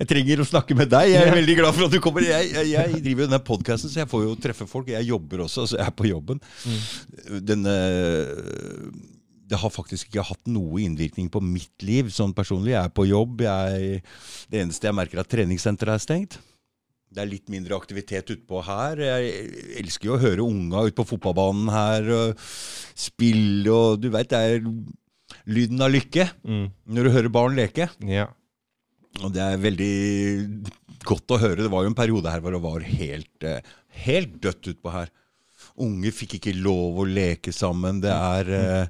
Jeg 0.00 0.08
trenger 0.12 0.40
å 0.40 0.48
snakke 0.48 0.76
med 0.78 0.88
deg. 0.92 1.10
Jeg 1.12 1.26
er 1.26 1.36
veldig 1.36 1.58
glad 1.58 1.76
for 1.76 1.88
at 1.88 1.92
du 1.92 2.00
kommer. 2.04 2.24
Jeg, 2.24 2.48
jeg, 2.54 2.70
jeg 2.72 3.02
driver 3.04 3.26
jo 3.26 3.28
denne 3.28 3.42
podkasten, 3.44 3.92
så 3.92 4.02
jeg 4.02 4.10
får 4.12 4.24
jo 4.24 4.38
treffe 4.46 4.68
folk. 4.70 4.88
Jeg 4.94 5.10
jobber 5.10 5.44
også, 5.44 5.66
så 5.68 5.80
jeg 5.80 5.84
er 5.84 5.98
på 6.00 6.08
jobben. 6.08 6.40
Denne 7.44 7.76
det 9.46 9.58
har 9.62 9.70
faktisk 9.70 10.08
ikke 10.08 10.24
hatt 10.26 10.48
noe 10.50 10.80
innvirkning 10.82 11.28
på 11.30 11.38
mitt 11.44 11.84
liv 11.86 12.08
sånn 12.10 12.34
personlig. 12.34 12.72
Jeg 12.72 12.82
er 12.82 12.94
på 12.94 13.06
jobb. 13.06 13.44
Jeg, 13.46 14.00
det 14.50 14.64
eneste 14.64 14.88
jeg 14.88 14.96
merker, 14.98 15.20
er 15.20 15.26
at 15.26 15.30
treningssenteret 15.30 15.94
er 15.94 16.02
stengt. 16.02 16.38
Det 17.12 17.22
er 17.22 17.30
litt 17.30 17.48
mindre 17.52 17.76
aktivitet 17.78 18.28
utpå 18.34 18.60
her. 18.66 18.98
Jeg 19.00 19.76
elsker 19.80 20.10
jo 20.10 20.16
å 20.16 20.20
høre 20.22 20.44
unga 20.44 20.82
ute 20.88 20.96
på 20.98 21.06
fotballbanen 21.14 21.70
her 21.72 22.08
og 22.16 22.40
spille 22.98 23.72
og 23.72 24.00
Du 24.02 24.10
veit, 24.12 24.28
det 24.32 24.40
er 24.40 24.66
lyden 25.46 25.80
av 25.82 25.92
lykke 25.94 26.26
Mm. 26.44 26.66
når 26.90 27.04
du 27.06 27.10
hører 27.14 27.32
barn 27.32 27.56
leke. 27.56 27.88
Ja. 28.04 28.26
Og 29.24 29.32
det 29.32 29.40
er 29.40 29.56
veldig 29.62 29.92
godt 31.06 31.32
å 31.32 31.38
høre. 31.40 31.62
Det 31.62 31.70
var 31.72 31.84
jo 31.86 31.92
en 31.92 31.98
periode 31.98 32.30
her 32.30 32.42
hvor 32.44 32.52
det 32.52 32.62
var 32.64 32.80
helt, 32.84 33.44
eh, 33.46 33.60
helt 34.04 34.40
dødt 34.42 34.72
utpå 34.74 34.92
her. 34.92 35.08
Unge 35.78 36.10
fikk 36.12 36.36
ikke 36.38 36.56
lov 36.58 36.98
å 37.00 37.06
leke 37.08 37.52
sammen. 37.54 38.00
Det 38.02 38.12
er 38.12 38.50
eh, 38.52 38.86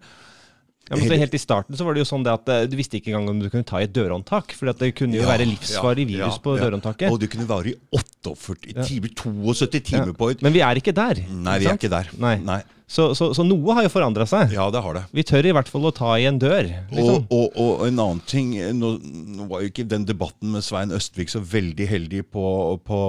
Ja, 0.89 0.95
men 0.97 1.09
så 1.11 1.17
Helt 1.19 1.35
i 1.35 1.39
starten 1.43 1.75
så 1.75 1.83
var 1.87 1.97
det 1.97 2.05
jo 2.05 2.07
sånn 2.07 2.27
at 2.31 2.47
eh, 2.53 2.67
du 2.71 2.77
visste 2.79 3.01
ikke 3.01 3.11
engang 3.11 3.33
om 3.33 3.41
du 3.43 3.49
kunne 3.51 3.67
ta 3.67 3.81
i 3.83 3.87
et 3.89 3.95
dørhåndtak. 3.97 4.53
For 4.55 4.71
det 4.71 4.93
kunne 4.95 5.19
jo 5.19 5.25
Ja, 5.25 5.33
være 5.33 5.49
livsfarlig 5.51 6.05
virus 6.13 6.37
ja, 6.39 6.43
på 6.45 6.55
ja. 6.55 6.63
dørhåndtaket. 6.69 7.11
Og 7.11 7.19
det 7.19 7.31
kunne 7.33 7.49
vare 7.49 7.73
i 7.73 7.75
48 7.91 8.75
Ja. 8.77 8.85
timer, 8.87 9.11
72 9.19 9.81
timer 9.91 10.13
på 10.15 10.31
et 10.31 10.43
Men 10.47 10.55
vi 10.55 10.63
er 10.63 10.79
ikke 10.79 10.95
der. 10.95 11.25
Nei, 11.27 11.59
vi 11.59 11.67
er 11.67 11.75
ikke 11.81 11.91
der. 11.91 12.11
Nei. 12.23 12.37
Nei. 12.39 12.63
Så, 12.87 13.09
så, 13.19 13.33
så 13.35 13.43
noe 13.43 13.75
har 13.75 13.83
jo 13.83 13.91
forandra 13.91 14.23
seg. 14.31 14.53
Ja, 14.55 14.69
det 14.71 14.79
har 14.85 14.95
det. 14.95 15.03
Vi 15.11 15.25
tør 15.27 15.49
i 15.49 15.53
hvert 15.57 15.71
fall 15.71 15.89
å 15.89 15.91
ta 15.95 16.13
i 16.23 16.27
en 16.29 16.39
dør. 16.39 16.69
Liksom. 16.93 17.25
Og, 17.35 17.35
og, 17.35 17.57
og 17.59 17.83
en 17.89 17.99
annen 17.99 18.21
ting 18.31 18.53
nå, 18.79 18.93
nå 19.03 19.47
var 19.51 19.65
jo 19.65 19.71
ikke 19.73 19.89
den 19.91 20.07
debatten 20.07 20.55
med 20.55 20.63
Svein 20.63 20.95
Østvik 20.95 21.33
så 21.33 21.43
veldig 21.43 21.89
heldig 21.91 22.23
på, 22.31 22.47
på, 22.87 23.01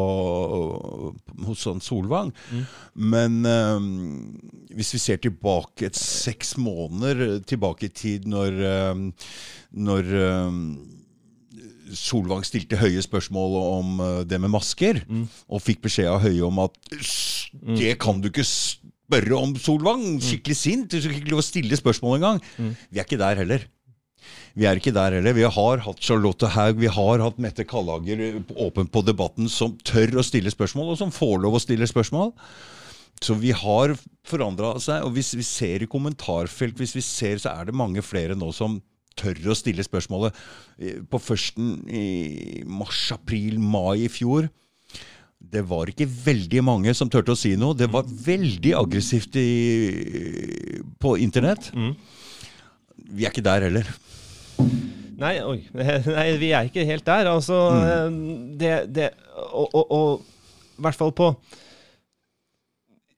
hos 1.46 1.68
sånn 1.68 1.84
Solvang. 1.86 2.34
Men 2.98 3.38
um, 3.46 3.88
hvis 4.74 4.96
vi 4.98 5.04
ser 5.04 5.22
tilbake 5.22 5.92
et 5.92 6.02
seks 6.02 6.56
måneder 6.58 7.44
tilbake 7.46 7.92
i 7.92 7.94
tid, 7.94 8.26
når, 8.26 8.60
um, 8.90 9.08
når 9.78 10.14
um, 10.18 10.62
Solvang 11.94 12.42
stilte 12.50 12.82
Høie 12.82 13.06
spørsmål 13.06 13.62
om 13.62 14.06
det 14.26 14.42
med 14.42 14.58
masker, 14.58 15.06
og 15.46 15.62
fikk 15.64 15.86
beskjed 15.86 16.10
av 16.18 16.26
Høie 16.26 16.42
om 16.50 16.66
at 16.66 16.82
det 17.78 17.94
kan 18.02 18.18
du 18.20 18.32
ikke 18.34 18.44
spørre 19.08 19.40
om, 19.40 19.56
Solvang. 19.56 20.06
Skikkelig 20.24 20.58
sint. 20.60 20.92
Du 20.92 21.00
skal 21.02 21.16
ikke 21.22 21.32
lov 21.32 21.42
å 21.44 21.48
stille 21.48 21.80
spørsmål 21.80 22.18
engang. 22.20 22.42
Vi 22.92 23.00
er 23.00 23.06
ikke 23.08 23.20
der 23.22 23.40
heller. 23.42 23.66
Vi 24.58 24.66
er 24.68 24.80
ikke 24.80 24.92
der 24.96 25.16
heller. 25.20 25.36
Vi 25.38 25.46
har 25.48 25.84
hatt 25.86 26.02
Charlotte 26.04 26.50
Haug, 26.56 26.80
vi 26.82 26.90
har 26.92 27.22
hatt 27.24 27.38
Mette 27.40 27.64
Kallager 27.70 28.20
åpen 28.58 28.90
på 28.92 29.04
debatten, 29.06 29.48
som 29.50 29.78
tør 29.86 30.18
å 30.20 30.26
stille 30.26 30.52
spørsmål, 30.52 30.92
og 30.96 31.00
som 31.00 31.14
får 31.14 31.38
lov 31.46 31.56
å 31.56 31.62
stille 31.64 31.88
spørsmål. 31.88 32.34
Så 33.24 33.34
vi 33.40 33.54
har 33.56 33.96
forandra 34.28 34.76
seg. 34.84 35.06
Og 35.08 35.16
hvis 35.16 35.32
vi 35.38 35.46
ser 35.46 35.86
i 35.86 35.90
kommentarfelt, 35.90 36.78
hvis 36.78 36.96
vi 36.98 37.06
ser, 37.06 37.40
så 37.42 37.54
er 37.56 37.70
det 37.70 37.78
mange 37.78 38.04
flere 38.06 38.36
nå 38.38 38.52
som 38.54 38.80
tør 39.18 39.40
å 39.54 39.56
stille 39.58 39.86
spørsmålet. 39.86 40.36
Eh, 40.78 41.00
På 41.10 41.18
førsten 41.22 41.88
i 41.90 42.64
mars, 42.70 43.08
april, 43.16 43.58
mai 43.58 44.04
i 44.06 44.12
fjor 44.12 44.50
det 45.38 45.64
var 45.70 45.90
ikke 45.92 46.08
veldig 46.10 46.64
mange 46.66 46.94
som 46.98 47.10
turte 47.12 47.34
å 47.34 47.40
si 47.40 47.54
noe. 47.60 47.78
Det 47.78 47.88
var 47.92 48.08
veldig 48.08 48.74
aggressivt 48.80 49.38
i, 49.40 49.50
på 51.00 51.16
internett. 51.24 51.70
Vi 52.98 53.26
er 53.26 53.32
ikke 53.32 53.46
der 53.46 53.68
heller. 53.70 53.92
Nei, 55.18 55.38
oi. 55.42 55.60
Nei, 56.18 56.28
vi 56.42 56.52
er 56.54 56.68
ikke 56.68 56.86
helt 56.90 57.06
der. 57.08 57.30
Altså, 57.32 57.62
det, 58.60 58.74
det 58.94 59.12
og, 59.48 59.70
og, 59.72 59.86
og 59.86 60.78
i 60.78 60.86
hvert 60.86 61.00
fall 61.00 61.14
på 61.18 61.32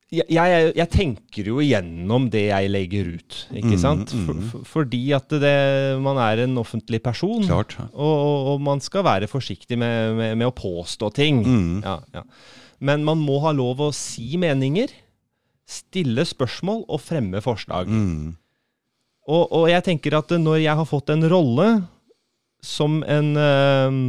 jeg, 0.10 0.26
jeg, 0.34 0.70
jeg 0.74 0.90
tenker 0.90 1.50
jo 1.52 1.60
igjennom 1.62 2.30
det 2.34 2.48
jeg 2.48 2.70
legger 2.74 3.12
ut, 3.20 3.36
ikke 3.54 3.78
sant? 3.78 4.14
For, 4.26 4.40
for, 4.50 4.64
fordi 4.72 5.04
at 5.14 5.30
det, 5.42 5.54
man 6.02 6.18
er 6.24 6.46
en 6.48 6.58
offentlig 6.58 7.02
person. 7.06 7.44
Og, 7.94 8.16
og, 8.56 8.56
man 8.66 8.82
skal 8.82 9.06
være 9.06 9.30
forsiktig 9.30 9.78
med, 9.78 10.16
med, 10.18 10.34
med 10.42 10.50
å 10.50 10.56
påstå 10.56 11.12
ting. 11.14 11.44
Ja, 11.86 12.00
ja. 12.16 12.26
Men 12.82 13.06
man 13.06 13.22
må 13.22 13.38
ha 13.44 13.54
lov 13.54 13.84
å 13.86 13.94
si 13.94 14.34
meninger, 14.42 14.92
stille 15.70 16.26
spørsmål 16.26 16.86
og 16.90 17.04
fremme 17.04 17.44
forslag. 17.46 17.92
Mm. 17.92 18.34
Og, 19.30 19.44
og 19.46 19.70
jeg 19.70 19.86
tenker 19.86 20.18
at 20.18 20.32
når 20.42 20.64
jeg 20.64 20.80
har 20.80 20.90
fått 20.90 21.12
en 21.14 21.28
rolle 21.30 21.68
som 22.66 23.04
en 23.06 23.36
øh, 23.38 24.00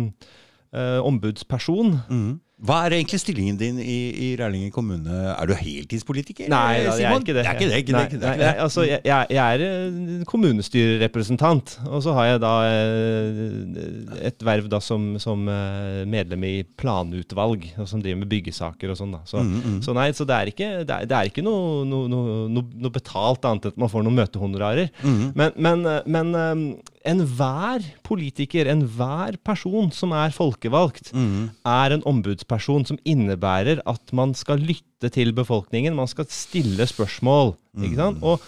øh, 0.73 1.01
ombudsperson 1.05 1.99
Mm. 2.09 2.39
Hva 2.61 2.83
er 2.85 2.93
egentlig 2.99 3.17
stillingen 3.23 3.57
din 3.57 3.79
i, 3.81 3.95
i 4.13 4.27
Rælingen 4.37 4.69
kommune? 4.75 5.09
Er 5.33 5.49
du 5.49 5.55
heltidspolitiker? 5.57 6.51
Nei, 6.53 6.83
da, 6.85 6.93
jeg 7.01 7.07
er 7.09 7.17
ikke 7.23 7.33
det. 7.33 7.45
Det 7.45 7.49
er 7.49 7.57
ikke 7.57 7.69
det. 7.71 7.79
Ikke 7.81 7.95
det, 7.97 8.03
ikke 8.11 8.19
det, 8.21 8.27
Nei, 8.27 8.35
ikke 8.35 8.43
nei, 8.45 8.53
det. 8.53 8.65
altså, 8.67 8.85
jeg, 8.85 9.01
jeg 9.09 9.27
jeg 9.31 9.55
er 9.57 9.65
eh, 9.65 10.25
kommunestyrerepresentant, 10.29 11.73
og 11.89 12.03
så 12.05 12.13
har 12.19 12.29
jeg 12.35 12.43
da 12.43 12.53
eh, 12.69 14.27
et 14.31 14.45
verv 14.45 14.69
da 14.73 14.81
som, 14.85 15.15
som 15.23 15.49
eh, 15.49 16.03
medlem 16.11 16.45
i 16.49 16.53
planutvalg, 16.81 17.65
og 17.81 17.89
som 17.89 18.03
driver 18.05 18.21
med 18.25 18.31
byggesaker 18.33 18.93
og 18.93 19.01
sånn. 19.01 19.17
da. 19.17 19.23
Så, 19.29 19.41
Mm, 19.41 19.81
så 19.83 19.95
nei, 19.97 20.11
så 20.15 20.25
det 20.29 20.37
er 20.37 20.49
ikke, 20.53 20.67
det 20.87 20.95
er, 20.95 21.07
det 21.09 21.17
er 21.17 21.29
ikke 21.31 21.43
noe, 21.43 21.81
noe, 21.89 22.07
noe, 22.13 22.43
noe 22.53 22.93
betalt 22.93 23.45
annet 23.49 23.67
enn 23.67 23.73
at 23.73 23.79
man 23.81 23.91
får 23.91 24.05
noen 24.05 24.19
møtehonorarer. 24.21 24.91
Mm. 25.03 25.23
Men, 25.35 25.57
men, 25.57 25.89
men 26.07 26.35
eh, 26.37 26.89
enhver 27.07 27.85
politiker, 28.05 28.69
enhver 28.69 29.39
person 29.45 29.91
som 29.95 30.13
er 30.13 30.31
folkevalgt, 30.37 31.13
Mm. 31.17 31.51
er 31.65 31.95
en 31.97 32.03
ombudsperson 32.05 32.85
som 32.87 32.99
innebærer 33.09 33.81
at 33.87 34.13
man 34.13 34.35
skal 34.35 34.59
lytte 34.61 35.09
til 35.11 35.33
befolkningen, 35.33 35.97
man 35.97 36.07
skal 36.09 36.27
stille 36.29 36.87
spørsmål. 36.87 37.55
Ikke 37.81 37.97
sant? 37.97 38.23
Og, 38.23 38.41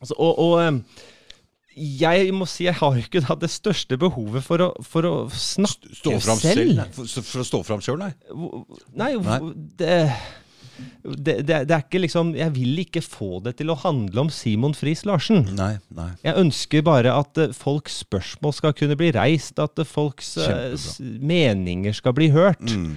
altså, 0.00 0.14
og, 0.18 0.38
og 0.38 0.80
jeg 1.76 2.28
må 2.32 2.46
si 2.46 2.68
jeg 2.68 2.76
har 2.78 2.94
ikke 3.00 3.24
da 3.26 3.34
det 3.34 3.50
største 3.50 3.96
behovet 3.98 4.44
for 4.46 4.62
å, 4.62 4.68
for 4.86 5.02
å 5.08 5.14
snakke 5.34 5.90
Stå 5.98 6.12
frem 6.22 6.38
selv. 6.38 6.76
selv? 6.78 6.92
For, 6.94 7.22
for 7.26 7.42
å 7.42 7.46
stå 7.48 7.62
fram 7.66 7.80
sjøl, 7.82 7.98
nei? 7.98 8.12
Nei, 8.94 9.10
Nei. 9.18 9.40
det, 9.80 9.96
det, 11.04 11.34
det, 11.46 11.58
det 11.68 11.74
er 11.76 11.82
ikke 11.84 12.00
liksom 12.02 12.32
Jeg 12.36 12.50
vil 12.56 12.78
ikke 12.82 13.02
få 13.04 13.40
det 13.44 13.52
til 13.60 13.70
å 13.70 13.76
handle 13.78 14.24
om 14.24 14.30
Simon 14.32 14.74
Friis 14.74 15.04
Larsen. 15.06 15.44
Nei. 15.54 15.74
nei. 15.94 16.08
Jeg 16.24 16.34
ønsker 16.40 16.82
bare 16.86 17.12
at 17.14 17.38
eh, 17.38 17.52
folks 17.56 18.00
spørsmål 18.04 18.54
skal 18.56 18.74
kunne 18.78 18.96
bli 18.98 19.12
reist, 19.14 19.58
at 19.62 19.78
folks 19.86 20.36
eh, 20.38 20.72
Kjempebra. 20.74 21.26
meninger 21.34 21.94
skal 22.00 22.16
bli 22.16 22.30
hørt, 22.34 22.64
Mm. 22.64 22.96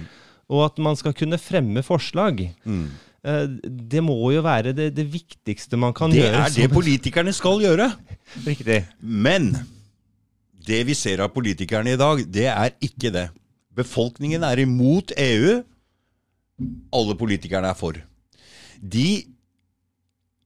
og 0.50 0.64
at 0.70 0.78
man 0.82 0.96
skal 0.96 1.12
kunne 1.14 1.38
fremme 1.38 1.82
forslag. 1.84 2.48
Mm. 2.64 2.86
Eh, 3.24 3.46
Det 3.68 4.02
må 4.02 4.16
jo 4.34 4.42
være 4.42 4.72
det, 4.72 4.90
det 4.96 5.06
viktigste 5.12 5.76
man 5.78 5.92
kan 5.92 6.10
Det 6.10 6.22
gjøre. 6.24 6.44
er 6.46 6.54
det 6.56 6.70
politikerne 6.72 7.32
skal 7.36 7.60
gjøre. 7.60 7.92
Riktig. 8.48 8.82
Men 9.02 9.52
det 10.68 10.82
vi 10.86 10.94
ser 10.94 11.20
av 11.24 11.30
politikerne 11.32 11.94
i 11.94 12.00
dag, 12.00 12.24
det 12.30 12.46
er 12.50 12.74
ikke 12.84 13.12
det. 13.14 13.28
Befolkningen 13.78 14.42
er 14.44 14.58
imot 14.64 15.12
EU. 15.16 15.60
Alle 16.94 17.14
politikerne 17.18 17.70
er 17.70 17.78
for. 17.78 17.98
De 18.78 19.08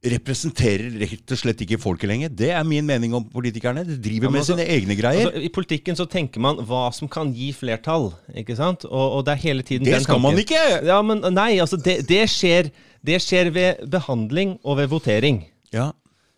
representerer 0.02 0.96
rett 0.98 1.30
og 1.30 1.38
slett 1.38 1.60
ikke 1.62 1.78
folket 1.78 2.10
lenger. 2.10 2.32
Det 2.34 2.48
er 2.50 2.64
min 2.66 2.86
mening 2.86 3.12
om 3.14 3.22
politikerne. 3.30 3.84
De 3.86 3.94
driver 4.02 4.26
Ja, 4.26 4.32
altså, 4.40 4.56
med 4.56 4.64
sine 4.64 4.74
egne 4.74 4.96
greier. 4.98 5.28
Altså, 5.28 5.42
I 5.46 5.50
politikken 5.54 5.98
så 5.98 6.06
tenker 6.10 6.42
man 6.42 6.58
hva 6.66 6.88
som 6.94 7.10
kan 7.10 7.30
gi 7.36 7.52
flertall, 7.54 8.10
ikke 8.34 8.56
sant? 8.58 8.86
Og, 8.88 9.18
og 9.18 9.24
det 9.26 9.36
er 9.36 9.42
hele 9.44 9.66
tiden 9.66 9.86
det 9.86 9.94
den 9.94 10.06
skal 10.06 10.22
man 10.22 10.38
ikke! 10.42 10.58
Ja, 10.88 10.98
men 11.06 11.22
nei, 11.30 11.52
altså 11.62 11.78
det, 11.78 12.00
det, 12.10 12.24
skjer, 12.32 12.72
det 13.06 13.20
skjer 13.22 13.52
ved 13.54 13.84
behandling 13.94 14.56
og 14.66 14.80
ved 14.82 14.90
votering. 14.90 15.44
Ja. 15.72 15.92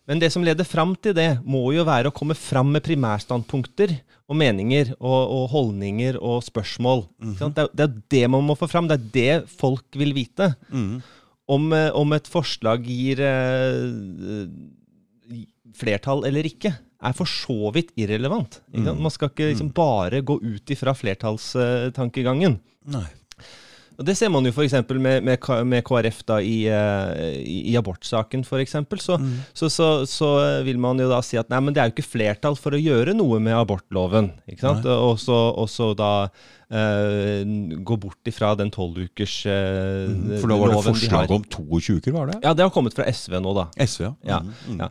Men 0.05 0.21
det 0.21 0.29
som 0.33 0.43
leder 0.45 0.67
fram 0.67 0.93
til 1.01 1.15
det, 1.17 1.39
må 1.41 1.63
jo 1.73 1.85
være 1.87 2.11
å 2.11 2.15
komme 2.15 2.37
fram 2.37 2.69
med 2.75 2.83
primærstandpunkter 2.85 3.95
og 4.29 4.37
meninger 4.37 4.93
og, 4.99 5.21
og 5.33 5.45
holdninger 5.53 6.19
og 6.21 6.43
spørsmål. 6.45 7.05
Mm 7.17 7.33
-hmm. 7.33 7.53
Det, 7.73 7.83
er, 7.83 8.01
det 8.09 8.29
man 8.29 8.43
må 8.43 8.55
få 8.55 8.67
fram. 8.67 8.87
Det 8.87 8.99
er 8.99 9.09
det 9.13 9.49
folk 9.49 9.85
vil 9.93 10.13
vite. 10.13 10.55
Mm. 10.69 11.01
Om, 11.47 11.73
eh, 11.73 11.91
om 11.93 12.13
et 12.13 12.27
forslag 12.27 12.85
gir 12.85 13.19
eh, 13.19 14.47
flertall 15.75 16.25
eller 16.25 16.45
ikke, 16.45 16.73
er 17.05 17.13
for 17.13 17.25
så 17.25 17.71
vidt 17.73 17.91
irrelevant. 17.95 18.61
Sant? 18.73 18.99
Man 18.99 19.11
skal 19.11 19.29
ikke 19.29 19.51
liksom 19.51 19.73
bare 19.75 20.21
gå 20.21 20.39
ut 20.41 20.71
ifra 20.71 20.93
flertallstankegangen. 20.93 22.59
Nei. 22.85 23.09
Og 23.97 24.05
Det 24.07 24.15
ser 24.17 24.31
man 24.33 24.45
jo 24.47 24.51
f.eks. 24.51 24.73
Med, 24.89 25.23
med, 25.23 25.47
med 25.71 25.83
KrF 25.87 26.23
da 26.27 26.39
i, 26.43 26.55
eh, 26.71 27.37
i, 27.41 27.57
i 27.71 27.77
abortsaken 27.79 28.43
f.eks. 28.45 28.75
Så, 29.05 29.19
så, 29.53 29.69
så, 29.71 29.87
så 30.09 30.31
vil 30.67 30.77
man 30.81 30.99
jo 30.99 31.07
da 31.11 31.21
si 31.25 31.37
at 31.39 31.49
nei, 31.53 31.61
men 31.63 31.75
det 31.75 31.81
er 31.83 31.89
jo 31.91 31.95
ikke 31.97 32.09
flertall 32.15 32.57
for 32.59 32.75
å 32.75 32.81
gjøre 32.81 33.15
noe 33.15 33.39
med 33.43 33.55
abortloven. 33.55 34.31
ikke 34.51 34.65
sant? 34.67 34.85
Og 34.85 35.17
så, 35.23 35.39
og 35.55 35.69
så 35.71 35.93
da 35.97 36.11
Uh, 36.65 37.45
gå 37.85 37.93
bort 38.01 38.25
ifra 38.25 38.55
den 38.57 38.71
tolvukers 38.73 39.35
uh, 39.45 40.07
For 40.41 40.49
da 40.49 40.55
var 40.57 40.71
det 40.73 40.79
forslag 40.87 41.29
om 41.35 41.43
22 41.53 41.99
uker, 41.99 42.15
var 42.15 42.31
det? 42.31 42.39
Ja, 42.41 42.55
det 42.57 42.65
har 42.65 42.71
kommet 42.73 42.95
fra 42.97 43.05
SV 43.05 43.35
nå, 43.37 43.51
da. 43.53 43.67
SV, 43.85 44.07
ja. 44.07 44.13
Ja, 44.25 44.39
Mm. 44.65 44.79
ja. 44.81 44.87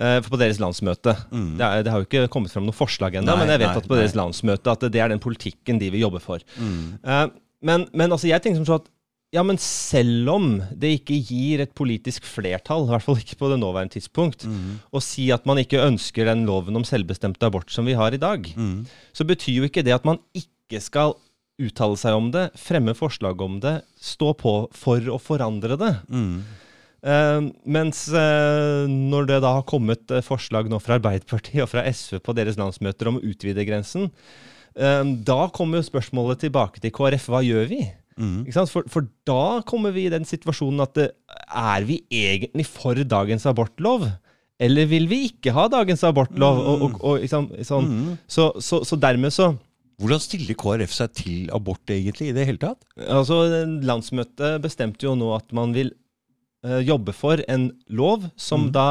Uh, 0.00 0.22
På 0.24 0.38
deres 0.40 0.56
landsmøte. 0.62 1.12
Det, 1.28 1.66
er, 1.68 1.82
det 1.84 1.92
har 1.92 2.00
jo 2.00 2.08
ikke 2.08 2.24
kommet 2.32 2.50
fram 2.54 2.64
noe 2.64 2.76
forslag 2.76 3.18
ennå, 3.20 3.34
men 3.42 3.52
jeg 3.52 3.60
vet 3.60 3.68
nei, 3.74 3.82
at 3.82 3.90
på 3.92 3.98
deres 4.00 4.16
nei. 4.16 4.22
landsmøte 4.22 4.72
at 4.72 4.88
det 4.88 5.02
er 5.04 5.12
den 5.12 5.20
politikken 5.20 5.80
de 5.82 5.92
vil 5.92 6.06
jobbe 6.06 6.24
for. 6.24 6.40
Mm. 6.56 6.96
Men, 7.62 7.88
men 7.92 8.12
altså, 8.14 8.28
jeg 8.30 8.42
tenker 8.44 8.60
som 8.62 8.68
så 8.68 8.78
at 8.82 8.88
ja, 9.34 9.42
men 9.44 9.58
selv 9.60 10.30
om 10.32 10.44
det 10.72 10.94
ikke 11.02 11.18
gir 11.20 11.60
et 11.60 11.74
politisk 11.76 12.24
flertall, 12.24 12.86
i 12.86 12.92
hvert 12.94 13.04
fall 13.04 13.18
ikke 13.20 13.36
på 13.36 13.50
det 13.52 13.58
nåværende 13.60 13.92
tidspunkt, 13.98 14.46
Mm. 14.48 14.78
å 14.88 15.02
si 15.04 15.26
at 15.34 15.44
man 15.44 15.58
ikke 15.60 15.82
ønsker 15.84 16.24
den 16.24 16.46
loven 16.48 16.76
om 16.80 16.84
selvbestemt 16.88 17.42
abort 17.44 17.68
som 17.70 17.84
vi 17.84 17.92
har 17.98 18.14
i 18.16 18.20
dag, 18.22 18.46
Mm. 18.56 18.86
så 19.12 19.26
betyr 19.28 19.58
jo 19.60 19.66
ikke 19.68 19.84
det 19.84 19.92
at 19.98 20.06
man 20.08 20.18
ikke 20.32 20.80
skal 20.80 21.12
uttale 21.60 21.98
seg 21.98 22.14
om 22.16 22.30
det, 22.30 22.46
fremme 22.56 22.94
forslag 22.96 23.40
om 23.42 23.58
det, 23.60 23.82
stå 24.00 24.32
på 24.38 24.54
for 24.72 25.00
å 25.12 25.18
forandre 25.20 25.76
det. 25.76 25.92
Mm. 26.08 26.42
Uh, 26.98 27.50
mens 27.66 28.08
uh, 28.10 28.86
når 28.88 29.26
det 29.28 29.36
da 29.44 29.52
har 29.60 29.62
kommet 29.62 30.10
eh, 30.10 30.22
forslag 30.24 30.66
nå 30.70 30.80
fra 30.82 30.96
Arbeiderpartiet 30.98 31.62
og 31.62 31.68
fra 31.70 31.84
SV 31.86 32.18
på 32.26 32.34
deres 32.34 32.56
landsmøter 32.58 33.06
om 33.06 33.20
å 33.20 33.22
utvide 33.22 33.62
grensen, 33.68 34.08
da 34.78 35.40
kommer 35.54 35.80
jo 35.80 35.88
spørsmålet 35.88 36.44
tilbake 36.44 36.82
til 36.82 36.92
KrF. 36.94 37.28
Hva 37.32 37.42
gjør 37.42 37.68
vi? 37.70 37.82
Mm. 38.18 38.48
For, 38.50 38.86
for 38.90 39.06
da 39.28 39.60
kommer 39.66 39.94
vi 39.94 40.08
i 40.08 40.12
den 40.12 40.26
situasjonen 40.26 40.82
at 40.82 40.98
eh, 41.02 41.12
er 41.48 41.86
vi 41.86 42.00
egentlig 42.10 42.66
for 42.66 42.98
dagens 42.98 43.46
abortlov? 43.46 44.08
Eller 44.58 44.88
vil 44.90 45.06
vi 45.10 45.24
ikke 45.28 45.54
ha 45.54 45.68
dagens 45.70 46.02
abortlov? 46.06 46.58
Og, 46.58 46.82
og, 46.82 46.98
og, 46.98 47.22
ikke 47.22 47.64
sånn. 47.66 47.88
Mm. 47.88 48.12
så, 48.26 48.50
så, 48.62 48.82
så 48.86 48.98
dermed 48.98 49.34
så 49.34 49.52
Hvordan 49.98 50.20
stiller 50.22 50.54
KrF 50.54 50.92
seg 50.94 51.14
til 51.18 51.48
abort 51.50 51.90
egentlig 51.90 52.28
i 52.30 52.34
det 52.36 52.44
hele 52.46 52.60
tatt? 52.62 52.84
Altså, 53.02 53.40
Landsmøtet 53.82 54.60
bestemte 54.62 55.08
jo 55.08 55.16
nå 55.18 55.32
at 55.34 55.50
man 55.50 55.72
vil 55.74 55.90
uh, 56.62 56.78
jobbe 56.86 57.10
for 57.10 57.42
en 57.50 57.72
lov 57.90 58.28
som 58.38 58.68
Mm. 58.68 58.72
da 58.76 58.86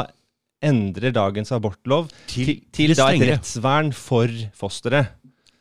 endrer 0.67 1.13
dagens 1.13 1.53
abortlov 1.53 2.09
til, 2.27 2.57
til 2.73 2.91
til 2.91 2.95
da 2.97 3.07
et 3.13 3.23
rettsvern 3.29 3.93
for 3.95 4.31
fosteret. 4.57 5.13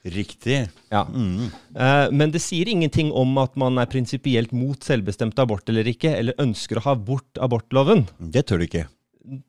Riktig. 0.07 0.59
Ja. 0.93 1.03
Mm. 1.11 1.49
Uh, 1.75 2.07
men 2.15 2.31
det 2.35 2.43
sier 2.45 2.69
ingenting 2.71 3.11
om 3.17 3.33
at 3.43 3.57
man 3.59 3.81
er 3.83 3.89
prinsipielt 3.91 4.53
mot 4.55 4.79
selvbestemt 4.87 5.39
abort 5.43 5.67
eller 5.73 5.89
ikke, 5.91 6.13
eller 6.15 6.39
ønsker 6.43 6.79
å 6.79 6.85
ha 6.87 6.95
bort 6.99 7.41
abortloven. 7.43 8.07
Det 8.21 8.47
tør 8.47 8.63
du 8.63 8.69
ikke. 8.69 8.87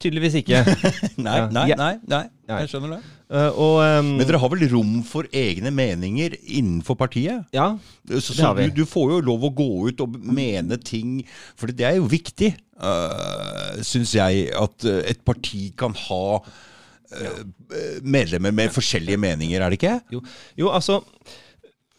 Tydeligvis 0.01 0.39
ikke. 0.39 0.63
Nei, 1.21 1.37
nei, 1.53 1.67
nei, 1.77 1.91
nei. 2.09 2.23
Jeg 2.49 2.69
skjønner 2.71 2.95
det. 2.95 2.99
Uh, 3.29 3.51
og 3.51 3.75
um, 3.83 4.07
Men 4.17 4.25
dere 4.25 4.39
har 4.41 4.49
vel 4.49 4.63
rom 4.71 4.93
for 5.05 5.27
egne 5.35 5.69
meninger 5.75 6.33
innenfor 6.41 6.97
partiet? 6.97 7.43
Ja, 7.53 7.75
Så, 8.07 8.33
Det 8.33 8.45
har 8.45 8.55
vi. 8.57 8.69
du, 8.71 8.81
du 8.81 8.89
får 8.89 9.11
jo 9.11 9.19
lov 9.27 9.45
å 9.45 9.51
gå 9.53 9.67
ut 9.91 10.01
og 10.01 10.15
mene 10.17 10.79
ting, 10.81 11.19
for 11.59 11.69
det 11.69 11.85
er 11.91 11.99
jo 11.99 12.07
viktig, 12.09 12.55
uh, 12.81 13.77
syns 13.85 14.15
jeg, 14.17 14.47
at 14.57 14.87
eh, 14.87 15.03
et 15.11 15.21
parti 15.27 15.67
kan 15.77 15.93
ha 16.07 16.23
eh, 16.39 16.49
medlemmer 18.03 18.51
med 18.55 18.69
forskjellige 18.75 19.17
meninger, 19.21 19.61
er 19.61 19.69
det 19.69 19.79
ikke? 19.81 19.99
Jo, 20.11 20.21
jo 20.57 20.69
altså 20.73 21.01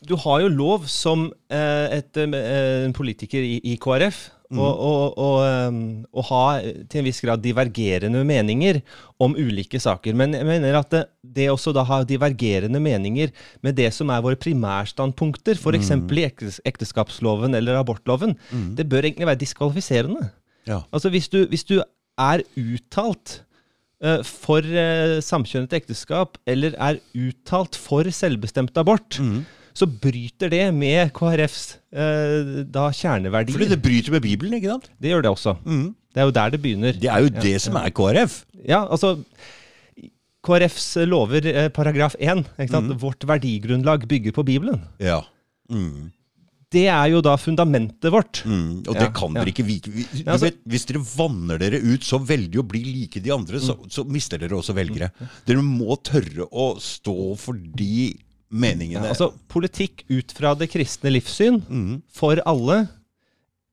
Du 0.07 0.15
har 0.17 0.41
jo 0.45 0.49
lov 0.49 0.85
som 0.87 1.25
eh, 1.51 1.97
et, 1.99 2.17
eh, 2.17 2.85
en 2.87 2.93
politiker 2.95 3.43
i, 3.43 3.57
i 3.65 3.77
KrF 3.83 4.29
å 4.49 4.65
å- 4.65 5.13
å, 5.19 5.31
ehm, 5.45 5.81
å 6.15 6.23
ha 6.25 6.61
eh, 6.61 6.85
til 6.89 7.01
en 7.01 7.05
viss 7.05 7.19
grad 7.21 7.43
divergerende 7.43 8.23
meninger 8.25 8.79
om 9.21 9.35
ulike 9.37 9.77
saker. 9.83 10.15
Men 10.15 10.33
jeg 10.33 10.47
mener 10.47 10.79
at 10.79 10.89
det, 10.95 11.03
det 11.23 11.49
også 11.51 11.75
da 11.75 11.83
ha 11.85 11.99
divergerende 12.05 12.81
meninger 12.81 13.29
med 13.63 13.75
det 13.77 13.91
som 13.93 14.09
er 14.15 14.23
våre 14.23 14.37
primærstandpunkter, 14.41 15.59
f.eks. 15.59 15.91
i 15.91 16.61
ekteskapsloven 16.65 17.55
eller 17.59 17.77
abortloven, 17.83 18.37
det 18.79 18.89
bør 18.89 19.03
egentlig 19.11 19.27
være 19.27 19.43
diskvalifiserende. 19.43 20.31
Ja. 20.67 20.85
Altså 20.93 21.11
hvis 21.11 21.29
du, 21.29 21.43
hvis 21.51 21.65
du 21.65 21.83
er 22.19 22.41
uttalt 22.57 23.41
eh, 23.43 23.48
for 24.23 24.63
uh, 24.63 25.19
samkjønnet 25.25 25.73
ekteskap, 25.75 26.37
eller 26.47 26.77
er 26.79 27.01
uttalt 27.19 27.79
for 27.79 28.07
selvbestemt 28.15 28.77
abort, 28.79 29.19
så 29.79 29.87
bryter 29.87 30.51
det 30.51 30.65
med 30.75 31.13
KrFs 31.15 31.77
eh, 31.95 32.65
da 32.67 32.89
kjerneverdier. 32.95 33.55
Fordi 33.55 33.69
det 33.71 33.81
bryter 33.85 34.15
med 34.17 34.25
Bibelen, 34.25 34.57
ikke 34.59 34.73
sant? 34.73 34.89
Det 34.99 35.13
gjør 35.13 35.23
det 35.23 35.31
også. 35.31 35.55
Det 35.63 36.23
er 36.23 36.27
jo 36.27 36.35
der 36.35 36.55
det 36.55 36.61
begynner. 36.65 36.99
Det 36.99 37.11
er 37.13 37.23
jo 37.23 37.31
det 37.31 37.55
som 37.63 37.79
er 37.79 37.93
KrF. 37.95 38.41
Ja, 38.67 38.81
altså 38.89 39.13
KrFs 40.49 40.89
lover, 41.07 41.47
eh, 41.47 41.69
paragraf 41.75 42.17
1, 42.19 42.45
ikke 42.59 42.73
sant? 42.73 42.91
Mm. 42.91 43.01
vårt 43.03 43.27
verdigrunnlag 43.29 44.09
bygger 44.09 44.35
på 44.35 44.47
Bibelen. 44.49 44.83
Ja. 44.99 45.21
Mm. 45.71 46.11
Det 46.71 46.87
er 46.93 47.07
jo 47.09 47.23
da 47.25 47.33
fundamentet 47.41 48.11
vårt. 48.13 48.43
Mm. 48.45 48.83
Og 48.89 48.95
Ja, 48.95 49.01
det 49.01 49.15
kan 49.17 49.33
ja. 49.33 49.41
dere 49.43 49.53
ikke 49.55 49.65
vite. 49.65 49.89
Vi- 49.91 50.07
Ja, 50.25 50.33
altså- 50.35 50.51
vet, 50.51 50.59
hvis 50.69 50.85
dere 50.87 51.01
vanner 51.03 51.59
dere 51.59 51.81
ut 51.81 52.01
så 52.05 52.19
veldig 52.21 52.57
å 52.61 52.69
bli 52.69 52.85
like 52.85 53.21
de 53.23 53.31
andre, 53.31 53.57
så, 53.59 53.75
Mm. 53.79 53.89
så 53.89 54.05
mister 54.07 54.37
dere 54.39 54.51
også 54.51 54.75
velgere. 54.75 55.11
Dere 55.47 55.63
må 55.63 55.97
tørre 56.03 56.47
å 56.53 56.77
stå 56.79 57.39
for 57.39 57.55
de 57.55 58.19
meningene. 58.53 59.03
Ja, 59.05 59.09
altså 59.15 59.33
Politikk 59.49 60.05
ut 60.11 60.31
fra 60.33 60.55
det 60.55 60.71
kristne 60.71 61.11
livssyn 61.11 61.63
Mm. 61.63 62.03
for 62.09 62.37
alle, 62.45 62.89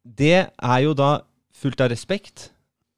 det 0.05 0.49
er 0.61 0.81
jo 0.83 0.93
da 0.93 1.21
fullt 1.53 1.81
av 1.81 1.89
respekt, 1.91 2.49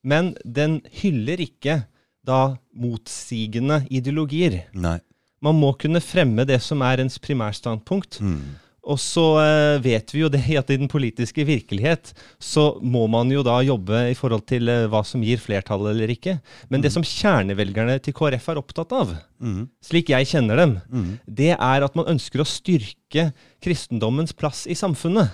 men 0.04 0.36
den 0.45 0.82
hyller 1.02 1.38
ikke 1.38 1.86
da 2.24 2.58
motsigende 2.78 3.88
ideologier. 3.89 4.66
Nei. 4.74 5.00
Man 5.41 5.56
må 5.60 5.78
kunne 5.78 6.02
fremme 6.02 6.45
det 6.45 6.62
som 6.62 6.82
er 6.82 6.98
ens 7.00 7.18
primærstandpunkt. 7.18 8.20
Mm. 8.20 8.41
Og 8.88 9.00
så 9.04 9.24
eh, 9.42 9.80
vet 9.84 10.14
vi 10.16 10.22
jo 10.22 10.30
det 10.32 10.40
at 10.56 10.70
i 10.72 10.78
den 10.80 10.88
politiske 10.88 11.44
virkelighet 11.48 12.14
så 12.40 12.78
må 12.80 13.02
man 13.12 13.28
jo 13.34 13.42
da 13.44 13.58
jobbe 13.68 14.06
i 14.12 14.16
forhold 14.16 14.46
til 14.48 14.70
eh, 14.72 14.86
hva 14.88 15.02
som 15.04 15.24
gir 15.26 15.42
flertall 15.44 15.90
eller 15.92 16.14
ikke. 16.14 16.38
Men 16.72 16.84
det 16.86 16.94
som 16.96 17.04
kjernevelgerne 17.04 17.98
til 18.06 18.16
KrF 18.16 18.48
er 18.54 18.62
opptatt 18.64 18.96
av, 18.96 19.18
Mm. 19.38 19.68
slik 19.86 20.08
jeg 20.10 20.26
kjenner 20.32 20.58
dem, 20.58 20.72
Mm. 20.90 21.20
det 21.30 21.52
er 21.54 21.84
at 21.86 21.96
man 21.96 22.08
ønsker 22.10 22.42
å 22.42 22.48
styrke 22.48 23.28
kristendommens 23.62 24.34
plass 24.34 24.64
i 24.66 24.74
samfunnet. 24.74 25.30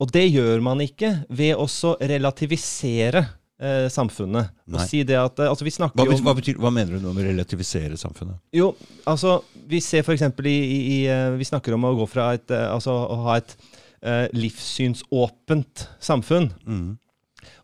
Og 0.00 0.10
det 0.14 0.30
gjør 0.32 0.62
man 0.62 0.78
ikke 0.80 1.26
ved 1.28 1.56
å 1.58 1.66
relativisere 2.00 3.26
eh, 3.58 3.86
samfunnet. 3.92 4.52
Nei. 4.66 4.78
Og 4.78 4.90
si 4.90 5.02
det 5.06 5.18
at 5.18 5.40
eh, 5.42 5.50
Altså, 5.50 5.66
vi 5.66 5.74
snakker 5.74 5.98
Hva, 5.98 6.06
jo 6.08 6.18
om 6.18 6.28
hva, 6.28 6.36
betyr, 6.38 6.58
hva 6.62 6.72
mener 6.74 6.96
du 6.96 7.04
nå 7.04 7.14
med 7.16 7.28
relativisere 7.30 7.98
samfunnet? 8.00 8.38
Jo, 8.54 8.72
altså, 9.08 9.38
vi 9.68 9.82
ser 9.84 10.04
f.eks. 10.04 10.24
I, 10.44 10.54
i, 10.54 10.78
i 10.78 11.00
eh, 11.10 11.32
Vi 11.38 11.48
snakker 11.48 11.76
om 11.76 11.88
å 11.88 11.96
gå 12.02 12.08
fra 12.10 12.32
et 12.38 12.54
eh, 12.54 12.68
Altså 12.70 12.94
å 12.94 13.20
ha 13.26 13.38
et 13.40 13.56
eh, 14.02 14.26
livssynsåpent 14.36 15.88
samfunn. 16.04 16.52
Mm. 16.66 16.88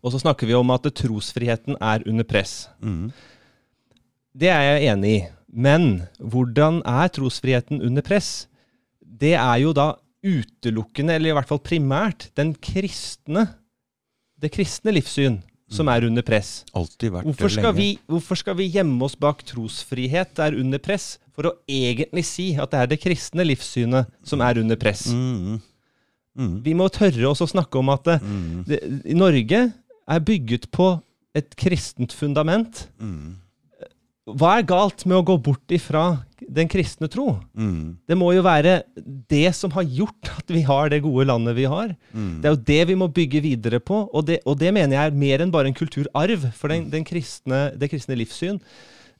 Og 0.05 0.13
så 0.13 0.21
snakker 0.21 0.49
vi 0.49 0.57
om 0.57 0.73
at 0.75 0.87
trosfriheten 0.97 1.79
er 1.79 2.03
under 2.09 2.27
press. 2.27 2.65
Mm. 2.83 3.09
Det 4.35 4.51
er 4.51 4.65
jeg 4.67 4.91
enig 4.91 5.13
i. 5.13 5.21
Men 5.55 5.85
hvordan 6.19 6.81
er 6.83 7.11
trosfriheten 7.15 7.79
under 7.85 8.03
press? 8.03 8.49
Det 8.99 9.37
er 9.39 9.61
jo 9.63 9.71
da 9.75 9.93
utelukkende, 10.25 11.15
eller 11.15 11.31
i 11.31 11.35
hvert 11.37 11.47
fall 11.47 11.61
primært, 11.63 12.27
den 12.35 12.51
kristne, 12.57 13.45
det 14.41 14.51
kristne 14.51 14.91
livssyn 14.97 15.37
som 15.71 15.87
er 15.89 16.05
under 16.05 16.21
press. 16.21 16.63
Alltid 16.77 17.11
vært 17.11 17.25
Hvorfor 17.25 17.49
skal, 17.49 17.71
lenge. 17.73 17.77
vi, 17.79 17.99
hvorfor 18.07 18.37
skal 18.37 18.55
vi 18.59 18.67
gjemme 18.69 19.01
oss 19.07 19.15
bak 19.17 19.41
trosfrihet 19.49 20.39
er 20.39 20.57
under 20.59 20.77
press, 20.79 21.17
for 21.35 21.49
å 21.49 21.53
egentlig 21.67 22.23
si 22.25 22.51
at 22.55 22.71
det 22.71 22.79
er 22.83 22.91
det 22.93 22.99
kristne 23.01 23.43
livssynet 23.47 24.07
som 24.23 24.41
er 24.45 24.59
under 24.61 24.77
press? 24.79 25.07
Mm. 25.11 25.57
Mm. 26.37 26.53
Vi 26.63 26.73
må 26.77 26.87
tørre 26.91 27.29
oss 27.31 27.41
å 27.41 27.47
snakke 27.49 27.79
om 27.79 27.89
at 27.89 28.03
det, 28.03 28.19
Mm. 28.21 28.63
det, 28.67 28.79
Norge 29.15 29.73
er 30.07 30.19
bygget 30.19 30.69
på 30.71 31.01
et 31.35 31.55
kristent 31.55 32.13
fundament. 32.13 32.87
Mm. 32.99 33.35
Hva 34.25 34.55
er 34.57 34.65
galt 34.65 35.03
med 35.05 35.19
å 35.19 35.25
gå 35.25 35.35
bort 35.45 35.73
ifra 35.75 36.23
den 36.41 36.69
kristne 36.69 37.05
tro? 37.13 37.35
Mm. 37.53 37.97
Det 38.09 38.15
må 38.17 38.31
jo 38.33 38.41
være 38.45 38.79
det 39.29 39.51
som 39.53 39.73
har 39.75 39.85
gjort 39.85 40.31
at 40.33 40.49
vi 40.49 40.63
har 40.65 40.89
det 40.89 41.03
gode 41.05 41.27
landet 41.29 41.53
vi 41.59 41.67
har. 41.69 41.93
Mm. 42.09 42.39
Det 42.41 42.49
er 42.49 42.55
jo 42.55 42.63
det 42.71 42.79
vi 42.89 42.97
må 42.97 43.09
bygge 43.13 43.43
videre 43.45 43.79
på, 43.79 44.01
og 44.09 44.25
det, 44.25 44.39
og 44.49 44.57
det 44.57 44.73
mener 44.73 44.97
jeg 44.97 45.11
er 45.11 45.21
mer 45.21 45.45
enn 45.45 45.53
bare 45.53 45.69
en 45.69 45.77
kulturarv. 45.77 46.49
For 46.57 46.73
den, 46.73 46.89
den 46.89 47.05
kristne, 47.05 47.67
det 47.77 47.91
kristne 47.93 48.17
livssyn, 48.17 48.57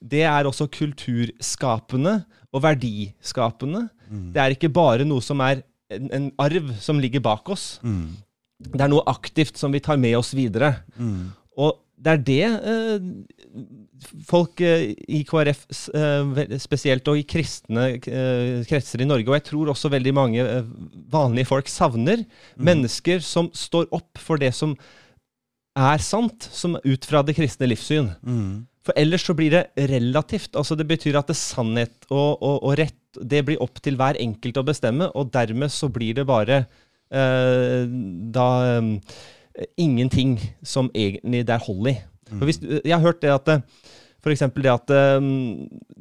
det 0.02 0.26
er 0.26 0.50
også 0.50 0.68
kulturskapende 0.74 2.18
og 2.50 2.66
verdiskapende. 2.66 3.86
Det 4.34 4.42
er 4.42 4.58
ikke 4.58 4.74
bare 4.74 5.06
noe 5.06 5.22
som 5.22 5.42
er 5.46 5.62
en, 5.94 6.10
en 6.18 6.28
arv 6.42 6.74
som 6.82 6.98
ligger 7.02 7.22
bak 7.22 7.50
oss. 7.54 7.76
Mm. 7.86 8.18
Det 8.66 8.82
er 8.82 8.90
noe 8.90 9.06
aktivt 9.12 9.60
som 9.62 9.74
vi 9.76 9.84
tar 9.86 10.02
med 10.02 10.18
oss 10.18 10.34
videre. 10.34 10.80
Mm. 10.98 11.30
Og 11.62 11.78
det 11.96 12.12
er 12.12 12.22
det 12.28 12.42
eh, 12.72 13.06
folk 14.28 14.62
eh, 14.64 14.92
i 15.08 15.22
KrF 15.28 15.64
eh, 15.96 16.58
spesielt, 16.62 17.08
og 17.08 17.20
i 17.20 17.26
kristne 17.28 17.88
eh, 17.96 18.62
kretser 18.68 19.04
i 19.04 19.08
Norge, 19.08 19.30
og 19.30 19.38
jeg 19.38 19.48
tror 19.48 19.72
også 19.74 19.92
veldig 19.94 20.14
mange 20.16 20.44
eh, 20.44 20.70
vanlige 21.12 21.50
folk 21.50 21.72
savner, 21.72 22.26
mennesker 22.58 23.24
som 23.24 23.50
står 23.56 23.88
opp 23.96 24.22
for 24.22 24.42
det 24.42 24.52
som 24.58 24.76
er 25.76 26.04
sant, 26.04 26.48
som 26.56 26.78
ut 26.84 27.08
fra 27.08 27.24
det 27.26 27.36
kristne 27.38 27.68
livssyn. 27.72 28.12
Mm. 28.24 28.66
For 28.86 28.96
ellers 29.00 29.26
så 29.26 29.34
blir 29.36 29.52
det 29.52 29.90
relativt. 29.90 30.54
altså 30.56 30.76
Det 30.78 30.86
betyr 30.88 31.18
at 31.20 31.32
det 31.32 31.38
sannhet 31.40 32.06
og, 32.12 32.38
og, 32.38 32.60
og 32.62 32.78
rett 32.80 33.00
det 33.16 33.46
blir 33.48 33.62
opp 33.64 33.80
til 33.84 33.96
hver 34.00 34.20
enkelt 34.20 34.60
å 34.60 34.66
bestemme, 34.68 35.08
og 35.16 35.32
dermed 35.34 35.72
så 35.72 35.90
blir 35.92 36.18
det 36.18 36.28
bare 36.28 36.66
eh, 37.10 37.88
da 38.36 38.50
ingenting 39.78 40.38
som 40.64 40.90
egentlig 40.94 41.46
det 41.48 41.56
er 41.56 41.66
hold 41.66 41.92
i. 41.92 41.98
For 42.32 42.48
hvis, 42.48 42.60
jeg 42.62 42.94
har 42.94 43.04
hørt 43.04 43.22
det 43.22 43.32
at 43.32 43.46
det, 43.46 43.60
det 44.26 44.72
at 44.72 44.92
eh, 44.96 45.28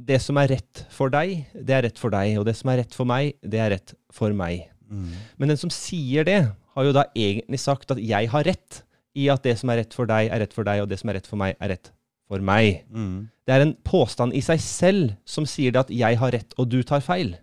det 0.09 0.21
som 0.25 0.39
er 0.41 0.55
rett 0.55 0.85
for 0.95 1.13
deg, 1.13 1.45
det 1.53 1.77
er 1.77 1.85
rett 1.85 2.01
for 2.01 2.15
deg, 2.15 2.39
og 2.41 2.47
det 2.49 2.57
som 2.57 2.73
er 2.73 2.81
rett 2.81 2.97
for 2.97 3.09
meg, 3.09 3.35
det 3.45 3.61
er 3.61 3.75
rett 3.77 3.95
for 4.15 4.33
meg. 4.33 4.71
Mm. 4.89 5.13
Men 5.37 5.53
den 5.53 5.61
som 5.61 5.73
sier 5.73 6.25
det, 6.27 6.41
har 6.75 6.89
jo 6.89 6.95
da 6.97 7.05
egentlig 7.15 7.61
sagt 7.63 7.93
at 7.95 8.01
jeg 8.03 8.31
har 8.33 8.47
rett 8.49 8.81
i 9.15 9.29
at 9.31 9.45
det 9.47 9.55
som 9.61 9.71
er 9.71 9.85
rett 9.85 9.95
for 9.95 10.11
deg, 10.11 10.31
er 10.33 10.43
rett 10.43 10.57
for 10.57 10.67
deg, 10.67 10.83
og 10.83 10.91
det 10.91 10.99
som 10.99 11.13
er 11.13 11.21
rett 11.21 11.29
for 11.31 11.39
meg, 11.39 11.55
er 11.63 11.77
rett 11.77 11.93
for 12.31 12.43
meg. 12.43 12.83
Mm. 12.91 13.29
Det 13.47 13.55
er 13.55 13.63
en 13.63 13.77
påstand 13.87 14.35
i 14.35 14.43
seg 14.43 14.63
selv 14.63 15.15
som 15.29 15.47
sier 15.47 15.75
det 15.75 15.85
at 15.85 15.93
jeg 15.95 16.19
har 16.19 16.35
rett 16.35 16.57
og 16.59 16.71
du 16.73 16.81
tar 16.87 17.05
feil. 17.05 17.35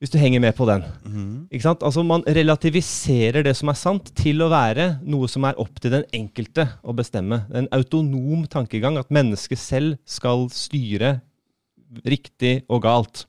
Hvis 0.00 0.12
du 0.14 0.16
henger 0.16 0.40
med 0.40 0.54
på 0.56 0.64
den. 0.64 0.84
Mm. 1.04 1.32
Ikke 1.52 1.66
sant? 1.66 1.82
Altså 1.84 2.02
Man 2.06 2.24
relativiserer 2.24 3.44
det 3.44 3.52
som 3.58 3.68
er 3.68 3.76
sant, 3.76 4.06
til 4.16 4.40
å 4.40 4.48
være 4.48 4.94
noe 5.04 5.28
som 5.28 5.44
er 5.44 5.58
opp 5.60 5.76
til 5.76 5.92
den 5.92 6.06
enkelte 6.16 6.64
å 6.80 6.94
bestemme. 6.96 7.42
En 7.52 7.68
autonom 7.76 8.46
tankegang, 8.48 8.96
at 8.96 9.12
mennesket 9.12 9.60
selv 9.60 9.98
skal 10.08 10.48
styre 10.54 11.18
riktig 12.06 12.62
og 12.70 12.80
galt. 12.86 13.26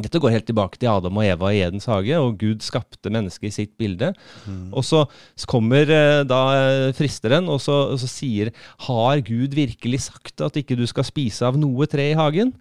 Dette 0.00 0.20
går 0.20 0.32
helt 0.32 0.46
tilbake 0.48 0.78
til 0.80 0.88
Adam 0.88 1.18
og 1.20 1.26
Eva 1.26 1.50
i 1.52 1.60
Edens 1.60 1.84
hage, 1.88 2.16
og 2.16 2.38
Gud 2.40 2.64
skapte 2.64 3.12
mennesket 3.12 3.50
i 3.50 3.56
sitt 3.58 3.72
bilde. 3.80 4.12
Og 4.72 4.84
så 4.88 5.02
kommer 5.48 5.84
eh, 5.84 6.22
da 6.24 6.40
eh, 6.56 6.92
fristeren, 6.96 7.48
og 7.52 7.60
så, 7.60 7.76
og 7.92 8.00
så 8.00 8.08
sier 8.08 8.52
Har 8.88 9.20
Gud 9.20 9.52
virkelig 9.56 10.06
sagt 10.08 10.40
at 10.44 10.56
ikke 10.56 10.76
du 10.80 10.86
skal 10.88 11.04
spise 11.08 11.44
av 11.44 11.60
noe 11.60 11.88
tre 11.88 12.08
i 12.12 12.16
hagen? 12.16 12.54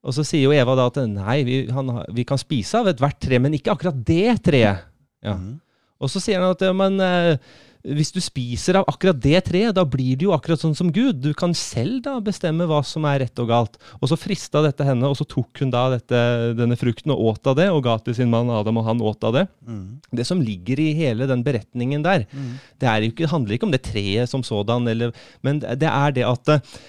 Og 0.00 0.16
så 0.16 0.24
sier 0.24 0.46
jo 0.46 0.54
Eva 0.56 0.76
da 0.78 0.86
at 0.88 1.00
nei, 1.10 1.40
vi, 1.44 1.56
han, 1.74 1.90
vi 2.16 2.24
kan 2.28 2.40
spise 2.40 2.80
av 2.80 2.88
ethvert 2.88 3.18
tre, 3.20 3.40
men 3.42 3.56
ikke 3.56 3.74
akkurat 3.74 3.98
det 4.06 4.38
treet. 4.46 4.86
Ja. 5.24 5.36
Mm. 5.36 5.58
Og 6.00 6.08
så 6.08 6.22
sier 6.22 6.40
han 6.40 6.54
at 6.54 6.62
men 6.72 6.96
eh, 7.04 7.34
hvis 7.80 8.12
du 8.12 8.18
spiser 8.20 8.76
av 8.76 8.88
akkurat 8.90 9.16
det 9.16 9.38
treet, 9.46 9.72
da 9.76 9.86
blir 9.88 10.18
det 10.20 10.26
jo 10.26 10.34
akkurat 10.34 10.60
sånn 10.60 10.76
som 10.76 10.90
Gud. 10.92 11.22
Du 11.24 11.32
kan 11.36 11.54
selv 11.56 12.02
da 12.04 12.18
bestemme 12.24 12.66
hva 12.68 12.82
som 12.84 13.06
er 13.08 13.22
rett 13.24 13.40
og 13.40 13.48
galt. 13.48 13.78
Og 14.00 14.10
så 14.10 14.18
frista 14.20 14.60
dette 14.64 14.84
henne, 14.84 15.08
og 15.08 15.16
så 15.16 15.24
tok 15.28 15.62
hun 15.62 15.72
da 15.72 15.86
dette, 15.94 16.20
denne 16.58 16.76
frukten 16.80 17.14
og 17.14 17.22
åt 17.32 17.50
av 17.52 17.56
det, 17.56 17.70
og 17.72 17.82
ga 17.86 17.96
til 18.04 18.16
sin 18.18 18.32
mann 18.32 18.52
Adam, 18.52 18.80
og 18.80 18.88
han 18.88 19.00
åt 19.00 19.24
av 19.24 19.36
det. 19.38 19.46
Mm. 19.64 19.84
Det 20.20 20.28
som 20.28 20.44
ligger 20.44 20.82
i 20.82 20.90
hele 20.98 21.28
den 21.30 21.44
beretningen 21.46 22.04
der, 22.04 22.26
mm. 22.28 22.52
det, 22.84 22.96
ikke, 23.08 23.24
det, 23.24 23.32
handler 23.32 23.56
ikke 23.56 23.70
om 23.70 23.76
det 23.76 23.84
treet 23.88 24.32
som 24.32 24.44
sådan, 24.44 24.88
eller, 24.92 25.16
men 25.46 25.64
det 25.64 25.88
er 25.88 26.16
det 26.16 26.28
at 26.28 26.56
uh, 26.56 26.80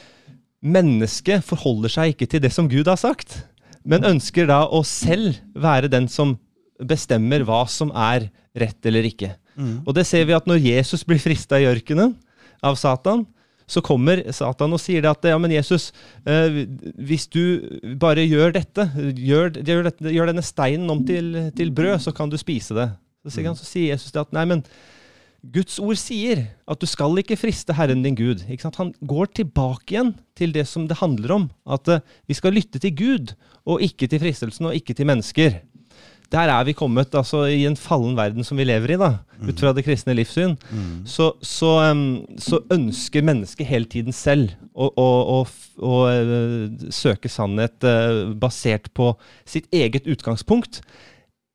mennesket 0.62 1.45
forholder 1.45 1.91
seg 1.91 2.14
ikke 2.14 2.30
til 2.30 2.43
det 2.43 2.53
som 2.53 2.70
Gud 2.70 2.89
har 2.89 2.99
sagt, 3.01 3.41
men 3.82 4.05
ønsker 4.05 4.47
da 4.49 4.64
å 4.70 4.84
selv 4.86 5.39
være 5.57 5.89
den 5.91 6.07
som 6.12 6.36
bestemmer 6.82 7.45
hva 7.45 7.64
som 7.70 7.91
er 7.97 8.30
rett 8.57 8.86
eller 8.86 9.05
ikke. 9.09 9.34
Mm. 9.57 9.82
Og 9.86 9.93
det 9.97 10.05
ser 10.09 10.26
vi 10.30 10.38
at 10.38 10.47
når 10.49 10.62
Jesus 10.64 11.05
blir 11.07 11.22
frista 11.22 11.59
i 11.62 11.68
ørkenen 11.70 12.16
av 12.66 12.78
Satan, 12.80 13.26
så 13.72 13.82
kommer 13.86 14.20
Satan 14.36 14.74
og 14.76 14.82
sier 14.84 15.03
det 15.03 15.12
at 15.12 15.28
ja, 15.32 15.38
men 15.39 15.53
Jesus, 15.53 15.91
eh, 16.28 16.64
hvis 16.99 17.28
du 17.32 17.93
bare 17.99 18.26
gjør 18.26 18.55
dette, 18.57 18.88
gjør, 19.16 19.53
gjør, 19.62 19.86
dette, 19.88 20.12
gjør 20.12 20.32
denne 20.32 20.43
steinen 20.43 20.91
om 20.91 21.05
til, 21.07 21.38
til, 21.55 21.72
brød, 21.76 22.01
så 22.03 22.14
kan 22.16 22.32
du 22.32 22.38
spise 22.41 22.76
det. 22.78 22.89
Så 23.24 23.36
sier, 23.36 23.47
han, 23.47 23.57
så 23.57 23.68
sier 23.68 23.93
Jesus 23.93 24.18
at 24.18 24.34
nei, 24.36 24.43
men 24.49 24.66
Guds 25.42 25.80
ord 25.82 25.98
sier 25.98 26.44
at 26.70 26.82
du 26.82 26.86
skal 26.86 27.18
ikke 27.18 27.39
friste 27.39 27.74
Herren 27.74 28.04
din 28.06 28.18
Gud. 28.18 28.44
Han 28.78 28.94
går 29.10 29.32
tilbake 29.42 29.96
igjen 29.96 30.14
til 30.38 30.54
det 30.54 30.68
som 30.70 30.86
det 30.88 31.00
handler 31.02 31.34
om. 31.34 31.50
At 31.66 31.89
uh, 31.89 32.04
vi 32.30 32.38
skal 32.38 32.54
lytte 32.54 32.80
til 32.80 32.94
Gud, 32.94 33.34
og 33.66 33.82
ikke 33.82 34.08
til 34.08 34.22
fristelsen, 34.22 34.70
og 34.70 34.78
ikke 34.78 34.94
til 34.98 35.10
mennesker 35.10 35.62
der 36.32 36.48
er 36.48 36.64
vi 36.64 36.74
kommet 36.78 37.16
altså, 37.16 37.44
i 37.52 37.66
en 37.68 37.76
fallen 37.76 38.16
verden 38.16 38.46
som 38.48 38.60
vi 38.60 38.64
lever 38.64 38.94
i, 38.94 39.00
da, 39.00 39.10
ut 39.44 39.60
fra 39.60 39.74
det 39.76 39.84
kristne 39.84 40.16
livssyn. 40.16 40.56
Mm. 40.72 41.02
Så, 41.06 41.34
så, 41.44 41.72
så, 42.39 42.62
ønsker 42.72 43.26
mennesket 43.28 43.68
hele 43.68 43.89
tiden 43.92 44.16
selv 44.16 44.54
å, 44.72 44.88
å, 44.88 45.08
å, 45.36 45.39
å 45.84 45.98
uh, 46.08 46.88
søke 46.94 47.32
sannhet 47.32 47.84
uh, 47.84 48.32
basert 48.39 48.88
på 48.96 49.12
sitt 49.44 49.68
eget 49.76 50.08
utgangspunkt, 50.08 50.80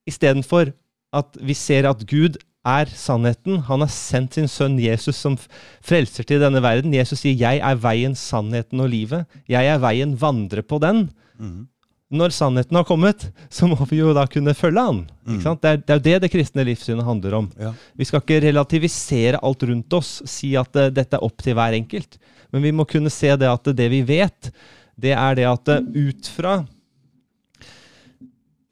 istedenfor 0.07 0.75
at 1.17 1.41
vi 1.41 1.57
ser 1.57 1.89
at 1.89 2.05
Gud 2.11 2.37
er 2.67 2.91
sannheten. 2.91 3.63
Han 3.69 3.85
har 3.85 3.93
sendt 3.93 4.37
sin 4.37 4.51
sønn 4.51 4.77
Jesus 4.83 5.17
som 5.21 5.39
frelser 5.85 6.27
til 6.27 6.43
denne 6.43 6.63
verden. 6.65 6.95
Jesus 6.95 7.23
sier 7.23 7.37
'Jeg 7.39 7.63
er 7.63 7.79
veien, 7.79 8.15
sannheten 8.15 8.81
og 8.81 8.91
livet'. 8.91 9.27
Jeg 9.49 9.67
er 9.67 9.79
veien, 9.79 10.19
vandre 10.19 10.63
på 10.63 10.81
den. 10.83 11.09
Mm 11.39 11.67
når 12.07 12.31
sannheten 12.31 12.77
har 12.79 12.87
kommet, 12.87 13.27
så 13.51 13.67
må 13.67 13.79
vi 13.91 13.99
jo 13.99 14.13
da 14.15 14.27
kunne 14.31 14.55
følge 14.55 14.83
han. 14.89 15.01
Mm. 15.27 15.41
Det, 15.43 15.71
er, 15.71 15.81
det, 15.81 15.91
er, 15.91 15.99
jo 15.99 16.05
det 16.05 16.21
det 16.23 16.31
kristne 16.31 16.65
livssynet 16.69 17.07
handler 17.07 17.35
om. 17.41 17.49
Ja. 17.59 17.73
Vi 17.99 18.07
skal 18.07 18.23
ikke 18.23 18.45
relativisere 18.45 19.41
alt 19.43 19.67
rundt 19.67 19.97
oss, 19.99 20.21
si 20.31 20.55
at 20.59 20.71
uh, 20.79 20.87
dette 20.95 21.19
er 21.19 21.27
opp 21.27 21.43
til 21.43 21.57
hver 21.59 21.75
enkelt. 21.79 22.19
Men 22.55 22.63
vi 22.63 22.73
må 22.79 22.87
kunne 22.87 23.11
se 23.11 23.33
det 23.35 23.51
at 23.51 23.73
det 23.75 23.89
vi 23.91 24.05
vet, 24.07 24.53
det 24.95 25.17
er 25.17 25.39
det 25.39 25.49
at 25.51 25.73
uh, 25.75 25.83
ut 25.83 26.31
fra 26.37 26.61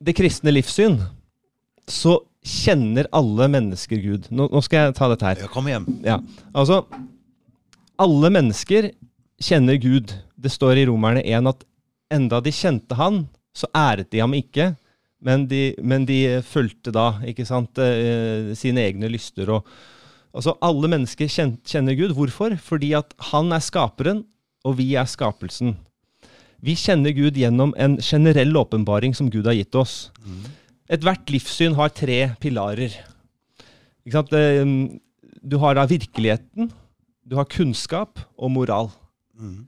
det 0.05 0.15
kristne 0.15 0.53
livssyn 0.53 1.01
så 1.91 2.19
kjenner 2.45 3.09
alle 3.17 3.49
mennesker 3.49 4.01
Gud. 4.03 4.29
Nå, 4.31 4.49
nå 4.53 4.63
skal 4.65 4.89
jeg 4.89 4.97
ta 4.99 5.09
dette 5.13 5.29
her. 5.31 5.43
Ja, 5.47 5.51
kom 5.53 5.69
hjem. 5.71 5.87
Ja, 6.05 6.19
altså, 6.53 6.83
alle 8.01 8.31
mennesker 8.35 8.91
kjenner 9.43 9.79
Gud. 9.81 10.13
Det 10.37 10.53
står 10.53 10.83
i 10.83 10.87
Romerne 10.91 11.25
1 11.25 11.49
at 11.51 11.65
enda 12.15 12.41
de 12.45 12.53
kjente 12.55 12.99
han, 12.99 13.25
så 13.57 13.71
æret 13.77 14.11
de 14.13 14.21
ham 14.21 14.35
ikke, 14.37 14.75
men 15.25 15.47
de, 15.49 15.73
men 15.81 16.05
de 16.05 16.43
fulgte 16.45 16.93
da 16.93 17.15
ikke 17.25 17.47
sant, 17.49 17.81
eh, 17.81 18.53
sine 18.59 18.83
egne 18.85 19.09
lyster. 19.09 19.49
Og, 19.57 19.65
altså 20.37 20.57
Alle 20.65 20.91
mennesker 20.93 21.31
kjenner 21.33 21.97
Gud. 21.97 22.13
Hvorfor? 22.19 22.59
Fordi 22.61 22.93
at 22.99 23.15
han 23.31 23.55
er 23.57 23.65
skaperen, 23.65 24.25
og 24.65 24.77
vi 24.81 24.93
er 25.01 25.09
skapelsen. 25.09 25.79
Vi 26.65 26.77
kjenner 26.81 27.13
Gud 27.17 27.37
gjennom 27.37 27.73
en 27.81 27.97
generell 28.01 28.53
åpenbaring 28.57 29.17
som 29.17 29.31
Gud 29.33 29.49
har 29.49 29.57
gitt 29.57 29.77
oss. 29.77 30.11
Mm. 30.25 30.45
Ethvert 30.93 31.31
livssyn 31.33 31.77
har 31.79 31.93
tre 31.97 32.19
pilarer. 32.43 32.97
Eh, 34.05 34.75
du 35.45 35.57
har 35.63 35.77
da 35.79 35.87
virkeligheten, 35.89 36.71
du 37.25 37.37
har 37.39 37.49
kunnskap 37.49 38.21
og 38.37 38.53
moral. 38.53 38.91
Mm. 39.39 39.65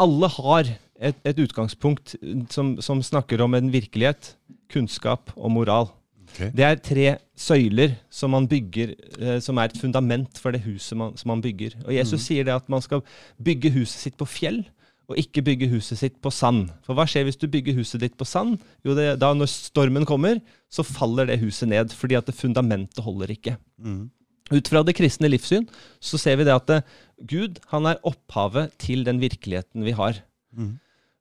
Alle 0.00 0.30
har 0.34 0.72
et, 1.00 1.16
et 1.24 1.38
utgangspunkt 1.38 2.16
som, 2.50 2.76
som, 2.82 3.02
snakker 3.02 3.42
om 3.44 3.54
en 3.54 3.70
virkelighet, 3.72 4.34
kunnskap 4.72 5.30
og 5.36 5.52
moral. 5.54 5.90
Okay. 6.30 6.50
Det 6.54 6.66
er 6.66 6.82
tre 6.82 7.06
søyler 7.34 7.94
som 8.10 8.34
man 8.34 8.46
bygger, 8.50 8.94
eh, 9.18 9.38
som 9.42 9.58
er 9.58 9.70
et 9.70 9.78
fundament 9.78 10.38
for 10.38 10.54
det 10.54 10.62
huset 10.66 10.98
man, 10.98 11.16
som 11.18 11.30
man 11.30 11.42
bygger. 11.42 11.78
Og 11.86 11.94
Jesus 11.94 12.20
mm. 12.20 12.26
sier 12.26 12.46
det 12.46 12.58
at 12.58 12.68
man 12.70 12.82
skal 12.82 13.02
bygge 13.42 13.72
huset 13.78 13.98
sitt 14.08 14.18
på 14.18 14.26
fjell, 14.26 14.64
og 15.10 15.18
ikke 15.18 15.42
bygge 15.46 15.68
huset 15.72 15.98
sitt 15.98 16.16
på 16.22 16.30
sand. 16.34 16.68
For 16.86 16.94
hva 16.96 17.06
skjer 17.08 17.26
hvis 17.26 17.40
du 17.40 17.48
bygger 17.50 17.76
huset 17.80 18.02
ditt 18.04 18.16
på 18.18 18.28
sand? 18.28 18.60
Jo, 18.86 18.94
det, 18.94 19.16
da 19.22 19.32
når 19.34 19.50
stormen 19.50 20.06
kommer, 20.08 20.38
så 20.70 20.86
faller 20.86 21.26
det 21.30 21.40
huset 21.42 21.70
ned, 21.70 21.94
fordi 21.96 22.18
at 22.18 22.30
det 22.30 22.38
fundamentet 22.38 23.02
holder 23.04 23.32
ikke. 23.34 23.56
Mm. 23.82 24.08
Ut 24.50 24.70
fra 24.70 24.82
det 24.82 24.96
kristne 24.98 25.30
livssyn 25.30 25.66
så 26.02 26.18
ser 26.18 26.38
vi 26.40 26.46
det 26.46 26.54
at 26.54 26.68
det, 26.70 26.82
eh, 26.82 27.26
Gud 27.30 27.58
han 27.70 27.86
er 27.86 28.00
opphavet 28.06 28.72
til 28.80 29.04
den 29.06 29.20
virkeligheten 29.22 29.84
vi 29.84 29.92
har. 29.94 30.22
Mm. 30.56 30.78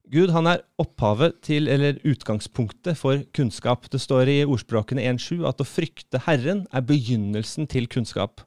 Gud 0.10 0.32
han 0.34 0.48
er 0.50 0.64
opphavet 0.82 1.36
til, 1.46 1.68
eller 1.70 2.00
utgangspunktet 2.08 2.98
for 2.98 3.22
kunnskap. 3.36 3.86
Det 3.92 4.02
står 4.02 4.32
i 4.32 4.38
ordspråkene 4.46 5.04
1.7 5.06 5.44
at 5.46 5.62
å 5.62 5.68
frykte 5.68 6.24
Herren 6.26 6.64
er 6.74 6.82
begynnelsen 6.82 7.70
til 7.70 7.86
kunnskap. 7.92 8.42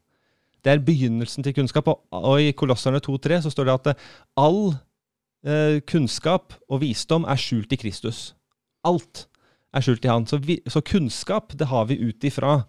Det 0.64 0.72
er 0.72 0.82
begynnelsen 0.82 1.46
til 1.46 1.54
kunnskap. 1.54 1.86
Og, 1.92 2.02
og 2.10 2.42
i 2.42 2.50
Kolosserne 2.56 3.02
2.3 3.02 3.42
så 3.44 3.52
står 3.52 3.68
det 3.68 3.76
at 3.78 4.02
all 4.40 4.72
eh, 4.72 4.80
kunnskap 5.88 6.54
og 6.70 6.84
visdom 6.84 7.24
er 7.26 7.40
skjult 7.40 7.72
i 7.74 7.78
Kristus. 7.80 8.18
Alt 8.86 9.26
er 9.74 9.84
skjult 9.84 10.04
i 10.06 10.10
Han. 10.10 10.26
Så, 10.28 10.38
vi, 10.42 10.60
så 10.70 10.82
kunnskap, 10.84 11.54
det 11.58 11.66
har 11.70 11.88
vi 11.90 11.98
ut 11.98 12.24
ifra, 12.24 12.60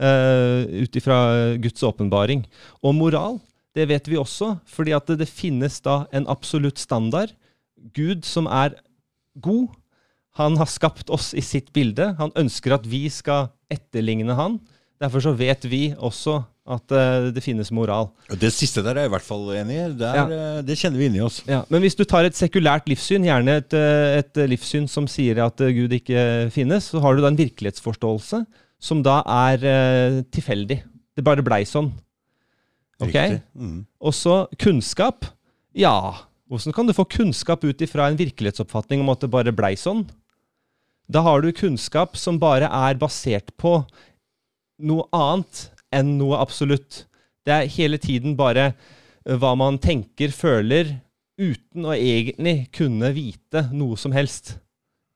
uh, 0.00 1.56
Guds 1.60 1.82
åpenbaring. 1.84 2.46
Og 2.82 2.94
moral, 2.96 3.40
det 3.74 3.88
vet 3.90 4.08
vi 4.08 4.20
også, 4.20 4.54
fordi 4.66 4.94
at 4.96 5.06
det, 5.10 5.18
det 5.24 5.30
finnes 5.30 5.80
da 5.84 6.04
en 6.14 6.28
absolutt 6.30 6.78
standard 6.78 7.34
Gud 7.94 8.24
som 8.24 8.46
er 8.46 8.78
god. 9.42 9.68
Han 10.38 10.56
har 10.58 10.70
skapt 10.70 11.10
oss 11.12 11.32
i 11.36 11.42
sitt 11.44 11.72
bilde. 11.74 12.14
Han 12.18 12.32
ønsker 12.38 12.74
at 12.78 12.86
vi 12.88 13.06
skal 13.12 13.50
etterligne 13.70 14.34
han. 14.38 14.58
Derfor 15.02 15.24
så 15.24 15.32
vet 15.36 15.64
vi 15.66 15.88
også 15.98 16.38
at 16.64 16.94
uh, 16.94 17.28
det 17.34 17.42
finnes 17.44 17.68
moral. 17.74 18.08
Det 18.40 18.48
siste 18.54 18.80
der 18.84 18.94
er 18.96 19.04
jeg 19.04 19.10
i 19.10 19.14
hvert 19.16 19.26
fall 19.26 19.50
enig 19.58 19.74
i. 19.76 19.88
Det, 20.00 20.12
ja. 20.16 20.24
uh, 20.24 20.60
det 20.64 20.78
kjenner 20.80 21.00
vi 21.00 21.08
inni 21.10 21.20
oss. 21.24 21.42
Ja. 21.50 21.60
Men 21.72 21.84
hvis 21.84 21.98
du 21.98 22.04
tar 22.08 22.24
et 22.24 22.38
sekulært 22.38 22.88
livssyn, 22.88 23.26
gjerne 23.26 23.58
et, 23.60 23.76
uh, 23.76 24.14
et 24.20 24.42
livssyn 24.54 24.88
som 24.90 25.08
sier 25.10 25.42
at 25.44 25.60
Gud 25.60 25.92
ikke 25.98 26.48
finnes, 26.54 26.88
så 26.94 27.02
har 27.04 27.16
du 27.16 27.24
da 27.24 27.32
en 27.32 27.40
virkelighetsforståelse 27.40 28.44
som 28.84 29.00
da 29.04 29.20
er 29.48 30.22
tilfeldig. 30.34 30.82
Det 31.16 31.24
bare 31.24 31.44
blei 31.46 31.62
sånn. 31.68 31.88
Ok? 33.02 33.16
Mm. 33.56 33.84
Og 34.04 34.14
så 34.16 34.44
kunnskap. 34.60 35.28
Ja, 35.76 35.94
hvordan 36.50 36.74
kan 36.76 36.88
du 36.88 36.94
få 36.96 37.06
kunnskap 37.08 37.64
ut 37.64 37.80
ifra 37.84 38.10
en 38.10 38.18
virkelighetsoppfatning 38.18 39.02
om 39.02 39.12
at 39.12 39.24
det 39.24 39.32
bare 39.32 39.54
blei 39.56 39.72
sånn? 39.80 40.04
Da 41.08 41.24
har 41.24 41.44
du 41.44 41.52
kunnskap 41.52 42.18
som 42.20 42.38
bare 42.40 42.68
er 42.68 42.98
basert 43.00 43.52
på 43.60 43.78
noe 44.82 45.06
annet 45.14 45.68
enn 45.94 46.16
noe 46.18 46.40
absolutt. 46.42 47.04
Det 47.44 47.54
er 47.54 47.70
hele 47.76 48.00
tiden 48.02 48.36
bare 48.38 48.72
eh, 48.72 49.36
hva 49.38 49.54
man 49.58 49.78
tenker, 49.82 50.34
føler, 50.34 50.96
uten 51.38 51.86
å 51.86 51.94
egentlig 51.96 52.68
kunne 52.74 53.10
vite 53.14 53.68
noe 53.74 53.98
som 54.00 54.14
helst. 54.16 54.56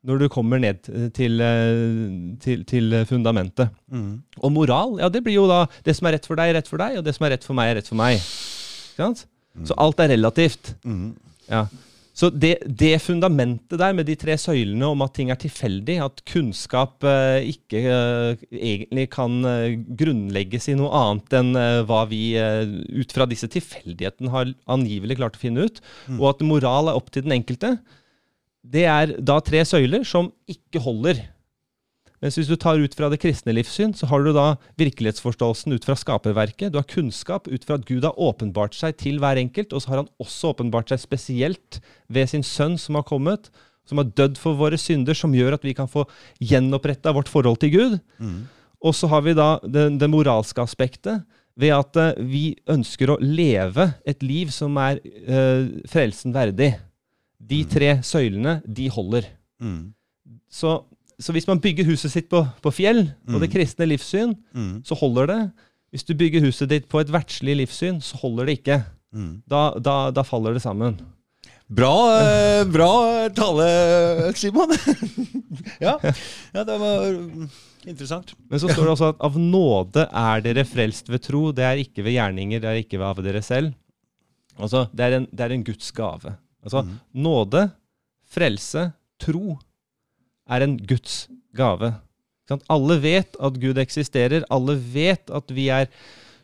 Når 0.06 0.20
du 0.22 0.28
kommer 0.30 0.60
ned 0.62 0.86
til, 1.14 1.40
eh, 1.42 2.36
til, 2.42 2.62
til 2.68 3.00
fundamentet. 3.08 3.74
Mm. 3.90 4.20
Og 4.38 4.54
moral, 4.54 4.98
ja, 5.02 5.10
det 5.10 5.24
blir 5.26 5.40
jo 5.40 5.48
da 5.50 5.64
det 5.86 5.96
som 5.98 6.06
er 6.08 6.16
rett 6.18 6.28
for 6.28 6.38
deg, 6.38 6.52
er 6.52 6.60
rett 6.60 6.70
for 6.70 6.80
deg, 6.80 7.00
og 7.00 7.06
det 7.06 7.16
som 7.16 7.26
er 7.26 7.34
rett 7.34 7.46
for 7.46 7.58
meg, 7.58 7.72
er 7.72 7.80
rett 7.80 7.90
for 7.90 7.98
meg. 7.98 8.22
Ikke 8.22 9.08
sant? 9.08 9.26
Så 9.66 9.74
alt 9.80 9.98
er 10.04 10.12
relativt. 10.14 10.76
Mm. 10.86 11.16
Ja. 11.50 11.64
Så 12.18 12.32
det, 12.34 12.56
det, 12.66 12.96
fundamentet 13.04 13.78
der 13.78 13.94
med 13.94 14.08
de 14.08 14.16
tre 14.18 14.34
søylene 14.40 14.88
om 14.90 15.04
at 15.04 15.12
ting 15.14 15.30
er 15.30 15.38
tilfeldig, 15.38 16.00
at 16.02 16.22
kunnskap 16.26 17.06
eh, 17.06 17.46
ikke 17.52 17.82
eh, 17.92 18.42
egentlig 18.58 19.04
kan 19.14 19.36
eh, 19.46 19.76
grunnlegges 20.00 20.66
i 20.72 20.74
noe 20.80 20.90
annet 20.98 21.36
enn 21.38 21.52
hva 21.86 22.02
vi 22.10 22.34
ut 22.34 23.14
fra 23.14 23.28
disse 23.30 23.46
tilfeldighetene 23.54 24.34
har 24.34 24.50
angivelig 24.66 25.20
klart 25.20 25.38
å 25.38 25.44
finne 25.44 25.68
ut, 25.68 25.78
mm. 26.08 26.18
og 26.18 26.26
at 26.32 26.44
moral 26.48 26.90
er 26.90 26.98
opp 26.98 27.12
til 27.14 27.26
den 27.26 27.36
enkelte, 27.38 27.76
det 28.66 28.84
er 28.90 29.14
da 29.22 29.38
tre 29.44 29.62
søyler 29.68 30.02
som 30.06 30.32
ikke 30.50 30.82
holder. 30.82 31.22
Mens 32.22 32.34
hvis 32.38 32.50
du 32.50 32.56
tar 32.58 32.80
ut 32.82 32.94
fra 32.98 33.08
det 33.12 33.20
kristne 33.22 33.54
livssyn, 33.54 33.92
så 33.94 34.08
har 34.10 34.24
du 34.24 34.32
da 34.34 34.56
virkelighetsforståelsen 34.80 35.76
ut 35.76 35.86
fra 35.86 35.94
skaperverket. 35.98 36.72
Du 36.74 36.80
har 36.80 36.88
kunnskap 36.90 37.46
ut 37.46 37.64
fra 37.66 37.78
at 37.78 37.86
Gud 37.86 38.06
har 38.06 38.18
åpenbart 38.18 38.74
seg 38.74 38.98
til 38.98 39.20
hver 39.22 39.38
enkelt, 39.38 39.72
og 39.72 39.84
så 39.84 39.92
har 39.92 40.02
han 40.02 40.10
også 40.22 40.52
åpenbart 40.52 40.90
seg 40.90 41.02
spesielt 41.04 41.80
ved 42.10 42.30
sin 42.32 42.46
sønn 42.46 42.74
som 42.80 42.98
har 42.98 43.06
kommet, 43.06 43.52
som 43.88 44.02
har 44.02 44.10
dødd 44.18 44.36
for 44.40 44.58
våre 44.58 44.78
synder, 44.80 45.16
som 45.16 45.34
gjør 45.34 45.56
at 45.56 45.64
vi 45.64 45.76
kan 45.78 45.88
få 45.90 46.04
gjenoppretta 46.42 47.14
vårt 47.16 47.30
forhold 47.30 47.62
til 47.62 47.72
Gud. 47.76 47.98
Mm. 48.18 48.46
Og 48.84 48.94
så 48.94 49.10
har 49.10 49.22
vi 49.26 49.38
da 49.38 49.56
det, 49.62 49.88
det 50.02 50.10
moralske 50.10 50.62
aspektet 50.62 51.22
ved 51.58 51.74
at 51.74 51.98
eh, 51.98 52.18
vi 52.22 52.44
ønsker 52.70 53.10
å 53.10 53.20
leve 53.22 53.90
et 54.06 54.22
liv 54.22 54.52
som 54.54 54.76
er 54.78 55.00
uh, 55.02 55.66
frelsen 55.90 56.34
verdig. 56.34 56.72
De 57.38 57.62
tre 57.70 57.96
søylene, 58.06 58.58
de 58.66 58.86
holder. 58.92 59.26
Mm. 59.62 59.90
Så, 60.50 60.76
så 61.20 61.32
hvis 61.34 61.48
man 61.48 61.58
bygger 61.60 61.84
huset 61.88 62.12
sitt 62.12 62.28
på, 62.30 62.44
på 62.62 62.70
fjell 62.70 63.08
og 63.28 63.40
det 63.42 63.50
kristne 63.50 63.88
livssyn, 63.90 64.36
Mm. 64.54 64.82
så 64.86 64.94
holder 64.98 65.26
det. 65.26 65.40
Hvis 65.90 66.04
du 66.04 66.12
bygger 66.14 66.44
huset 66.44 66.68
ditt 66.70 66.88
på 66.88 67.00
et 67.00 67.10
verdslig 67.10 67.56
livssyn, 67.62 67.98
så 68.04 68.16
holder 68.20 68.46
det 68.46 68.58
ikke. 68.60 68.76
Mm. 69.16 69.42
Da, 69.48 69.62
da, 69.80 70.10
da 70.14 70.22
faller 70.22 70.52
det 70.54 70.62
sammen. 70.62 70.98
Bra, 71.68 71.92
eh, 72.22 72.64
bra 72.64 73.28
tale, 73.36 74.32
Simon. 74.36 74.70
ja. 75.84 75.98
ja, 76.54 76.62
det 76.64 76.76
var 76.80 77.08
interessant. 77.88 78.34
Men 78.48 78.60
så 78.62 78.70
står 78.70 78.84
det 78.86 78.92
også 78.94 79.10
at 79.12 79.20
av 79.28 79.36
nåde 79.40 80.06
er 80.06 80.44
dere 80.44 80.64
frelst 80.68 81.10
ved 81.12 81.24
tro. 81.26 81.48
Det 81.56 81.64
er 81.66 81.82
ikke 81.82 82.04
ved 82.06 82.16
gjerninger, 82.16 82.62
det 82.62 82.70
er 82.70 82.80
ikke 82.84 83.00
ved 83.00 83.08
av 83.10 83.20
dere 83.26 83.42
selv. 83.44 83.74
Altså, 84.58 84.86
det 84.96 85.04
er 85.08 85.18
en, 85.20 85.26
det 85.32 85.44
er 85.48 85.54
en 85.58 85.64
Guds 85.66 85.90
gave. 85.96 86.32
Altså, 86.64 86.84
nåde, 87.14 87.66
frelse, 88.28 88.88
tro 89.22 89.58
er 90.48 90.64
en 90.64 90.76
Guds 90.88 91.26
gave. 91.56 91.92
Alle 92.72 92.96
vet 93.02 93.36
at 93.44 93.60
Gud 93.60 93.78
eksisterer. 93.80 94.46
Alle 94.50 94.78
vet 94.78 95.30
at 95.34 95.52
vi 95.52 95.68
er 95.72 95.90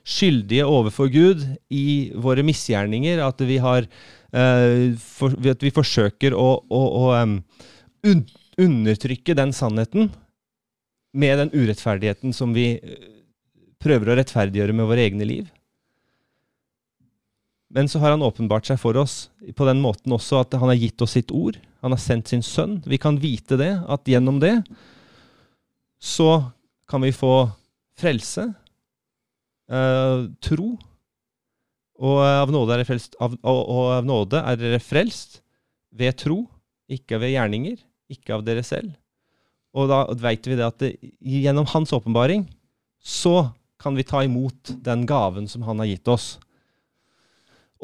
skyldige 0.04 0.66
overfor 0.68 1.08
Gud 1.12 1.44
i 1.72 2.12
våre 2.14 2.44
misgjerninger. 2.44 3.22
At 3.24 3.40
vi, 3.40 3.56
har, 3.62 3.88
uh, 4.36 4.92
for, 5.00 5.36
at 5.48 5.64
vi 5.64 5.72
forsøker 5.74 6.36
å, 6.36 6.50
å, 6.68 6.82
å 7.00 7.06
um, 7.22 7.38
un, 8.04 8.22
undertrykke 8.60 9.36
den 9.38 9.54
sannheten 9.56 10.12
med 11.14 11.40
den 11.40 11.52
urettferdigheten 11.54 12.34
som 12.34 12.54
vi 12.54 12.72
eh, 12.74 13.02
prøver 13.82 14.10
å 14.10 14.16
rettferdiggjøre 14.18 14.74
med 14.74 14.88
våre 14.90 15.04
egne 15.06 15.26
liv. 15.28 15.50
Men 17.74 17.90
så 17.90 17.98
har 17.98 18.14
han 18.14 18.22
åpenbart 18.22 18.68
seg 18.70 18.78
for 18.78 18.96
oss 19.00 19.28
på 19.56 19.66
den 19.66 19.80
måten 19.82 20.14
også 20.14 20.44
at 20.44 20.54
han 20.54 20.70
har 20.70 20.78
gitt 20.78 21.02
oss 21.02 21.16
sitt 21.16 21.32
ord. 21.34 21.58
Han 21.82 21.94
har 21.94 22.00
sendt 22.00 22.30
sin 22.30 22.44
sønn. 22.46 22.78
Vi 22.86 23.00
kan 23.02 23.18
vite 23.18 23.58
det, 23.58 23.72
at 23.90 24.06
gjennom 24.08 24.38
det 24.42 24.60
så 26.04 26.52
kan 26.90 27.02
vi 27.02 27.10
få 27.16 27.48
frelse, 27.98 28.44
eh, 29.72 30.26
tro, 30.44 30.74
og 32.04 32.18
av 32.26 32.50
nåde 32.50 32.76
er 32.76 32.86
frelst, 32.86 33.14
av, 33.22 33.36
og, 33.46 34.34
er 34.36 34.58
dere 34.58 34.80
frelst 34.82 35.40
ved 35.94 36.18
tro, 36.18 36.42
ikke 36.90 37.20
ved 37.22 37.34
gjerninger, 37.36 37.78
ikke 38.10 38.34
av 38.36 38.44
dere 38.46 38.64
selv. 38.66 38.92
Og 39.74 39.88
da 39.90 40.04
veit 40.20 40.46
vi 40.46 40.58
det 40.58 40.66
at 40.66 40.82
det, 40.82 40.92
gjennom 41.18 41.66
hans 41.70 41.94
åpenbaring 41.94 42.44
så 43.00 43.50
kan 43.80 43.96
vi 43.96 44.06
ta 44.06 44.22
imot 44.24 44.74
den 44.84 45.04
gaven 45.06 45.48
som 45.50 45.64
han 45.66 45.80
har 45.82 45.88
gitt 45.90 46.08
oss. 46.10 46.34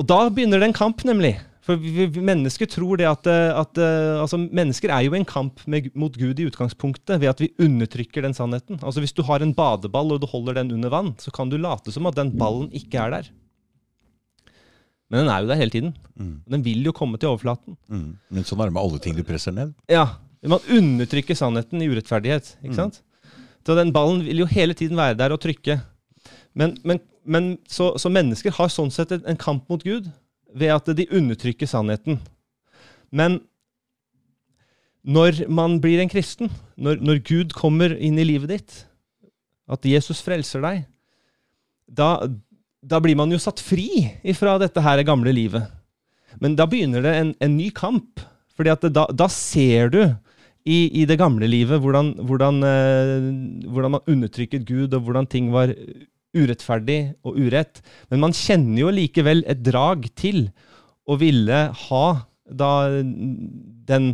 Og 0.01 0.07
da 0.09 0.24
begynner 0.32 0.62
det 0.62 0.70
en 0.70 0.76
kamp, 0.76 1.05
nemlig. 1.05 1.34
For 1.64 1.76
vi, 1.76 2.07
vi, 2.09 2.22
mennesker 2.24 2.68
tror 2.72 2.96
det 2.98 3.07
at, 3.07 3.28
eh, 3.28 3.51
at 3.53 3.78
eh, 3.78 4.14
altså 4.22 4.38
Mennesker 4.40 4.90
er 4.94 5.05
jo 5.05 5.12
i 5.12 5.18
en 5.20 5.28
kamp 5.28 5.61
med, 5.70 5.90
mot 5.92 6.14
Gud 6.16 6.40
i 6.40 6.46
utgangspunktet 6.48 7.20
ved 7.20 7.28
at 7.30 7.42
vi 7.42 7.51
undertrykker 7.61 8.24
den 8.24 8.34
sannheten. 8.36 8.80
Altså 8.80 9.05
Hvis 9.05 9.12
du 9.14 9.20
har 9.28 9.44
en 9.44 9.53
badeball 9.55 10.16
og 10.16 10.22
du 10.22 10.26
holder 10.30 10.57
den 10.62 10.72
under 10.78 10.92
vann, 10.92 11.12
så 11.20 11.32
kan 11.34 11.53
du 11.53 11.59
late 11.61 11.92
som 11.92 12.09
at 12.09 12.16
den 12.16 12.32
ballen 12.40 12.72
ikke 12.72 13.05
er 13.05 13.12
der. 13.18 13.30
Men 15.11 15.24
den 15.24 15.30
er 15.34 15.42
jo 15.42 15.51
der 15.51 15.61
hele 15.61 15.74
tiden. 15.74 15.92
Mm. 16.14 16.34
Den 16.55 16.64
vil 16.64 16.86
jo 16.86 16.96
komme 16.96 17.18
til 17.20 17.32
overflaten. 17.32 17.76
Mm. 17.90 18.11
Men 18.30 18.46
sånn 18.46 18.62
er 18.62 18.70
det 18.70 18.76
med 18.78 18.82
alle 18.84 19.01
ting 19.03 19.16
du 19.18 19.24
presser 19.26 19.55
ned. 19.55 19.74
Ja, 19.90 20.07
Man 20.40 20.62
undertrykker 20.72 21.36
sannheten 21.36 21.82
i 21.82 21.88
urettferdighet. 21.90 22.55
ikke 22.64 22.78
sant? 22.78 23.03
Så 23.66 23.74
den 23.76 23.90
ballen 23.92 24.22
vil 24.24 24.40
jo 24.40 24.46
hele 24.48 24.72
tiden 24.72 24.96
være 24.96 25.18
der 25.18 25.34
og 25.34 25.42
trykke. 25.42 25.76
Men, 26.57 26.78
men, 26.86 27.03
men 27.30 27.54
så, 27.70 27.92
så 28.00 28.10
mennesker 28.10 28.54
har 28.56 28.72
sånn 28.72 28.90
sett 28.90 29.12
en, 29.14 29.38
kamp 29.38 29.68
mot 29.70 29.82
Gud 29.86 30.08
ved 30.50 30.72
at 30.74 30.90
de 30.98 31.06
undertrykker 31.14 31.68
sannheten. 31.70 32.18
Men 33.14 33.38
når 35.06 35.44
man 35.50 35.78
blir 35.82 36.02
en 36.02 36.10
kristen, 36.10 36.50
når, 36.74 36.98
når 37.04 37.22
Gud 37.26 37.54
kommer 37.56 37.94
inn 37.94 38.18
i 38.18 38.26
livet 38.26 38.50
ditt, 38.50 38.78
at 39.70 39.86
Jesus 39.86 40.22
frelser 40.26 40.64
deg, 40.64 40.82
da, 41.86 42.26
da 42.82 42.98
blir 43.02 43.18
man 43.18 43.30
jo 43.30 43.38
satt 43.42 43.62
fri 43.62 44.08
ifra 44.26 44.56
dette 44.60 44.82
her 44.82 45.02
gamle 45.06 45.32
livet. 45.34 45.70
Men 46.42 46.56
da 46.58 46.66
begynner 46.70 47.04
det 47.06 47.14
en, 47.14 47.32
en 47.38 47.56
ny 47.56 47.70
kamp. 47.74 48.22
fordi 48.58 48.90
da, 48.90 49.06
da 49.06 49.28
ser 49.32 49.88
du 49.94 50.02
i, 50.68 51.00
i 51.00 51.06
det 51.08 51.16
gamle 51.16 51.46
livet 51.48 51.80
hvordan, 51.80 52.12
hvordan, 52.28 52.62
eh, 52.66 53.68
hvordan 53.70 53.94
man 53.96 54.06
undertrykket 54.06 54.66
Gud, 54.68 54.94
og 54.94 55.06
hvordan 55.06 55.26
ting 55.26 55.52
var 55.54 55.72
urettferdig 56.36 57.00
og 57.26 57.38
urett. 57.40 57.80
Men 58.10 58.22
man 58.26 58.36
kjenner 58.36 58.84
jo 58.84 58.92
likevel 58.94 59.42
et 59.50 59.62
drag 59.66 60.06
til 60.18 60.48
å 61.10 61.16
ville 61.20 61.62
ha 61.86 62.04
da 62.50 62.72
den, 63.90 64.12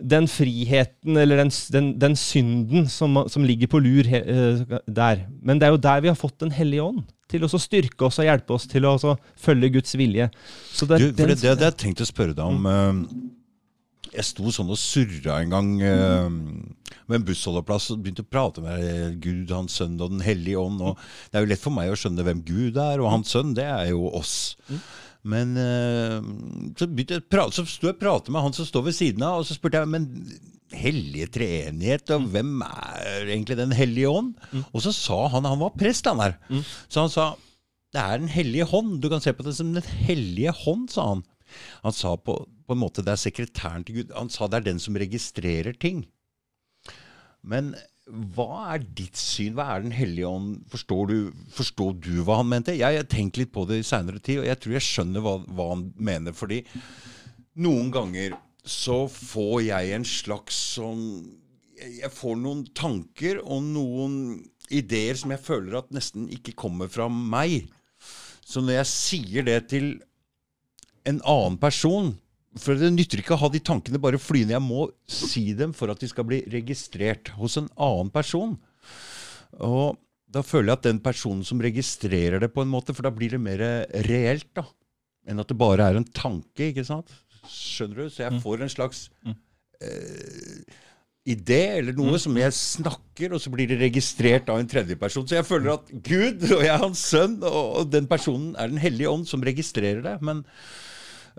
den 0.00 0.28
friheten, 0.30 1.16
eller 1.20 1.42
den, 1.42 1.52
den, 1.72 1.90
den 2.00 2.16
synden 2.18 2.88
som, 2.92 3.22
som 3.28 3.44
ligger 3.46 3.70
på 3.72 3.80
lur 3.84 4.08
eh, 4.08 4.60
der. 4.86 5.26
Men 5.40 5.60
det 5.60 5.68
er 5.68 5.74
jo 5.76 5.82
der 5.88 6.04
vi 6.04 6.12
har 6.12 6.18
fått 6.18 6.40
Den 6.40 6.54
hellige 6.56 6.84
ånd. 6.84 7.04
Til 7.30 7.44
å 7.46 7.50
styrke 7.62 8.08
oss 8.08 8.18
og 8.18 8.26
hjelpe 8.26 8.56
oss 8.56 8.64
til 8.66 8.88
å 8.88 8.96
følge 9.38 9.68
Guds 9.76 9.94
vilje. 9.94 10.26
Så 10.74 10.88
det, 10.90 10.98
Du, 10.98 11.12
for 11.12 11.30
det, 11.30 11.36
det, 11.38 11.52
det 11.60 11.68
jeg 11.68 11.78
tenkte 11.84 12.02
å 12.02 12.10
spørre 12.10 12.34
deg 12.34 12.42
om 12.42 12.66
eh, 12.66 13.04
Jeg 14.10 14.26
sto 14.26 14.50
sånn 14.50 14.72
og 14.72 14.78
surra 14.80 15.38
en 15.40 15.52
gang 15.54 15.68
eh, 15.86 16.30
ved 17.06 17.20
en 17.20 17.26
bussholdeplass 17.28 17.90
og 17.94 18.00
begynte 18.02 18.24
å 18.24 18.30
prate 18.30 18.64
med 18.64 19.20
Gud, 19.22 19.52
Hans 19.54 19.78
Sønn 19.78 19.98
og 20.00 20.14
Den 20.16 20.24
hellige 20.24 20.58
ånd. 20.58 20.82
Og 20.82 20.98
det 21.30 21.38
er 21.38 21.46
jo 21.46 21.50
lett 21.52 21.62
for 21.62 21.74
meg 21.74 21.92
å 21.92 21.98
skjønne 21.98 22.26
hvem 22.26 22.42
Gud 22.46 22.80
er, 22.80 23.02
og 23.02 23.12
Hans 23.12 23.34
Sønn, 23.34 23.54
det 23.58 23.68
er 23.68 23.92
jo 23.92 24.10
oss. 24.18 24.56
Men 25.22 25.52
eh, 25.60 26.16
så, 26.78 26.88
begynte 26.88 27.20
jeg 27.20 27.28
prate, 27.30 27.58
så 27.58 27.66
sto 27.68 27.90
jeg 27.90 27.98
og 27.98 28.02
pratet 28.02 28.32
med 28.34 28.46
han 28.46 28.56
som 28.56 28.66
står 28.66 28.88
ved 28.88 28.96
siden 28.96 29.26
av, 29.26 29.42
og 29.42 29.46
så 29.46 29.56
spurte 29.58 29.82
jeg 29.82 29.92
men 29.92 30.08
hellige 30.74 31.30
treenighet, 31.34 32.10
og 32.14 32.28
hvem 32.30 32.60
er 32.62 33.26
egentlig 33.26 33.56
Den 33.58 33.74
hellige 33.74 34.10
ånd? 34.10 34.34
Og 34.70 34.84
så 34.84 34.92
sa 34.94 35.24
han 35.32 35.48
Han 35.48 35.58
var 35.58 35.74
prest, 35.74 36.06
han 36.06 36.22
der. 36.22 36.36
Så 36.86 37.02
han 37.02 37.10
sa 37.12 37.32
det 37.90 37.98
er 37.98 38.20
Den 38.22 38.30
hellige 38.30 38.68
hånd. 38.70 39.00
Du 39.02 39.08
kan 39.10 39.22
se 39.22 39.32
på 39.34 39.42
det 39.42 39.56
som 39.56 39.72
Den 39.74 39.82
hellige 40.06 40.54
hånd, 40.54 40.88
sa 40.92 41.08
han. 41.08 41.24
Han 41.82 41.92
sa 41.92 42.14
på, 42.16 42.36
på 42.70 42.76
en 42.76 42.84
måte 42.84 43.02
det 43.02 43.16
er 43.16 43.24
sekretæren 43.24 43.84
til 43.86 44.00
Gud. 44.00 44.14
Han 44.14 44.30
sa 44.30 44.46
det 44.46 44.60
er 44.60 44.68
den 44.70 44.82
som 44.82 44.98
registrerer 45.00 45.74
ting. 45.74 46.04
Men 47.42 47.72
hva 48.10 48.74
er 48.74 48.84
ditt 48.98 49.18
syn? 49.18 49.54
Hva 49.54 49.66
er 49.74 49.84
Den 49.84 49.94
hellige 49.94 50.28
ånd? 50.28 50.62
Forstår 50.70 51.10
du, 51.10 51.16
forstår 51.54 51.96
du 52.02 52.12
hva 52.26 52.40
han 52.40 52.50
mente? 52.50 52.76
Jeg 52.78 53.00
har 53.00 53.10
tenkt 53.10 53.38
litt 53.40 53.52
på 53.54 53.64
det 53.68 53.80
i 53.80 53.86
seinere 53.86 54.22
tid, 54.22 54.42
og 54.42 54.48
jeg 54.48 54.60
tror 54.62 54.76
jeg 54.76 54.86
skjønner 54.86 55.24
hva, 55.24 55.34
hva 55.46 55.66
han 55.72 55.84
mener. 55.98 56.36
Fordi 56.36 56.62
noen 57.62 57.90
ganger 57.94 58.38
så 58.66 59.02
får 59.10 59.56
jeg 59.70 59.92
en 59.96 60.04
slags 60.06 60.56
sånn 60.76 61.04
Jeg 61.80 62.10
får 62.12 62.34
noen 62.36 62.66
tanker 62.76 63.38
og 63.40 63.62
noen 63.64 64.16
ideer 64.70 65.16
som 65.16 65.32
jeg 65.32 65.40
føler 65.42 65.78
at 65.78 65.94
nesten 65.94 66.28
ikke 66.30 66.52
kommer 66.58 66.90
fra 66.92 67.08
meg. 67.08 67.70
Så 68.44 68.60
når 68.60 68.82
jeg 68.82 68.90
sier 68.90 69.46
det 69.46 69.60
til 69.72 69.94
en 71.08 71.22
annen 71.24 71.56
person 71.62 72.12
For 72.58 72.74
det 72.74 72.90
nytter 72.90 73.20
ikke 73.22 73.36
å 73.36 73.42
ha 73.44 73.50
de 73.52 73.60
tankene 73.62 74.00
bare 74.02 74.18
flyende. 74.18 74.56
Jeg 74.56 74.64
må 74.64 74.88
si 75.06 75.52
dem 75.54 75.74
for 75.76 75.92
at 75.92 76.00
de 76.02 76.08
skal 76.10 76.26
bli 76.26 76.40
registrert 76.50 77.30
hos 77.38 77.54
en 77.60 77.68
annen 77.78 78.10
person. 78.10 78.56
Og 79.62 80.00
da 80.30 80.42
føler 80.46 80.72
jeg 80.72 80.78
at 80.80 80.88
den 80.88 81.00
personen 81.02 81.46
som 81.46 81.62
registrerer 81.62 82.42
det 82.42 82.50
på 82.54 82.64
en 82.64 82.70
måte, 82.70 82.94
for 82.94 83.06
da 83.06 83.14
blir 83.14 83.34
det 83.34 83.42
mer 83.42 83.62
reelt, 84.06 84.50
da. 84.58 84.66
Enn 85.30 85.42
at 85.42 85.50
det 85.50 85.58
bare 85.60 85.86
er 85.90 85.98
en 85.98 86.06
tanke, 86.06 86.70
ikke 86.70 86.86
sant? 86.86 87.10
Skjønner 87.50 88.04
du? 88.04 88.12
Så 88.12 88.24
jeg 88.24 88.42
får 88.42 88.64
en 88.64 88.72
slags 88.72 89.04
eh, 89.30 90.60
idé 91.30 91.60
eller 91.78 91.96
noe 91.96 92.18
som 92.22 92.36
jeg 92.38 92.56
snakker, 92.56 93.34
og 93.34 93.42
så 93.42 93.52
blir 93.52 93.70
det 93.70 93.80
registrert 93.82 94.50
av 94.50 94.60
en 94.60 94.70
tredjeperson. 94.70 95.26
Så 95.28 95.38
jeg 95.38 95.48
føler 95.48 95.74
at 95.76 95.90
Gud 95.90 96.46
og 96.50 96.64
jeg 96.64 96.72
er 96.72 96.82
hans 96.82 97.02
sønn, 97.12 97.38
og 97.46 97.80
og 97.82 97.90
den 97.94 98.10
personen 98.10 98.54
er 98.56 98.70
Den 98.72 98.82
hellige 98.82 99.10
ånd 99.10 99.26
som 99.30 99.44
registrerer 99.44 100.02
det. 100.06 100.16
Men 100.24 100.44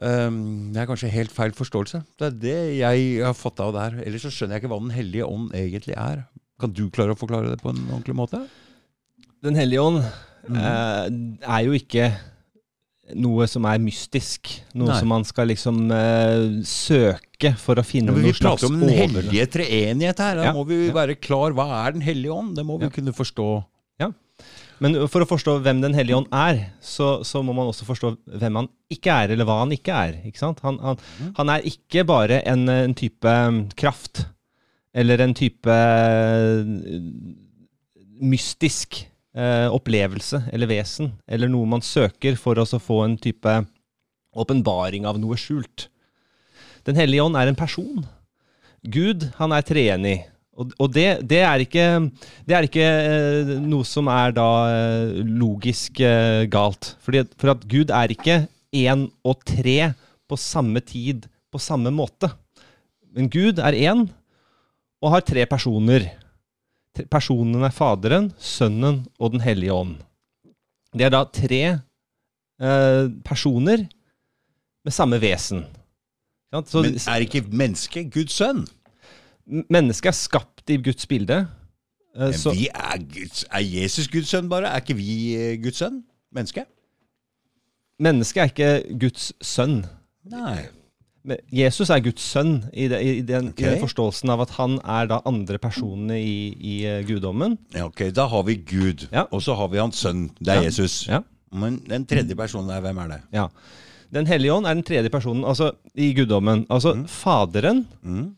øhm, 0.02 0.72
det 0.74 0.82
er 0.82 0.90
kanskje 0.90 1.12
helt 1.14 1.32
feil 1.36 1.54
forståelse. 1.58 2.04
Det 2.20 2.28
er 2.28 2.40
det 2.46 2.58
jeg 2.80 3.24
har 3.26 3.34
fått 3.38 3.60
av 3.64 3.74
det 3.76 3.82
her. 3.86 4.00
Ellers 4.08 4.26
så 4.28 4.32
skjønner 4.34 4.58
jeg 4.58 4.64
ikke 4.64 4.74
hva 4.74 4.80
Den 4.82 4.96
hellige 4.98 5.28
ånd 5.30 5.54
egentlig 5.58 5.96
er. 5.98 6.26
Kan 6.62 6.74
du 6.78 6.84
klare 6.94 7.16
å 7.16 7.20
forklare 7.20 7.50
det 7.54 7.62
på 7.62 7.70
en 7.74 7.82
ordentlig 7.90 8.16
måte? 8.18 8.44
Den 9.42 9.56
hellige 9.58 9.82
ånd 9.82 10.02
eh, 10.04 11.08
er 11.42 11.64
jo 11.66 11.74
ikke 11.78 12.12
noe 13.18 13.48
som 13.50 13.66
er 13.68 13.80
mystisk. 13.82 14.48
Noe 14.78 14.92
Nei. 14.94 15.00
som 15.02 15.10
man 15.12 15.26
skal 15.28 15.50
liksom 15.52 15.80
eh, 15.92 16.62
søke 16.68 17.56
for 17.60 17.82
å 17.82 17.84
finne 17.84 18.14
Ja, 18.14 18.18
vi 18.20 18.28
noe 18.30 18.38
slags 18.38 18.62
prater 18.62 18.70
om 18.70 18.80
Den 18.80 18.94
hellige 18.96 19.48
treenighet 19.58 20.22
her. 20.22 20.38
Da 20.38 20.46
Ja, 20.50 20.54
må 20.56 20.64
vi 20.70 20.78
være 20.94 21.18
klar. 21.20 21.52
Hva 21.58 21.66
er 21.82 21.98
Den 21.98 22.06
hellige 22.06 22.32
ånd? 22.38 22.54
Det 22.56 22.64
må 22.66 22.78
vi 22.80 22.86
Ja. 22.88 22.94
kunne 22.94 23.12
forstå. 23.18 23.48
Men 24.82 24.96
for 25.14 25.22
å 25.22 25.28
forstå 25.30 25.60
hvem 25.62 25.82
Den 25.84 25.94
hellige 25.94 26.18
ånd 26.18 26.32
er, 26.34 26.64
så, 26.82 27.20
så 27.28 27.44
må 27.46 27.54
man 27.54 27.68
også 27.70 27.86
forstå 27.86 28.16
hvem 28.42 28.56
han 28.58 28.70
ikke 28.92 29.14
er, 29.14 29.34
eller 29.36 29.46
hva 29.46 29.60
han 29.62 29.74
ikke 29.76 29.94
er. 29.94 30.16
Ikke 30.26 30.42
sant? 30.42 30.60
Han, 30.66 30.80
han, 30.82 30.98
Mhm. 31.20 31.34
han 31.38 31.52
er 31.54 31.68
ikke 31.70 32.04
bare 32.10 32.40
en, 32.50 32.66
en 32.70 32.96
type 32.98 33.30
um, 33.30 33.62
kraft, 33.78 34.24
eller 34.98 35.22
en 35.24 35.36
type 35.38 35.70
uh, 35.70 36.66
mystisk 38.22 39.04
eh, 39.34 39.68
opplevelse 39.72 40.44
eller 40.52 40.70
vesen, 40.70 41.14
eller 41.28 41.50
noe 41.50 41.70
man 41.70 41.82
søker 41.86 42.36
for 42.38 42.60
å 42.60 42.66
få 42.68 43.04
en 43.06 43.16
type 43.22 43.54
åpenbaring 44.38 45.06
av 45.10 45.18
noe 45.22 45.38
skjult. 45.40 45.88
Den 46.88 46.98
hellige 46.98 47.24
ånd 47.24 47.38
er 47.38 47.50
en 47.52 47.58
person. 47.60 48.04
Gud, 48.82 49.30
han 49.38 49.54
er 49.54 49.66
treenig. 49.66 50.18
Og, 50.62 50.74
og 50.78 50.92
det, 50.94 51.08
det, 51.28 51.42
er 51.48 51.64
ikke, 51.64 51.86
det 52.46 52.56
er 52.56 52.68
ikke 52.68 52.86
eh, 52.86 53.52
noe 53.66 53.88
som 53.88 54.10
er 54.12 54.34
da 54.36 54.48
eh, 54.70 55.22
logisk 55.26 56.02
eh, 56.06 56.46
galt. 56.52 56.94
Fordi, 57.02 57.26
for 57.42 57.56
at 57.56 57.66
Gud 57.72 57.94
er 57.96 58.14
ikke 58.14 58.44
én 58.78 59.08
og 59.26 59.42
tre 59.48 59.94
på 60.30 60.40
samme 60.40 60.84
tid 60.86 61.26
på 61.52 61.60
samme 61.60 61.92
måte. 61.94 62.30
Men 63.12 63.30
Gud 63.32 63.60
er 63.60 63.76
én 63.76 64.06
og 65.02 65.16
har 65.16 65.26
tre 65.26 65.48
personer. 65.50 66.12
Personen 67.12 67.64
er 67.66 67.74
Faderen, 67.74 68.30
Sønnen 68.38 69.06
og 69.18 69.34
Den 69.34 69.44
hellige 69.44 69.74
ånd. 69.74 69.98
Det 70.92 71.08
er 71.08 71.14
da 71.14 71.24
tre 71.26 71.62
eh, 71.72 73.06
personer 73.26 73.88
med 74.82 74.94
samme 74.94 75.18
vesen. 75.24 75.66
Ja. 76.52 76.62
Så 76.68 76.84
Men 76.84 77.00
er 77.00 77.24
ikke 77.24 77.46
mennesket 77.48 78.12
Guds 78.12 78.36
sønn? 78.38 78.66
mennesket 79.52 80.12
er 80.12 80.16
skapt 80.16 80.51
i 80.70 80.78
Guds 80.78 81.06
bilde. 81.08 81.48
Eh, 82.16 82.34
så, 82.34 82.52
vi 82.54 82.68
er, 82.74 82.98
Guds, 83.14 83.46
er 83.52 83.64
Jesus 83.64 84.08
Guds 84.12 84.30
sønn 84.30 84.50
bare? 84.52 84.68
Er 84.68 84.84
ikke 84.84 84.96
vi 85.00 85.36
eh, 85.36 85.58
Guds 85.64 85.78
sønn? 85.78 86.04
Menneske? 86.36 86.66
mennesket 88.02 88.42
er 88.42 88.50
ikke 88.52 89.00
Guds 89.00 89.32
sønn. 89.46 89.84
Nei. 90.32 90.64
Men 91.24 91.38
Jesus 91.54 91.92
er 91.94 92.00
Guds 92.02 92.24
sønn 92.26 92.64
i, 92.74 92.88
det, 92.90 92.98
i, 93.06 93.12
den, 93.22 93.52
i 93.54 93.62
den 93.62 93.78
forståelsen 93.84 94.32
av 94.34 94.42
at 94.42 94.56
han 94.58 94.80
er 94.82 95.06
da 95.12 95.20
andre 95.30 95.60
personene 95.62 96.18
i, 96.18 96.50
i 96.58 96.76
eh, 96.90 97.04
guddommen. 97.06 97.60
Ja, 97.78 97.86
ok, 97.86 98.08
Da 98.16 98.26
har 98.32 98.44
vi 98.48 98.56
Gud, 98.66 99.06
Ja. 99.14 99.28
og 99.30 99.44
så 99.46 99.54
har 99.60 99.70
vi 99.70 99.78
hans 99.84 100.02
sønn. 100.02 100.30
Det 100.40 100.50
er 100.56 100.64
Ja. 100.64 100.66
Jesus. 100.72 101.04
Ja. 101.08 101.20
Men 101.54 101.78
den 101.86 102.06
tredje 102.10 102.36
personen 102.36 102.70
der, 102.74 102.82
hvem 102.82 102.98
er 103.04 103.08
det? 103.14 103.22
Ja. 103.38 103.46
Den 104.12 104.26
hellige 104.28 104.54
ånd 104.54 104.66
er 104.66 104.74
den 104.74 104.84
tredje 104.84 105.10
personen 105.14 105.46
altså, 105.46 105.72
i 105.96 106.10
guddommen. 106.18 106.66
Altså 106.70 106.96
Faderen 107.08 107.86
Mm. 108.02 108.32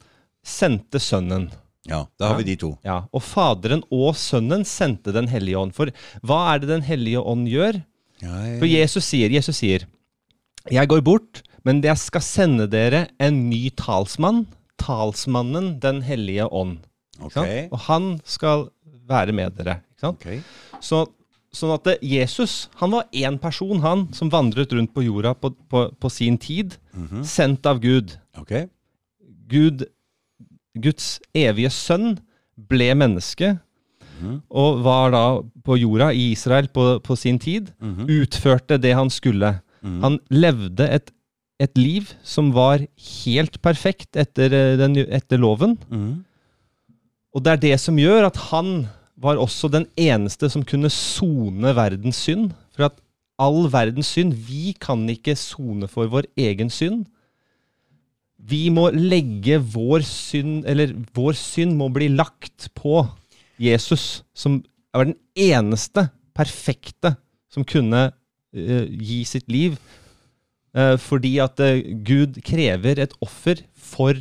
sendte 0.44 1.00
Sønnen. 1.00 1.52
Ja, 1.90 2.06
da 2.20 2.30
har 2.32 2.38
vi 2.40 2.46
de 2.48 2.56
to. 2.62 2.70
Ja, 2.86 3.02
Og 3.12 3.24
Faderen 3.26 3.82
og 3.92 4.16
Sønnen 4.16 4.64
sendte 4.64 5.12
Den 5.12 5.28
hellige 5.28 5.60
ånd. 5.60 5.74
For 5.76 5.92
hva 6.24 6.54
er 6.54 6.62
det 6.64 6.70
Den 6.70 6.86
hellige 6.88 7.20
ånd 7.20 7.48
gjør? 7.52 7.82
Ja, 8.24 8.38
For 8.62 8.70
Jesus 8.70 9.04
sier, 9.10 9.34
Jesus 9.34 9.58
sier 9.60 9.84
Jeg 10.72 10.88
går 10.88 11.02
bort, 11.04 11.42
men 11.68 11.82
jeg 11.84 12.00
skal 12.00 12.24
sende 12.24 12.70
dere 12.72 13.08
en 13.20 13.50
ny 13.50 13.68
talsmann. 13.76 14.46
Talsmannen 14.80 15.74
Den 15.84 16.02
hellige 16.08 16.48
ånd. 16.48 16.78
Okay. 17.20 17.66
ok. 17.68 17.74
Og 17.74 17.80
han 17.90 18.08
skal 18.24 18.70
være 19.10 19.36
med 19.36 19.58
dere. 19.60 19.82
Ikke 19.92 20.06
sant? 20.08 20.24
ok. 20.24 20.80
Så, 20.84 21.02
sånn 21.54 21.74
at 21.76 21.90
Jesus 22.04 22.70
han 22.80 22.96
var 22.96 23.10
én 23.12 23.36
person, 23.44 23.84
han, 23.84 24.08
som 24.16 24.32
vandret 24.32 24.72
rundt 24.76 24.94
på 24.96 25.04
jorda 25.04 25.34
på, 25.36 25.52
på, 25.70 25.84
på 26.00 26.12
sin 26.12 26.40
tid. 26.40 26.78
Mhm. 26.96 27.26
Sendt 27.28 27.68
av 27.68 27.84
Gud. 27.84 28.16
Ok. 28.40 28.56
Gud. 29.52 29.84
Guds 30.80 31.20
evige 31.38 31.70
sønn 31.74 32.18
ble 32.70 32.94
menneske. 32.98 33.58
mm. 34.22 34.42
Og 34.50 34.84
var 34.86 35.12
da 35.14 35.24
på 35.66 35.78
jorda 35.78 36.12
i 36.14 36.32
Israel 36.32 36.68
på, 36.74 37.00
på 37.04 37.16
sin 37.18 37.40
tid. 37.40 37.72
Mm. 37.82 38.08
Utførte 38.22 38.78
det 38.82 38.94
han 38.98 39.10
skulle. 39.10 39.60
Mm. 39.82 40.00
Han 40.04 40.20
levde 40.30 40.88
et, 40.90 41.12
et 41.60 41.78
liv 41.78 42.10
som 42.24 42.52
var 42.56 42.86
helt 43.26 43.62
perfekt 43.62 44.16
etter, 44.16 44.54
eh, 44.54 44.78
den, 44.78 44.98
etter 45.10 45.38
loven. 45.38 45.78
Mhm. 45.90 46.24
Og 47.34 47.42
det 47.42 47.52
er 47.52 47.62
det 47.64 47.78
som 47.82 47.98
gjør 47.98 48.28
at 48.28 48.36
han 48.52 48.88
var 49.18 49.40
også 49.42 49.66
den 49.74 49.88
eneste 49.98 50.52
som 50.54 50.62
kunne 50.62 50.90
sone 50.94 51.72
verdens 51.74 52.20
synd. 52.28 52.52
For 52.76 52.86
at 52.86 53.00
all 53.42 53.66
verdens 53.74 54.12
synd 54.14 54.36
Vi 54.46 54.76
kan 54.78 55.02
ikke 55.10 55.34
sone 55.36 55.88
for 55.90 56.06
vår 56.12 56.28
egen 56.38 56.70
synd. 56.70 57.08
Vi 58.44 58.68
må 58.74 58.90
legge 58.92 59.60
vår 59.74 60.04
synd 60.08 60.68
Eller 60.70 60.94
vår 61.16 61.38
synd 61.40 61.78
må 61.80 61.90
bli 61.94 62.10
lagt 62.12 62.70
på 62.76 63.06
Jesus, 63.62 64.24
som 64.36 64.58
var 64.94 65.08
den 65.08 65.16
eneste 65.40 66.08
perfekte 66.36 67.14
som 67.54 67.64
kunne 67.64 68.08
uh, 68.10 68.86
gi 68.90 69.20
sitt 69.30 69.46
liv. 69.48 69.78
Uh, 70.74 70.98
fordi 71.00 71.36
at 71.40 71.62
uh, 71.62 71.78
Gud 72.04 72.42
krever 72.44 73.04
et 73.06 73.14
offer 73.24 73.62
for 73.78 74.18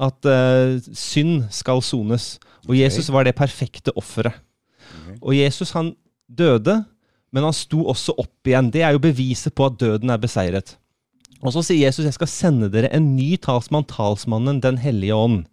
at 0.00 0.28
synd 0.96 1.50
skal 1.52 1.82
sones. 1.84 2.38
Og 2.64 2.72
Ok. 2.72 2.78
Jesus 2.78 3.10
var 3.12 3.26
det 3.26 3.34
perfekte 3.36 3.92
offeret. 3.98 4.38
Okay. 4.80 5.18
Og 5.20 5.34
Jesus 5.36 5.74
han 5.76 5.90
døde, 6.24 6.78
men 7.32 7.44
han 7.44 7.52
sto 7.52 7.82
også 7.90 8.14
opp 8.16 8.48
igjen. 8.48 8.70
Det 8.72 8.80
er 8.86 8.94
jo 8.96 9.02
beviset 9.02 9.52
på 9.52 9.66
at 9.68 9.76
døden 9.76 10.08
er 10.08 10.22
beseiret. 10.22 10.78
Og 11.40 11.54
så 11.54 11.62
sier 11.64 11.86
Jesus 11.86 12.04
jeg 12.04 12.16
skal 12.16 12.30
sende 12.30 12.68
dere 12.72 12.90
en 12.96 13.14
ny 13.16 13.34
talsmann, 13.40 13.86
talsmannen 13.88 14.60
Den 14.62 14.80
hellige 14.80 15.16
ånd. 15.16 15.44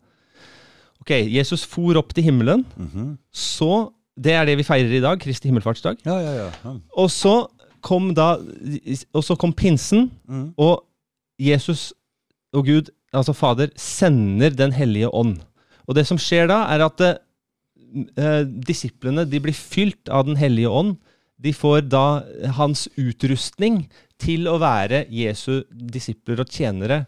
Ok, 1.03 1.13
Jesus 1.31 1.63
for 1.63 1.95
opp 1.99 2.13
til 2.15 2.27
himmelen. 2.27 2.65
Mhm. 2.75 3.17
Så, 3.31 3.93
Det 4.17 4.33
er 4.33 4.45
det 4.45 4.57
vi 4.57 4.63
feirer 4.65 4.97
i 4.97 4.99
dag, 4.99 5.19
Kristi 5.21 5.47
himmelfartsdag. 5.47 5.99
Ja, 6.03 6.17
ja, 6.17 6.31
ja. 6.33 6.51
ja. 6.63 6.71
Og 6.97 7.11
så 7.11 7.45
kom 7.81 8.13
da 8.15 8.37
Og 9.13 9.23
så 9.23 9.37
kom 9.37 9.53
pinsen, 9.53 10.11
mm. 10.27 10.53
og 10.57 10.83
Jesus 11.39 11.93
og 12.51 12.65
Gud, 12.65 12.89
altså 13.13 13.33
Fader, 13.33 13.69
sender 13.77 14.49
Den 14.49 14.71
hellige 14.71 15.13
ånd. 15.13 15.37
Og 15.87 15.95
det 15.95 16.07
som 16.07 16.17
skjer 16.17 16.47
da, 16.49 16.63
er 16.73 16.83
at 16.85 17.01
eh, 17.05 18.43
disiplene 18.67 19.25
de 19.29 19.39
blir 19.39 19.53
fylt 19.53 20.09
av 20.09 20.25
Den 20.25 20.35
hellige 20.35 20.69
ånd. 20.69 20.97
De 21.37 21.53
får 21.53 21.85
da 21.91 22.23
hans 22.57 22.87
utrustning 22.97 23.85
til 24.21 24.49
å 24.49 24.57
være 24.61 25.05
Jesu 25.13 25.63
disipler 25.69 26.41
og 26.43 26.51
tjenere, 26.51 27.05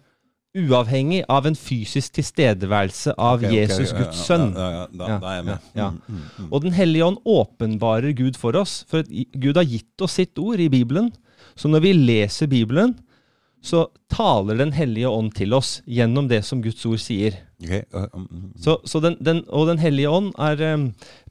uavhengig 0.58 1.22
av 1.30 1.46
en 1.46 1.58
fysisk 1.58 2.16
tilstedeværelse 2.18 3.14
av 3.14 3.44
okay, 3.44 3.50
ok, 3.52 3.56
Jesus, 3.56 3.92
okay, 3.94 4.04
Guds 4.04 4.22
sønn. 4.26 4.48
Ja, 4.58 4.70
ja, 4.74 4.86
da, 4.98 5.10
er 5.20 5.36
jeg 5.38 5.46
med. 5.46 5.68
ja, 5.76 5.82
ja. 5.84 5.90
Mm, 5.94 6.16
mm, 6.16 6.24
mm. 6.38 6.48
Og 6.50 6.64
Den 6.66 6.78
hellige 6.78 7.06
ånd 7.06 7.20
åpenbarer 7.38 8.16
Gud 8.18 8.40
for 8.40 8.58
oss. 8.58 8.80
For 8.90 9.06
Gud 9.06 9.60
har 9.62 9.68
gitt 9.70 10.06
oss 10.06 10.18
sitt 10.18 10.42
ord 10.42 10.62
i 10.62 10.72
Bibelen. 10.74 11.12
Så 11.60 11.70
når 11.70 11.86
vi 11.86 11.94
leser 11.94 12.50
Bibelen, 12.50 12.96
så 13.62 13.90
taler 14.12 14.58
Den 14.58 14.72
hellige 14.72 15.10
ånd 15.12 15.34
til 15.36 15.54
oss 15.54 15.80
gjennom 15.88 16.30
det 16.30 16.42
som 16.48 16.62
Guds 16.64 16.86
ord 16.88 17.00
sier. 17.04 17.36
Okay. 17.60 17.84
uh, 17.92 18.08
mm. 18.16 18.54
Så, 18.56 18.78
så 18.88 19.02
den, 19.04 19.18
den, 19.20 19.42
og 19.52 19.68
Den 19.68 19.82
hellige 19.82 20.10
ånd 20.10 20.30
er 20.40 20.62
um, 20.78 20.86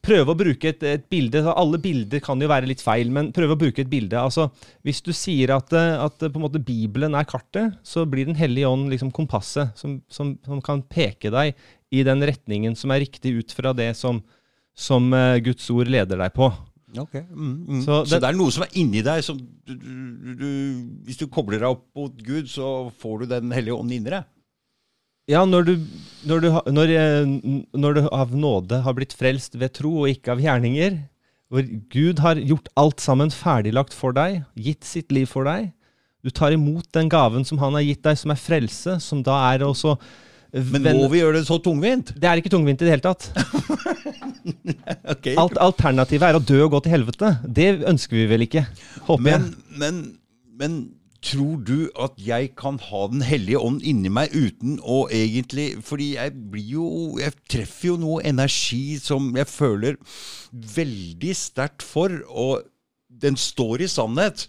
Prøve 0.05 0.35
å 0.35 0.37
bruke 0.37 0.69
et, 0.69 0.83
et 0.85 1.07
bilde 1.09 1.41
så 1.45 1.55
Alle 1.57 1.81
bilder 1.81 2.21
kan 2.25 2.41
jo 2.41 2.51
være 2.51 2.69
litt 2.69 2.85
feil, 2.85 3.09
men 3.15 3.31
prøve 3.33 3.57
å 3.57 3.61
bruke 3.61 3.81
et 3.81 3.91
bilde. 3.91 4.21
Altså, 4.21 4.51
Hvis 4.85 5.01
du 5.05 5.15
sier 5.17 5.55
at, 5.57 5.73
eh, 5.73 5.97
at 6.05 6.23
eh, 6.23 6.37
måte 6.39 6.61
Bibelen 6.61 7.17
er 7.17 7.27
kartet, 7.29 7.79
så 7.83 8.05
blir 8.05 8.29
Den 8.29 8.39
hellige 8.39 8.69
ånd 8.69 8.93
liksom 8.93 9.13
kompasset 9.15 9.73
som, 9.79 9.99
som, 10.13 10.37
som 10.45 10.61
kan 10.65 10.85
peke 10.85 11.33
deg 11.33 11.57
i 11.89 12.05
den 12.05 12.21
retningen 12.21 12.77
som 12.77 12.93
er 12.93 13.01
riktig 13.07 13.33
ut 13.41 13.55
fra 13.57 13.73
det 13.73 13.95
som, 13.97 14.21
som 14.77 15.09
uh, 15.17 15.41
Guds 15.41 15.65
ord 15.73 15.89
leder 15.89 16.21
deg 16.21 16.35
på. 16.37 16.51
Ok, 16.97 17.19
mm, 17.21 17.57
mm. 17.69 17.81
Så 17.85 18.01
Så, 18.09 18.17
det 18.17 18.31
er 18.31 18.37
noe 18.37 18.53
som 18.55 18.65
er 18.65 18.75
inni 18.81 19.03
deg 19.05 19.21
som 19.25 19.37
du, 19.37 19.75
du, 19.75 20.29
du, 20.39 20.49
Hvis 21.05 21.21
du 21.21 21.27
kobler 21.29 21.61
deg 21.61 21.69
opp 21.69 21.85
mot 21.99 22.15
Gud, 22.25 22.49
så 22.49 22.89
får 23.03 23.21
du 23.21 23.33
Den 23.35 23.53
hellige 23.53 23.77
ånd 23.77 23.93
inni 23.93 24.15
deg. 24.15 24.25
Ja, 25.29 25.43
når 25.45 25.67
du, 25.67 25.73
når, 26.25 26.41
du, 26.41 26.49
når, 26.73 26.91
eh, 26.97 27.33
når 27.77 27.99
du 27.99 28.07
av 28.09 28.31
nåde 28.33 28.81
har 28.87 28.95
blitt 28.97 29.13
frelst 29.13 29.59
ved 29.61 29.75
tro 29.77 29.91
og 30.07 30.09
ikke 30.15 30.33
av 30.33 30.41
gjerninger, 30.41 31.03
hvor 31.53 31.67
Gud 31.93 32.23
har 32.25 32.41
gjort 32.41 32.71
alt 32.81 33.05
sammen 33.05 33.33
ferdiglagt 33.33 33.93
for 33.97 34.17
deg, 34.17 34.47
gitt 34.57 34.89
sitt 34.89 35.13
liv 35.13 35.29
for 35.29 35.45
deg, 35.45 35.75
du 36.25 36.33
tar 36.33 36.57
imot 36.57 36.89
den 36.97 37.11
gaven 37.13 37.45
som 37.45 37.61
han 37.61 37.77
har 37.77 37.85
gitt 37.85 38.01
deg, 38.09 38.17
som 38.17 38.33
er 38.33 38.41
frelse, 38.41 38.97
som 39.05 39.21
da 39.25 39.37
er 39.53 39.67
også 39.69 39.99
Men 40.53 40.87
må 40.97 41.09
vi 41.13 41.21
gjøre 41.21 41.41
det 41.41 41.47
så 41.49 41.59
tungvint? 41.61 42.15
Det 42.17 42.29
er 42.29 42.41
ikke 42.41 42.53
tungvint 42.53 42.81
i 42.81 42.87
det 42.87 42.95
hele 42.95 43.05
tatt. 43.05 43.27
okay. 45.13 45.35
Alt 45.37 45.59
Alternativet 45.61 46.25
er 46.31 46.39
å 46.39 46.45
dø 46.45 46.63
og 46.65 46.73
gå 46.77 46.85
til 46.87 46.95
helvete. 46.97 47.35
Det 47.45 47.69
ønsker 47.91 48.17
vi 48.17 48.29
vel 48.31 48.47
ikke, 48.47 48.65
håper 49.11 49.27
Men, 49.27 49.51
jeg. 49.51 49.81
men, 49.83 50.01
men 50.57 50.79
tror 51.25 51.61
du 51.67 51.91
at 51.99 52.15
jeg 52.23 52.53
kan 52.59 52.79
ha 52.79 53.01
Den 53.11 53.25
hellige 53.27 53.59
ånd 53.59 53.83
inni 53.83 54.11
meg 54.13 54.31
uten 54.31 54.79
å 54.79 55.01
egentlig 55.11 55.73
Fordi 55.83 56.13
jeg 56.15 56.35
blir 56.53 56.69
jo 56.77 56.89
Jeg 57.19 57.35
treffer 57.51 57.89
jo 57.89 57.97
noe 57.99 58.23
energi 58.23 59.01
som 59.03 59.33
jeg 59.37 59.51
føler 59.51 59.99
veldig 60.53 61.35
sterkt 61.37 61.83
for, 61.85 62.09
og 62.33 62.63
den 63.09 63.37
står 63.37 63.83
i 63.85 63.89
sannhet. 63.91 64.47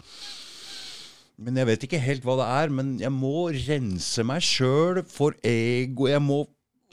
Men 1.39 1.59
jeg 1.59 1.69
vet 1.69 1.83
ikke 1.87 2.01
helt 2.03 2.25
hva 2.27 2.37
det 2.41 2.47
er. 2.59 2.73
Men 2.79 2.95
jeg 3.01 3.11
må 3.15 3.49
rense 3.55 4.25
meg 4.27 4.45
sjøl 4.45 5.03
for 5.07 5.37
ego. 5.45 6.09
Jeg 6.11 6.23
må 6.23 6.43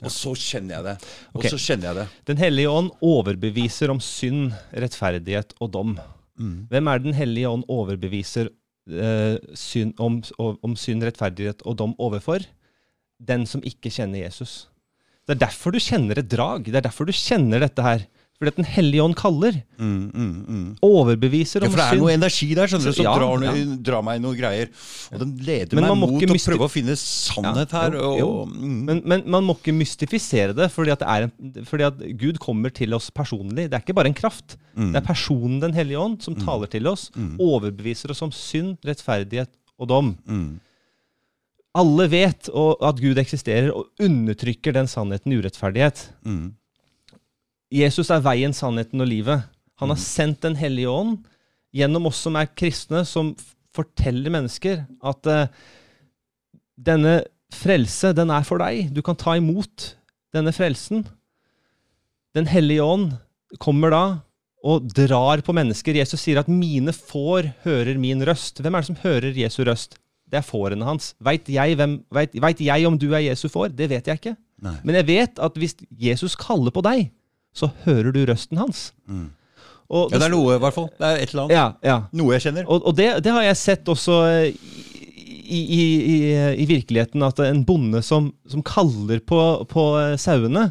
Og 0.05 0.13
så 0.13 0.35
kjenner 0.37 0.77
jeg 0.77 0.85
det. 0.85 0.95
Og 1.33 1.41
okay. 1.41 1.51
så 1.53 1.57
kjenner 1.57 1.89
jeg 1.89 1.99
det. 1.99 2.05
Den 2.29 2.37
hellige 2.41 2.69
ånd 2.69 2.91
overbeviser 3.01 3.93
om 3.93 4.01
synd, 4.03 4.53
rettferdighet 4.71 5.55
og 5.59 5.73
dom. 5.73 5.97
Hvem 6.37 6.87
er 6.91 6.99
Den 7.01 7.17
hellige 7.17 7.49
ånd 7.49 7.63
overbeviser 7.67 8.51
eh, 8.93 9.37
synd, 9.57 9.95
om, 9.97 10.21
om 10.37 10.75
synd, 10.77 11.03
rettferdighet 11.07 11.65
og 11.65 11.79
dom 11.79 11.95
overfor? 11.97 12.45
Den 13.17 13.47
som 13.49 13.63
ikke 13.65 13.89
kjenner 13.89 14.21
Jesus. 14.21 14.67
Det 15.25 15.35
er 15.35 15.47
derfor 15.47 15.73
du 15.73 15.81
kjenner 15.81 16.21
et 16.21 16.29
drag. 16.29 16.69
Det 16.69 16.77
er 16.77 16.85
derfor 16.85 17.09
du 17.09 17.15
kjenner 17.15 17.65
dette 17.65 17.83
her. 17.83 18.05
Fordi 18.37 18.51
at 18.51 18.57
Den 18.59 18.67
hellige 18.69 19.01
ånd 19.01 19.15
kaller. 19.17 19.55
Mm, 19.81 20.11
mm, 20.13 20.33
mm. 20.45 20.65
Overbeviser 20.85 21.63
Ja, 21.65 21.69
for 21.73 21.79
det 21.81 21.85
er 21.87 21.97
noe 21.97 22.11
energi 22.13 22.49
der 22.53 22.69
skjønner 22.69 22.91
du, 22.91 22.93
som 22.93 23.07
Ja, 23.07 23.13
drar, 23.17 23.45
ja. 23.47 23.53
drar 23.87 24.03
meg 24.05 24.19
i 24.19 24.21
noen 24.21 24.37
greier. 24.37 24.69
Og 25.09 25.23
den 25.23 25.31
leder 25.47 25.81
meg 25.81 25.95
mot 25.97 26.21
å 26.21 26.37
prøve 26.37 26.67
å 26.67 26.69
finne 26.69 26.93
sannhet 27.01 27.73
Ja, 27.73 27.81
her. 27.87 27.97
jo, 27.97 28.11
Og, 28.11 28.19
jo. 28.21 28.29
mm. 28.53 28.75
Men, 28.91 29.01
men 29.09 29.25
man 29.37 29.47
må 29.47 29.55
ikke 29.57 29.73
mystifisere 29.73 30.53
det, 30.53 30.69
fordi 30.75 30.93
at, 30.93 31.01
det 31.01 31.09
er 31.15 31.25
en, 31.25 31.65
fordi 31.65 31.87
at 31.87 32.05
Gud 32.21 32.37
kommer 32.43 32.69
til 32.69 32.93
oss 32.93 33.09
personlig. 33.09 33.71
Det 33.71 33.79
er 33.79 33.81
ikke 33.81 33.97
bare 33.97 34.13
en 34.13 34.19
kraft. 34.21 34.53
Mm. 34.77 34.91
Det 34.93 35.01
er 35.01 35.07
personen 35.09 35.57
Den 35.65 35.73
hellige 35.73 35.97
ånd 35.97 36.21
som 36.21 36.37
taler 36.37 36.69
til 36.69 36.85
oss, 36.93 37.07
overbeviser 37.41 38.13
oss 38.13 38.21
om 38.21 38.29
synd, 38.35 38.77
rettferdighet 38.85 39.49
og 39.81 39.89
dom. 39.89 40.13
Mm. 40.29 40.59
Alle 41.77 42.07
vet 42.09 42.47
og, 42.53 42.77
at 42.85 43.01
Gud 43.01 43.17
eksisterer, 43.21 43.73
og 43.73 43.89
undertrykker 44.01 44.73
den 44.77 44.87
sannheten 44.89 45.33
i 45.33 45.41
urettferdighet. 45.41 46.07
Mm. 46.25 46.53
Jesus 47.73 48.11
er 48.13 48.23
veien, 48.23 48.53
sannheten 48.55 49.03
og 49.03 49.09
livet. 49.09 49.47
Han 49.81 49.91
har 49.91 49.99
sendt 50.01 50.41
Den 50.45 50.55
hellige 50.55 50.89
ånd 50.89 51.17
gjennom 51.75 52.07
oss 52.09 52.21
som 52.23 52.37
er 52.39 52.49
kristne, 52.57 53.03
som 53.05 53.33
forteller 53.75 54.33
mennesker 54.33 54.85
at 55.05 55.29
uh, 55.29 55.49
denne 56.77 57.19
frelse, 57.53 58.13
den 58.17 58.31
er 58.33 58.45
for 58.47 58.61
deg. 58.63 58.89
Du 58.95 59.03
kan 59.05 59.17
ta 59.19 59.35
imot 59.37 59.91
denne 60.33 60.53
frelsen. 60.55 61.03
Den 62.37 62.49
hellige 62.49 62.85
ånd 62.85 63.11
kommer 63.61 63.93
da 63.93 64.03
og 64.67 64.89
drar 64.89 65.43
på 65.45 65.53
mennesker. 65.55 65.99
Jesus 65.99 66.23
sier 66.23 66.41
at 66.41 66.49
'mine 66.49 66.93
får 66.93 67.51
hører 67.63 67.97
min 67.97 68.23
røst'. 68.25 68.61
Hvem 68.61 68.75
er 68.75 68.81
det 68.81 68.89
som 68.89 69.01
hører 69.03 69.37
Jesu 69.37 69.63
røst? 69.63 69.99
Det 70.27 70.41
er 70.41 70.47
fårene 70.47 70.83
hans. 70.83 71.13
Veit 71.23 71.47
jeg, 71.47 71.77
jeg 71.77 72.87
om 72.87 72.97
du 72.97 73.13
er 73.13 73.29
Jesu 73.29 73.47
får? 73.47 73.69
Det 73.75 73.89
vet 73.89 74.07
jeg 74.07 74.19
ikke. 74.19 74.35
Nei. 74.61 74.75
Men 74.83 74.95
jeg 74.95 75.07
vet 75.07 75.39
at 75.39 75.55
hvis 75.55 75.77
Jesus 75.91 76.35
kaller 76.35 76.73
på 76.73 76.81
deg, 76.83 77.11
så 77.57 77.71
hører 77.85 78.13
du 78.15 78.21
røsten 78.29 78.61
hans. 78.61 78.91
Mm. 79.09 79.27
Og 79.87 80.11
Ja, 80.11 80.19
det 80.19 80.27
er 80.27 80.33
noe, 80.33 80.57
i 80.57 80.61
hvert 80.61 80.75
fall. 80.75 80.89
Det 80.99 81.07
er 81.07 81.21
et 81.23 81.31
eller 81.31 81.45
annet. 81.45 81.55
Ja, 81.55 81.65
ja. 81.87 81.97
Noe 82.19 82.35
jeg 82.35 82.43
kjenner. 82.47 82.67
Og, 82.67 82.87
og 82.89 82.95
det, 82.97 83.07
det 83.23 83.33
har 83.33 83.45
jeg 83.45 83.59
sett 83.59 83.91
også 83.91 84.17
eh, 84.27 84.47
i, 85.47 85.59
i, 85.61 85.81
i, 85.81 86.17
i 86.63 86.65
virkeligheten, 86.67 87.23
at 87.23 87.39
en 87.45 87.63
bonde 87.67 88.01
som, 88.03 88.33
som 88.51 88.63
kaller 88.67 89.23
på, 89.23 89.39
på 89.71 89.85
eh, 90.01 90.15
sauene, 90.19 90.69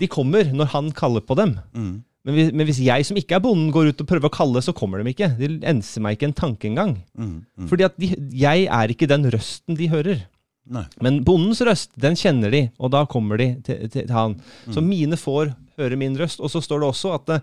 de 0.00 0.08
kommer 0.08 0.48
når 0.56 0.72
han 0.72 0.88
kaller 0.96 1.24
på 1.24 1.36
dem. 1.36 1.58
Mm. 1.76 1.98
Men 2.24 2.36
hvis, 2.36 2.50
men 2.52 2.68
hvis 2.68 2.80
jeg 2.84 3.04
som 3.08 3.16
ikke 3.20 3.36
er 3.38 3.44
bonden, 3.44 3.70
går 3.72 3.92
ut 3.92 4.02
og 4.02 4.08
prøver 4.08 4.28
å 4.28 4.32
kalle, 4.34 4.60
så 4.64 4.74
kommer 4.76 5.00
de 5.00 5.12
ikke. 5.12 5.30
De 5.38 5.54
enser 5.68 6.04
meg 6.04 6.16
ikke 6.16 6.30
en 6.30 6.36
tanke 6.36 6.68
engang. 6.68 6.96
Mm. 7.16 7.38
Mm. 7.44 7.68
Fordi 7.68 7.86
at 7.88 7.96
de, 8.00 8.12
jeg 8.40 8.66
er 8.68 8.92
ikke 8.92 9.08
den 9.08 9.28
røsten 9.32 9.76
de 9.76 9.88
hører. 9.92 10.24
Nei. 10.70 10.84
Men 11.02 11.22
bondens 11.26 11.62
røst, 11.66 11.92
den 11.98 12.16
kjenner 12.18 12.52
de, 12.52 12.66
og 12.78 12.92
da 12.94 13.04
kommer 13.10 13.40
de 13.40 13.52
til, 13.66 13.84
til, 13.90 14.10
han. 14.14 14.36
Så 14.70 14.82
mine 14.84 15.18
får 15.18 15.54
høre 15.80 15.98
min 15.98 16.18
røst. 16.18 16.42
Og 16.42 16.52
så 16.52 16.62
står 16.62 16.82
det 16.82 16.90
også 16.92 17.14
at 17.16 17.26
det, 17.30 17.40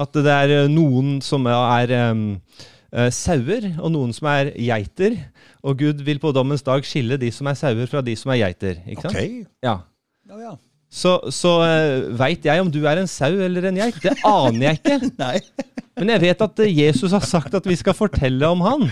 at 0.00 0.16
det 0.16 0.34
er 0.34 0.54
eh, 0.54 0.70
noen 0.70 1.18
som 1.24 1.48
er 1.50 1.94
eh, 1.96 3.10
sauer, 3.16 3.70
og 3.80 3.92
noen 3.96 4.14
som 4.16 4.30
er 4.30 4.52
geiter. 4.54 5.18
Og 5.66 5.78
Gud 5.82 6.04
vil 6.06 6.20
på 6.22 6.32
dommens 6.36 6.64
dag 6.66 6.84
skille 6.86 7.18
de 7.20 7.32
som 7.34 7.50
er 7.50 7.58
sauer, 7.58 7.86
fra 7.90 8.04
de 8.04 8.16
som 8.18 8.32
er 8.34 8.44
geiter. 8.44 8.82
Ikke 8.86 9.08
sant? 9.08 9.16
Ok. 9.16 9.54
Ja. 9.66 9.78
Ja, 10.30 10.42
ja. 10.44 10.56
Så, 10.90 11.12
så 11.30 11.52
uh, 11.62 12.08
veit 12.18 12.46
jeg 12.46 12.62
om 12.62 12.70
du 12.72 12.80
er 12.90 12.98
en 12.98 13.08
sau 13.10 13.30
eller 13.30 13.68
en 13.68 13.76
geit? 13.78 13.98
Det 14.02 14.16
aner 14.26 14.64
jeg 14.64 14.80
ikke. 14.80 15.10
Nei. 15.22 15.36
Men 16.00 16.14
jeg 16.14 16.22
vet 16.24 16.42
at 16.46 16.62
eh, 16.64 16.72
Jesus 16.86 17.12
har 17.12 17.24
sagt 17.28 17.54
at 17.58 17.66
vi 17.68 17.76
skal 17.76 17.96
fortelle 17.96 18.48
om 18.48 18.62
han. 18.64 18.86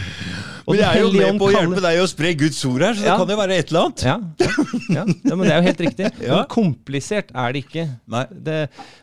Og 0.69 0.75
Men 0.75 0.83
jeg 0.83 0.99
er 0.99 1.01
jo 1.01 1.13
med 1.15 1.39
på 1.41 1.47
å 1.49 1.53
hjelpe 1.55 1.81
deg 1.81 1.99
å 2.03 2.07
spre 2.11 2.31
Guds 2.37 2.59
ord 2.69 2.83
her, 2.85 2.97
så 2.99 3.07
det 3.07 3.13
kan 3.23 3.31
jo 3.33 3.37
være 3.39 3.57
et 3.57 3.71
eller 3.71 3.87
annet. 3.87 4.03
Ja, 4.05 4.17
ja, 4.45 4.49
ja, 4.99 5.05
ja, 5.09 5.37
men 5.39 5.41
det 5.47 5.55
er 5.55 5.63
jo 5.63 5.67
helt 5.71 5.81
riktig. 5.81 6.11
Ja. 6.21 6.35
Men 6.35 6.51
komplisert 6.53 7.33
er 7.33 7.55
det 7.57 7.63
ikke. 7.65 7.87
Det, 8.45 8.59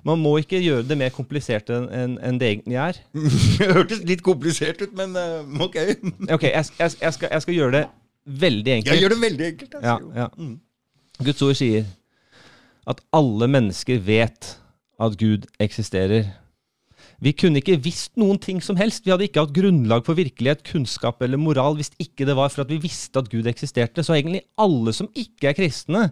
man 0.06 0.22
må 0.22 0.36
ikke 0.44 0.62
gjøre 0.62 0.86
det 0.86 1.00
mer 1.02 1.10
komplisert 1.16 1.74
enn 1.74 2.20
en 2.22 2.38
det 2.42 2.52
egentlig 2.54 2.78
er. 2.84 3.02
Det 3.58 3.72
hørtes 3.72 4.06
litt 4.06 4.22
komplisert 4.26 4.84
ut, 4.86 4.94
men 4.98 5.18
eh, 5.18 5.66
ok. 5.66 5.80
Ok, 6.36 6.46
jeg, 6.52 6.70
jeg, 6.78 6.98
jeg, 7.02 7.18
skal, 7.18 7.32
jeg 7.32 7.46
skal 7.48 7.58
gjøre 7.58 7.78
det 7.80 7.84
veldig 8.46 8.78
enkelt. 8.78 8.94
Jeg 8.94 9.02
gjør 9.02 9.16
det 9.16 9.22
veldig 9.26 9.50
enkelt. 9.50 9.76
Ja, 9.82 9.98
ja. 10.22 10.30
Mm. 10.38 10.56
Guds 11.26 11.42
ord 11.50 11.58
sier 11.58 11.90
at 12.86 13.02
alle 13.16 13.50
mennesker 13.50 14.06
vet 14.06 14.54
at 15.02 15.18
Gud 15.18 15.50
eksisterer. 15.60 16.30
Vi 17.24 17.32
kunne 17.38 17.62
ikke 17.62 17.78
visst 17.80 18.14
noen 18.20 18.40
ting 18.42 18.62
som 18.64 18.78
helst. 18.80 19.06
Vi 19.06 19.14
hadde 19.14 19.28
ikke 19.28 19.46
hatt 19.46 19.56
grunnlag 19.56 20.04
for 20.08 20.18
virkelighet, 20.18 20.66
kunnskap 20.68 21.22
eller 21.24 21.40
moral 21.42 21.78
hvis 21.80 21.94
ikke 22.02 22.28
det 22.28 22.36
var 22.38 22.52
for 22.54 22.66
at 22.66 22.74
vi 22.74 22.82
visste 22.84 23.22
at 23.22 23.30
Gud 23.32 23.48
eksisterte. 23.50 24.04
Så 24.04 24.18
egentlig 24.18 24.44
alle 24.60 24.94
som 24.96 25.10
ikke 25.16 25.52
er 25.52 25.58
kristne, 25.58 26.10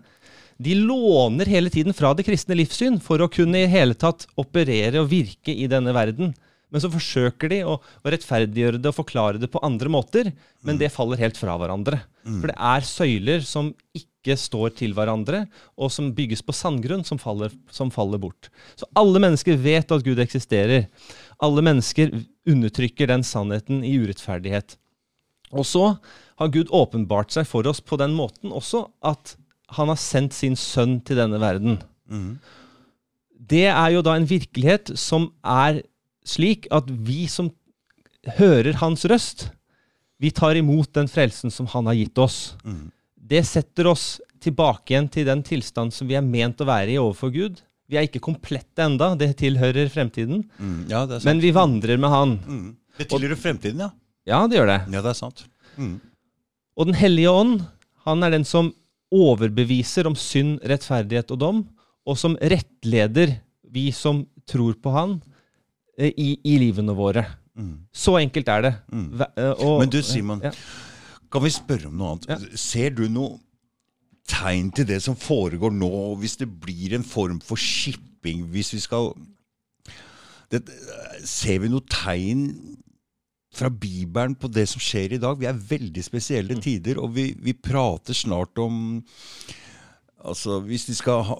de 0.63 0.77
låner 0.77 1.49
hele 1.49 1.71
tiden 1.73 1.95
fra 1.97 2.13
det 2.15 2.25
kristne 2.27 2.55
livssyn 2.55 2.99
for 3.03 3.23
å 3.23 3.29
kunne 3.31 3.63
i 3.63 3.69
hele 3.69 3.97
tatt 3.99 4.27
operere 4.39 5.01
og 5.01 5.11
virke 5.11 5.53
i 5.53 5.67
denne 5.71 5.95
verden. 5.95 6.31
Men 6.73 6.81
så 6.81 6.89
forsøker 6.89 7.51
de 7.51 7.59
å, 7.69 7.75
å 7.77 8.11
rettferdiggjøre 8.13 8.79
det 8.81 8.89
og 8.89 8.97
forklare 8.97 9.41
det 9.41 9.51
på 9.53 9.61
andre 9.65 9.91
måter, 9.93 10.31
men 10.65 10.79
det 10.79 10.93
faller 10.93 11.21
helt 11.21 11.37
fra 11.37 11.57
hverandre. 11.61 11.99
For 12.41 12.49
det 12.49 12.57
er 12.57 12.87
søyler 12.87 13.45
som 13.45 13.69
ikke 13.93 14.12
står 14.39 14.71
til 14.79 14.93
hverandre, 14.95 15.43
og 15.75 15.91
som 15.91 16.13
bygges 16.15 16.41
på 16.45 16.55
sandgrunn, 16.55 17.03
som 17.03 17.19
faller, 17.19 17.51
som 17.67 17.91
faller 17.91 18.21
bort. 18.23 18.47
Så 18.79 18.87
alle 18.95 19.19
mennesker 19.19 19.59
vet 19.59 19.91
at 19.91 20.05
Gud 20.05 20.21
eksisterer. 20.23 20.87
Alle 21.43 21.63
mennesker 21.65 22.13
undertrykker 22.47 23.11
den 23.11 23.25
sannheten 23.27 23.83
i 23.83 23.97
urettferdighet. 23.99 24.77
Og 25.51 25.67
så 25.67 25.85
har 26.39 26.53
Gud 26.53 26.71
åpenbart 26.71 27.35
seg 27.35 27.45
for 27.49 27.67
oss 27.69 27.83
på 27.83 27.99
den 28.01 28.15
måten 28.17 28.55
også 28.55 28.87
at 29.05 29.35
han 29.75 29.91
har 29.91 29.99
sendt 29.99 30.35
sin 30.37 30.55
sønn 30.59 30.99
til 31.05 31.19
denne 31.19 31.39
verden. 31.41 31.81
Mm. 32.07 32.39
Det 33.33 33.67
er 33.67 33.89
jo 33.93 34.03
da 34.05 34.15
en 34.15 34.29
virkelighet 34.29 34.93
som 34.99 35.31
er 35.43 35.83
slik 36.25 36.69
at 36.71 36.87
vi 36.87 37.25
som 37.27 37.51
hører 38.37 38.79
hans 38.79 39.03
røst, 39.09 39.49
vi 40.23 40.31
tar 40.31 40.55
imot 40.55 40.93
den 40.95 41.09
frelsen 41.11 41.51
som 41.51 41.67
han 41.73 41.89
har 41.89 41.97
gitt 41.99 42.19
oss. 42.21 42.55
Mhm. 42.63 42.91
Det 43.25 43.43
setter 43.47 43.87
oss 43.87 44.19
tilbake 44.43 44.91
igjen 44.93 45.09
til 45.11 45.25
den 45.29 45.41
tilstand 45.47 45.93
som 45.95 46.07
vi 46.09 46.15
er 46.19 46.21
ment 46.25 46.59
å 46.61 46.67
være 46.67 46.91
i 46.91 46.97
overfor 46.99 47.31
Gud. 47.33 47.61
Vi 47.89 47.97
er 47.99 48.07
ikke 48.07 48.19
komplette 48.23 48.83
enda, 48.83 49.13
det 49.15 49.35
tilhører 49.39 49.89
fremtiden, 49.91 50.43
Mm. 50.59 50.89
Ja, 50.89 51.05
det 51.05 51.15
er 51.15 51.19
sant. 51.19 51.25
men 51.25 51.39
vi 51.43 51.51
vandrer 51.51 51.97
med 51.99 52.09
han. 52.09 52.37
Mm. 52.39 52.75
Det 52.97 53.07
tilhører 53.09 53.35
fremtiden, 53.39 53.79
ja. 53.79 53.89
Ja, 54.25 54.47
det 54.47 54.57
gjør 54.57 54.67
det. 54.67 54.79
Ja, 54.93 55.01
det 55.01 55.09
er 55.11 55.19
sant. 55.19 55.45
Mm. 55.77 55.99
Og 56.77 56.85
Den 56.87 56.95
hellige 56.95 57.29
ånd, 57.31 57.61
han 58.05 58.23
er 58.23 58.31
den 58.31 58.43
som 58.45 58.73
overbeviser 59.13 60.07
om 60.09 60.15
synd, 60.15 60.59
rettferdighet 60.67 61.31
og 61.31 61.39
dom, 61.39 61.59
og 62.05 62.17
som 62.17 62.35
rettleder 62.41 63.37
vi 63.71 63.91
som 63.91 64.25
tror 64.49 64.73
på 64.81 64.91
han, 64.91 65.21
eh, 65.97 66.11
i, 66.17 66.37
i 66.43 66.57
livene 66.59 66.95
våre. 66.95 67.25
Mm. 67.57 67.85
Så 67.93 68.17
enkelt 68.19 68.49
er 68.49 68.61
det. 68.61 68.73
Mm. 68.91 69.21
Eh, 69.37 69.53
og- 69.59 69.79
Men 69.79 69.89
du, 69.89 70.01
Simon, 70.01 70.41
Ja. 70.43 70.51
Kan 71.33 71.43
vi 71.43 71.51
spørre 71.53 71.89
om 71.89 71.97
noe 71.97 72.13
annet? 72.13 72.29
Ja. 72.29 72.59
Ser 72.59 72.93
du 72.93 73.07
noe 73.09 73.39
tegn 74.29 74.69
til 74.75 74.87
det 74.87 75.01
som 75.03 75.17
foregår 75.19 75.73
nå, 75.75 75.91
hvis 76.21 76.37
det 76.39 76.47
blir 76.63 76.95
en 76.95 77.05
form 77.05 77.41
for 77.43 77.59
shipping, 77.59 78.45
hvis 78.53 78.71
vi 78.75 78.79
skal 78.83 79.11
det, 80.53 80.61
Ser 81.27 81.63
vi 81.63 81.71
noe 81.71 81.83
tegn 81.89 82.45
fra 83.53 83.69
Bibelen 83.69 84.37
på 84.37 84.49
det 84.53 84.67
som 84.69 84.81
skjer 84.81 85.17
i 85.17 85.21
dag? 85.21 85.37
Vi 85.41 85.49
er 85.49 85.67
veldig 85.73 86.05
spesielle 86.05 86.57
tider, 86.61 87.01
og 87.01 87.13
vi, 87.17 87.31
vi 87.41 87.57
prater 87.57 88.17
snart 88.17 88.57
om 88.61 89.03
Altså, 90.23 90.61
hvis 90.63 90.85
de 90.87 90.93
skal 90.95 91.25
ha 91.27 91.35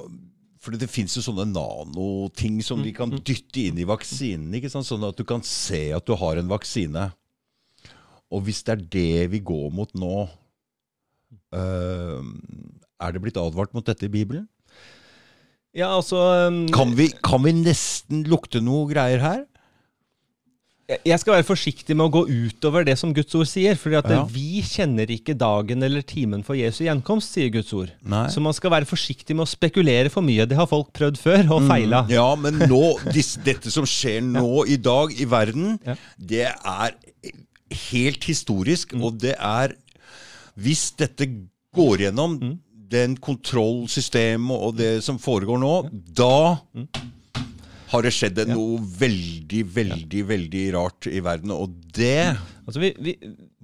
for 0.63 0.75
det 0.79 0.87
fins 0.91 1.17
jo 1.17 1.23
sånne 1.23 1.43
nanoting 1.51 2.61
som 2.63 2.79
de 2.83 2.93
kan 2.95 3.11
dytte 3.11 3.65
inn 3.65 3.81
i 3.81 3.87
vaksinen, 3.87 4.53
ikke 4.55 4.71
sant? 4.71 4.87
sånn 4.87 5.03
at 5.03 5.17
du 5.19 5.25
kan 5.27 5.43
se 5.43 5.89
at 5.95 6.07
du 6.07 6.13
har 6.19 6.39
en 6.39 6.47
vaksine. 6.47 7.09
Og 8.33 8.41
hvis 8.47 8.63
det 8.65 8.73
er 8.73 8.83
det 8.95 9.31
vi 9.31 9.39
går 9.45 9.69
mot 9.77 9.91
nå, 9.93 10.23
øh, 11.53 12.23
er 13.03 13.11
det 13.13 13.21
blitt 13.23 13.37
advart 13.37 13.73
mot 13.75 13.85
dette 13.85 14.07
i 14.07 14.13
Bibelen? 14.13 14.47
Ja, 15.73 15.87
altså 15.97 16.19
um, 16.49 16.67
Kan 16.73 16.93
vi, 16.97 17.07
kan 17.25 17.41
vi 17.45 17.51
nesten 17.57 18.23
lukte 18.29 18.61
noe 18.61 18.85
greier 18.91 19.21
her? 19.23 19.41
jeg- 21.05 21.17
skal 21.19 21.33
være 21.39 21.45
forsiktig 21.47 21.95
med 21.95 22.05
å 22.05 22.11
gå 22.11 22.21
utover 22.29 22.83
det 22.85 22.97
som 22.99 23.13
Guds 23.15 23.33
ord 23.33 23.47
sier. 23.47 23.73
fordi 23.79 23.95
Ja. 24.13 24.25
vi 24.29 24.61
kjenner 24.61 25.07
ikke 25.09 25.33
dagen 25.35 25.81
eller 25.81 26.01
timen 26.03 26.43
for 26.45 26.53
Jesu 26.53 26.83
gjenkomst, 26.83 27.31
sier 27.33 27.49
Guds 27.49 27.71
ord. 27.73 27.89
Nei. 28.05 28.27
Så 28.27 28.39
man 28.41 28.53
skal 28.53 28.69
være 28.69 28.85
forsiktig 28.85 29.33
med 29.35 29.47
å 29.47 29.49
spekulere 29.49 30.11
for 30.11 30.21
mye. 30.21 30.45
Det 30.45 30.55
har 30.57 30.67
folk 30.67 30.91
prøvd 30.93 31.17
før, 31.17 31.49
og 31.55 31.61
feila. 31.71 32.03
Mm, 32.03 32.09
Ja, 32.11 32.35
men 32.35 32.59
nå, 32.69 32.99
disse, 33.11 33.41
dette 33.43 33.71
som 33.71 33.85
skjer 33.85 34.21
nå 34.21 34.67
i 34.75 34.75
dag 34.77 35.09
i 35.19 35.25
verden, 35.25 35.79
Ja. 35.87 35.95
det 36.19 36.45
er 36.53 36.91
helt 37.91 38.23
historisk, 38.29 38.93
Mm. 38.93 39.03
og 39.03 39.17
det 39.19 39.35
er 39.39 39.73
Hvis 40.55 40.91
dette 40.95 41.25
går 41.75 41.97
gjennom 42.05 42.35
Mm. 42.39 42.59
den 42.89 43.15
kontrollsystemet 43.17 44.51
og 44.67 44.75
det 44.77 45.03
som 45.03 45.17
foregår 45.17 45.57
nå, 45.59 45.89
da 46.13 46.59
Mm. 46.75 46.87
har 47.89 48.01
det 48.03 48.11
skjedd 48.13 48.47
noe 48.49 48.77
veldig, 48.79 49.63
veldig, 49.65 50.23
veldig 50.29 50.73
rart 50.75 51.07
i 51.07 51.19
verden. 51.19 51.51
Og 51.51 51.73
det 51.93 52.37
Altså, 52.67 52.79
vi, 52.79 52.93
vi, 52.99 53.17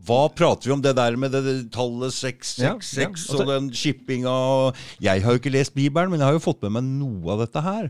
Hva 0.04 0.28
prater 0.34 0.66
vi 0.68 0.72
om 0.74 0.82
det 0.82 0.96
der 0.96 1.16
med 1.16 1.32
det, 1.32 1.44
det 1.44 1.72
tallet 1.72 2.12
666 2.12 2.58
Ja, 2.60 3.02
ja, 3.04 3.08
altså- 3.10 3.40
og 3.40 3.48
den 3.48 3.70
shippinga 3.72 4.74
Jeg 5.00 5.22
har 5.24 5.32
jo 5.34 5.40
ikke 5.40 5.52
lest 5.52 5.74
Bibelen, 5.76 6.10
men 6.10 6.20
jeg 6.20 6.26
har 6.26 6.34
jo 6.34 6.40
fått 6.40 6.62
med 6.64 6.72
meg 6.72 6.84
noe 6.84 7.32
av 7.34 7.40
dette 7.46 7.62
her. 7.62 7.90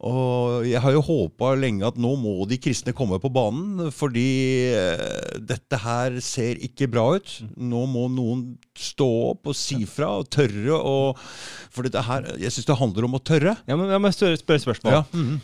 Og 0.00 0.64
jeg 0.64 0.80
har 0.80 0.94
jo 0.94 1.02
håpa 1.04 1.50
lenge 1.60 1.84
at 1.84 1.98
nå 2.00 2.14
må 2.16 2.32
de 2.48 2.56
kristne 2.62 2.94
komme 2.96 3.18
på 3.20 3.28
banen, 3.32 3.90
fordi 3.92 4.70
eh, 4.72 5.34
dette 5.44 5.80
her 5.82 6.16
ser 6.24 6.60
ikke 6.64 6.88
bra 6.88 7.04
ut. 7.18 7.34
Nå 7.60 7.82
må 7.90 8.06
noen 8.08 8.46
stå 8.80 9.08
opp 9.34 9.50
og 9.52 9.58
si 9.58 9.82
fra 9.84 10.14
og 10.22 10.30
tørre 10.32 10.78
å 10.78 10.96
For 11.20 11.84
dette 11.84 12.00
her, 12.06 12.30
jeg 12.40 12.54
syns 12.54 12.70
det 12.70 12.78
handler 12.80 13.10
om 13.10 13.18
å 13.18 13.20
tørre. 13.20 13.58
Ja, 13.68 13.76
men 13.76 13.92
Jeg 13.92 14.00
må 14.00 14.12
spørre, 14.16 14.40
spørsmål. 14.64 14.96
Ja. 14.96 15.04
mhm. 15.12 15.40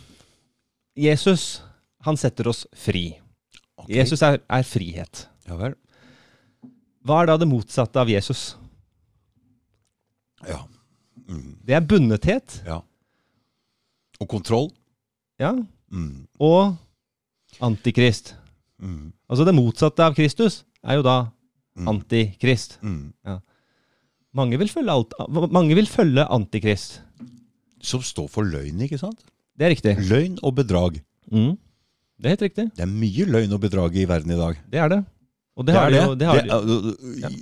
Jesus, 0.96 1.60
han 2.08 2.16
setter 2.16 2.48
oss 2.48 2.64
fri. 2.72 3.10
Okay. 3.76 3.98
Jesus 3.98 4.22
er, 4.24 4.40
er 4.40 4.64
frihet. 4.64 5.26
Ja 5.44 5.58
vel. 5.60 5.76
Hva 7.04 7.20
er 7.20 7.28
da 7.28 7.36
det 7.38 7.50
motsatte 7.50 8.00
av 8.00 8.08
Jesus? 8.08 8.54
Ja. 10.48 10.62
Mm. 11.28 11.58
Det 11.66 11.76
er 11.76 11.84
bundethet. 11.84 12.62
ja. 12.64 12.80
Og 14.20 14.28
kontroll. 14.28 14.70
Ja. 15.40 15.52
Mm. 15.92 16.26
Og 16.40 16.76
antikrist. 17.64 18.34
Mm. 18.82 19.12
Altså 19.30 19.46
det 19.46 19.54
motsatte 19.56 20.04
av 20.04 20.14
Kristus 20.16 20.62
er 20.84 21.00
jo 21.00 21.02
da 21.06 21.26
Mm. 21.76 21.88
antikrist. 21.92 22.78
Ja. 23.26 23.40
Mange 24.32 24.56
vil 24.56 24.88
alt, 24.88 25.12
mange 25.52 25.74
vil 25.76 25.84
følge 25.86 26.24
antikrist. 26.32 27.00
Som 27.82 28.00
står 28.00 28.30
for 28.32 28.44
løgn, 28.48 28.80
ikke 28.80 28.98
sant? 28.98 29.20
Det 29.58 29.66
er 29.66 29.74
riktig. 29.74 30.08
Løgn 30.08 30.38
og 30.42 30.54
bedrag. 30.56 31.02
Mm. 31.30 31.58
Det 32.16 32.24
er 32.24 32.32
helt 32.32 32.46
riktig. 32.46 32.64
Det 32.74 32.80
er 32.80 32.88
mye 32.88 33.26
løgn 33.28 33.52
og 33.52 33.60
bedrag 33.60 33.94
i 33.96 34.06
verden 34.08 34.32
i 34.32 34.38
dag. 34.40 34.56
Det 34.72 34.80
er 34.80 34.88
det. 34.88 35.04
Og 35.56 35.66
det, 35.66 35.74
har 35.74 35.90
de 35.90 35.96
jo. 36.00 36.14
Det 36.14 36.26
har 36.26 36.40
det 36.40 36.50
er- 36.50 37.36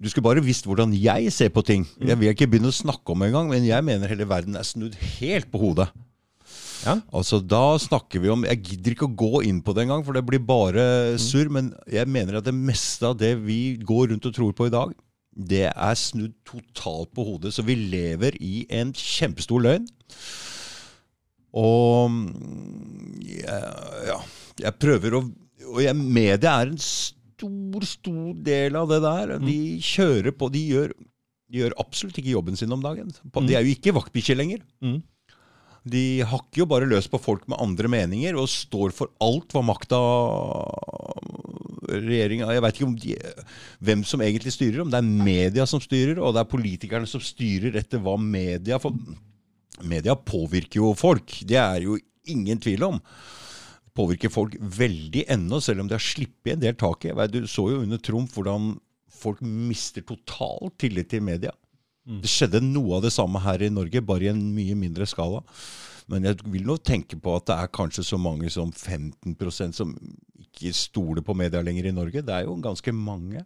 Du 0.00 0.08
skulle 0.10 0.26
bare 0.26 0.42
visst 0.44 0.66
hvordan 0.66 0.92
jeg 0.98 1.30
ser 1.32 1.52
på 1.54 1.62
ting. 1.64 1.84
Mm. 2.00 2.08
Jeg 2.10 2.18
vil 2.20 2.32
ikke 2.32 2.48
begynne 2.50 2.72
å 2.72 2.74
snakke 2.74 3.14
om 3.14 3.22
engang, 3.26 3.48
men 3.52 3.64
jeg 3.66 3.84
mener 3.86 4.10
hele 4.10 4.26
verden 4.28 4.58
er 4.58 4.66
snudd 4.66 4.96
helt 5.18 5.50
på 5.52 5.60
hodet. 5.62 5.88
Ja. 6.84 6.98
Altså 7.16 7.38
Da 7.40 7.78
snakker 7.80 8.20
vi 8.20 8.28
om 8.28 8.42
Jeg 8.44 8.60
gidder 8.66 8.92
ikke 8.92 9.06
å 9.06 9.14
gå 9.16 9.38
inn 9.48 9.62
på 9.64 9.72
det 9.72 9.86
engang, 9.86 10.02
for 10.04 10.12
det 10.12 10.24
blir 10.26 10.42
Mm. 10.42 10.46
bare 10.46 10.84
surr. 11.18 11.48
Men 11.48 11.72
jeg 11.88 12.06
mener 12.08 12.36
at 12.36 12.44
det 12.44 12.54
meste 12.54 13.06
av 13.06 13.16
det 13.16 13.36
vi 13.40 13.76
går 13.76 14.10
rundt 14.10 14.26
og 14.26 14.34
tror 14.34 14.52
på 14.52 14.66
i 14.66 14.74
dag, 14.74 14.92
det 15.34 15.72
er 15.72 15.94
snudd 15.98 16.34
totalt 16.44 17.14
på 17.14 17.24
hodet. 17.24 17.54
Så 17.54 17.64
vi 17.64 17.74
lever 17.74 18.36
i 18.40 18.66
en 18.70 18.92
kjempestor 18.92 19.62
løgn. 19.62 19.88
Og 21.54 22.10
mm, 22.10 23.22
ja, 23.46 24.20
jeg 24.58 24.78
prøver 24.82 25.14
å 25.18 25.24
Og 25.74 25.80
jeg, 25.82 25.96
media 25.96 26.60
er 26.60 26.68
en 26.68 26.78
stor, 26.78 27.16
stor 27.34 27.88
stor 27.88 28.30
del 28.46 28.78
av 28.78 28.92
det 28.92 29.00
der. 29.04 29.34
De 29.42 29.58
kjører 29.82 30.34
på 30.36 30.50
De 30.54 30.62
gjør, 30.70 30.94
de 31.50 31.62
gjør 31.62 31.74
absolutt 31.82 32.20
ikke 32.20 32.34
jobben 32.34 32.56
sin 32.58 32.72
om 32.74 32.82
dagen. 32.84 33.10
De 33.10 33.56
er 33.56 33.66
jo 33.66 33.74
ikke 33.74 33.94
vaktbikkjer 33.96 34.38
lenger. 34.38 34.62
Mm. 34.84 35.02
De 35.84 36.24
hakker 36.24 36.62
jo 36.62 36.68
bare 36.68 36.88
løs 36.88 37.10
på 37.12 37.20
folk 37.20 37.44
med 37.50 37.60
andre 37.60 37.90
meninger 37.92 38.38
og 38.40 38.48
står 38.48 38.94
for 38.96 39.12
alt 39.24 39.52
hva 39.52 39.60
makta 39.68 39.98
regjeringa 41.84 42.48
Jeg 42.54 42.62
veit 42.64 42.78
ikke 42.78 42.88
om 42.88 42.96
de, 42.96 43.12
hvem 43.84 44.02
som 44.08 44.22
egentlig 44.24 44.54
styrer, 44.54 44.80
om 44.82 44.90
det 44.90 44.98
er 45.02 45.26
media 45.28 45.66
som 45.68 45.82
styrer, 45.84 46.16
og 46.16 46.32
det 46.34 46.42
er 46.42 46.50
politikerne 46.50 47.08
som 47.10 47.22
styrer 47.22 47.76
etter 47.76 48.00
hva 48.02 48.16
media 48.20 48.80
For 48.82 48.96
media 49.84 50.16
påvirker 50.16 50.80
jo 50.80 50.94
folk, 50.96 51.36
det 51.44 51.58
er 51.60 51.84
jo 51.84 51.98
ingen 52.30 52.60
tvil 52.62 52.86
om. 52.88 53.00
Påvirker 53.94 54.32
folk 54.32 54.56
veldig 54.58 55.26
ennå, 55.30 55.60
selv 55.62 55.84
om 55.84 55.90
de 55.90 55.94
har 55.94 56.02
sluppet 56.02 56.56
en 56.56 56.64
del 56.64 56.74
tak 56.78 57.06
i. 57.06 57.14
Du 57.30 57.44
så 57.46 57.68
jo 57.70 57.82
under 57.84 58.00
Trump 58.02 58.32
hvordan 58.34 58.74
folk 59.14 59.42
mister 59.44 60.02
totalt 60.02 60.74
tillit 60.82 61.12
til 61.12 61.22
media. 61.22 61.54
Det 62.04 62.28
skjedde 62.28 62.60
noe 62.60 62.98
av 62.98 63.06
det 63.06 63.14
samme 63.14 63.40
her 63.40 63.62
i 63.64 63.72
Norge, 63.72 64.02
bare 64.04 64.26
i 64.26 64.32
en 64.32 64.42
mye 64.52 64.74
mindre 64.76 65.06
skala. 65.08 65.40
Men 66.12 66.26
jeg 66.28 66.42
vil 66.52 66.66
nå 66.68 66.76
tenke 66.84 67.16
på 67.16 67.32
at 67.38 67.46
det 67.48 67.56
er 67.56 67.72
kanskje 67.72 68.04
så 68.04 68.18
mange 68.20 68.50
som 68.52 68.72
15% 68.74 69.78
som 69.78 69.94
ikke 70.54 70.72
stoler 70.74 71.20
på 71.26 71.34
media 71.36 71.60
lenger 71.60 71.88
i 71.90 71.92
Norge. 71.92 72.22
Det 72.22 72.30
er 72.34 72.44
jo 72.46 72.54
ganske 72.62 72.92
mange. 72.94 73.42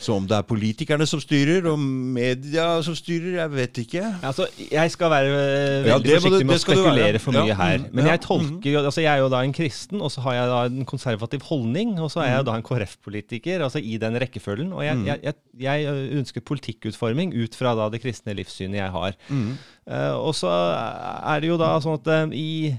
Så 0.00 0.16
om 0.16 0.24
det 0.26 0.34
er 0.38 0.42
politikerne 0.48 1.06
som 1.06 1.20
styrer, 1.20 1.66
og 1.70 1.78
media 1.78 2.80
som 2.82 2.96
styrer, 2.96 3.36
jeg 3.42 3.50
vet 3.52 3.80
ikke. 3.84 4.02
Altså, 4.24 4.46
jeg 4.72 4.90
skal 4.90 5.10
være 5.12 5.28
veldig 5.34 5.86
Ja, 5.92 5.98
det 5.98 6.04
du- 6.04 6.14
forsiktig 6.16 6.46
med 6.46 6.54
det 6.54 6.60
å 6.60 6.64
spekulere 6.64 7.20
for 7.20 7.32
mye 7.32 7.46
Ja, 7.52 7.54
her. 7.54 7.78
mm, 7.78 7.88
Men 7.92 8.06
ja, 8.06 8.10
jeg 8.12 8.20
tolker 8.22 8.70
jo 8.72 8.78
altså 8.84 9.00
Jeg 9.04 9.12
er 9.12 9.18
jo 9.22 9.28
da 9.28 9.40
en 9.44 9.52
kristen, 9.52 10.00
og 10.00 10.10
så 10.10 10.20
har 10.22 10.32
jeg 10.34 10.48
da 10.48 10.64
en 10.66 10.84
konservativ 10.84 11.40
holdning, 11.42 11.98
og 12.00 12.10
så 12.10 12.20
er 12.24 12.30
Mm. 12.30 12.36
jeg 12.36 12.44
da 12.46 12.54
en 12.56 12.62
KrF-politiker, 12.62 13.60
altså 13.62 13.78
i 13.84 13.96
den 13.98 14.14
rekkefølgen. 14.18 14.72
Og 14.72 14.82
jeg, 14.84 14.96
jeg, 15.06 15.20
jeg, 15.22 15.34
jeg 15.60 16.10
ønsker 16.18 16.40
politikkutforming 16.40 17.34
ut 17.34 17.54
fra 17.54 17.74
da 17.74 17.88
det 17.90 18.02
kristne 18.02 18.34
livssynet 18.34 18.76
jeg 18.80 18.90
har. 18.90 19.14
Mm. 19.28 19.58
Uh, 19.86 20.16
og 20.16 20.34
så 20.34 20.48
er 20.48 21.40
det 21.40 21.48
jo 21.50 21.56
da 21.60 21.78
sånn 21.80 22.00
at 22.00 22.06
uh, 22.08 22.32
i 22.34 22.74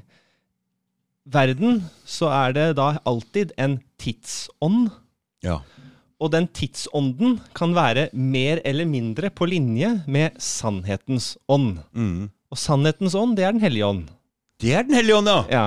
verden 1.25 1.83
så 2.05 2.29
er 2.31 2.53
det 2.55 2.67
da 2.79 2.95
alltid 3.05 3.53
en 3.61 3.79
tidsånd. 4.01 4.89
Ja. 5.45 5.59
Og 6.21 6.31
den 6.31 6.47
tidsånden 6.55 7.39
kan 7.57 7.75
være 7.75 8.07
mer 8.13 8.61
eller 8.65 8.87
mindre 8.87 9.29
på 9.29 9.47
linje 9.49 9.91
med 10.07 10.37
sannhetens 10.41 11.35
ånd. 11.51 11.81
Mm. 11.91 12.29
Og 12.51 12.59
sannhetens 12.59 13.15
ånd, 13.17 13.35
det 13.37 13.45
er 13.45 13.51
Den 13.51 13.61
hellige 13.61 13.85
ånd. 13.85 14.05
Det 14.61 14.73
er 14.73 14.83
Den 14.83 14.95
hellige 14.95 15.17
ånd, 15.17 15.27
ja! 15.27 15.41
Ja. 15.51 15.65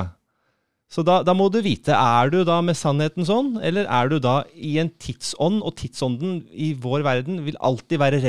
Så 0.88 1.02
da, 1.04 1.18
da 1.20 1.34
må 1.36 1.50
du 1.52 1.58
vite, 1.60 1.92
er 1.92 2.30
du 2.32 2.38
da 2.48 2.62
med 2.64 2.76
sannhetens 2.78 3.28
ånd, 3.28 3.58
eller 3.60 3.84
er 3.84 4.08
du 4.08 4.16
da 4.24 4.38
i 4.56 4.78
en 4.80 4.88
tidsånd? 4.88 5.60
Og 5.60 5.76
tidsånden 5.76 6.46
i 6.48 6.72
vår 6.72 7.04
verden 7.04 7.42
vil 7.44 7.60
alltid 7.60 8.00
være 8.00 8.22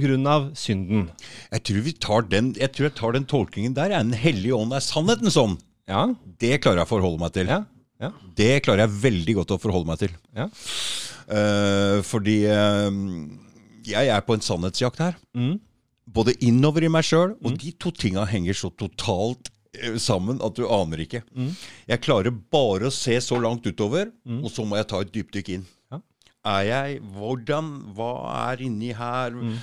grunn 0.00 0.24
av 0.26 0.46
synden. 0.56 1.10
Jeg 1.52 1.62
tror, 1.68 1.82
vi 1.84 1.92
tar 2.00 2.24
den, 2.32 2.54
jeg 2.56 2.72
tror 2.72 2.88
jeg 2.88 2.96
tar 2.96 3.12
den 3.12 3.28
tolkningen 3.28 3.76
der. 3.76 3.92
Den 3.92 4.16
hellige 4.16 4.56
ånd 4.56 4.72
er 4.72 4.80
sannhetens 4.80 5.36
ånd. 5.36 5.58
Ja, 5.90 6.08
Det 6.40 6.58
klarer 6.64 6.82
jeg 6.82 6.88
å 6.88 6.92
forholde 6.94 7.20
meg 7.20 7.32
til. 7.36 7.50
ja, 7.50 7.64
ja. 8.00 8.10
Det 8.36 8.62
klarer 8.64 8.86
jeg 8.86 9.00
veldig 9.04 9.34
godt 9.40 9.54
å 9.54 9.60
forholde 9.62 9.90
meg 9.92 10.04
til. 10.04 10.14
ja. 10.36 10.48
Eh, 11.24 12.02
fordi 12.04 12.42
uh, 12.52 12.92
jeg 13.88 14.08
er 14.12 14.24
på 14.26 14.36
en 14.36 14.44
sannhetsjakt 14.44 15.00
her. 15.00 15.14
Mm. 15.32 15.56
Både 16.04 16.34
innover 16.44 16.84
i 16.84 16.90
meg 16.92 17.06
sjøl, 17.08 17.32
og 17.40 17.56
de 17.60 17.72
to 17.80 17.92
tinga 17.96 18.26
henger 18.28 18.56
så 18.58 18.68
totalt 18.76 19.48
eh, 19.72 19.96
sammen 19.96 20.42
at 20.44 20.56
du 20.58 20.66
aner 20.68 21.00
ikke. 21.06 21.22
Mm. 21.32 21.54
Jeg 21.88 22.02
klarer 22.04 22.34
bare 22.52 22.90
å 22.90 22.92
se 22.94 23.16
så 23.24 23.40
langt 23.40 23.64
utover, 23.64 24.12
og 24.42 24.50
så 24.52 24.66
må 24.68 24.76
jeg 24.76 24.90
ta 24.92 25.00
et 25.00 25.14
dypdykk 25.16 25.54
inn. 25.56 25.64
Er 26.44 26.64
jeg 26.68 26.98
Hvordan? 27.14 27.68
Hva 27.96 28.10
er 28.50 28.60
inni 28.66 28.90
her? 28.92 29.32
Mm. 29.32 29.54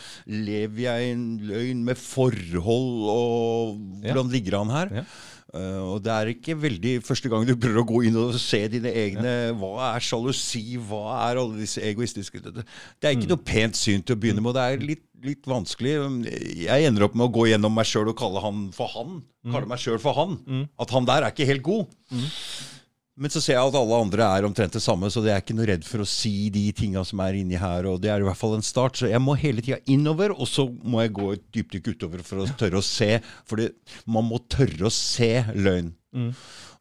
Lever 0.47 0.81
jeg 0.87 1.03
i 1.03 1.11
en 1.13 1.25
løgn 1.45 1.83
med 1.85 1.99
forhold, 2.01 3.03
og 3.13 3.75
hvordan 4.01 4.31
ligger 4.33 4.57
han 4.63 4.73
her? 4.73 4.95
Ja. 5.01 5.05
Eh, 5.51 5.79
og 5.83 5.97
det 6.05 6.11
er 6.15 6.29
ikke 6.31 6.55
veldig 6.55 6.93
første 7.03 7.27
gang 7.31 7.43
du 7.47 7.57
prøver 7.59 7.81
å 7.81 7.87
gå 7.89 8.01
inn 8.07 8.15
og 8.21 8.37
se 8.39 8.61
dine 8.71 8.87
egne 8.95 9.33
Hva 9.59 9.89
er 9.97 10.05
sjalusi? 10.05 10.77
Hva 10.79 11.17
er 11.25 11.41
alle 11.41 11.59
disse 11.59 11.83
egoistiske 11.83 12.39
Det, 12.45 12.63
det 12.63 13.09
er 13.09 13.17
ikke 13.17 13.33
noe 13.33 13.43
pent 13.51 13.75
syn 13.75 13.99
til 14.05 14.15
å 14.15 14.21
begynne 14.21 14.39
med. 14.39 14.53
og 14.53 14.55
Det 14.55 14.63
er 14.63 14.85
litt, 14.93 15.03
litt 15.27 15.49
vanskelig. 15.51 15.97
Jeg 16.63 16.87
ender 16.87 17.03
opp 17.09 17.17
med 17.19 17.27
å 17.27 17.33
gå 17.35 17.49
gjennom 17.51 17.75
meg 17.75 17.89
sjøl 17.89 18.13
og 18.13 18.17
kalle 18.21 18.39
han 18.45 18.69
for 18.75 18.87
han. 18.95 19.19
Kalle 19.51 19.67
meg 19.73 19.81
sjøl 19.83 19.99
for 20.01 20.15
han. 20.17 20.37
At 20.79 20.95
han 20.95 21.09
der 21.09 21.27
er 21.27 21.35
ikke 21.35 21.49
helt 21.51 21.65
god. 21.67 21.91
Men 23.21 23.29
så 23.29 23.41
ser 23.43 23.53
jeg 23.53 23.69
at 23.69 23.75
alle 23.77 23.97
andre 24.01 24.25
er 24.25 24.45
omtrent 24.47 24.73
det 24.73 24.81
samme, 24.81 25.09
så 25.13 25.21
jeg 25.21 25.35
er 25.35 25.43
ikke 25.43 25.53
noe 25.53 25.67
redd 25.69 25.83
for 25.85 26.01
å 26.01 26.07
si 26.09 26.49
de 26.53 26.63
tinga 26.73 27.03
som 27.05 27.21
er 27.21 27.37
inni 27.37 27.59
her. 27.61 27.85
og 27.85 27.99
Det 28.01 28.09
er 28.09 28.23
i 28.23 28.25
hvert 28.25 28.39
fall 28.39 28.55
en 28.57 28.65
start. 28.65 28.97
Så 28.97 29.11
jeg 29.11 29.21
må 29.21 29.35
hele 29.37 29.61
tida 29.61 29.77
innover, 29.93 30.33
og 30.33 30.49
så 30.49 30.65
må 30.65 31.03
jeg 31.03 31.13
gå 31.19 31.27
et 31.35 31.45
dypdykk 31.53 31.91
utover 31.93 32.25
for 32.25 32.41
å 32.41 32.49
tørre 32.57 32.81
å 32.81 32.85
se. 32.85 33.19
For 33.45 33.61
man 34.09 34.25
må 34.25 34.41
tørre 34.49 34.89
å 34.89 34.93
se 34.95 35.35
løgn. 35.53 35.93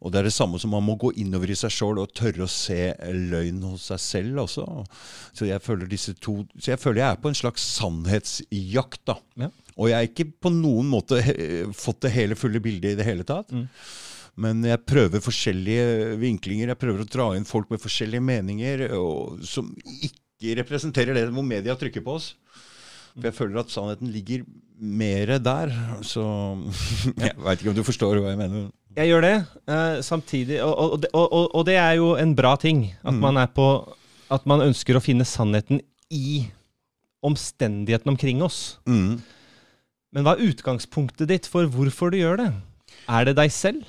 Og 0.01 0.11
det 0.11 0.23
er 0.23 0.31
det 0.31 0.33
samme 0.33 0.59
som 0.59 0.73
man 0.73 0.83
må 0.87 0.97
gå 0.97 1.13
innover 1.21 1.53
i 1.53 1.61
seg 1.61 1.75
sjøl 1.77 2.01
og 2.01 2.15
tørre 2.17 2.47
å 2.47 2.51
se 2.51 2.89
løgn 3.13 3.61
hos 3.69 3.91
seg 3.93 4.01
selv 4.01 4.45
også. 4.47 4.65
Så 5.37 5.45
jeg 5.45 5.61
føler 5.61 5.91
disse 5.93 6.17
to 6.25 6.41
Så 6.57 6.73
jeg 6.73 6.81
føler 6.81 7.05
jeg 7.05 7.11
er 7.13 7.21
på 7.21 7.29
en 7.29 7.37
slags 7.37 7.69
sannhetsjakt, 7.77 9.03
da. 9.13 9.21
Ja. 9.45 9.53
Og 9.77 9.91
jeg 9.93 9.99
har 9.99 10.09
ikke 10.09 10.33
på 10.41 10.53
noen 10.57 10.89
måte 10.89 11.21
fått 11.77 12.01
det 12.07 12.17
hele 12.17 12.37
fulle 12.37 12.65
bildet 12.65 12.95
i 12.95 12.99
det 12.99 13.07
hele 13.07 13.29
tatt. 13.29 13.53
Men 14.41 14.65
jeg 14.65 14.81
prøver 14.89 15.23
forskjellige 15.23 16.17
vinklinger. 16.21 16.73
Jeg 16.73 16.81
prøver 16.81 17.05
å 17.05 17.09
dra 17.09 17.29
inn 17.37 17.49
folk 17.49 17.71
med 17.73 17.83
forskjellige 17.83 18.25
meninger 18.25 18.87
og, 18.97 19.43
som 19.45 19.69
ikke 20.01 20.57
representerer 20.63 21.17
det 21.17 21.27
hvor 21.29 21.45
media 21.45 21.77
trykker 21.77 22.05
på 22.07 22.17
oss. 22.17 22.33
For 23.17 23.29
jeg 23.29 23.37
føler 23.37 23.61
at 23.61 23.73
sannheten 23.73 24.13
ligger 24.15 24.47
mer 24.81 25.35
der. 25.43 25.75
Så 26.07 26.25
jeg 27.21 27.37
veit 27.37 27.61
ikke 27.61 27.75
om 27.75 27.77
du 27.77 27.85
forstår 27.87 28.21
hva 28.21 28.33
jeg 28.33 28.41
mener. 28.41 28.71
Jeg 28.97 29.13
gjør 29.13 29.23
det, 29.23 29.35
eh, 29.71 30.01
samtidig 30.03 30.57
og, 30.65 30.73
og, 30.75 31.05
og, 31.15 31.45
og, 31.55 31.61
det 31.69 31.77
er 31.79 31.93
jo 32.01 32.15
en 32.19 32.33
bra 32.35 32.57
ting. 32.59 32.89
At 33.07 33.15
man 33.15 33.39
er 33.39 33.47
på 33.55 33.69
At 34.31 34.47
man 34.51 34.63
ønsker 34.63 34.97
å 34.97 35.03
finne 35.03 35.27
sannheten 35.27 35.83
i 36.11 36.47
omstendighetene 37.27 38.15
omkring 38.15 38.43
oss. 38.43 38.79
Mm. 38.87 39.21
Men 40.15 40.27
hva 40.27 40.35
er 40.37 40.51
utgangspunktet 40.51 41.31
ditt 41.31 41.49
for 41.51 41.67
hvorfor 41.71 42.11
du 42.15 42.19
gjør 42.19 42.39
det? 42.41 42.51
Er 43.11 43.27
det 43.29 43.37
deg 43.39 43.51
selv? 43.55 43.87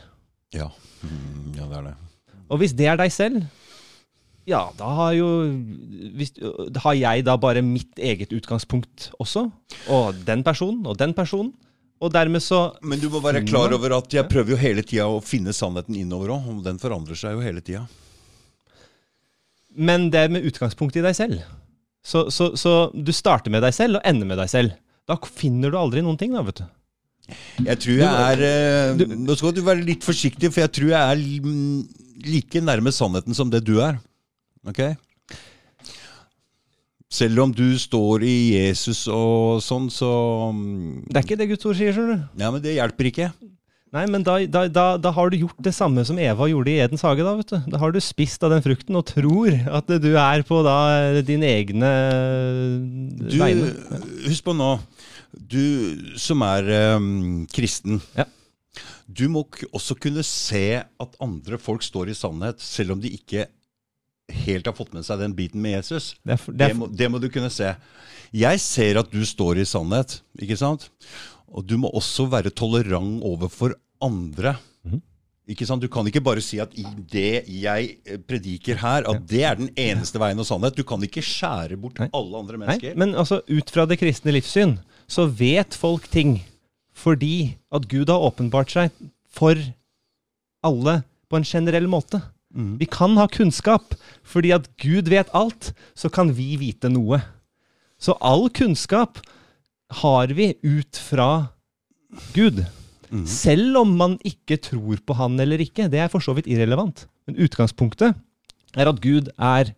Ja. 0.56 0.70
Mm, 1.02 1.56
ja, 1.58 1.66
det 1.66 1.80
er 1.80 1.90
det. 1.90 1.96
Og 2.52 2.60
hvis 2.62 2.76
det 2.78 2.88
er 2.92 3.00
deg 3.00 3.12
selv, 3.16 3.44
ja, 4.50 4.62
da 4.78 4.88
har 4.98 5.12
jo 5.14 5.28
hvis, 6.18 6.32
Har 6.82 6.96
jeg 6.98 7.26
da 7.28 7.36
bare 7.38 7.62
mitt 7.62 8.00
eget 8.02 8.34
utgangspunkt 8.34 9.12
også? 9.22 9.46
Og 9.94 10.24
den 10.26 10.42
personen 10.44 10.88
og 10.90 10.98
den 10.98 11.14
personen? 11.14 11.54
Og 12.02 12.10
dermed 12.10 12.42
så 12.42 12.74
Men 12.82 13.00
du 13.00 13.10
må 13.14 13.22
være 13.22 13.44
klar 13.46 13.74
over 13.76 14.00
at 14.00 14.14
jeg 14.14 14.26
prøver 14.30 14.56
jo 14.56 14.58
hele 14.58 14.82
tida 14.82 15.06
å 15.06 15.22
finne 15.22 15.54
sannheten 15.54 15.96
innover 15.96 16.34
òg. 16.34 16.48
Og 16.56 16.64
den 16.66 16.82
forandrer 16.82 17.18
seg 17.18 17.38
jo 17.38 17.46
hele 17.46 17.62
tida. 17.62 17.86
Men 19.78 20.10
det 20.12 20.26
er 20.26 20.34
med 20.34 20.48
utgangspunkt 20.50 20.98
i 20.98 21.06
deg 21.06 21.16
selv. 21.16 21.44
Så, 22.02 22.26
så, 22.34 22.56
så 22.58 22.90
du 22.98 23.14
starter 23.14 23.54
med 23.54 23.62
deg 23.62 23.76
selv 23.78 24.00
og 24.00 24.08
ender 24.10 24.26
med 24.26 24.42
deg 24.42 24.50
selv. 24.50 24.74
Da 25.06 25.20
finner 25.22 25.70
du 25.70 25.78
aldri 25.78 26.02
noen 26.02 26.18
ting, 26.18 26.34
da, 26.34 26.42
vet 26.48 26.64
du. 26.64 26.66
Jeg 27.64 27.78
tror 27.84 28.00
jeg 28.02 28.08
er 28.34 28.42
eh, 28.48 29.04
Nå 29.16 29.36
skal 29.40 29.54
du 29.56 29.62
være 29.64 29.86
litt 29.88 30.04
forsiktig, 30.04 30.50
for 30.52 30.64
jeg 30.66 30.74
tror 30.76 30.90
jeg 30.92 31.00
er 31.00 31.22
like 32.28 32.62
nærme 32.66 32.92
sannheten 32.94 33.38
som 33.38 33.50
det 33.54 33.64
du 33.68 33.78
er. 33.84 34.00
Ok? 34.68 34.82
Selv 37.12 37.42
om 37.44 37.52
du 37.56 37.66
står 37.80 38.24
i 38.24 38.36
Jesus 38.56 39.04
og 39.12 39.60
sånn, 39.66 39.90
så 39.92 40.10
mm, 40.56 41.08
Det 41.12 41.18
er 41.20 41.26
ikke 41.26 41.40
det 41.42 41.50
Guds 41.52 41.66
ord 41.68 41.76
sier, 41.80 41.96
skjønner 41.96 42.22
du. 42.22 42.28
Ja, 42.40 42.52
men 42.56 42.64
det 42.64 42.76
hjelper 42.78 43.10
ikke. 43.10 43.32
Nei, 43.92 44.06
men 44.08 44.24
da, 44.24 44.38
da, 44.48 44.62
da, 44.72 44.84
da 45.04 45.12
har 45.12 45.28
du 45.34 45.36
gjort 45.42 45.58
det 45.66 45.74
samme 45.76 46.06
som 46.08 46.16
Eva 46.24 46.46
gjorde 46.48 46.72
i 46.72 46.78
Edens 46.80 47.02
hage. 47.04 47.26
Da 47.28 47.34
vet 47.36 47.50
du. 47.52 47.58
Da 47.74 47.82
har 47.82 47.92
du 47.92 48.00
spist 48.00 48.40
av 48.48 48.54
den 48.54 48.64
frukten 48.64 48.96
og 48.96 49.04
tror 49.10 49.52
at 49.68 49.92
du 50.00 50.14
er 50.16 50.46
på 50.48 50.62
da 50.64 50.78
dine 51.28 51.50
egne 51.58 51.90
Du, 53.20 53.36
vegne. 53.42 53.74
husk 54.30 54.46
på 54.48 54.56
nå, 54.56 54.70
du 55.34 56.18
som 56.20 56.44
er 56.46 56.70
um, 56.98 57.46
kristen. 57.52 58.02
Ja. 58.18 58.28
Du 59.12 59.28
må 59.32 59.44
også 59.72 59.98
kunne 60.00 60.24
se 60.24 60.82
at 60.82 61.18
andre 61.24 61.60
folk 61.60 61.84
står 61.84 62.12
i 62.12 62.16
sannhet, 62.18 62.62
selv 62.64 62.96
om 62.96 63.02
de 63.04 63.12
ikke 63.12 63.48
helt 64.32 64.68
har 64.70 64.76
fått 64.78 64.94
med 64.96 65.04
seg 65.04 65.20
den 65.20 65.36
biten 65.36 65.62
med 65.64 65.78
Jesus. 65.80 66.14
Det 66.24 66.38
er, 66.38 66.46
det 66.48 66.58
Det 66.58 66.70
er, 66.70 66.78
må, 66.80 66.88
det 66.88 67.12
må 67.12 67.20
du 67.20 67.28
kunne 67.34 67.52
se. 67.52 67.74
Jeg 68.32 68.62
ser 68.64 69.02
at 69.02 69.12
du 69.12 69.24
står 69.28 69.60
i 69.60 69.68
sannhet, 69.68 70.22
ikke 70.40 70.60
sant? 70.60 70.88
Og 71.52 71.66
du 71.68 71.76
må 71.82 71.92
også 71.92 72.30
være 72.32 72.54
tolerant 72.56 73.20
overfor 73.28 73.76
andre. 74.02 74.56
Mhm. 74.88 75.02
Ikke 75.52 75.66
sant? 75.68 75.84
Du 75.84 75.90
kan 75.92 76.08
ikke 76.08 76.24
bare 76.24 76.40
si 76.46 76.62
at 76.64 76.72
i 76.80 76.86
det 77.12 77.44
jeg 77.50 77.98
eh, 78.06 78.22
prediker 78.24 78.80
her, 78.80 79.04
at 79.10 79.26
det 79.28 79.42
er 79.44 79.58
den 79.60 79.72
eneste 79.76 80.22
veien 80.22 80.40
og 80.40 80.48
sannhet. 80.48 80.78
Du 80.78 80.86
kan 80.88 81.02
ikke 81.04 81.24
skjære 81.26 81.76
bort 81.82 82.00
Nei. 82.00 82.08
alle 82.16 82.40
andre 82.40 82.62
mennesker. 82.62 82.94
nei, 82.96 83.00
men 83.04 83.18
altså, 83.20 83.42
ut 83.50 83.74
fra 83.74 83.84
det 83.90 84.00
kristne 84.00 84.32
livssyn 84.38 84.78
så 85.12 85.28
vet 85.28 85.76
folk 85.76 86.08
ting 86.12 86.40
fordi 86.96 87.58
at 87.74 87.88
Gud 87.92 88.12
har 88.12 88.24
åpenbart 88.24 88.72
seg 88.72 88.92
for 89.32 89.58
alle 90.64 91.02
på 91.32 91.40
en 91.40 91.48
generell 91.48 91.88
måte. 91.90 92.22
Mm. 92.54 92.76
Vi 92.82 92.88
kan 92.92 93.16
ha 93.20 93.28
kunnskap 93.32 93.96
fordi 94.28 94.54
at 94.56 94.68
Gud 94.82 95.10
vet 95.12 95.32
alt, 95.36 95.72
så 95.96 96.12
kan 96.12 96.34
vi 96.38 96.54
vite 96.62 96.92
noe. 96.92 97.22
Så 98.02 98.16
all 98.22 98.50
kunnskap 98.54 99.22
har 100.02 100.32
vi 100.36 100.54
ut 100.64 101.00
fra 101.00 101.52
Gud. 102.36 102.64
Mm. 103.12 103.26
Selv 103.28 103.82
om 103.84 103.96
man 104.00 104.18
ikke 104.28 104.60
tror 104.64 105.02
på 105.04 105.16
han 105.20 105.40
eller 105.40 105.62
ikke. 105.64 105.90
Det 105.92 106.00
er 106.00 106.12
for 106.12 106.24
så 106.24 106.36
vidt 106.38 106.48
irrelevant. 106.48 107.06
Men 107.28 107.40
utgangspunktet 107.44 108.16
er 108.76 108.88
at 108.88 109.02
Gud 109.04 109.32
er 109.36 109.74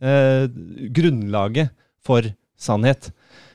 eh, 0.00 0.48
grunnlaget 0.96 1.72
for 2.04 2.28
sannhet. 2.60 3.10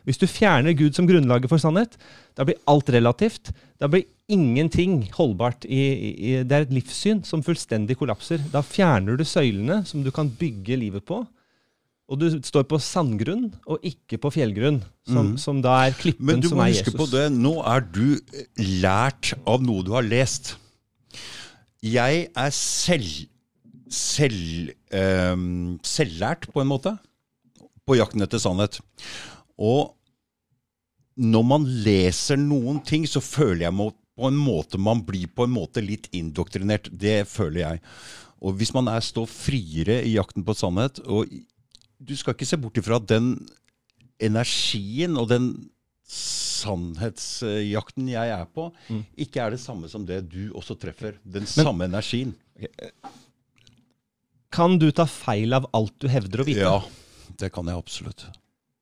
Hvis 0.08 0.18
du 0.22 0.26
fjerner 0.30 0.74
Gud 0.78 0.98
som 0.98 1.08
grunnlaget 1.10 1.52
for 1.52 1.62
sannhet, 1.62 1.98
da 2.38 2.46
blir 2.48 2.58
alt 2.72 2.90
relativt. 2.94 3.52
Da 3.82 3.90
blir 3.92 4.08
ingenting 4.32 5.04
holdbart. 5.14 5.68
I, 5.68 5.82
i, 5.82 6.32
det 6.48 6.58
er 6.58 6.66
et 6.66 6.74
livssyn 6.74 7.22
som 7.28 7.44
fullstendig 7.46 8.00
kollapser. 8.00 8.42
Da 8.54 8.64
fjerner 8.66 9.20
du 9.20 9.26
søylene 9.28 9.82
som 9.88 10.06
du 10.06 10.12
kan 10.16 10.32
bygge 10.40 10.80
livet 10.82 11.06
på. 11.06 11.22
Og 12.12 12.20
du 12.20 12.28
står 12.44 12.66
på 12.68 12.80
sandgrunn 12.84 13.46
og 13.72 13.86
ikke 13.88 14.18
på 14.20 14.34
fjellgrunn, 14.36 14.82
som, 15.08 15.32
mm. 15.32 15.38
som 15.40 15.62
da 15.64 15.78
er 15.86 15.96
klippen 15.96 16.28
Men 16.28 16.42
du 16.44 16.50
må 16.52 16.66
er 16.66 16.74
huske 16.74 16.92
Jesus. 16.92 16.98
på 17.00 17.08
det, 17.14 17.30
nå 17.32 17.54
er 17.72 17.86
du 17.88 18.18
lært 18.84 19.32
av 19.48 19.64
noe 19.64 19.86
du 19.88 19.94
har 19.96 20.04
lest. 20.04 20.58
Jeg 21.82 22.26
er 22.28 22.52
selv, 22.54 23.08
selv 23.88 24.74
ehm, 24.92 25.80
selvlært, 25.88 26.50
på 26.52 26.62
en 26.62 26.70
måte, 26.70 26.98
på 27.88 27.96
jakten 27.98 28.28
etter 28.28 28.44
sannhet. 28.44 28.82
Og 29.62 29.92
når 31.22 31.44
man 31.46 31.66
leser 31.86 32.40
noen 32.42 32.80
ting, 32.88 33.06
så 33.06 33.22
føler 33.22 33.68
jeg 33.68 33.76
på 34.18 34.28
en 34.28 34.38
måte 34.42 34.80
man 34.82 35.04
blir 35.06 35.28
på 35.36 35.46
en 35.46 35.54
måte 35.54 35.84
litt 35.86 36.08
indoktrinert. 36.18 36.90
Det 36.92 37.22
føler 37.30 37.62
jeg. 37.62 37.82
Og 38.42 38.56
hvis 38.58 38.74
man 38.74 38.90
er 38.90 39.04
står 39.06 39.28
friere 39.30 40.00
i 40.08 40.16
jakten 40.16 40.44
på 40.48 40.56
sannhet 40.58 41.00
og 41.06 41.30
Du 42.02 42.16
skal 42.18 42.34
ikke 42.34 42.48
se 42.50 42.58
bort 42.58 42.80
ifra 42.82 42.98
at 42.98 43.06
den 43.12 43.36
energien 44.18 45.14
og 45.22 45.28
den 45.30 45.52
sannhetsjakten 46.10 48.08
jeg 48.10 48.32
er 48.34 48.46
på, 48.50 48.72
Mm. 48.90 49.04
ikke 49.18 49.38
er 49.44 49.52
det 49.54 49.60
samme 49.62 49.88
som 49.90 50.06
det 50.06 50.28
du 50.30 50.50
også 50.58 50.76
treffer. 50.82 51.20
Den 51.24 51.46
samme 51.46 51.86
energien. 51.86 52.34
Kan 54.52 54.80
du 54.80 54.90
ta 54.92 55.06
feil 55.06 55.54
av 55.54 55.70
alt 55.74 55.94
du 56.00 56.08
hevder 56.08 56.42
å 56.42 56.46
vite? 56.46 56.60
Ja, 56.66 56.82
det 57.38 57.52
kan 57.54 57.66
jeg 57.70 57.78
absolutt. 57.78 58.26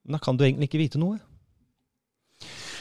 Da 0.09 0.17
kan 0.17 0.37
du 0.37 0.43
egentlig 0.45 0.69
ikke 0.69 0.79
vite 0.81 0.97
noe. 1.01 1.19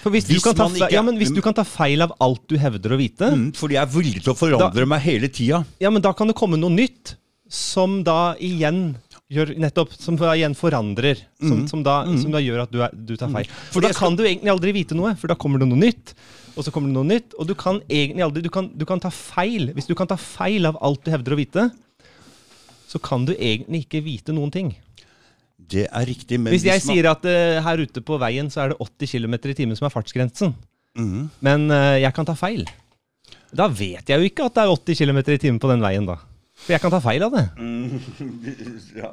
For 0.02 0.10
hvis, 0.14 0.28
Hvis 0.30 0.38
du, 0.40 0.44
kan 0.46 0.54
ta, 0.54 0.68
ikke- 0.70 0.92
ja, 0.94 1.02
men 1.02 1.16
hvis 1.18 1.32
du 1.34 1.40
kan 1.42 1.52
ta 1.54 1.64
feil 1.64 2.00
av 2.02 2.12
alt 2.20 2.46
du 2.48 2.56
hevder 2.56 2.94
å 2.94 2.98
vite, 2.98 3.26
Mm, 3.34 3.52
fordi 3.52 3.74
jeg 3.74 3.82
er 3.82 3.92
villig 3.92 4.22
til 4.22 4.32
å 4.32 4.36
forandre 4.38 4.86
meg 4.86 5.00
hele 5.02 5.28
tida. 5.28 5.64
ja, 5.80 5.90
men 5.90 6.00
da 6.00 6.12
kan 6.12 6.26
det 6.28 6.36
komme 6.36 6.56
noe 6.56 6.70
nytt 6.70 7.16
som 7.48 8.02
da 8.04 8.34
igjen 8.36 8.94
gjør 9.30 9.58
nettopp, 9.58 9.92
som 9.98 10.16
da 10.16 10.32
igjen 10.34 10.54
forandrer. 10.54 11.18
Som, 11.40 11.64
Mhm. 11.64 11.68
som, 11.68 11.82
da, 11.82 12.04
Mhm. 12.04 12.22
som 12.22 12.30
da 12.30 12.38
gjør 12.38 12.62
at 12.62 12.70
du, 12.70 12.80
er, 12.80 12.90
du 12.94 13.16
tar 13.16 13.28
feil. 13.28 13.44
Fordi 13.46 13.72
For 13.72 13.80
da 13.80 13.92
kan 13.92 14.16
du 14.16 14.22
egentlig 14.22 14.48
aldri 14.50 14.72
vite 14.72 14.94
noe, 14.94 15.14
for 15.16 15.26
da 15.26 15.34
kommer 15.34 15.58
det 15.58 15.68
noe 15.68 15.78
nytt. 15.78 16.14
Og 16.56 16.64
så 16.64 16.70
kommer 16.72 16.86
det 16.88 16.94
noe 16.94 17.04
nytt, 17.04 17.34
og 17.38 17.46
du 17.46 17.54
kan 17.54 17.80
egentlig 17.90 18.22
aldri 18.22 18.42
du 18.42 18.48
kan, 18.50 18.68
du 18.76 18.84
kan 18.86 18.98
ta 19.00 19.10
feil. 19.10 19.74
Hvis 19.74 19.86
du 19.86 19.94
kan 19.94 20.06
ta 20.06 20.16
feil 20.16 20.64
av 20.64 20.76
alt 20.80 21.04
du 21.04 21.10
hevder 21.10 21.32
å 21.34 21.36
vite, 21.36 21.70
så 22.88 23.00
kan 23.02 23.24
du 23.26 23.34
egentlig 23.34 23.86
ikke 23.86 24.02
vite 24.02 24.32
noen 24.32 24.50
ting. 24.50 24.74
Det 25.68 25.84
er 25.86 26.06
riktig, 26.08 26.38
men 26.40 26.52
Hvis 26.54 26.64
jeg 26.64 26.80
man- 26.80 26.86
sier 26.96 27.10
at 27.10 27.24
uh, 27.28 27.62
her 27.64 27.82
ute 27.84 28.00
på 28.00 28.16
veien 28.20 28.48
så 28.50 28.64
er 28.64 28.72
det 28.72 28.78
80 28.80 29.12
km 29.18 29.34
i 29.50 29.54
timen 29.58 29.76
som 29.76 29.88
er 29.88 29.92
fartsgrensen, 29.92 30.54
mm. 30.96 31.30
men 31.44 31.68
uh, 31.70 31.98
jeg 32.00 32.12
kan 32.16 32.24
ta 32.28 32.34
feil, 32.38 32.64
da 33.52 33.68
vet 33.68 34.08
jeg 34.08 34.18
jo 34.18 34.28
ikke 34.30 34.48
at 34.48 34.56
det 34.56 34.64
er 34.64 34.72
80 34.72 35.02
km 35.04 35.18
i 35.24 35.38
timen 35.44 35.60
på 35.60 35.70
den 35.72 35.84
veien, 35.84 36.08
da. 36.08 36.16
For 36.58 36.74
jeg 36.74 36.82
kan 36.82 36.90
ta 36.90 36.98
feil 36.98 37.22
av 37.22 37.34
det. 37.36 37.44
ja. 39.02 39.12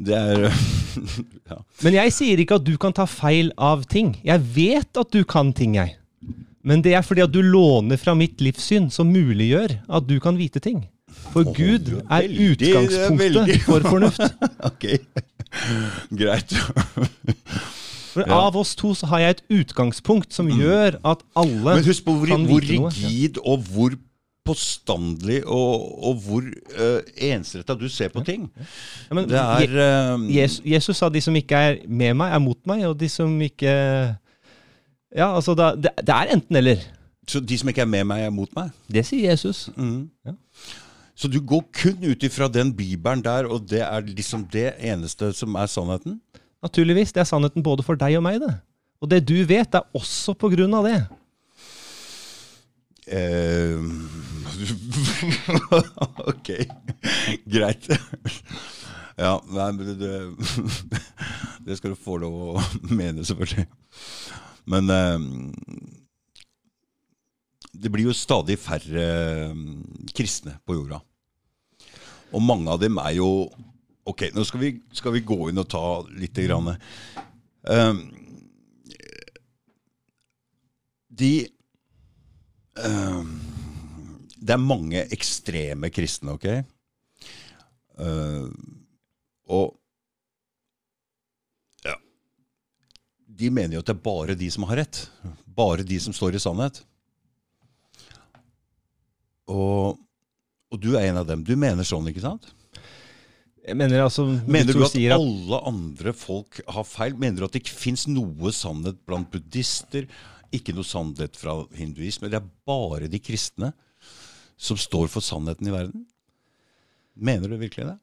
Det 0.00 0.16
er 0.16 0.46
ja. 1.50 1.58
Men 1.84 1.98
jeg 1.98 2.14
sier 2.16 2.40
ikke 2.40 2.56
at 2.56 2.64
du 2.64 2.72
kan 2.80 2.94
ta 2.96 3.04
feil 3.04 3.50
av 3.60 3.82
ting. 3.90 4.14
Jeg 4.24 4.40
vet 4.54 5.02
at 5.02 5.10
du 5.12 5.20
kan 5.28 5.52
ting, 5.52 5.76
jeg. 5.76 5.98
Men 6.64 6.82
det 6.84 6.94
er 6.96 7.04
fordi 7.04 7.24
at 7.24 7.32
du 7.32 7.40
låner 7.44 8.00
fra 8.00 8.14
mitt 8.16 8.40
livssyn, 8.44 8.88
som 8.92 9.12
muliggjør 9.12 9.76
at 9.88 10.08
du 10.08 10.16
kan 10.24 10.36
vite 10.40 10.60
ting. 10.64 10.82
For 11.34 11.44
Gud 11.56 11.88
er 12.10 12.26
utgangspunktet 12.30 13.62
for 13.66 13.84
fornuft. 13.86 14.24
Ok. 14.70 14.86
Greit. 16.20 16.52
For 18.10 18.24
Ja. 18.26 18.34
av 18.48 18.56
oss 18.58 18.74
to 18.74 18.90
så 18.98 19.06
har 19.06 19.20
jeg 19.22 19.30
et 19.36 19.42
utgangspunkt 19.60 20.32
som 20.34 20.48
gjør 20.50 20.96
at 21.06 21.20
alle 21.38 21.76
Men 21.76 21.84
husk 21.86 22.04
på 22.04 22.14
hvor, 22.18 22.26
kan 22.26 22.46
hvor 22.48 22.60
vite 22.60 22.78
noe. 22.80 22.90
rigid 22.90 23.38
og 23.44 23.58
hvor 23.70 23.94
påstandelig 24.50 25.42
og, 25.46 25.84
og 26.08 26.14
hvor 26.24 26.42
uh, 26.42 27.00
ensretta 27.22 27.76
du 27.78 27.84
ser 27.92 28.08
på 28.10 28.24
ting. 28.26 28.48
Ja, 29.10 29.14
men 29.14 29.28
Det 29.28 29.38
er 29.38 29.60
Je- 29.60 29.84
eh, 29.84 30.36
Jesus, 30.40 30.60
Jesus 30.66 30.96
sa 30.96 31.08
de 31.08 31.20
som 31.20 31.36
ikke 31.36 31.54
er 31.54 31.76
med 31.86 32.14
meg, 32.18 32.32
er 32.34 32.38
mot 32.42 32.58
meg, 32.66 32.84
og 32.88 32.98
de 32.98 33.08
som 33.08 33.36
ikke 33.40 33.70
Ja, 35.16 35.26
altså 35.36 35.54
da, 35.58 35.74
det, 35.74 35.90
det 35.98 36.08
er 36.14 36.34
enten-eller. 36.34 36.82
Så 37.28 37.40
de 37.40 37.58
som 37.58 37.68
ikke 37.68 37.80
er 37.82 37.86
med 37.90 38.04
meg, 38.06 38.24
er 38.26 38.30
mot 38.30 38.48
meg? 38.56 38.70
Det 38.90 39.04
sier 39.06 39.30
Jesus. 39.30 39.68
Mm. 39.76 40.08
Ja. 40.26 40.32
Så 41.20 41.28
du 41.28 41.36
går 41.44 41.66
kun 41.76 42.00
ut 42.00 42.22
ifra 42.24 42.48
den 42.48 42.70
bibelen 42.72 43.20
der, 43.20 43.44
og 43.44 43.66
det 43.68 43.82
er 43.84 44.06
liksom 44.06 44.46
det 44.48 44.70
eneste 44.80 45.34
som 45.36 45.56
er 45.60 45.68
sannheten? 45.68 46.16
Naturligvis. 46.64 47.12
Det 47.12 47.20
er 47.20 47.28
sannheten 47.28 47.64
både 47.64 47.84
for 47.84 47.98
deg 48.00 48.16
og 48.16 48.24
meg, 48.24 48.38
det. 48.40 48.54
Og 49.04 49.10
det 49.12 49.20
du 49.28 49.36
vet, 49.44 49.74
er 49.74 49.84
også 49.96 50.32
på 50.32 50.48
grunn 50.54 50.76
av 50.78 50.88
det. 50.88 51.00
Uh, 53.10 53.84
ok, 56.32 56.50
greit. 57.52 57.90
Ja, 59.20 59.34
nei, 59.52 59.68
men 59.76 60.00
det, 60.00 60.14
det, 61.66 61.76
skal 61.76 61.92
du 61.92 62.00
få 62.00 62.16
lov 62.22 62.40
å 62.54 62.64
mene, 62.88 63.26
selvfølgelig. 63.28 63.66
Men 64.72 64.88
uh, 64.88 65.20
det 67.76 67.92
blir 67.92 68.08
jo 68.08 68.16
stadig 68.16 68.56
færre 68.60 69.04
eh, 69.04 69.60
kristne 70.16 70.56
på 70.66 70.74
jorda. 70.74 71.00
Og 72.30 72.42
mange 72.42 72.70
av 72.70 72.80
dem 72.82 73.00
er 73.02 73.16
jo 73.18 73.30
Ok, 74.10 74.24
nå 74.34 74.42
skal 74.48 74.62
vi, 74.62 74.70
skal 74.96 75.12
vi 75.12 75.20
gå 75.22 75.36
inn 75.50 75.60
og 75.60 75.68
ta 75.70 76.00
litt. 76.08 76.38
Grann. 76.40 76.72
Um, 77.68 77.98
de 81.20 81.34
um, 82.80 83.28
Det 84.34 84.56
er 84.56 84.64
mange 84.64 85.04
ekstreme 85.14 85.92
kristne, 85.94 86.34
ok? 86.38 86.48
Uh, 88.00 88.48
og 89.52 89.76
ja 91.84 91.98
de 93.40 93.50
mener 93.52 93.76
jo 93.76 93.82
at 93.84 93.88
det 93.88 93.96
er 93.96 94.04
bare 94.04 94.36
de 94.38 94.48
som 94.52 94.66
har 94.68 94.82
rett. 94.82 95.04
Bare 95.44 95.84
de 95.86 95.98
som 96.02 96.14
står 96.16 96.36
i 96.36 96.42
sannhet. 96.42 96.82
Og, 99.50 99.98
og 100.70 100.80
du 100.82 100.92
er 100.96 101.08
en 101.10 101.20
av 101.22 101.26
dem. 101.28 101.44
Du 101.46 101.54
mener 101.58 101.86
sånn, 101.86 102.06
ikke 102.10 102.22
sant? 102.24 102.50
Jeg 103.60 103.76
mener 103.76 104.00
altså 104.02 104.24
Mener 104.48 104.72
du 104.72 104.82
at 104.86 104.94
at 104.96 105.12
alle 105.18 105.58
andre 105.68 106.12
folk 106.16 106.62
har 106.66 106.86
feil? 106.88 107.14
Mener 107.20 107.42
du 107.42 107.44
at 107.46 107.52
det 107.54 107.60
ikke 107.64 107.76
fins 107.76 108.06
noe 108.08 108.52
sannhet 108.56 109.02
blant 109.06 109.28
buddhister? 109.30 110.06
Ikke 110.54 110.72
noe 110.74 110.86
sannhet 110.86 111.36
fra 111.38 111.58
hinduisme? 111.76 112.30
Det 112.32 112.40
er 112.40 112.48
bare 112.66 113.10
de 113.10 113.20
kristne 113.22 113.72
som 114.60 114.78
står 114.80 115.10
for 115.12 115.22
sannheten 115.24 115.68
i 115.68 115.74
verden? 115.74 116.06
Mener 117.16 117.52
du 117.52 117.58
virkelig 117.60 117.90
det? 117.92 117.98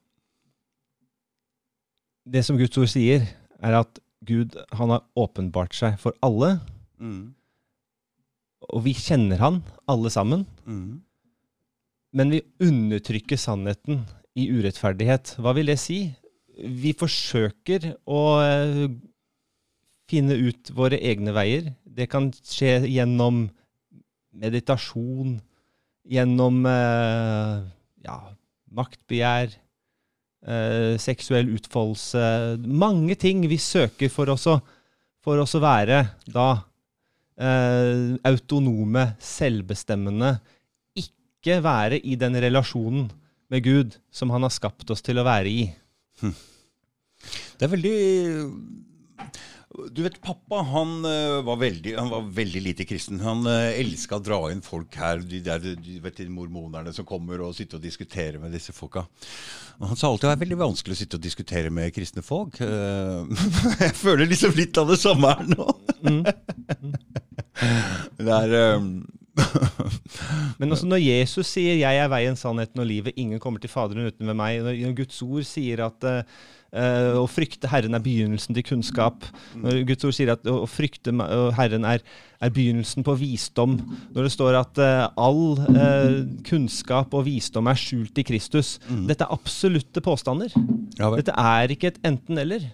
det 2.28 2.42
som 2.44 2.58
Guds 2.60 2.76
ord 2.76 2.90
sier, 2.92 3.22
er 3.64 3.76
at 3.80 4.00
Gud 4.28 4.56
han 4.76 4.90
har 4.92 5.04
åpenbart 5.16 5.72
seg 5.76 5.98
for 6.02 6.16
alle, 6.24 6.58
Mm. 6.98 7.32
og 8.74 8.82
vi 8.84 8.92
kjenner 8.92 9.38
han, 9.38 9.60
alle 9.88 10.10
sammen. 10.10 10.42
Mm. 10.66 10.98
Men 12.16 12.32
vi 12.32 12.40
undertrykker 12.64 13.36
sannheten 13.40 14.02
i 14.38 14.48
urettferdighet. 14.52 15.34
Hva 15.42 15.52
vil 15.56 15.68
det 15.68 15.78
si? 15.82 16.00
Vi 16.58 16.94
forsøker 16.96 17.92
å 18.08 18.22
eh, 18.42 18.86
finne 20.10 20.38
ut 20.40 20.72
våre 20.74 20.98
egne 21.04 21.34
veier. 21.36 21.72
Det 21.84 22.08
kan 22.10 22.30
skje 22.32 22.80
gjennom 22.88 23.46
meditasjon, 24.38 25.36
gjennom 26.08 26.64
eh, 26.70 27.60
ja, 28.06 28.18
maktbegjær, 28.78 29.52
eh, 30.48 30.94
seksuell 31.02 31.50
utfoldelse 31.58 32.24
Mange 32.64 33.18
ting 33.20 33.44
vi 33.50 33.60
søker 33.60 34.10
for 34.12 34.32
oss 34.32 34.48
å, 34.48 34.58
for 35.24 35.44
oss 35.44 35.56
å 35.58 35.64
være 35.64 36.06
da 36.26 36.50
autonome, 37.38 39.02
selvbestemmende. 39.22 40.32
Ikke 41.48 41.64
være 41.64 41.96
i 42.04 42.12
den 42.20 42.36
relasjonen 42.36 43.06
med 43.48 43.64
Gud 43.64 43.94
som 44.12 44.28
han 44.34 44.44
har 44.44 44.52
skapt 44.52 44.90
oss 44.92 45.00
til 45.04 45.16
å 45.16 45.24
være 45.24 45.48
i. 45.48 45.62
Det 47.56 47.64
er 47.64 47.70
veldig 47.72 47.94
Du 49.94 50.02
vet, 50.04 50.18
pappa 50.20 50.60
han 50.74 51.06
eh, 51.08 51.38
var 51.46 51.56
veldig, 51.60 51.94
han 51.96 52.10
var 52.12 52.28
veldig 52.36 52.62
lite 52.64 52.84
kristen. 52.88 53.20
Han 53.24 53.46
uh, 53.46 53.70
elska 53.70 54.18
å 54.18 54.24
dra 54.24 54.38
inn 54.52 54.62
folk 54.64 54.96
her, 55.00 55.22
de, 55.24 55.40
der, 55.44 55.62
de, 55.62 55.96
vet, 56.02 56.20
de 56.20 56.28
mormonerne 56.32 56.92
som 56.92 57.06
kommer 57.08 57.40
og 57.44 57.54
sitter 57.56 57.78
og 57.78 57.84
diskuterer 57.84 58.38
med 58.42 58.52
disse 58.56 58.74
folka. 58.76 59.06
Og 59.78 59.92
han 59.92 60.00
sa 60.00 60.10
alltid 60.10 60.28
at 60.28 60.32
det 60.32 60.36
er 60.36 60.44
veldig 60.44 60.60
vanskelig 60.64 60.96
å 60.96 61.00
sitte 61.00 61.20
og 61.20 61.24
diskutere 61.24 61.72
med 61.72 61.94
kristne 61.96 62.24
folk. 62.26 62.60
Eh, 62.64 63.44
jeg 63.86 63.94
føler 64.00 64.28
liksom 64.28 64.56
litt 64.58 64.82
av 64.82 64.92
det 64.92 65.00
samme 65.00 65.36
her 65.36 65.46
nå. 65.54 65.68
det 68.18 68.42
er 68.42 68.58
um, 68.76 68.92
Men 70.60 70.74
også 70.74 70.88
når 70.88 71.00
Jesus 71.02 71.50
sier 71.54 71.78
'jeg 71.78 72.02
er 72.02 72.10
veien, 72.10 72.36
sannheten 72.38 72.82
og 72.82 72.88
livet', 72.88 73.16
ingen 73.16 73.40
kommer 73.40 73.60
til 73.60 73.70
Faderen 73.70 74.08
uten 74.08 74.26
ved 74.26 74.36
meg. 74.38 74.62
Når 74.64 74.96
Guds 74.96 75.20
ord 75.22 75.46
sier 75.46 75.82
at 75.86 76.06
eh, 76.08 77.12
å 77.16 77.26
frykte 77.30 77.70
Herren 77.70 77.96
er 77.96 78.04
begynnelsen 78.04 78.56
til 78.56 78.66
kunnskap. 78.66 79.26
Når 79.56 79.84
Guds 79.88 80.08
ord 80.08 80.16
sier 80.16 80.32
at 80.34 80.48
å 80.50 80.66
frykte 80.68 81.14
Herren 81.56 81.86
er, 81.88 82.02
er 82.40 82.54
begynnelsen 82.54 83.06
på 83.06 83.16
visdom. 83.20 83.78
Når 84.16 84.28
det 84.28 84.34
står 84.34 84.58
at 84.58 84.82
uh, 84.82 85.06
all 85.16 85.56
uh, 85.68 86.18
kunnskap 86.48 87.14
og 87.14 87.26
visdom 87.28 87.70
er 87.70 87.78
skjult 87.78 88.18
i 88.20 88.26
Kristus. 88.26 88.76
Dette 89.08 89.24
er 89.24 89.32
absolutte 89.34 90.04
påstander. 90.04 90.52
ja. 90.98 91.14
Dette 91.16 91.32
er 91.32 91.74
ikke 91.74 91.94
et 91.94 92.02
enten-eller. 92.06 92.68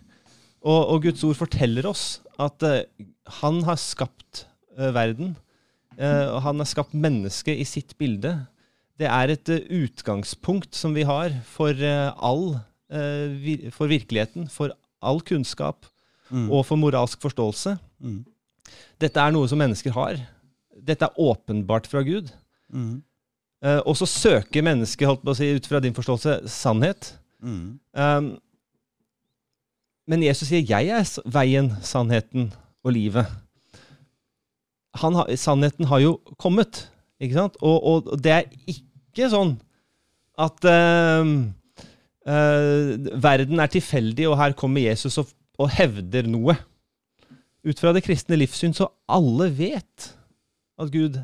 Og, 0.64 0.80
og 0.96 1.02
Guds 1.04 1.22
ord 1.28 1.36
forteller 1.36 1.86
oss 1.86 2.22
at 2.40 2.64
uh, 2.66 2.82
han 3.42 3.62
har 3.68 3.80
skapt 3.80 4.46
verden. 4.74 5.36
Eh, 5.98 6.34
han 6.44 6.60
har 6.60 6.68
skapt 6.68 6.94
mennesket 6.94 7.60
i 7.60 7.66
sitt 7.68 7.96
bilde. 7.98 8.36
Det 9.00 9.08
er 9.10 9.32
et 9.32 9.50
eh, 9.50 9.66
utgangspunkt 9.82 10.76
som 10.78 10.94
vi 10.96 11.06
har 11.08 11.34
for 11.48 11.74
eh, 11.74 12.12
all 12.18 12.56
For 13.74 13.88
virkeligheten, 13.90 14.44
for 14.52 14.70
all 15.02 15.18
kunnskap 15.24 15.88
og 16.30 16.60
for 16.68 16.78
moralsk 16.78 17.18
forståelse. 17.24 17.72
Mm. 17.98 18.20
Dette 19.00 19.18
er 19.18 19.32
noe 19.34 19.48
som 19.50 19.58
mennesker 19.58 19.90
har. 19.96 20.20
Dette 20.78 21.08
er 21.08 21.18
åpenbart 21.18 21.88
fra 21.90 22.04
Gud. 22.06 22.28
Mm. 22.70 23.02
Uh, 23.64 23.80
og 23.88 23.96
så 23.96 24.06
søker 24.06 24.64
mennesket, 24.64 25.06
holdt 25.08 25.24
på 25.24 25.32
å 25.32 25.38
si, 25.38 25.48
ut 25.56 25.66
fra 25.66 25.80
din 25.80 25.96
forståelse, 25.96 26.42
sannhet. 26.52 27.14
Mm. 27.42 27.78
Um, 27.96 28.34
men 30.06 30.22
Jesus 30.22 30.50
sier 30.50 30.60
'jeg 30.60 30.92
er 30.92 31.04
veien, 31.24 31.72
sannheten 31.82 32.52
og 32.84 32.92
livet'. 32.92 33.30
Han 35.02 35.18
sannheten 35.40 35.88
har 35.90 36.02
jo 36.02 36.16
kommet, 36.38 36.84
ikke 37.22 37.38
sant? 37.38 37.58
Og, 37.62 37.78
og, 37.82 38.12
det 38.22 38.32
er 38.32 38.50
ikke 38.70 39.30
sånn 39.32 39.56
at 40.40 40.66
uh, 40.66 41.32
uh, 42.26 43.18
verden 43.22 43.62
er 43.62 43.72
tilfeldig, 43.72 44.28
og 44.30 44.38
her 44.40 44.56
kommer 44.58 44.84
Jesus 44.84 45.18
og, 45.22 45.30
og 45.58 45.70
hevder 45.74 46.28
noe. 46.30 46.56
Ut 47.64 47.80
fra 47.80 47.94
det 47.96 48.04
kristne 48.04 48.38
livssyn 48.38 48.74
så 48.76 48.90
alle 49.08 49.48
vet 49.56 50.10
at 50.80 50.90
Gud 50.92 51.20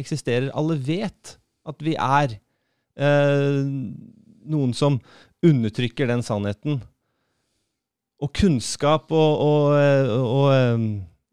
eksisterer. 0.00 0.50
Alle 0.56 0.76
vet 0.76 1.36
at 1.68 1.84
vi 1.84 1.94
er 1.96 2.36
uh, 3.00 3.64
noen 4.50 4.74
som 4.76 4.98
undertrykker 5.46 6.10
den 6.10 6.24
sannheten. 6.24 6.80
Og 8.20 8.32
kunnskap 8.36 9.12
og, 9.16 9.30
og, 9.40 9.70
og, 10.20 10.48
eh, 10.52 10.82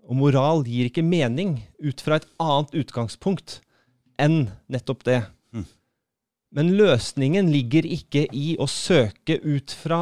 og 0.08 0.16
moral 0.16 0.64
gir 0.68 0.88
ikke 0.88 1.04
mening 1.04 1.58
ut 1.84 2.02
fra 2.04 2.22
et 2.22 2.28
annet 2.40 2.76
utgangspunkt 2.80 3.60
enn 4.22 4.48
nettopp 4.72 5.04
det. 5.08 5.20
Mm. 5.52 5.68
Men 6.56 6.72
løsningen 6.80 7.52
ligger 7.52 7.86
ikke 7.86 8.26
i 8.32 8.56
å 8.60 8.70
søke 8.72 9.38
ut 9.44 9.76
fra 9.76 10.02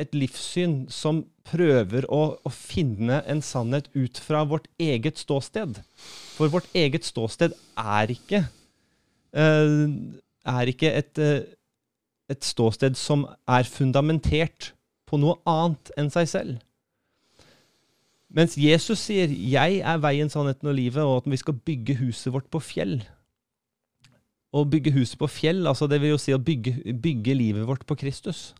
et 0.00 0.14
livssyn 0.16 0.84
som 0.90 1.22
prøver 1.46 2.06
å, 2.10 2.22
å 2.42 2.50
finne 2.50 3.20
en 3.30 3.42
sannhet 3.44 3.86
ut 3.94 4.18
fra 4.18 4.42
vårt 4.48 4.66
eget 4.82 5.20
ståsted. 5.22 5.78
For 6.34 6.50
vårt 6.50 6.66
eget 6.74 7.06
ståsted 7.06 7.54
er 7.78 8.14
ikke, 8.14 8.44
eh, 9.38 9.84
er 10.50 10.72
ikke 10.72 10.90
et, 10.90 11.18
eh, 11.18 11.44
et 12.28 12.42
ståsted 12.42 12.98
som 12.98 13.28
er 13.46 13.70
fundamentert 13.70 14.72
på 15.06 15.20
noe 15.20 15.38
annet 15.46 15.92
enn 16.00 16.10
seg 16.10 16.30
selv. 16.32 16.63
Mens 18.34 18.56
Jesus 18.58 18.98
sier 18.98 19.30
'Jeg 19.30 19.78
er 19.78 19.98
veien, 20.02 20.30
sannheten 20.30 20.68
og 20.68 20.74
livet', 20.74 21.06
og 21.06 21.22
at 21.22 21.30
vi 21.30 21.36
skal 21.38 21.54
bygge 21.54 21.94
huset 22.02 22.32
vårt 22.34 22.50
på 22.50 22.58
fjell. 22.58 23.04
Å 24.54 24.64
bygge 24.66 24.92
huset 24.94 25.18
på 25.18 25.28
fjell, 25.30 25.66
altså 25.66 25.86
det 25.86 26.00
vil 26.00 26.14
jo 26.14 26.18
si 26.18 26.34
å 26.34 26.42
bygge, 26.42 26.94
bygge 27.02 27.34
livet 27.34 27.66
vårt 27.66 27.86
på 27.86 27.94
Kristus. 27.94 28.54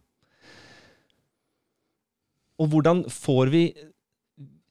Og 2.58 2.70
hvordan 2.70 3.04
får 3.10 3.50
vi 3.50 3.64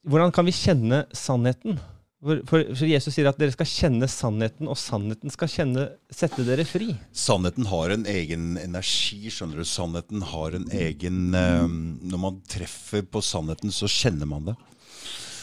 Hvordan 0.04 0.32
kan 0.36 0.44
vi 0.44 0.52
kjenne 0.52 1.06
sannheten? 1.16 1.78
For, 2.20 2.42
for, 2.44 2.84
Jesus 2.84 3.14
sier 3.14 3.28
at 3.30 3.38
dere 3.40 3.54
skal 3.54 3.68
kjenne 3.68 4.04
sannheten, 4.04 4.68
og 4.68 4.76
sannheten 4.76 5.32
skal 5.32 5.48
kjenne, 5.48 5.86
sette 6.12 6.44
dere 6.44 6.66
fri. 6.68 6.90
Sannheten 7.12 7.64
har 7.70 7.94
en 7.94 8.04
egen 8.04 8.58
energi, 8.60 9.32
skjønner 9.32 9.60
du. 9.60 9.64
Sannheten 9.64 10.24
har 10.28 10.56
en 10.56 10.68
egen 10.76 11.32
um, 11.32 11.78
Når 12.04 12.20
man 12.20 12.38
treffer 12.48 13.00
på 13.08 13.24
sannheten, 13.24 13.72
så 13.72 13.88
kjenner 13.88 14.28
man 14.28 14.50
det. 14.50 14.56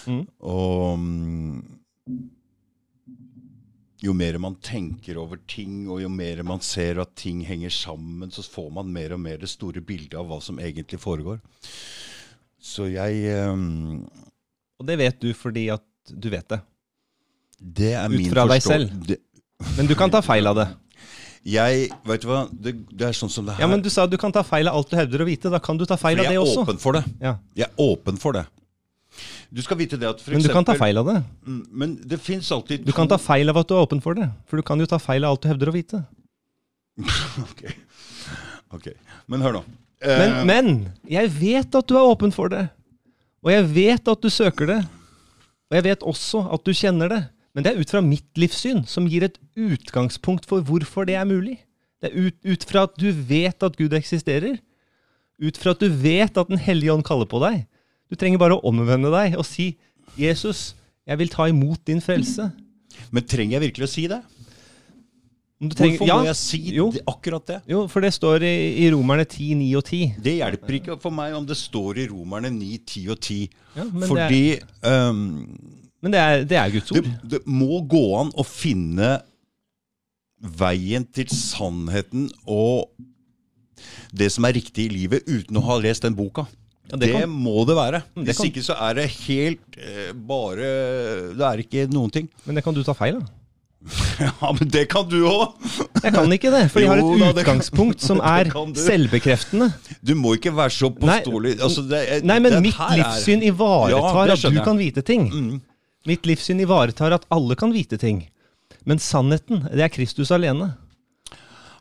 Mm. 0.07 0.25
Og 0.39 0.99
jo 4.01 4.13
mer 4.17 4.37
man 4.41 4.55
tenker 4.65 5.19
over 5.21 5.37
ting, 5.49 5.85
og 5.91 6.01
jo 6.01 6.09
mer 6.09 6.41
man 6.47 6.61
ser 6.65 7.01
at 7.03 7.13
ting 7.19 7.43
henger 7.45 7.69
sammen, 7.73 8.31
så 8.33 8.41
får 8.41 8.71
man 8.73 8.89
mer 8.93 9.13
og 9.13 9.21
mer 9.21 9.37
det 9.41 9.49
store 9.51 9.83
bildet 9.85 10.17
av 10.17 10.25
hva 10.29 10.39
som 10.41 10.57
egentlig 10.61 10.97
foregår. 11.01 11.37
Så 12.61 12.87
jeg 12.91 13.25
um, 13.49 14.05
Og 14.81 14.85
det 14.85 14.97
vet 15.01 15.21
du 15.21 15.31
fordi 15.37 15.67
at 15.73 15.85
du 16.09 16.29
vet 16.33 16.47
det. 16.49 16.61
Det 17.61 17.91
er 17.93 18.09
Ut 18.09 18.17
min 18.17 18.31
fra 18.33 18.47
deg 18.49 18.63
selv. 18.65 18.93
Det, 19.05 19.19
Men 19.77 19.89
du 19.89 19.93
kan 19.97 20.09
ta 20.13 20.21
feil 20.25 20.49
av 20.49 20.57
det. 20.57 20.67
jeg, 21.45 21.89
vet 22.05 22.21
du 22.21 22.27
hva, 22.29 22.47
det, 22.49 22.73
det 22.89 23.07
er 23.09 23.17
sånn 23.17 23.29
som 23.29 23.45
det 23.45 23.53
her. 23.57 23.65
Ja, 23.65 23.69
men 23.69 23.81
Du 23.85 23.89
sa 23.93 24.07
du 24.09 24.17
kan 24.21 24.33
ta 24.33 24.41
feil 24.45 24.69
av 24.69 24.77
alt 24.77 24.89
du 24.89 24.97
hevder 24.97 25.21
å 25.21 25.29
vite. 25.29 25.49
Da 25.53 25.61
kan 25.61 25.77
du 25.77 25.85
ta 25.85 25.97
feil 25.97 26.21
av 26.21 26.25
det 26.29 26.37
også. 26.41 26.57
jeg 26.57 26.65
er 26.65 26.65
åpen 26.65 26.81
for 26.81 26.97
det. 26.97 27.03
Ja. 27.21 27.35
Jeg 27.57 27.69
er 27.69 27.85
åpen 27.85 28.17
for 28.21 28.37
det. 28.37 28.47
Du 29.51 29.59
skal 29.63 29.77
vite 29.81 29.97
det 29.99 30.07
at 30.07 30.21
for 30.23 30.31
Men 30.31 30.43
du 30.45 30.49
kan 30.53 30.65
ta 30.67 30.77
feil 30.79 30.97
av 31.01 31.09
det. 31.09 31.17
Mm, 31.43 31.61
Men 31.83 31.95
det 32.07 32.21
fins 32.23 32.47
alltid 32.55 32.85
Du 32.87 32.93
kan 32.95 33.09
ta 33.11 33.17
feil 33.19 33.51
av 33.51 33.57
at 33.59 33.67
du 33.67 33.75
er 33.75 33.83
åpen 33.83 34.01
for 34.03 34.15
det. 34.15 34.29
For 34.47 34.61
du 34.61 34.63
kan 34.63 34.79
jo 34.79 34.87
ta 34.87 34.99
feil 35.01 35.25
av 35.27 35.35
alt 35.35 35.43
du 35.43 35.49
hevder 35.51 35.71
å 35.71 35.75
vite. 35.75 35.99
ok. 37.49 37.63
ok. 38.77 38.87
Men 39.27 39.43
hør 39.43 39.59
nå. 39.59 39.63
Men, 39.67 39.77
Eh, 40.01 40.45
men 40.49 40.69
jeg 41.05 41.29
vet 41.35 41.75
at 41.77 41.85
du 41.85 41.93
er 41.93 42.07
åpen 42.09 42.31
for 42.33 42.49
det. 42.49 42.63
Og 43.45 43.51
jeg 43.53 43.67
vet 43.75 44.07
at 44.09 44.23
du 44.23 44.29
søker 44.33 44.65
det. 44.69 44.79
Og 45.69 45.77
jeg 45.77 45.85
vet 45.85 46.05
også 46.09 46.41
at 46.55 46.63
du 46.65 46.73
kjenner 46.73 47.11
det. 47.11 47.21
Men 47.53 47.65
det 47.65 47.73
er 47.73 47.83
ut 47.83 47.91
fra 47.91 48.01
mitt 48.01 48.39
livssyn, 48.39 48.85
som 48.87 49.05
gir 49.11 49.27
et 49.27 49.37
utgangspunkt 49.59 50.47
for 50.49 50.63
hvorfor 50.65 51.05
det 51.05 51.17
er 51.19 51.27
mulig. 51.27 51.59
Det 52.01 52.09
er 52.09 52.27
ut, 52.27 52.37
ut 52.47 52.65
fra 52.65 52.85
at 52.87 52.95
du 52.97 53.11
vet 53.11 53.61
at 53.61 53.77
Gud 53.77 53.93
eksisterer. 53.93 54.57
Ut 55.41 55.57
fra 55.59 55.75
at 55.75 55.83
du 55.83 55.89
vet 55.91 56.37
at 56.37 56.49
Den 56.49 56.61
hellige 56.61 56.93
ånd 56.93 57.05
kaller 57.05 57.29
på 57.29 57.41
deg. 57.43 57.65
Du 58.11 58.17
trenger 58.19 58.41
bare 58.41 58.57
å 58.57 58.63
omvende 58.67 59.11
deg 59.13 59.38
og 59.39 59.45
si 59.47 59.71
Jesus, 60.19 60.73
jeg 61.07 61.17
vil 61.21 61.31
ta 61.31 61.45
imot 61.47 61.79
din 61.88 62.01
frelse. 62.03 62.49
Men 63.15 63.23
trenger 63.23 63.55
jeg 63.57 63.63
virkelig 63.69 63.88
å 63.88 63.91
si 63.93 64.03
det? 64.11 64.19
Trenger- 65.61 65.99
Hvorfor 66.01 66.07
ja, 66.09 66.15
må 66.17 66.25
jeg 66.25 66.35
si 66.39 66.59
jo. 66.75 66.88
det, 66.91 67.03
akkurat 67.07 67.45
det? 67.47 67.59
Jo, 67.69 67.83
for 67.88 68.01
det 68.01 68.09
står 68.15 68.43
i, 68.43 68.53
i 68.81 68.88
Romerne 68.91 69.23
10, 69.29 69.53
9 69.61 69.67
og 69.77 69.83
10. 69.85 70.15
Det 70.25 70.33
hjelper 70.39 70.77
ikke 70.79 70.95
for 71.03 71.13
meg 71.13 71.35
om 71.38 71.45
det 71.45 71.55
står 71.59 71.99
i 72.01 72.07
Romerne 72.09 72.49
9, 72.55 72.69
10 72.81 73.03
og 73.13 73.19
10. 73.21 73.38
Ja, 73.77 73.85
men 73.85 74.07
Fordi 74.09 74.41
um, 74.81 75.21
Men 76.01 76.15
det 76.15 76.19
er, 76.23 76.43
det 76.49 76.57
er 76.57 76.73
Guds 76.73 76.89
det, 76.89 77.03
ord. 77.05 77.11
det 77.35 77.41
må 77.45 77.77
gå 77.85 78.01
an 78.19 78.33
å 78.33 78.43
finne 78.47 79.19
veien 80.41 81.05
til 81.13 81.29
sannheten 81.29 82.25
og 82.49 82.89
det 84.11 84.31
som 84.33 84.45
er 84.49 84.57
riktig 84.57 84.88
i 84.89 84.93
livet, 84.93 85.23
uten 85.29 85.57
å 85.61 85.63
ha 85.69 85.77
lest 85.81 86.03
den 86.05 86.17
boka. 86.17 86.47
Ja, 86.91 86.97
det 86.99 87.11
det 87.15 87.27
må 87.31 87.65
det 87.68 87.76
være. 87.77 88.01
det 88.15 88.26
Hvis 88.27 88.38
kan- 88.41 88.49
ikke 88.51 88.63
så 88.65 88.76
er 88.89 88.97
det 88.99 89.05
helt 89.27 89.77
eh, 89.80 90.11
bare 90.13 90.72
Det 91.38 91.45
er 91.47 91.61
ikke 91.63 91.85
noen 91.93 92.11
ting. 92.11 92.27
Men 92.45 92.55
det 92.59 92.63
kan 92.65 92.76
du 92.76 92.84
ta 92.84 92.93
feil 92.97 93.22
av. 93.22 93.30
Ja, 94.22 94.51
men 94.53 94.69
det 94.69 94.84
kan 94.91 95.07
du 95.09 95.23
òg! 95.26 95.55
Jeg 96.03 96.13
kan 96.13 96.30
ikke 96.35 96.51
det, 96.53 96.68
for 96.69 96.84
jeg 96.84 96.89
har 96.91 96.99
et 97.01 97.07
det 97.34 97.41
utgangspunkt 97.41 98.03
som 98.05 98.19
er 98.30 98.51
selvbekreftende. 98.77 99.72
Du 100.05 100.13
må 100.13 100.35
ikke 100.38 100.53
være 100.53 100.69
så 100.76 100.91
påståelig. 100.93 101.55
Altså, 101.57 101.81
det 101.89 102.19
Nei, 102.23 102.38
men 102.45 102.59
mitt 102.61 102.77
livssyn 102.77 103.41
ivaretar 103.41 104.27
ja, 104.30 104.35
at 104.35 104.43
du. 104.45 104.51
Mm. 104.53 104.63
kan 104.68 104.77
vite 104.77 105.01
ting. 105.01 105.26
Mitt 106.05 106.30
livssyn 106.30 106.61
ivaretar 106.61 107.15
at 107.18 107.26
alle 107.34 107.57
kan 107.57 107.73
vite 107.73 107.97
ting. 107.97 108.22
Men 108.85 109.01
sannheten, 109.01 109.65
det 109.73 109.81
er 109.88 109.89
Kristus 109.93 110.30
alene. 110.30 110.76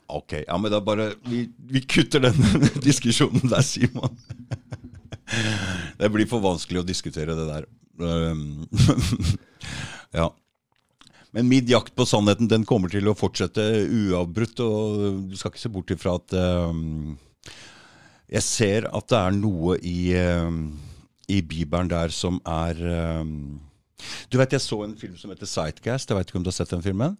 Ok, 0.08 0.38
ja, 0.46 0.56
men 0.58 0.72
da 0.72 0.80
bare 0.82 1.12
Vi, 1.28 1.44
vi 1.70 1.84
kutter 1.84 2.24
den 2.24 2.64
diskusjonen 2.80 3.44
der, 3.52 3.60
Simon. 3.60 4.16
Det 6.00 6.10
blir 6.12 6.28
for 6.30 6.42
vanskelig 6.44 6.82
å 6.82 6.86
diskutere 6.86 7.36
det 7.38 7.46
der. 7.48 7.66
Um, 8.00 8.66
ja. 10.18 10.30
Men 11.30 11.48
min 11.48 11.66
jakt 11.70 11.94
på 11.94 12.06
sannheten 12.08 12.48
den 12.50 12.66
kommer 12.66 12.90
til 12.90 13.06
å 13.10 13.16
fortsette 13.18 13.62
uavbrutt, 13.86 14.62
og 14.64 15.30
du 15.30 15.36
skal 15.38 15.52
ikke 15.52 15.62
se 15.62 15.72
bort 15.72 15.92
ifra 15.94 16.16
at 16.18 16.34
um, 16.34 17.18
Jeg 18.30 18.46
ser 18.46 18.88
at 18.90 19.10
det 19.12 19.18
er 19.20 19.36
noe 19.38 19.76
i, 19.78 20.12
um, 20.18 20.64
i 21.30 21.40
Bibelen 21.42 21.90
der 21.92 22.14
som 22.14 22.40
er 22.42 22.80
um, 23.22 23.60
Du 24.32 24.40
vet, 24.40 24.56
jeg 24.56 24.64
så 24.64 24.82
en 24.86 24.98
film 24.98 25.16
som 25.20 25.30
heter 25.30 25.46
Sightgast. 25.46 26.10
Jeg 26.10 26.18
vet 26.18 26.32
ikke 26.32 26.40
om 26.40 26.46
du 26.46 26.50
har 26.50 26.58
sett 26.58 26.74
den 26.74 26.84
filmen? 26.86 27.18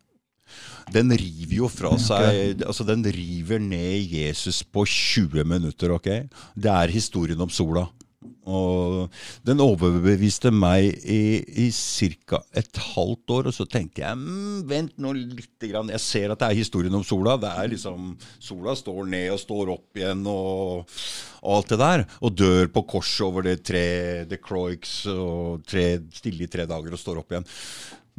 Den 0.91 1.12
river 1.15 1.55
jo 1.61 1.69
fra 1.70 1.93
seg 2.03 2.65
Altså, 2.66 2.82
den 2.89 3.05
river 3.07 3.62
ned 3.62 4.11
Jesus 4.11 4.65
på 4.66 4.82
20 4.82 5.47
minutter, 5.47 5.95
ok? 5.95 6.11
Det 6.59 6.73
er 6.73 6.95
historien 6.95 7.47
om 7.47 7.53
sola. 7.53 7.87
Og 8.21 9.15
den 9.49 9.63
overbeviste 9.65 10.51
meg 10.53 10.91
i, 11.09 11.41
i 11.65 11.69
ca. 11.73 12.43
et 12.53 12.81
halvt 12.91 13.33
år, 13.33 13.49
og 13.49 13.55
så 13.57 13.65
tenkte 13.65 14.03
jeg 14.03 14.19
mm, 14.21 14.59
vent 14.69 14.99
nå 15.01 15.15
litt. 15.17 15.49
Jeg 15.65 16.03
ser 16.05 16.35
at 16.35 16.43
det 16.43 16.51
er 16.51 16.59
historien 16.59 16.99
om 16.99 17.05
sola. 17.07 17.39
Det 17.41 17.49
er 17.49 17.71
liksom 17.73 18.11
Sola 18.41 18.75
står 18.77 19.09
ned 19.09 19.31
og 19.33 19.41
står 19.41 19.73
opp 19.73 19.97
igjen 20.01 20.27
og, 20.29 20.93
og 21.41 21.57
alt 21.57 21.73
det 21.73 21.81
der. 21.81 22.05
Og 22.21 22.37
dør 22.37 22.69
på 22.75 22.85
korset 22.93 23.25
over 23.25 23.49
det 23.49 23.63
tre 23.65 23.87
The 24.29 24.41
Croix 24.43 24.99
og 25.15 25.65
tre, 25.69 25.87
stille 26.13 26.45
i 26.45 26.53
tre 26.53 26.69
dager 26.69 26.93
og 26.93 27.01
står 27.01 27.23
opp 27.23 27.33
igjen. 27.33 27.49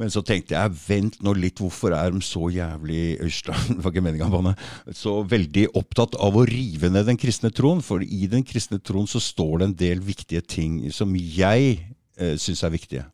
Men 0.01 0.09
så 0.09 0.23
tenkte 0.25 0.55
jeg, 0.55 0.77
vent 0.87 1.19
nå 1.21 1.35
litt, 1.37 1.59
hvorfor 1.61 1.93
er 1.93 2.09
de 2.13 2.23
så 2.25 2.47
jævlig 2.49 3.19
Øystein, 3.21 3.77
var 3.83 3.93
ikke 3.93 4.01
meningen 4.01 4.33
på 4.33 4.41
det, 4.47 4.55
så 4.97 5.19
veldig 5.29 5.67
opptatt 5.77 6.17
av 6.17 6.39
å 6.39 6.45
rive 6.49 6.89
ned 6.89 7.05
den 7.11 7.19
kristne 7.21 7.51
troen? 7.53 7.83
For 7.85 8.01
i 8.01 8.25
den 8.31 8.45
kristne 8.47 8.81
troen 8.81 9.09
så 9.09 9.21
står 9.21 9.61
det 9.61 9.67
en 9.67 9.77
del 9.83 10.01
viktige 10.05 10.41
ting 10.41 10.81
som 10.95 11.13
jeg 11.13 11.75
eh, 12.17 12.33
syns 12.41 12.65
er 12.65 12.73
viktige. 12.73 13.05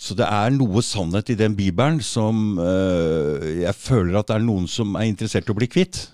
Så 0.00 0.16
det 0.16 0.24
er 0.24 0.54
noe 0.54 0.80
sannhet 0.80 1.28
i 1.34 1.36
den 1.36 1.52
bibelen 1.58 2.00
som 2.00 2.56
eh, 2.56 3.60
jeg 3.66 3.76
føler 3.76 4.16
at 4.16 4.30
det 4.30 4.38
er 4.38 4.46
noen 4.46 4.64
som 4.70 4.96
er 4.96 5.10
interessert 5.10 5.50
i 5.50 5.52
å 5.52 5.58
bli 5.58 5.68
kvitt. 5.68 6.06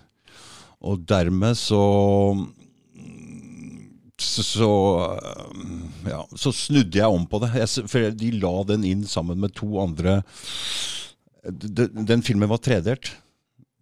Og 0.83 1.07
dermed 1.07 1.55
så 1.55 1.85
så, 4.23 4.71
øh, 5.13 6.09
ja, 6.09 6.23
så 6.37 6.53
snudde 6.53 6.99
jeg 6.99 7.13
om 7.13 7.27
på 7.29 7.41
det. 7.43 7.53
Jeg, 7.61 7.89
for 7.91 8.11
de 8.17 8.31
la 8.41 8.55
den 8.71 8.85
inn 8.89 9.05
sammen 9.09 9.41
med 9.41 9.55
to 9.57 9.77
andre 9.83 10.23
Den, 11.47 12.07
den 12.09 12.23
filmen 12.27 12.49
var 12.51 12.59
tredelt. 12.59 13.13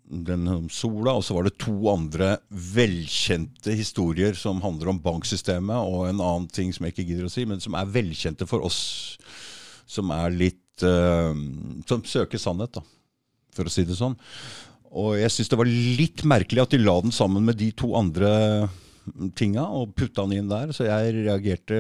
Den 0.05 0.49
om 0.49 0.67
sola, 0.69 1.15
og 1.17 1.25
så 1.25 1.33
var 1.33 1.47
det 1.47 1.57
to 1.63 1.73
andre 1.89 2.35
velkjente 2.51 3.73
historier 3.73 4.37
som 4.37 4.61
handler 4.61 4.91
om 4.93 5.01
banksystemet, 5.01 5.79
og 5.81 6.11
en 6.11 6.21
annen 6.21 6.49
ting 6.53 6.75
som 6.75 6.85
jeg 6.85 6.93
ikke 6.93 7.07
gidder 7.09 7.31
å 7.31 7.33
si, 7.33 7.47
men 7.49 7.63
som 7.65 7.79
er 7.79 7.89
velkjente 7.89 8.45
for 8.51 8.67
oss 8.67 8.83
som 9.89 10.13
er 10.13 10.35
litt 10.35 10.85
uh, 10.85 11.33
Som 11.89 12.05
søker 12.05 12.41
sannhet, 12.41 12.77
da, 12.77 12.85
for 13.57 13.65
å 13.65 13.73
si 13.73 13.87
det 13.89 13.97
sånn. 13.97 14.19
Og 14.95 15.17
jeg 15.19 15.33
syns 15.33 15.51
det 15.51 15.59
var 15.59 15.73
litt 15.73 16.23
merkelig 16.29 16.67
at 16.67 16.75
de 16.75 16.85
la 16.85 16.99
den 17.03 17.15
sammen 17.15 17.47
med 17.49 17.59
de 17.59 17.73
to 17.75 17.95
andre 17.99 18.31
tinga 19.39 19.67
og 19.77 19.95
putta 19.99 20.25
den 20.25 20.43
inn 20.43 20.51
der, 20.53 20.73
så 20.75 20.87
jeg 20.89 21.15
reagerte 21.25 21.79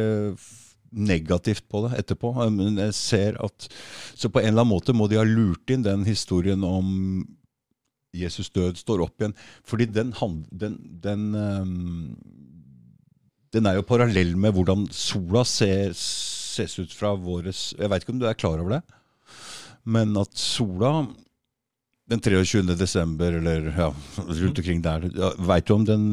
negativt 0.94 1.66
på 1.70 1.84
det 1.86 1.98
etterpå. 2.02 2.32
Men 2.54 2.78
jeg 2.78 2.94
ser 2.96 3.38
at 3.42 3.68
Så 4.14 4.30
på 4.30 4.40
en 4.40 4.52
eller 4.52 4.62
annen 4.62 4.74
måte 4.74 4.94
må 4.94 5.08
de 5.10 5.18
ha 5.18 5.26
lurt 5.26 5.70
inn 5.70 5.82
den 5.86 6.04
historien 6.06 6.62
om 6.64 7.26
Jesus 8.14 8.50
død 8.54 8.78
står 8.78 9.02
opp 9.02 9.20
igjen. 9.20 9.34
Fordi 9.66 9.88
den, 9.90 10.12
den, 10.52 10.78
den, 11.02 11.24
ehm, 11.34 12.14
den 13.54 13.66
er 13.66 13.78
jo 13.78 13.88
parallell 13.88 14.36
med 14.38 14.54
hvordan 14.54 14.86
sola 14.94 15.44
ser, 15.48 15.94
ses 15.94 16.78
ut 16.78 16.92
fra 16.94 17.14
våres 17.18 17.72
Jeg 17.78 17.90
veit 17.90 18.04
ikke 18.04 18.14
om 18.14 18.22
du 18.22 18.28
er 18.28 18.38
klar 18.38 18.62
over 18.62 18.76
det, 18.76 18.82
men 19.84 20.14
at 20.16 20.30
sola 20.38 21.08
den 22.06 22.20
23. 22.20 22.62
desember, 22.76 23.32
eller 23.32 23.72
ja, 23.78 23.94
rundt 24.16 24.58
omkring 24.58 24.82
der. 24.82 25.10
Ja, 25.16 25.32
Veit 25.38 25.68
du 25.68 25.74
om 25.74 25.84
den 25.88 26.04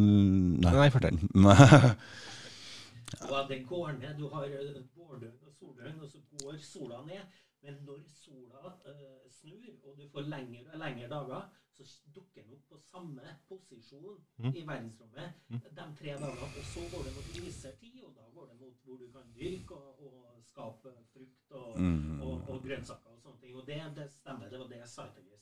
Nei, 0.63 0.89
fortell. 0.91 1.19
Nei. 1.35 1.57
Og 3.27 3.49
det 3.49 3.63
går 3.67 3.97
ned. 3.99 4.13
Du 4.17 4.29
har 4.31 4.45
eh, 4.47 4.77
vårdøgn 4.95 5.47
og 5.47 5.53
soldøgn, 5.59 5.97
og 5.99 6.07
så 6.07 6.21
går 6.39 6.59
sola 6.63 7.01
ned. 7.07 7.39
Men 7.61 7.81
når 7.85 7.99
sola 8.07 8.71
uh, 8.87 9.25
snur, 9.29 9.67
og 9.83 9.97
du 9.99 10.07
får 10.13 10.29
lengre 10.31 10.63
og 10.73 10.79
lengre 10.79 11.09
dager, 11.11 11.49
så 11.75 11.83
dukker 12.15 12.41
den 12.41 12.55
opp 12.55 12.63
på 12.69 12.79
samme 12.85 13.35
posisjon 13.49 14.17
i 14.49 14.63
verdensrommet 14.67 15.37
de 15.49 15.85
tre 15.99 16.15
dagene. 16.23 16.47
Og 16.47 16.65
så 16.71 16.87
går 16.93 17.05
det 17.07 17.13
mot 17.17 17.29
lysertid, 17.35 17.99
og 18.07 18.15
da 18.17 18.25
går 18.33 18.49
det 18.51 18.57
mot 18.63 18.81
hvor 18.85 18.97
du 19.01 19.07
kan 19.13 19.29
dyrke 19.35 19.77
og, 19.77 20.01
og 20.07 20.41
skape 20.45 20.95
frukt 21.13 21.55
og, 21.61 21.77
og, 22.25 22.33
og 22.49 22.65
grønnsaker 22.65 23.13
og 23.15 23.21
sånne 23.25 23.43
ting. 23.43 23.55
Og 23.59 23.67
det, 23.67 23.79
det 23.97 24.09
stemmer. 24.15 24.49
Det 24.49 24.61
var 24.63 24.73
det 24.73 24.81
Sightagist 24.95 25.40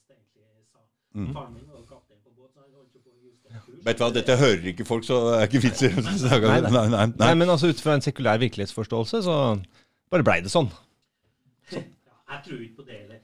kurs. 1.13 1.55
Vet 3.85 3.97
du 3.97 4.03
hva, 4.03 4.09
dette 4.13 4.35
hører 4.37 4.67
ikke 4.73 4.85
folk, 4.85 5.05
så 5.07 5.17
det 5.23 5.37
er 5.37 5.47
ikke 5.47 5.61
vits 5.63 5.81
i 5.87 5.89
å 5.89 6.03
snakke 6.03 6.43
om 6.43 6.51
det. 6.51 6.71
Nei, 6.75 6.83
nei, 6.91 7.05
Nei, 7.21 7.31
men 7.39 7.51
altså 7.53 7.71
ut 7.71 7.81
fra 7.81 7.95
en 7.95 8.03
sekulær 8.03 8.41
virkelighetsforståelse, 8.41 9.23
så 9.25 9.37
bare 10.11 10.25
blei 10.27 10.39
det 10.45 10.51
sånn. 10.53 10.69
Jeg 11.71 12.43
tror 12.45 12.59
ikke 12.61 12.81
på 12.81 12.85
det 12.85 12.97
heller. 12.97 13.21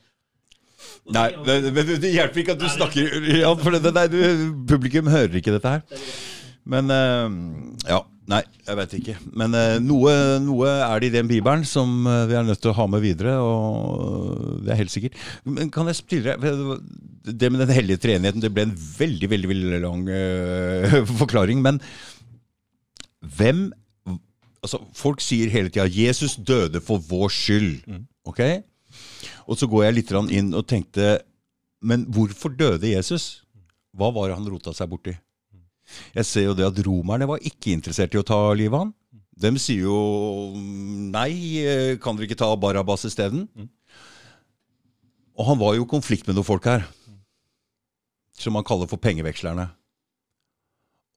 Nei, 1.14 1.28
det 1.46 1.58
det, 1.66 1.72
men 1.76 1.90
det 2.02 2.12
hjelper 2.14 2.42
ikke 2.42 2.56
at 2.56 2.62
du 2.64 2.68
snakker 2.72 3.28
ja, 3.36 3.52
for 3.60 3.78
det, 3.78 3.92
nei, 3.94 4.08
du, 4.10 4.20
publikum 4.70 5.10
hører 5.12 5.38
ikke 5.38 5.54
dette 5.58 5.76
her. 5.76 6.04
Men 6.66 6.90
uh, 6.90 7.28
Ja. 7.90 8.02
Nei, 8.32 8.42
jeg 8.66 8.78
vet 8.80 8.94
ikke. 8.98 9.16
Men 9.38 9.54
eh, 9.58 9.76
noe, 9.84 10.12
noe 10.42 10.70
er 10.88 11.02
det 11.02 11.12
i 11.12 11.14
den 11.14 11.30
bibelen 11.30 11.66
som 11.70 12.08
eh, 12.10 12.24
vi 12.30 12.38
er 12.38 12.46
nødt 12.48 12.62
til 12.64 12.72
å 12.72 12.78
ha 12.80 12.88
med 12.90 13.04
videre, 13.04 13.36
og 13.38 14.64
det 14.66 14.74
er 14.74 14.80
helt 14.82 14.94
sikkert. 14.94 15.20
Men 15.46 15.70
kan 15.74 15.86
jeg 15.92 16.00
stille 16.00 16.34
Det 16.42 17.52
med 17.52 17.62
den 17.62 17.74
hellige 17.76 18.02
treenigheten, 18.02 18.42
det 18.42 18.54
ble 18.54 18.66
en 18.66 18.76
veldig, 18.76 19.30
veldig, 19.30 19.50
veldig 19.52 19.82
lang 19.86 20.06
eh, 20.10 21.00
forklaring. 21.22 21.62
Men 21.66 21.82
hvem 23.38 23.68
Altså, 24.66 24.80
folk 24.98 25.20
sier 25.22 25.52
hele 25.54 25.70
tida 25.70 25.86
'Jesus 25.86 26.40
døde 26.42 26.80
for 26.82 26.98
vår 26.98 27.30
skyld'. 27.30 27.84
Ok? 28.26 28.40
Og 29.46 29.60
så 29.62 29.68
går 29.70 29.84
jeg 29.84 29.94
litt 29.94 30.14
inn 30.34 30.54
og 30.58 30.66
tenkte 30.66 31.20
Men 31.86 32.08
hvorfor 32.10 32.50
døde 32.50 32.90
Jesus? 32.90 33.44
Hva 33.94 34.10
var 34.10 34.30
det 34.32 34.40
han 34.40 34.50
rota 34.50 34.74
seg 34.74 34.90
borti? 34.90 35.14
Jeg 36.16 36.28
ser 36.28 36.48
jo 36.50 36.56
det 36.58 36.68
at 36.68 36.82
romerne 36.86 37.28
var 37.30 37.44
ikke 37.46 37.74
interessert 37.76 38.16
i 38.16 38.22
å 38.22 38.26
ta 38.26 38.40
livet 38.58 38.74
av 38.74 38.86
han. 38.86 38.94
De 39.36 39.52
sier 39.60 39.84
jo 39.84 39.98
nei, 41.12 41.60
eh, 41.60 41.98
kan 42.00 42.16
dere 42.16 42.30
ikke 42.30 42.40
ta 42.40 42.48
Barabas 42.56 43.04
isteden? 43.08 43.50
Og 45.36 45.50
han 45.50 45.60
var 45.60 45.76
jo 45.76 45.84
i 45.84 45.92
konflikt 45.92 46.28
med 46.28 46.38
noen 46.38 46.48
folk 46.48 46.68
her, 46.70 46.86
som 48.40 48.56
man 48.56 48.64
kaller 48.68 48.88
for 48.88 49.02
pengevekslerne. 49.02 49.68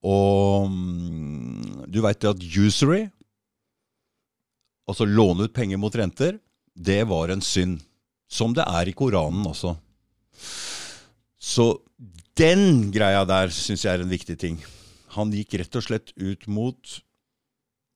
Og 0.06 0.66
mm, 0.70 1.86
du 1.90 2.00
veit 2.02 2.26
at 2.26 2.42
usury, 2.42 3.06
altså 4.88 5.06
låne 5.06 5.46
ut 5.46 5.54
penger 5.54 5.78
mot 5.78 5.94
renter, 5.94 6.38
det 6.74 7.04
var 7.10 7.30
en 7.30 7.42
synd. 7.42 7.80
Som 8.28 8.52
det 8.52 8.66
er 8.68 8.90
i 8.90 8.92
Koranen 8.92 9.46
også. 9.48 9.72
Så 11.40 11.70
den 12.39 12.93
greia 12.94 13.24
der 13.27 13.51
syns 13.55 13.82
jeg 13.85 13.97
er 13.97 14.05
en 14.05 14.12
viktig 14.12 14.36
ting. 14.39 14.59
Han 15.16 15.32
gikk 15.35 15.56
rett 15.59 15.78
og 15.78 15.86
slett 15.86 16.15
ut 16.16 16.47
mot 16.51 16.98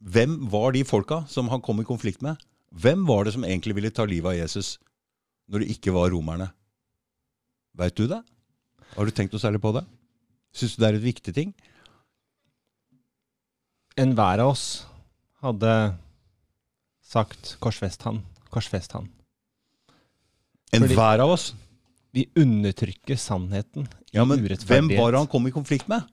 Hvem 0.03 0.49
var 0.51 0.73
de 0.75 0.83
folka 0.83 1.21
som 1.31 1.47
han 1.53 1.63
kom 1.63 1.79
i 1.79 1.87
konflikt 1.87 2.25
med? 2.27 2.41
Hvem 2.75 3.05
var 3.07 3.23
det 3.23 3.37
som 3.37 3.45
egentlig 3.47 3.77
ville 3.77 3.93
ta 3.95 4.03
livet 4.03 4.33
av 4.33 4.39
Jesus 4.41 4.75
når 5.47 5.63
det 5.63 5.77
ikke 5.77 5.95
var 5.95 6.11
romerne? 6.11 6.49
Veit 7.79 7.95
du 7.95 8.09
det? 8.11 8.19
Har 8.97 9.07
du 9.07 9.15
tenkt 9.15 9.31
noe 9.31 9.43
særlig 9.43 9.63
på 9.63 9.71
det? 9.77 9.85
Syns 10.51 10.75
du 10.75 10.83
det 10.83 10.89
er 10.89 10.99
et 10.99 11.07
viktig 11.07 11.35
ting? 11.37 11.55
Enhver 13.95 14.43
av 14.43 14.57
oss 14.57 14.67
hadde 15.45 15.71
sagt 17.05 17.57
'korsfest 17.61 18.03
han', 18.03 18.23
'korsfest 18.51 18.93
han'. 18.97 19.11
Enhver 20.73 21.21
av 21.21 21.31
oss. 21.31 21.53
Vi 22.13 22.27
undertrykker 22.37 23.17
sannheten 23.17 23.87
i 23.87 24.19
Ja, 24.19 24.27
men 24.29 24.43
hvem 24.45 24.91
var 24.93 25.13
det 25.15 25.23
han 25.23 25.31
kom 25.33 25.47
i 25.49 25.55
konflikt 25.55 25.89
med? 25.89 26.05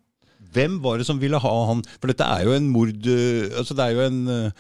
Hvem 0.54 0.80
var 0.82 0.98
det 0.98 1.08
som 1.10 1.20
ville 1.22 1.38
ha 1.38 1.56
han 1.70 1.84
For 2.00 2.10
dette 2.10 2.26
er 2.26 2.48
jo 2.48 2.56
en 2.56 2.70
mord 2.72 3.06
øh, 3.06 3.52
Altså, 3.60 3.76
det 3.76 3.86
er 3.86 3.98
jo 3.98 4.06
en 4.08 4.22
øh, 4.28 4.52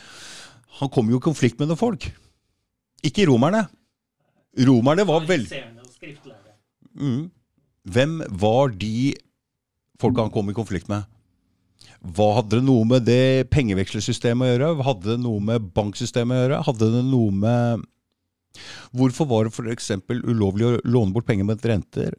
Han 0.82 0.92
kom 0.94 1.10
jo 1.10 1.18
i 1.18 1.24
konflikt 1.24 1.60
med 1.60 1.72
noen 1.72 1.80
folk. 1.80 2.10
Ikke 3.04 3.26
romerne. 3.28 3.66
Romerne 4.68 5.06
var 5.08 5.24
vel... 5.28 5.48
Mm. 7.00 7.30
Hvem 7.84 8.14
var 8.42 8.72
de 8.76 9.14
folka 10.00 10.26
han 10.26 10.34
kom 10.34 10.52
i 10.52 10.56
konflikt 10.56 10.90
med? 10.92 11.08
Hva 12.00 12.30
Hadde 12.38 12.60
det 12.60 12.66
noe 12.68 12.88
med 12.88 13.08
det 13.08 13.50
pengevekslesystemet 13.52 14.46
å 14.46 14.52
gjøre? 14.52 14.70
Hadde 14.88 15.14
det 15.14 15.20
noe 15.24 15.44
med 15.44 15.72
banksystemet 15.76 16.36
å 16.36 16.42
gjøre? 16.44 16.62
Hadde 16.68 16.92
det 16.96 17.04
noe 17.08 17.36
med 17.36 17.88
Hvorfor 18.96 19.28
var 19.30 19.44
det 19.48 19.54
f.eks. 19.54 19.92
ulovlig 20.10 20.66
å 20.66 20.80
låne 20.86 21.14
bort 21.14 21.26
penger 21.28 21.46
med 21.46 21.64
renter? 21.66 22.16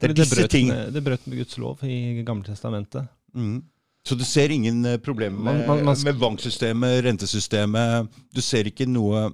Det 0.00 0.08
er 0.10 0.12
det, 0.14 0.16
disse 0.22 0.36
brøt 0.38 0.50
ting 0.50 0.68
det 0.68 1.02
brøt 1.04 1.26
med 1.26 1.38
Guds 1.42 1.56
lov 1.58 1.78
i 1.84 2.22
Gamle 2.24 2.44
testamentet. 2.44 3.08
mm. 3.34 3.62
Så 4.06 4.18
du 4.18 4.24
ser 4.24 4.52
ingen 4.52 4.84
eh, 4.84 4.98
problemer 4.98 5.38
med, 5.40 5.66
Man- 5.66 5.66
man- 5.78 5.84
man 5.84 6.02
med 6.04 6.18
banksystemet, 6.20 7.02
rentesystemet 7.06 8.08
Du 8.34 8.40
ser 8.44 8.64
ikke 8.68 8.84
noe 8.86 9.30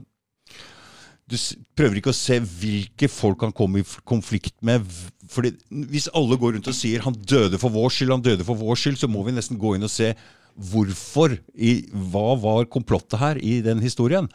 Du 1.28 1.36
prøver 1.78 1.98
ikke 1.98 2.10
å 2.12 2.16
se 2.16 2.38
hvilke 2.40 3.08
folk 3.10 3.40
han 3.42 3.52
kom 3.52 3.76
i 3.78 3.82
konflikt 4.06 4.54
med. 4.66 4.82
Fordi 5.30 5.52
Hvis 5.70 6.08
alle 6.14 6.36
går 6.36 6.54
rundt 6.56 6.66
og 6.70 6.74
sier 6.74 7.00
'han 7.02 7.14
døde 7.14 7.58
for 7.58 7.70
vår 7.70 7.88
skyld', 7.90 8.10
han 8.10 8.22
døde 8.22 8.44
for 8.44 8.54
vår 8.56 8.74
skyld, 8.76 8.98
så 8.98 9.08
må 9.08 9.24
vi 9.24 9.32
nesten 9.32 9.56
gå 9.58 9.74
inn 9.76 9.82
og 9.84 9.90
se 9.90 10.14
hvorfor. 10.70 11.36
I, 11.54 11.86
hva 12.12 12.34
var 12.40 12.68
komplottet 12.72 13.20
her 13.20 13.40
i 13.40 13.60
den 13.64 13.82
historien? 13.84 14.28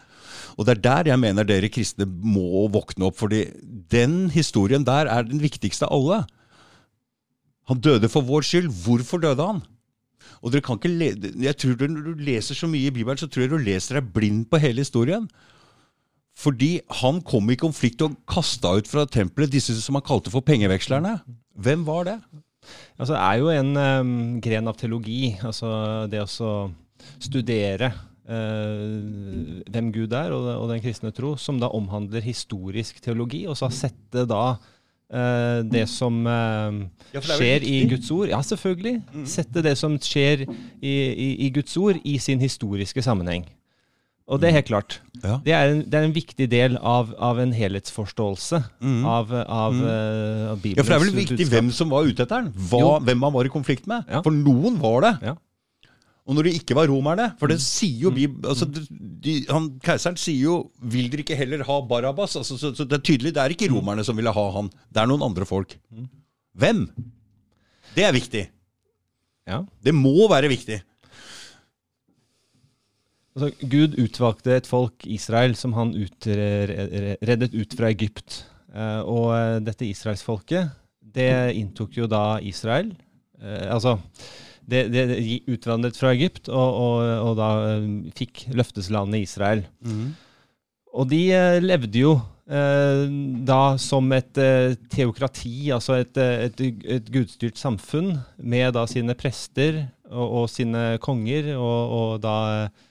Og 0.56 0.66
det 0.66 0.78
er 0.78 0.84
der 0.84 1.12
jeg 1.12 1.22
mener 1.22 1.48
dere 1.48 1.70
kristne 1.72 2.08
må 2.08 2.66
våkne 2.72 3.10
opp, 3.10 3.18
fordi 3.20 3.46
den 3.92 4.30
historien 4.34 4.86
der 4.88 5.10
er 5.12 5.28
den 5.28 5.42
viktigste 5.44 5.88
av 5.88 5.96
alle. 5.96 6.20
Han 7.70 7.82
døde 7.82 8.10
for 8.12 8.26
vår 8.26 8.46
skyld. 8.46 8.70
Hvorfor 8.86 9.22
døde 9.22 9.42
han? 9.42 9.64
Og 10.42 10.54
dere 10.54 10.64
kan 10.66 10.80
ikke 10.80 10.92
le 10.92 11.10
jeg 11.46 11.58
tror 11.62 11.88
Når 11.90 12.06
du 12.06 12.24
leser 12.26 12.58
så 12.58 12.68
mye 12.70 12.90
i 12.90 12.94
Bibelen, 12.94 13.18
så 13.18 13.28
tror 13.28 13.46
jeg 13.46 13.54
du 13.54 13.62
leser 13.62 14.00
deg 14.00 14.14
blind 14.14 14.46
på 14.50 14.62
hele 14.62 14.86
historien. 14.86 15.28
Fordi 16.36 16.80
han 17.02 17.22
kom 17.24 17.50
i 17.50 17.60
konflikt 17.60 18.04
og 18.04 18.18
kasta 18.28 18.74
ut 18.76 18.90
fra 18.92 19.06
tempelet 19.08 19.54
disse 19.54 19.76
som 19.80 19.96
han 19.96 20.06
kalte 20.06 20.34
for 20.34 20.44
pengevekslerne. 20.46 21.20
Hvem 21.56 21.86
var 21.88 22.10
det? 22.10 22.18
Altså, 22.98 23.14
det 23.14 23.22
er 23.22 23.40
jo 23.42 23.52
en 23.54 23.72
um, 23.78 24.12
gren 24.44 24.72
av 24.72 24.78
teologi, 24.80 25.36
altså 25.46 25.70
det 26.12 26.22
å 26.24 26.52
studere 27.22 27.92
uh, 28.30 29.66
hvem 29.72 29.92
Gud 29.96 30.16
er 30.16 30.36
og, 30.36 30.48
og 30.56 30.72
den 30.72 30.84
kristne 30.84 31.14
tro, 31.16 31.36
som 31.40 31.60
da 31.62 31.72
omhandler 31.76 32.26
historisk 32.26 33.02
teologi, 33.04 33.46
og 33.50 33.58
så 33.60 33.70
sette 33.74 34.26
da 34.30 34.46
uh, 34.56 35.60
det 35.68 35.86
som 35.92 36.22
uh, 36.26 36.82
Ja, 37.14 37.20
det 37.20 37.26
er 37.26 37.36
skjer 37.40 37.68
i. 37.68 37.76
Guds 37.92 38.12
ord 38.16 38.32
Ja, 38.32 38.42
selvfølgelig. 38.46 38.98
Sette 39.30 39.64
det 39.66 39.78
som 39.82 40.00
skjer 40.02 40.48
i, 40.48 40.96
i, 40.96 41.30
i 41.48 41.52
Guds 41.56 41.76
ord, 41.82 42.02
i 42.04 42.18
sin 42.22 42.42
historiske 42.44 43.04
sammenheng. 43.06 43.48
Og 44.26 44.40
det 44.42 44.50
er 44.50 44.56
helt 44.58 44.70
klart. 44.72 44.96
Ja. 45.22 45.36
Det 45.46 45.54
er 45.54 45.72
en, 45.72 45.82
det 45.86 45.98
er 46.00 46.06
en 46.08 46.14
viktig 46.16 46.48
del 46.50 46.78
av, 46.82 47.12
av 47.22 47.38
en 47.44 47.52
helhetsforståelse 47.54 48.58
mm. 48.82 49.04
av, 49.06 49.34
av, 49.46 49.76
eh, 49.78 50.46
av 50.50 50.62
Bibelen. 50.64 50.80
Ja, 50.80 50.86
for 50.86 50.90
Det 50.90 50.98
er 50.98 51.04
vel 51.04 51.20
viktig 51.20 51.46
hvem 51.52 51.70
som 51.76 51.94
var 51.94 52.10
ute 52.10 52.26
etter 52.26 52.48
den. 52.48 52.54
Hva, 52.72 52.96
hvem 53.06 53.22
han 53.28 53.36
var 53.36 53.46
i 53.46 53.52
konflikt 53.54 53.86
med. 53.92 54.08
Ja. 54.10 54.24
For 54.26 54.34
noen 54.34 54.80
var 54.82 55.06
det. 55.06 55.12
Ja. 55.30 55.36
Og 56.26 56.34
når 56.34 56.48
det 56.48 56.56
ikke 56.58 56.74
var 56.74 56.90
romerne 56.90 57.28
For 57.38 57.52
det 57.52 57.60
sier 57.62 58.08
jo 58.08 58.10
Bibelen 58.10 58.48
altså, 58.50 58.66
de, 58.66 59.34
han, 59.46 59.68
Keiseren 59.86 60.16
sier 60.18 60.48
jo 60.48 60.56
'Vil 60.82 61.12
dere 61.14 61.22
ikke 61.22 61.38
heller 61.38 61.62
ha 61.68 61.76
Barabbas?' 61.86 62.34
Altså, 62.40 62.58
så, 62.58 62.72
så 62.74 62.82
det 62.82 62.98
er 62.98 63.04
tydelig, 63.06 63.36
det 63.36 63.44
er 63.44 63.54
Mm. 63.54 63.58
ikke 63.60 63.70
romerne 63.70 64.04
som 64.08 64.18
ville 64.18 64.34
ha 64.34 64.46
han. 64.58 64.72
Det 64.90 65.04
er 65.04 65.12
noen 65.12 65.22
andre 65.22 65.46
folk. 65.46 65.78
Hvem? 66.58 66.88
Det 67.94 68.04
er 68.08 68.12
viktig. 68.16 68.48
Ja. 69.46 69.62
Det 69.86 69.94
må 69.94 70.26
være 70.32 70.50
viktig. 70.50 70.82
Altså, 73.36 73.52
Gud 73.68 73.98
utvalgte 74.00 74.54
et 74.56 74.68
folk, 74.68 75.04
Israel, 75.12 75.58
som 75.60 75.74
han 75.76 75.92
reddet 76.26 77.56
ut 77.56 77.74
fra 77.76 77.90
Egypt. 77.92 78.46
Eh, 78.76 79.02
og 79.04 79.34
eh, 79.36 79.58
dette 79.64 79.88
israelsfolket, 79.88 80.72
det 81.16 81.32
inntok 81.60 81.98
jo 82.00 82.08
da 82.12 82.38
Israel. 82.44 82.94
Eh, 83.42 83.66
altså, 83.72 83.98
det, 84.64 84.88
det 84.94 85.42
utvandret 85.52 86.00
fra 86.00 86.14
Egypt, 86.16 86.48
og, 86.48 86.80
og, 86.86 87.12
og 87.28 87.34
da 87.40 87.50
fikk 88.16 88.48
løfteslandet 88.56 89.28
Israel. 89.28 89.66
Og 90.96 91.12
de 91.12 91.22
levde 91.60 92.00
jo 92.06 92.16
eh, 92.48 93.04
da 93.46 93.62
som 93.84 94.08
et 94.16 94.40
eh, 94.40 94.80
teokrati, 94.92 95.74
altså 95.76 96.00
et, 96.00 96.18
et, 96.18 96.66
et 96.98 97.12
gudstyrt 97.12 97.60
samfunn, 97.60 98.16
med 98.40 98.72
da 98.80 98.88
sine 98.88 99.16
prester 99.20 99.84
og, 100.08 100.26
og 100.26 100.50
sine 100.56 100.96
konger, 101.04 101.52
og, 101.60 101.96
og 102.00 102.20
da 102.24 102.36
eh, 102.64 102.85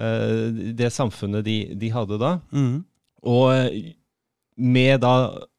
det 0.00 0.88
samfunnet 0.94 1.44
de, 1.44 1.58
de 1.76 1.90
hadde 1.92 2.16
da. 2.20 2.38
Og 3.28 3.52
eh, 3.52 3.92
med 4.60 5.00
da 5.00 5.14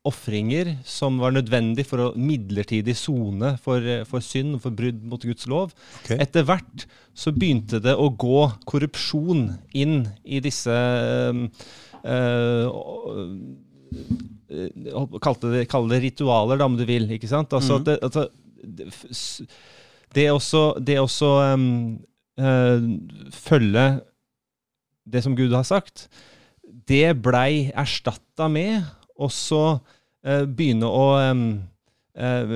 ofringer 0.06 0.76
som 0.86 1.20
var 1.22 1.34
nødvendig 1.34 1.86
for 1.90 2.02
å 2.02 2.10
midlertidig 2.18 2.96
sone 2.98 3.56
for, 3.62 3.82
eh, 3.82 4.04
for 4.08 4.24
synd 4.26 4.58
og 4.58 4.64
for 4.66 4.78
brudd 4.78 5.02
mot 5.06 5.22
Guds 5.26 5.48
lov. 5.50 5.74
Okay. 6.04 6.18
Etter 6.22 6.46
hvert 6.46 6.86
så 7.14 7.34
begynte 7.34 7.82
det 7.82 7.96
å 7.98 8.10
gå 8.10 8.46
korrupsjon 8.70 9.48
inn 9.78 10.06
i 10.24 10.42
disse 10.42 10.74
øh, 10.74 11.48
øh, 12.06 12.68
eh, 14.50 15.18
kalte 15.22 15.54
det, 15.54 15.66
Kall 15.72 15.90
det 15.92 16.02
ritualer, 16.06 16.62
da, 16.62 16.70
om 16.70 16.78
du 16.78 16.86
vil. 16.86 17.10
ikke 17.12 17.30
sant? 17.30 17.54
Altså, 17.54 17.80
mm. 17.82 17.90
det, 17.90 17.98
altså, 18.02 18.28
det, 20.14 20.30
også, 20.32 20.64
det 20.82 21.00
også 21.02 21.34
øh, 21.50 21.68
eh, 22.42 22.88
følge 23.34 23.86
det 25.12 25.24
som 25.26 25.36
Gud 25.38 25.54
har 25.56 25.68
sagt, 25.68 26.08
det 26.88 27.18
blei 27.24 27.70
erstatta 27.78 28.48
med 28.52 28.82
og 29.22 29.32
så 29.34 29.64
eh, 30.26 30.46
begynne 30.48 30.88
å 30.90 31.06
eh, 31.22 32.56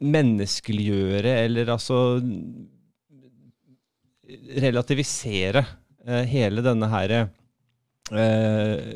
menneskeliggjøre, 0.00 1.36
eller 1.44 1.74
altså 1.74 1.98
relativisere 4.62 5.64
eh, 6.06 6.24
hele 6.30 6.64
denne 6.64 6.88
her 6.92 7.16
eh, 7.20 7.26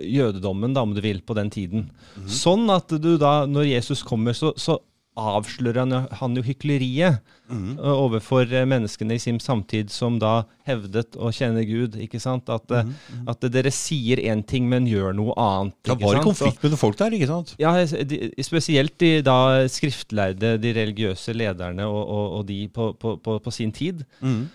jødedommen, 0.06 0.74
da, 0.76 0.84
om 0.86 0.94
du 0.96 1.02
vil, 1.04 1.22
på 1.26 1.36
den 1.36 1.52
tiden. 1.52 1.88
Sånn 2.28 2.68
at 2.72 2.92
du 3.02 3.16
da, 3.20 3.44
når 3.50 3.72
Jesus 3.74 4.04
kommer, 4.06 4.36
så, 4.36 4.54
så 4.56 4.78
avslører 5.16 5.78
han, 5.84 5.90
jo- 5.96 6.08
han 6.20 6.36
jo 6.36 6.42
hykleriet 6.46 7.20
Mhm. 7.48 7.76
eh, 7.78 7.92
overfor 7.94 8.42
eh, 8.52 8.64
menneskene 8.66 9.14
i 9.14 9.18
sin 9.22 9.36
samtid 9.38 9.88
som 9.94 10.16
da 10.18 10.42
hevdet 10.66 11.14
å 11.14 11.28
kjenne 11.30 11.62
Gud. 11.64 11.94
ikke 11.94 12.18
sant? 12.20 12.48
At, 12.50 12.66
mm. 12.66 13.28
at 13.30 13.40
dere 13.54 13.70
sier 13.70 14.18
én 14.18 14.42
ting, 14.44 14.66
men 14.68 14.84
gjør 14.90 15.14
noe 15.14 15.32
annet. 15.38 15.76
Det 15.86 15.94
var 16.00 16.16
i 16.18 16.24
konflikt 16.24 16.60
med 16.64 16.72
noen 16.72 16.80
folk 16.82 16.96
der, 16.98 17.14
ikke 17.14 17.28
sant? 17.30 17.54
Ja, 17.62 17.70
de, 17.86 18.32
spesielt 18.42 18.98
de 18.98 19.22
da 19.22 19.62
skriftlærde, 19.70 20.56
de 20.60 20.72
religiøse 20.74 21.32
lederne 21.38 21.86
og, 21.86 22.02
og, 22.02 22.26
og 22.40 22.46
de 22.50 22.66
på, 22.66 22.90
på, 22.98 23.14
på, 23.22 23.38
på 23.46 23.52
sin 23.54 23.70
tid. 23.72 24.02
Mm. 24.20 24.48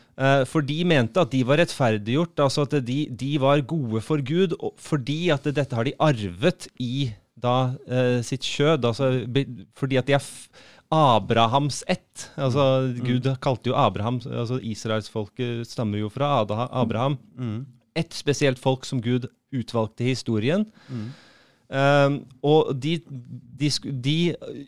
for 0.46 0.62
de 0.62 0.84
mente 0.86 1.18
at 1.18 1.32
de 1.32 1.40
var 1.48 1.58
rettferdiggjort, 1.58 2.36
altså 2.44 2.68
at 2.68 2.76
de, 2.86 3.06
de 3.10 3.32
var 3.42 3.62
gode 3.66 4.02
for 4.04 4.20
Gud, 4.22 4.52
fordi 4.78 5.30
at 5.34 5.48
dette 5.48 5.74
har 5.74 5.88
de 5.88 5.96
arvet 5.98 6.68
i 6.78 7.08
da 7.40 7.74
eh, 7.88 8.20
sitt 8.26 8.44
kjød. 8.44 8.86
Altså, 8.86 9.12
fordi 9.78 9.98
at 9.98 10.08
de 10.08 10.14
er 10.18 10.26
Abrahams 10.92 11.84
ett. 11.88 12.30
Altså, 12.38 12.94
Gud 13.00 13.30
kalte 13.42 13.70
jo 13.72 13.76
Abraham 13.80 14.20
altså 14.26 14.60
Israelsfolket 14.60 15.68
stammer 15.68 16.00
jo 16.04 16.10
fra 16.10 16.42
Ada- 16.44 16.68
Abraham. 16.72 17.18
Et 17.96 18.14
spesielt 18.14 18.60
folk 18.60 18.86
som 18.86 19.02
Gud 19.02 19.30
utvalgte 19.56 20.04
i 20.04 20.12
historien. 20.14 20.66
Um, 21.72 22.26
og 22.44 22.74
de, 22.84 22.98
de, 23.60 23.70
de 24.04 24.16
eh, 24.36 24.66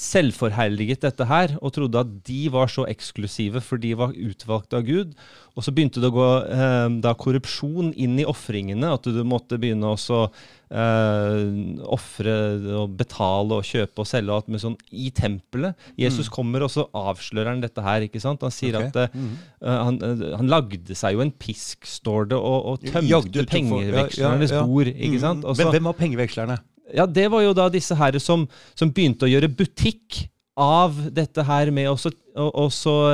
selvforherliget 0.00 1.04
dette 1.04 1.26
her 1.28 1.56
og 1.60 1.74
trodde 1.76 2.00
at 2.00 2.12
de 2.26 2.44
var 2.52 2.70
så 2.72 2.86
eksklusive, 2.88 3.60
for 3.64 3.80
de 3.80 3.92
var 3.98 4.16
utvalgt 4.16 4.74
av 4.76 4.86
Gud. 4.86 5.12
Og 5.58 5.66
så 5.66 5.74
begynte 5.74 6.00
det 6.00 6.08
å 6.08 6.14
gå 6.14 6.28
eh, 6.54 6.86
da 7.04 7.12
korrupsjon 7.18 7.90
inn 7.92 8.16
i 8.20 8.26
ofringene, 8.28 8.94
at 8.94 9.04
du 9.04 9.20
måtte 9.26 9.58
begynne 9.60 9.90
også 9.90 10.22
eh, 10.24 11.42
ofre 11.84 12.36
og 12.80 12.94
betale 13.00 13.58
og 13.58 13.66
kjøpe 13.66 14.00
og 14.00 14.08
selge 14.08 14.32
og 14.32 14.38
alt 14.38 14.50
med 14.54 14.64
sånn 14.64 14.78
i 14.88 15.10
tempelet. 15.12 15.76
Jesus 16.00 16.32
kommer, 16.32 16.64
og 16.64 16.72
så 16.72 16.86
avslører 16.96 17.52
han 17.52 17.64
dette 17.64 17.84
her. 17.84 18.06
ikke 18.06 18.22
sant? 18.22 18.46
Han 18.46 18.54
sier 18.54 18.80
okay. 18.80 18.88
at 18.94 19.00
eh, 19.04 19.20
mm. 19.20 19.36
han, 19.68 20.00
eh, 20.06 20.26
han 20.40 20.52
lagde 20.54 20.96
seg 20.96 21.18
jo 21.18 21.26
en 21.26 21.34
pisk, 21.34 21.84
står 22.00 22.32
det, 22.32 22.40
og, 22.40 22.72
og 22.72 22.88
tømte 22.88 23.46
pengevekslernes 23.50 24.54
ja, 24.54 24.62
ja, 24.62 24.64
ja. 24.64 24.66
bord. 24.66 24.94
ikke 24.94 25.24
sant? 25.28 25.44
Også, 25.44 25.64
Men 25.64 25.76
hvem 25.76 25.92
var 25.92 26.00
pengevekslerne? 26.00 26.60
Ja, 26.94 27.06
det 27.06 27.28
var 27.32 27.44
jo 27.44 27.54
da 27.56 27.68
disse 27.72 27.96
her 27.98 28.18
som, 28.22 28.46
som 28.78 28.92
begynte 28.94 29.26
å 29.26 29.30
gjøre 29.30 29.50
butikk 29.52 30.24
av 30.60 30.96
dette 31.14 31.44
her 31.46 31.70
med 31.72 31.88
å 31.90 31.96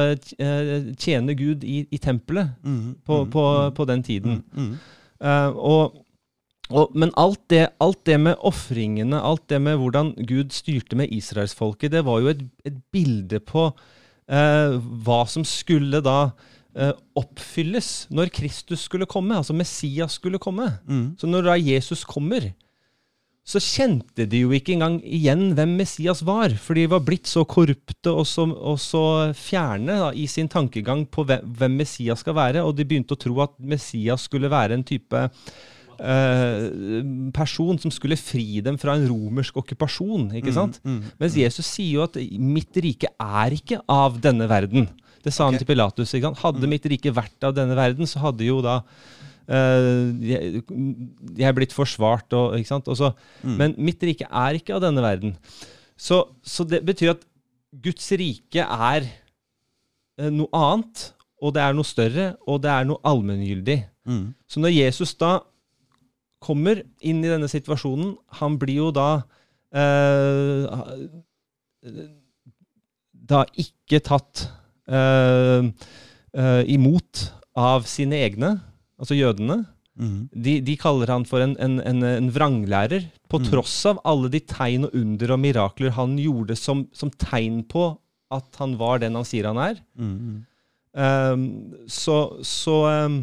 eh, 0.00 0.72
tjene 0.98 1.36
Gud 1.38 1.64
i, 1.64 1.84
i 1.92 2.00
tempelet 2.02 2.56
på, 3.06 3.20
på, 3.30 3.44
på 3.76 3.86
den 3.88 4.02
tiden. 4.06 4.40
Eh, 5.20 5.50
og, 5.54 6.00
og, 6.72 6.96
men 6.98 7.14
alt 7.20 7.44
det, 7.52 7.68
alt 7.82 8.02
det 8.08 8.18
med 8.24 8.40
ofringene, 8.46 9.20
alt 9.20 9.46
det 9.52 9.60
med 9.62 9.78
hvordan 9.82 10.14
Gud 10.26 10.50
styrte 10.56 10.98
med 10.98 11.12
israelsfolket, 11.14 11.94
det 11.94 12.02
var 12.08 12.24
jo 12.24 12.34
et, 12.34 12.42
et 12.66 12.76
bilde 12.92 13.40
på 13.46 13.68
uh, 13.70 14.76
hva 15.06 15.22
som 15.30 15.46
skulle 15.46 16.02
da 16.04 16.32
oppfylles 17.16 17.86
når 18.12 18.28
Kristus 18.36 18.82
skulle 18.84 19.06
komme, 19.08 19.38
altså 19.38 19.54
Messias 19.56 20.18
skulle 20.18 20.36
komme. 20.36 20.66
Så 21.16 21.24
når 21.24 21.46
da 21.46 21.54
Jesus 21.56 22.02
kommer, 22.04 22.50
så 23.46 23.60
kjente 23.62 24.24
de 24.26 24.40
jo 24.42 24.50
ikke 24.56 24.74
engang 24.74 24.96
igjen 25.06 25.52
hvem 25.54 25.76
Messias 25.78 26.24
var, 26.26 26.50
for 26.58 26.74
de 26.74 26.88
var 26.90 27.04
blitt 27.06 27.30
så 27.30 27.44
korrupte 27.46 28.10
og 28.10 28.26
så, 28.26 28.42
og 28.50 28.80
så 28.82 29.02
fjerne 29.38 30.00
da, 30.00 30.08
i 30.10 30.26
sin 30.30 30.50
tankegang 30.50 31.04
på 31.06 31.22
hvem, 31.28 31.46
hvem 31.60 31.76
Messias 31.78 32.24
skal 32.24 32.34
være, 32.40 32.64
og 32.66 32.74
de 32.74 32.86
begynte 32.88 33.14
å 33.14 33.22
tro 33.22 33.38
at 33.44 33.54
Messias 33.62 34.26
skulle 34.26 34.50
være 34.50 34.74
en 34.74 34.82
type 34.86 35.22
eh, 35.22 36.66
person 37.36 37.78
som 37.78 37.94
skulle 37.94 38.18
fri 38.18 38.64
dem 38.66 38.80
fra 38.82 38.96
en 38.98 39.06
romersk 39.12 39.62
okkupasjon. 39.62 40.32
ikke 40.40 40.54
sant? 40.56 40.80
Mens 41.22 41.38
Jesus 41.38 41.70
sier 41.70 42.00
jo 42.00 42.06
at 42.08 42.18
'mitt 42.18 42.74
rike 42.82 43.12
er 43.14 43.54
ikke 43.54 43.78
av 43.86 44.18
denne 44.20 44.50
verden'. 44.50 44.90
Det 45.22 45.32
sa 45.34 45.46
han 45.46 45.58
til 45.58 45.66
Pilatus. 45.66 46.14
ikke 46.14 46.32
sant? 46.32 46.42
Hadde 46.42 46.66
mitt 46.70 46.86
rike 46.86 47.14
vært 47.14 47.46
av 47.46 47.54
denne 47.54 47.74
verden, 47.78 48.06
så 48.06 48.26
hadde 48.26 48.46
jo 48.46 48.60
da 48.62 48.82
jeg, 49.46 50.62
jeg 50.66 51.46
er 51.46 51.54
blitt 51.54 51.74
forsvart 51.76 52.34
og 52.34 52.56
ikke 52.58 52.72
sant? 52.72 52.88
Også, 52.90 53.12
mm. 53.46 53.56
Men 53.60 53.76
mitt 53.78 54.02
rike 54.02 54.26
er 54.26 54.58
ikke 54.58 54.74
av 54.76 54.82
denne 54.82 55.04
verden. 55.04 55.36
Så, 55.96 56.22
så 56.42 56.66
det 56.68 56.82
betyr 56.86 57.14
at 57.14 57.22
Guds 57.82 58.08
rike 58.18 58.64
er 58.64 59.06
eh, 59.06 60.32
noe 60.32 60.50
annet, 60.56 61.10
og 61.42 61.54
det 61.54 61.62
er 61.62 61.76
noe 61.76 61.86
større, 61.86 62.30
og 62.48 62.62
det 62.64 62.72
er 62.72 62.88
noe 62.88 63.02
allmenngyldig. 63.06 63.80
Så 64.46 64.62
når 64.62 64.74
Jesus 64.76 65.14
da 65.18 65.40
kommer 66.42 66.82
inn 67.04 67.24
i 67.24 67.30
denne 67.30 67.48
situasjonen, 67.50 68.14
han 68.38 68.58
blir 68.60 68.84
jo 68.84 68.90
da 68.94 69.08
eh, 69.74 70.66
Da 73.26 73.42
ikke 73.58 74.02
tatt 74.06 74.44
eh, 74.86 75.66
eh, 76.36 76.62
imot 76.70 77.24
av 77.58 77.86
sine 77.90 78.20
egne, 78.22 78.52
altså 79.00 79.18
jødene. 79.18 79.64
De, 79.96 80.58
de 80.60 80.74
kaller 80.76 81.08
han 81.08 81.24
for 81.24 81.40
en, 81.40 81.54
en, 81.62 81.78
en, 81.80 82.02
en 82.04 82.32
vranglærer, 82.32 83.06
på 83.32 83.40
tross 83.46 83.78
av 83.88 84.02
alle 84.04 84.28
de 84.32 84.42
tegn 84.44 84.84
og 84.88 84.96
under 84.98 85.32
og 85.32 85.40
mirakler 85.40 85.94
han 85.96 86.18
gjorde 86.20 86.56
som, 86.60 86.84
som 86.92 87.12
tegn 87.16 87.62
på 87.70 87.94
at 88.34 88.58
han 88.60 88.74
var 88.80 89.00
den 89.02 89.16
han 89.16 89.26
sier 89.26 89.48
han 89.48 89.60
er. 89.62 89.80
Um, 90.96 91.46
så 91.92 92.38
så 92.44 92.76
um, 93.04 93.18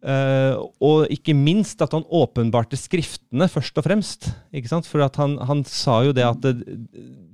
uh, 0.00 0.54
Og 0.80 1.10
ikke 1.12 1.34
minst 1.36 1.82
at 1.84 1.92
han 1.92 2.06
åpenbarte 2.08 2.78
skriftene, 2.80 3.48
først 3.48 3.76
og 3.80 3.84
fremst. 3.88 4.30
For 4.88 5.04
han, 5.20 5.38
han 5.40 5.64
sa 5.68 6.02
jo 6.06 6.14
det 6.16 6.24
at 6.24 6.40
det, 6.44 6.78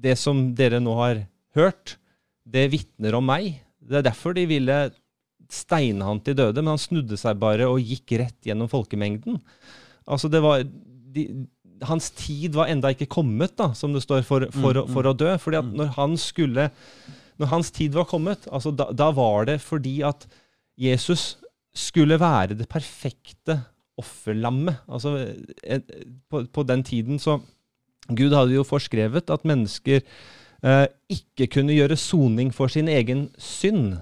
det 0.03 0.17
som 0.19 0.49
dere 0.59 0.83
nå 0.83 0.95
har 0.99 1.25
hørt, 1.59 1.97
det 2.47 2.71
vitner 2.73 3.19
om 3.19 3.27
meg. 3.27 3.61
Det 3.81 4.01
er 4.01 4.07
derfor 4.11 4.35
de 4.37 4.47
ville 4.51 4.81
steine 5.51 6.07
han 6.07 6.21
til 6.25 6.37
døde, 6.39 6.63
men 6.63 6.73
han 6.75 6.81
snudde 6.83 7.17
seg 7.21 7.39
bare 7.43 7.67
og 7.69 7.81
gikk 7.83 8.17
rett 8.21 8.47
gjennom 8.47 8.69
folkemengden. 8.71 9.41
Altså 10.11 10.31
det 10.33 10.41
var 10.45 10.63
de, 10.65 11.25
Hans 11.89 12.11
tid 12.13 12.53
var 12.59 12.69
enda 12.69 12.91
ikke 12.93 13.07
kommet, 13.09 13.55
da, 13.57 13.71
som 13.73 13.95
det 13.97 14.03
står, 14.05 14.21
for, 14.29 14.45
for, 14.53 14.77
å- 14.77 14.87
for 14.93 15.07
å 15.09 15.15
dø. 15.17 15.31
fordi 15.41 15.57
at 15.63 15.71
når 15.73 15.95
han 15.97 16.17
skulle 16.21 16.67
Når 17.41 17.49
hans 17.55 17.71
tid 17.73 17.95
var 17.97 18.05
kommet, 18.05 18.45
altså 18.53 18.69
da, 18.77 18.91
da 18.93 19.07
var 19.17 19.47
det 19.49 19.61
fordi 19.65 20.03
at 20.05 20.27
Jesus 20.77 21.39
skulle 21.73 22.19
være 22.21 22.53
det 22.59 22.67
perfekte 22.69 23.57
offerlammet. 24.01 24.77
Altså, 24.89 25.15
på, 26.29 26.43
på 26.53 26.63
den 26.69 26.83
tiden 26.85 27.19
så 27.19 27.39
Gud 28.11 28.33
hadde 28.37 28.57
jo 28.59 28.65
forskrevet 28.67 29.31
at 29.33 29.45
mennesker 29.49 30.01
eh, 30.03 30.87
ikke 31.09 31.47
kunne 31.57 31.73
gjøre 31.77 31.97
soning 31.97 32.53
for 32.53 32.69
sin 32.69 32.89
egen 32.93 33.29
synd. 33.41 34.01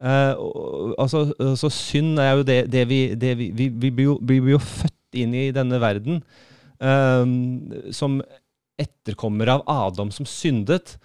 Og- 0.00 0.94
altså, 1.00 1.32
altså 1.40 1.70
Synd 1.72 2.18
er 2.20 2.32
jo 2.36 2.42
det, 2.42 2.70
det 2.70 2.84
vi 2.88 3.14
det 3.14 3.38
vi, 3.38 3.50
vi, 3.50 3.68
vi, 3.68 3.90
blir 3.90 4.04
jo, 4.04 4.18
vi 4.20 4.40
blir 4.40 4.56
jo 4.56 4.60
født 4.60 5.16
inn 5.16 5.32
i 5.34 5.50
denne 5.54 5.80
verden 5.80 6.22
uh, 6.84 7.24
som 7.94 8.20
etterkommer 8.76 9.48
av 9.54 9.64
Adam 9.66 10.10
som 10.12 10.28
syndet. 10.28 10.98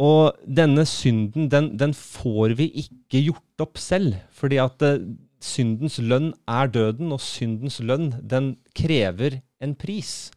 Og 0.00 0.34
denne 0.48 0.86
synden, 0.88 1.50
den, 1.52 1.76
den 1.78 1.94
får 1.94 2.56
vi 2.58 2.70
ikke 2.82 3.22
gjort 3.28 3.62
opp 3.62 3.78
selv. 3.78 4.16
Fordi 4.34 4.58
at 4.58 4.82
uh, 4.82 4.98
syndens 5.40 6.00
lønn 6.02 6.32
er 6.48 6.72
døden, 6.72 7.12
og 7.14 7.22
syndens 7.22 7.78
lønn, 7.84 8.10
den 8.18 8.56
krever 8.74 9.38
en 9.62 9.76
pris 9.78 10.32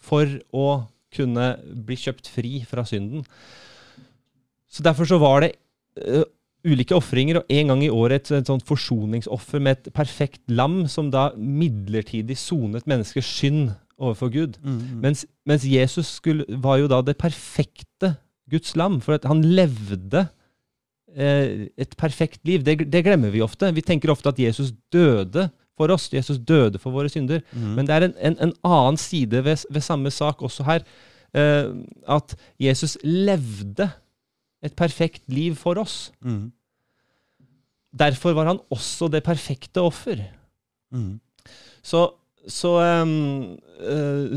for 0.00 0.30
å 0.56 0.86
kunne 1.12 1.52
bli 1.84 1.98
kjøpt 1.98 2.30
fri 2.30 2.60
fra 2.64 2.86
synden. 2.86 3.26
Så 4.70 4.84
derfor 4.86 5.04
så 5.10 5.18
var 5.20 5.42
det 5.42 5.56
ulike 6.66 6.96
ofringer, 6.96 7.40
og 7.40 7.52
en 7.52 7.72
gang 7.72 7.84
i 7.84 7.92
året 7.92 8.26
et, 8.26 8.32
et 8.40 8.50
sånt 8.50 8.66
forsoningsoffer 8.68 9.62
med 9.62 9.78
et 9.78 9.92
perfekt 9.96 10.42
lam, 10.48 10.82
som 10.88 11.10
da 11.12 11.30
midlertidig 11.36 12.36
sonet 12.38 12.88
menneskers 12.90 13.28
synd 13.28 13.70
overfor 14.00 14.32
Gud. 14.32 14.58
Mens, 15.02 15.26
mens 15.48 15.64
Jesus 15.68 16.16
skulle, 16.20 16.44
var 16.62 16.80
jo 16.80 16.88
da 16.90 17.00
det 17.04 17.18
perfekte 17.20 18.14
Guds 18.50 18.74
lam, 18.76 19.00
for 19.04 19.16
at 19.16 19.26
han 19.28 19.42
levde 19.44 20.26
eh, 21.14 21.68
et 21.78 21.96
perfekt 22.00 22.40
liv. 22.48 22.64
Det, 22.66 22.90
det 22.90 23.04
glemmer 23.06 23.30
vi 23.30 23.44
ofte. 23.44 23.70
Vi 23.76 23.84
tenker 23.84 24.10
ofte 24.12 24.32
at 24.32 24.40
Jesus 24.40 24.72
døde 24.92 25.48
for 25.78 25.92
oss. 25.94 26.08
Jesus 26.12 26.38
døde 26.38 26.80
for 26.80 26.92
våre 26.92 27.12
synder. 27.12 27.44
Men 27.76 27.86
det 27.86 27.94
er 27.94 28.08
en, 28.08 28.16
en, 28.20 28.36
en 28.48 28.54
annen 28.64 29.00
side 29.00 29.44
ved, 29.44 29.66
ved 29.70 29.84
samme 29.84 30.10
sak 30.10 30.42
også 30.42 30.66
her. 30.66 30.84
Eh, 31.36 31.70
at 32.08 32.34
Jesus 32.58 32.98
levde 33.04 33.90
et 34.62 34.74
perfekt 34.76 35.22
liv 35.32 35.54
for 35.56 35.78
oss. 35.80 36.12
Derfor 37.90 38.34
var 38.36 38.46
han 38.46 38.60
også 38.70 39.08
det 39.10 39.24
perfekte 39.26 39.82
offer. 39.82 40.20
Så, 41.82 42.04
så 42.46 42.72
um, 43.02 43.56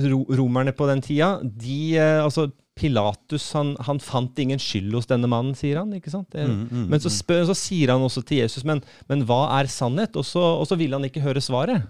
ro, 0.09 0.19
romerne 0.29 0.73
på 0.73 0.87
den 0.89 1.01
tida, 1.01 1.39
de 1.43 1.95
eh, 1.99 2.23
Altså, 2.23 2.47
Pilatus 2.73 3.51
han, 3.53 3.75
han 3.85 3.99
fant 4.01 4.39
ingen 4.41 4.57
skyld 4.57 4.95
hos 4.97 5.05
denne 5.05 5.27
mannen, 5.29 5.53
sier 5.53 5.77
han. 5.77 5.91
ikke 5.93 6.09
sant? 6.09 6.31
Det, 6.33 6.47
men 6.89 6.99
så, 7.03 7.11
spør, 7.13 7.43
så 7.45 7.53
sier 7.53 7.91
han 7.93 8.01
også 8.01 8.23
til 8.25 8.39
Jesus, 8.41 8.63
men, 8.65 8.81
men 9.11 9.21
hva 9.29 9.59
er 9.59 9.69
sannhet? 9.69 10.15
Og 10.17 10.25
så, 10.25 10.41
og 10.41 10.65
så 10.65 10.77
vil 10.79 10.95
han 10.95 11.05
ikke 11.05 11.21
høre 11.21 11.43
svaret. 11.43 11.85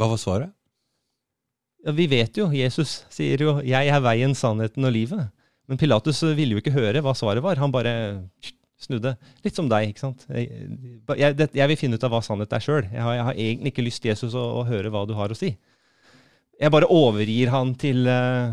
Hva 0.00 0.08
var 0.10 0.18
svaret? 0.18 0.50
Ja, 1.86 1.94
vi 1.96 2.08
vet 2.10 2.36
jo, 2.36 2.50
Jesus 2.52 3.04
sier 3.08 3.40
jo 3.40 3.60
'jeg 3.64 3.88
er 3.88 4.02
veien, 4.04 4.34
sannheten 4.34 4.84
og 4.84 4.92
livet'. 4.92 5.30
Men 5.70 5.78
Pilatus 5.78 6.20
ville 6.34 6.56
jo 6.56 6.60
ikke 6.62 6.74
høre 6.74 7.00
hva 7.04 7.12
svaret 7.14 7.42
var. 7.44 7.60
Han 7.62 7.70
bare 7.74 7.92
snudde. 8.80 9.12
Litt 9.44 9.54
som 9.54 9.68
deg. 9.70 9.92
ikke 9.92 10.02
sant? 10.02 10.24
Jeg, 10.34 11.36
det, 11.38 11.50
jeg 11.54 11.70
vil 11.70 11.78
finne 11.78 11.94
ut 12.00 12.06
av 12.08 12.10
hva 12.14 12.20
sannhet 12.26 12.52
er 12.56 12.64
sjøl. 12.64 12.88
Jeg, 12.90 13.02
har- 13.04 13.14
jeg 13.20 13.26
har 13.28 13.38
egentlig 13.44 13.72
ikke 13.74 13.84
lyst 13.86 14.02
til 14.02 14.10
Jesus 14.10 14.34
å, 14.34 14.42
å 14.60 14.64
høre 14.66 14.90
hva 14.90 15.04
du 15.06 15.14
har 15.18 15.30
å 15.30 15.36
si. 15.38 15.52
Jeg 16.60 16.72
bare 16.74 16.88
overgir 16.92 17.52
han 17.54 17.70
til, 17.78 18.02
eh, 18.10 18.50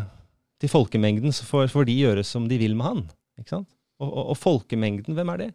til 0.62 0.70
folkemengden, 0.72 1.34
så 1.34 1.44
får, 1.48 1.84
de 1.90 1.96
gjøre 1.98 2.22
som 2.24 2.46
de 2.48 2.56
vil 2.60 2.76
med 2.78 2.86
han. 2.86 3.02
ikke 3.40 3.56
sant? 3.56 3.68
Og, 3.98 4.06
og, 4.12 4.22
og 4.32 4.38
folkemengden, 4.38 5.16
hvem 5.18 5.34
er 5.34 5.42
det? 5.42 5.50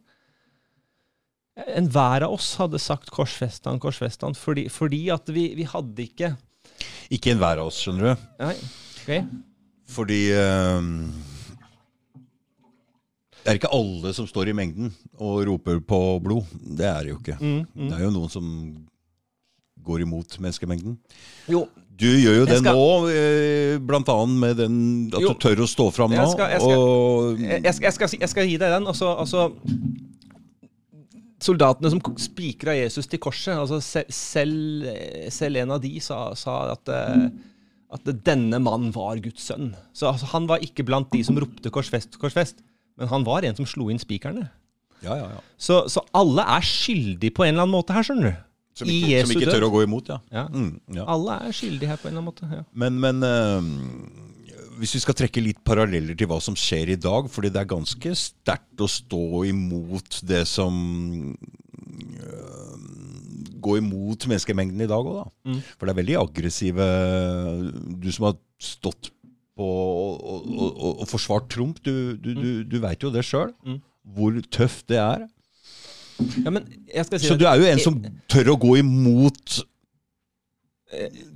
Enhver 1.77 2.26
av 2.26 2.34
oss 2.34 2.56
hadde 2.57 2.80
sagt 2.81 3.11
'korsfest 3.14 3.68
han, 3.69 3.80
korsfest 3.80 4.23
han', 4.26 4.34
fordi, 4.35 4.65
fordi 4.73 5.03
at 5.14 5.27
vi, 5.30 5.52
vi 5.56 5.64
hadde 5.69 6.02
ikke 6.07 6.31
Ikke 7.14 7.31
enhver 7.35 7.61
av 7.61 7.69
oss, 7.69 7.77
skjønner 7.84 8.15
du. 8.15 8.23
Nei, 8.41 8.56
ok. 9.03 9.11
Fordi 9.94 10.19
ehm, 10.34 10.95
Det 13.44 13.52
er 13.52 13.60
ikke 13.60 13.74
alle 13.76 14.14
som 14.15 14.28
står 14.30 14.49
i 14.49 14.56
mengden 14.56 14.91
og 15.20 15.44
roper 15.49 15.82
på 15.84 15.99
blod. 16.24 16.48
Det 16.64 16.88
er 16.88 17.03
det 17.03 17.11
jo 17.11 17.20
ikke. 17.20 17.38
Mm, 17.41 17.61
mm. 17.76 17.88
Det 17.90 17.98
er 17.98 18.03
jo 18.06 18.11
noen 18.15 18.32
som 18.32 18.49
går 19.84 20.06
imot 20.06 20.38
menneskemengden. 20.40 20.98
Jo, 21.52 21.65
Du 21.94 22.07
gjør 22.07 22.40
jo 22.40 22.45
det 22.49 22.57
skal- 22.57 22.74
nå, 22.74 23.10
eh, 23.11 23.78
blant 23.78 24.07
annet 24.10 24.40
med 24.40 24.57
den 24.57 25.11
at 25.14 25.22
Jo. 25.22 25.34
du 25.34 25.34
tør 25.36 25.61
å 25.61 25.68
stå 25.68 25.91
fram 25.94 26.10
nå. 26.10 26.15
Jeg 26.15 26.32
skal- 26.32 26.49
jeg 26.49 26.61
skal- 26.61 26.78
og 26.78 27.40
jeg, 27.40 27.64
jeg, 27.64 28.20
jeg 28.22 28.30
skal 28.30 28.48
gi 28.48 28.57
deg 28.57 28.72
den. 28.72 28.88
Altså, 28.88 29.18
altså 29.20 29.53
Soldatene 31.44 31.90
som 31.91 31.99
spikra 32.18 32.74
Jesus 32.80 33.06
til 33.06 33.20
korset, 33.20 33.57
altså 33.57 33.82
selv, 34.10 34.88
selv 35.30 35.57
en 35.57 35.72
av 35.72 35.82
de 35.82 35.99
sa, 35.99 36.34
sa 36.34 36.72
at, 36.72 36.86
mm 36.86 37.32
at 37.94 38.10
denne 38.26 38.57
mannen 38.64 38.91
var 38.94 39.20
Guds 39.22 39.44
sønn. 39.52 39.74
Så 39.94 40.10
altså, 40.10 40.26
han 40.34 40.48
var 40.49 40.64
ikke 40.65 40.86
blant 40.88 41.11
de 41.14 41.22
som 41.26 41.38
ropte 41.38 41.70
'korsfest, 41.70 42.18
korsfest', 42.18 42.64
men 42.99 43.10
han 43.11 43.26
var 43.28 43.45
en 43.48 43.57
som 43.57 43.68
slo 43.70 43.90
inn 43.91 44.02
spikerne. 44.02 44.49
ja, 45.03 45.15
ja, 45.20 45.30
ja. 45.36 45.44
Så, 45.57 45.84
så 45.91 46.03
alle 46.15 46.45
er 46.56 46.65
skyldige 46.68 47.34
på 47.36 47.45
en 47.45 47.56
eller 47.56 47.65
annen 47.65 47.76
måte 47.76 47.95
her, 47.95 48.06
skjønner 48.07 48.32
du. 48.32 48.44
Som, 48.74 48.90
ikke, 48.90 49.22
som 49.22 49.36
ikke 49.38 49.53
tør 49.53 49.68
å 49.68 49.74
gå 49.74 49.84
imot, 49.86 50.07
ja. 50.10 50.20
Ja. 50.34 50.48
Mm, 50.49 50.80
ja. 50.98 51.03
Alle 51.14 51.36
er 51.45 51.53
skyldige 51.53 51.91
her 51.91 51.99
på 52.02 52.10
en 52.10 52.15
eller 52.15 52.24
annen 52.24 52.32
måte. 52.32 52.48
Ja. 52.49 52.64
Men, 52.74 52.98
men 53.03 53.22
eh, 53.28 53.68
hvis 54.82 54.95
vi 54.98 55.02
skal 55.03 55.18
trekke 55.20 55.44
litt 55.45 55.61
paralleller 55.65 56.18
til 56.18 56.30
hva 56.32 56.40
som 56.41 56.57
skjer 56.57 56.94
i 56.95 56.98
dag, 56.99 57.30
fordi 57.30 57.52
det 57.53 57.61
er 57.61 57.70
ganske 57.70 58.15
sterkt 58.18 58.82
å 58.82 58.90
stå 58.90 59.44
imot 59.52 60.24
det 60.28 60.45
som 60.49 60.74
eh, 62.18 62.49
Gå 63.64 63.78
imot 63.80 64.26
menneskemengden 64.28 64.82
i 64.84 64.90
dag 64.91 65.06
òg, 65.07 65.22
da. 65.22 65.52
Mm. 65.53 65.60
For 65.78 65.88
det 65.88 65.94
er 65.94 65.99
veldig 66.02 66.15
aggressive 66.20 66.88
Du 68.03 68.10
som 68.11 68.26
har 68.28 68.34
stått 68.60 69.07
og, 69.57 70.23
og, 70.23 70.45
og, 70.57 71.01
og 71.03 71.07
forsvart 71.07 71.49
Trump, 71.53 71.80
du, 71.85 72.15
du, 72.17 72.34
du, 72.34 72.49
du 72.65 72.77
veit 72.81 73.03
jo 73.03 73.11
det 73.13 73.25
sjøl. 73.27 73.53
Mm. 73.65 73.81
Hvor 74.15 74.39
tøft 74.51 74.88
det 74.89 74.99
er. 74.99 75.27
ja, 76.43 76.49
men 76.49 76.65
jeg 76.93 77.05
skal 77.05 77.19
si 77.19 77.30
Så 77.30 77.38
du 77.39 77.45
er 77.49 77.61
jo 77.61 77.67
en 77.69 77.81
som 77.81 77.99
tør 78.30 78.53
å 78.53 78.59
gå 78.61 78.75
imot 78.81 79.61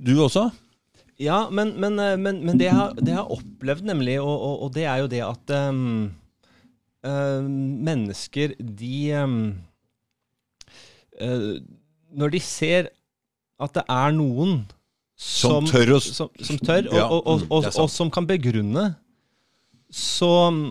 Du 0.06 0.12
også? 0.22 0.44
Ja, 1.18 1.48
men, 1.50 1.72
men, 1.82 1.96
men, 1.98 2.44
men 2.46 2.60
det, 2.60 2.68
jeg 2.68 2.76
har, 2.76 2.92
det 2.94 3.10
jeg 3.10 3.18
har 3.18 3.32
opplevd, 3.34 3.88
nemlig, 3.88 4.20
og, 4.22 4.36
og, 4.36 4.60
og 4.62 4.74
det 4.76 4.84
er 4.86 5.00
jo 5.02 5.08
det 5.10 5.22
at 5.26 5.54
um, 5.66 6.12
uh, 7.02 7.42
mennesker, 7.88 8.54
de 8.58 8.92
um, 9.18 9.40
uh, 11.18 11.56
Når 12.14 12.36
de 12.36 12.40
ser 12.44 12.92
at 13.58 13.74
det 13.74 13.82
er 13.90 14.14
noen 14.14 14.60
Som 15.18 15.66
tør 15.66 15.96
og, 15.96 16.04
som, 16.04 16.30
som 16.46 16.58
tør, 16.62 16.86
og, 16.92 16.94
Ja, 16.94 17.06
og, 17.10 17.46
og, 17.50 17.64
mm, 17.66 17.88
som 17.90 18.10
kan 18.14 18.26
begrunne, 18.28 18.84
så 19.90 20.30
mm, 20.54 20.62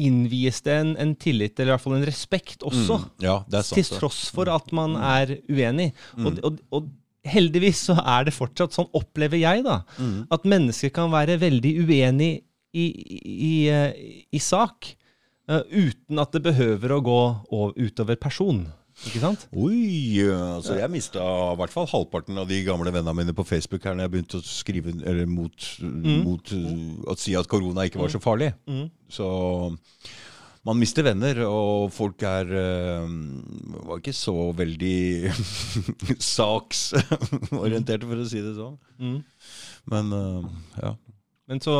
innvies 0.00 0.62
det 0.64 0.74
en, 0.80 0.94
en 1.00 1.12
tillit, 1.20 1.54
eller 1.58 1.72
i 1.72 1.74
hvert 1.74 1.84
fall 1.84 1.98
en 1.98 2.08
respekt 2.08 2.64
også. 2.66 2.98
Mm, 3.02 3.08
ja, 3.26 3.36
det 3.50 3.62
sant. 3.68 3.76
Til 3.78 4.00
tross 4.00 4.24
for 4.34 4.50
at 4.50 4.72
man 4.74 4.96
er 4.96 5.36
uenig. 5.52 5.90
Mm. 6.16 6.40
Og, 6.72 6.90
heldigvis 7.24 7.86
så 7.88 7.94
er 8.00 8.26
det 8.26 8.34
fortsatt 8.36 8.74
sånn, 8.76 8.90
opplever 8.96 9.40
jeg, 9.40 9.62
da, 9.64 9.78
Mm. 9.96 10.26
at 10.34 10.44
mennesker 10.44 10.90
kan 10.92 11.12
være 11.12 11.38
veldig 11.40 11.72
uenig 11.84 12.32
i, 12.74 12.84
i, 12.84 13.18
i, 13.24 13.54
eh, 13.72 13.92
i 14.28 14.40
sak, 14.42 14.90
uh, 15.48 15.62
uten 15.70 16.20
at 16.20 16.32
det 16.32 16.42
behøver 16.44 16.92
å 16.92 17.00
gå 17.04 17.20
utover 17.80 18.16
person. 18.20 18.66
Ikke 19.04 19.22
sant? 19.22 19.46
Oi, 19.52 20.24
altså 20.24 20.78
jeg 20.78 20.90
mista 20.92 21.22
i 21.22 21.56
hvert 21.60 21.72
fall 21.74 21.88
halvparten 21.90 22.40
av 22.40 22.48
de 22.50 22.60
gamle 22.66 22.92
vennene 22.92 23.16
mine 23.18 23.36
på 23.36 23.46
Facebook 23.46 23.84
her 23.84 23.96
når 23.96 24.06
jeg 24.06 24.14
begynte 24.14 24.40
å 24.40 24.46
skrive 24.48 24.94
eller 25.04 25.28
mot, 25.30 25.70
mot 26.24 26.54
uh, 26.56 27.10
å 27.12 27.16
si 27.20 27.36
at 27.38 27.50
korona 27.50 27.86
ikke 27.88 28.00
var 28.00 28.12
så 28.14 28.22
farlig. 28.22 28.52
Mm. 28.70 28.86
Så 29.12 29.28
man 30.64 30.80
mister 30.80 31.04
venner, 31.04 31.42
og 31.44 31.90
folk 31.92 32.22
er 32.24 32.48
øh, 32.48 33.10
var 33.84 34.00
ikke 34.00 34.14
så 34.16 34.48
veldig 34.56 35.32
saksorienterte, 36.36 38.08
for 38.08 38.22
å 38.22 38.28
si 38.30 38.40
det 38.40 38.54
sånn. 38.56 38.78
Mm. 38.96 39.18
Men 39.92 40.14
øh, 40.16 40.46
ja. 40.80 40.94
Men 41.50 41.60
så 41.60 41.76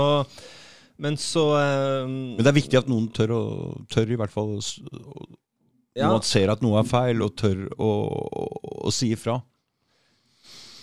Men 1.00 1.16
så 1.16 1.46
øh, 1.56 2.04
Men 2.06 2.44
det 2.44 2.50
er 2.50 2.60
viktig 2.60 2.78
at 2.78 2.90
noen 2.90 3.08
tør, 3.08 3.32
å, 3.32 3.42
tør 3.88 4.12
i 4.12 4.20
hvert 4.20 4.34
fall 4.34 4.58
å 4.58 5.24
s- 5.94 6.02
Når 6.02 6.12
man 6.18 6.22
ser 6.26 6.50
at 6.50 6.62
noe 6.62 6.80
er 6.82 6.88
feil, 6.90 7.22
og 7.22 7.36
tør 7.38 7.64
å, 7.78 7.90
å, 8.44 8.46
å 8.88 8.92
si 8.92 9.12
ifra. 9.14 9.36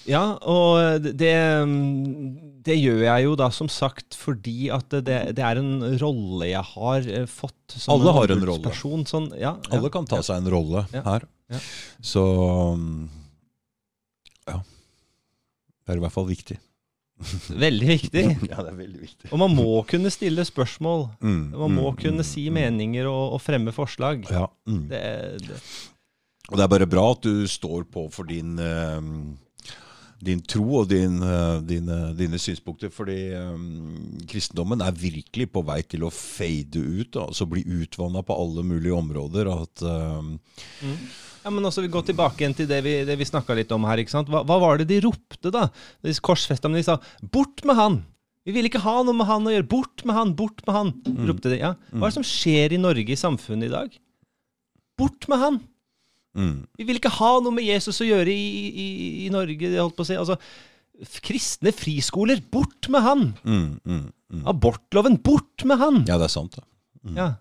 ja, 0.08 0.22
og 0.50 1.04
det, 1.04 1.34
det 2.66 2.78
gjør 2.80 3.04
jeg 3.06 3.26
jo 3.28 3.36
da 3.38 3.50
som 3.54 3.70
sagt 3.70 4.16
fordi 4.18 4.70
at 4.74 4.90
det, 5.06 5.20
det 5.38 5.44
er 5.46 5.60
en 5.62 5.76
rolle 6.02 6.48
jeg 6.50 6.64
har 6.74 7.06
eh, 7.06 7.28
fått 7.30 7.76
som 7.78 7.94
Alle 8.00 8.14
har 8.18 8.32
en 8.34 8.46
rolle. 8.50 8.74
Sånn, 9.06 9.28
ja, 9.38 9.54
ja, 9.62 9.78
Alle 9.78 9.92
kan 9.94 10.08
ta 10.10 10.22
ja. 10.22 10.26
seg 10.32 10.42
en 10.42 10.50
rolle 10.56 10.86
Ja. 10.96 11.04
her. 11.06 11.28
Ja. 11.52 11.60
Så 12.02 12.24
um, 12.74 13.10
ja. 14.48 14.62
Det 14.64 15.92
er 15.94 16.00
i 16.00 16.04
hvert 16.06 16.16
fall 16.16 16.30
viktig. 16.32 16.58
Veldig 17.66 17.88
viktig. 17.88 18.24
ja, 18.52 18.58
det 18.64 18.72
er 18.72 18.78
veldig 18.78 19.02
viktig. 19.02 19.30
Og 19.32 19.42
man 19.42 19.54
må 19.56 19.68
kunne 19.90 20.12
stille 20.14 20.46
spørsmål. 20.48 21.08
Mm, 21.22 21.44
Man 21.54 21.78
må 21.78 21.86
mm, 21.92 22.00
kunne 22.02 22.26
mm, 22.26 22.30
si 22.32 22.48
mm. 22.50 22.58
meninger 22.58 23.10
og, 23.10 23.38
og 23.38 23.44
fremme 23.44 23.74
forslag. 23.76 24.26
Ja, 24.32 24.48
mm. 24.68 24.84
Det, 24.90 25.06
det, 25.46 25.62
Og 26.50 26.58
det 26.58 26.66
er 26.66 26.74
bare 26.76 26.90
bra 26.90 27.06
at 27.14 27.24
du 27.26 27.48
står 27.48 27.86
på 27.92 28.08
for 28.14 28.30
din, 28.30 28.58
eh, 28.60 29.00
din 30.22 30.42
tro 30.42 30.82
og 30.82 30.90
din, 30.92 31.22
eh, 31.24 31.58
dine, 31.68 32.00
dine 32.18 32.42
synspunkter. 32.42 32.94
Fordi 32.94 33.20
um, 33.38 34.22
kristendommen 34.30 34.84
er 34.86 34.98
virkelig 34.98 35.52
på 35.54 35.66
vei 35.68 35.82
til 35.86 36.08
å 36.08 36.14
fade 36.14 36.82
ut. 36.82 37.22
Altså 37.22 37.50
bli 37.50 37.66
utvanna 37.82 38.26
på 38.26 38.38
alle 38.38 38.66
mulige 38.66 38.98
områder. 38.98 39.52
At 39.62 39.86
eh, 39.86 40.90
ja, 41.44 41.50
men 41.54 41.66
også 41.66 41.82
Vi 41.86 41.90
går 41.94 42.06
tilbake 42.12 42.44
igjen 42.44 42.56
til 42.58 42.68
det 42.70 42.80
vi, 42.86 42.94
det 43.08 43.18
vi 43.20 43.26
snakka 43.28 43.56
litt 43.58 43.72
om 43.76 43.84
her. 43.90 43.98
ikke 44.04 44.14
sant? 44.14 44.30
Hva, 44.32 44.44
hva 44.48 44.58
var 44.62 44.78
det 44.82 44.88
de 44.92 45.00
ropte, 45.06 45.52
da? 45.54 45.68
De 46.06 46.14
korsfesta, 46.24 46.70
men 46.70 46.82
de 46.82 46.88
sa 46.88 47.00
'bort 47.22 47.64
med 47.66 47.76
han'! 47.80 48.00
Vi 48.46 48.52
vil 48.56 48.66
ikke 48.66 48.82
ha 48.82 49.04
noe 49.06 49.14
med 49.14 49.28
han 49.30 49.46
å 49.46 49.52
gjøre. 49.54 49.68
Bort 49.70 50.02
med 50.06 50.16
han, 50.18 50.32
bort 50.34 50.64
med 50.66 50.74
han! 50.76 50.94
ropte 51.28 51.52
de. 51.54 51.60
Ja. 51.62 51.76
Hva 51.94 52.08
er 52.08 52.10
det 52.10 52.18
som 52.18 52.26
skjer 52.26 52.74
i 52.74 52.80
Norge, 52.82 53.12
i 53.14 53.20
samfunnet 53.20 53.70
i 53.70 53.74
dag? 53.74 54.00
Bort 54.98 55.28
med 55.30 55.38
han! 55.44 55.60
mm, 56.38 56.56
Vi 56.80 56.84
vil 56.88 56.98
ikke 56.98 57.12
ha 57.20 57.40
noe 57.44 57.54
med 57.54 57.66
Jesus 57.68 58.02
å 58.02 58.08
gjøre 58.08 58.34
i, 58.34 58.48
i, 58.72 58.88
i 59.28 59.30
Norge. 59.30 59.70
holdt 59.78 59.96
på 59.98 60.02
å 60.06 60.10
si. 60.10 60.18
Altså, 60.18 60.38
kristne 61.26 61.72
friskoler, 61.74 62.42
bort 62.52 62.90
med 62.90 63.02
han! 63.06 63.24
mm, 63.46 63.80
mm, 63.86 64.04
mm. 64.34 64.44
Abortloven, 64.50 65.18
bort 65.22 65.66
med 65.66 65.78
han! 65.82 66.02
Ja, 66.10 66.18
det 66.18 66.30
er 66.30 66.34
sant. 66.34 66.58
det. 66.58 66.66
Ja. 67.18 67.34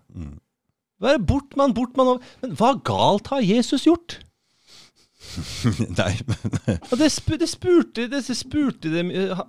Hva 1.01 1.11
er 1.11 1.17
det 1.17 1.27
bort 1.29 1.55
med 1.57 1.65
han, 1.65 1.73
bort 1.73 1.97
med 1.97 2.07
han? 2.07 2.25
Men 2.43 2.57
hva 2.59 2.75
galt 2.85 3.31
har 3.33 3.41
Jesus 3.41 3.87
gjort? 3.87 4.19
Nei, 5.99 6.13
men 6.27 6.97
det, 6.99 7.07
sp 7.13 7.37
det 7.39 7.47
spurte 7.49 8.07
det 8.11 8.21
spurte 8.25 8.89
dem 8.91 9.11
eh, 9.13 9.41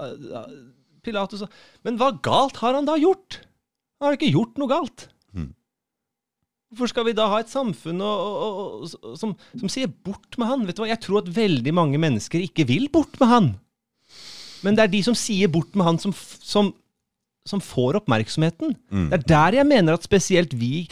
Pilatus 1.03 1.41
sa 1.43 1.49
Men 1.83 1.97
hva 1.99 2.13
galt 2.23 2.61
har 2.63 2.77
han 2.77 2.87
da 2.87 2.95
gjort? 3.01 3.41
Han 3.99 4.11
har 4.11 4.19
ikke 4.19 4.33
gjort 4.35 4.61
noe 4.61 4.71
galt. 4.71 5.07
Mm. 5.35 5.51
Hvorfor 6.73 6.91
skal 6.91 7.07
vi 7.09 7.15
da 7.17 7.29
ha 7.31 7.41
et 7.43 7.53
samfunn 7.53 8.01
og, 8.03 8.23
og, 8.27 8.95
og, 8.97 9.17
som, 9.19 9.35
som 9.55 9.71
sier 9.71 9.91
'bort 9.91 10.39
med 10.41 10.51
han'? 10.51 10.65
Vet 10.67 10.79
du 10.79 10.85
hva? 10.85 10.91
Jeg 10.91 11.03
tror 11.05 11.23
at 11.23 11.31
veldig 11.37 11.75
mange 11.77 12.01
mennesker 12.03 12.43
ikke 12.43 12.67
vil 12.71 12.89
bort 12.93 13.19
med 13.21 13.31
han. 13.31 13.51
Men 14.63 14.79
det 14.79 14.87
er 14.87 14.93
de 14.95 15.03
som 15.07 15.19
sier 15.19 15.51
'bort 15.53 15.77
med 15.79 15.87
han', 15.87 16.01
som, 16.03 16.15
som, 16.17 16.73
som 17.47 17.63
får 17.63 18.01
oppmerksomheten. 18.03 18.75
Mm. 18.91 19.09
Det 19.13 19.21
er 19.21 19.29
der 19.35 19.59
jeg 19.61 19.71
mener 19.71 19.99
at 19.99 20.07
spesielt 20.07 20.57
vi 20.59 20.89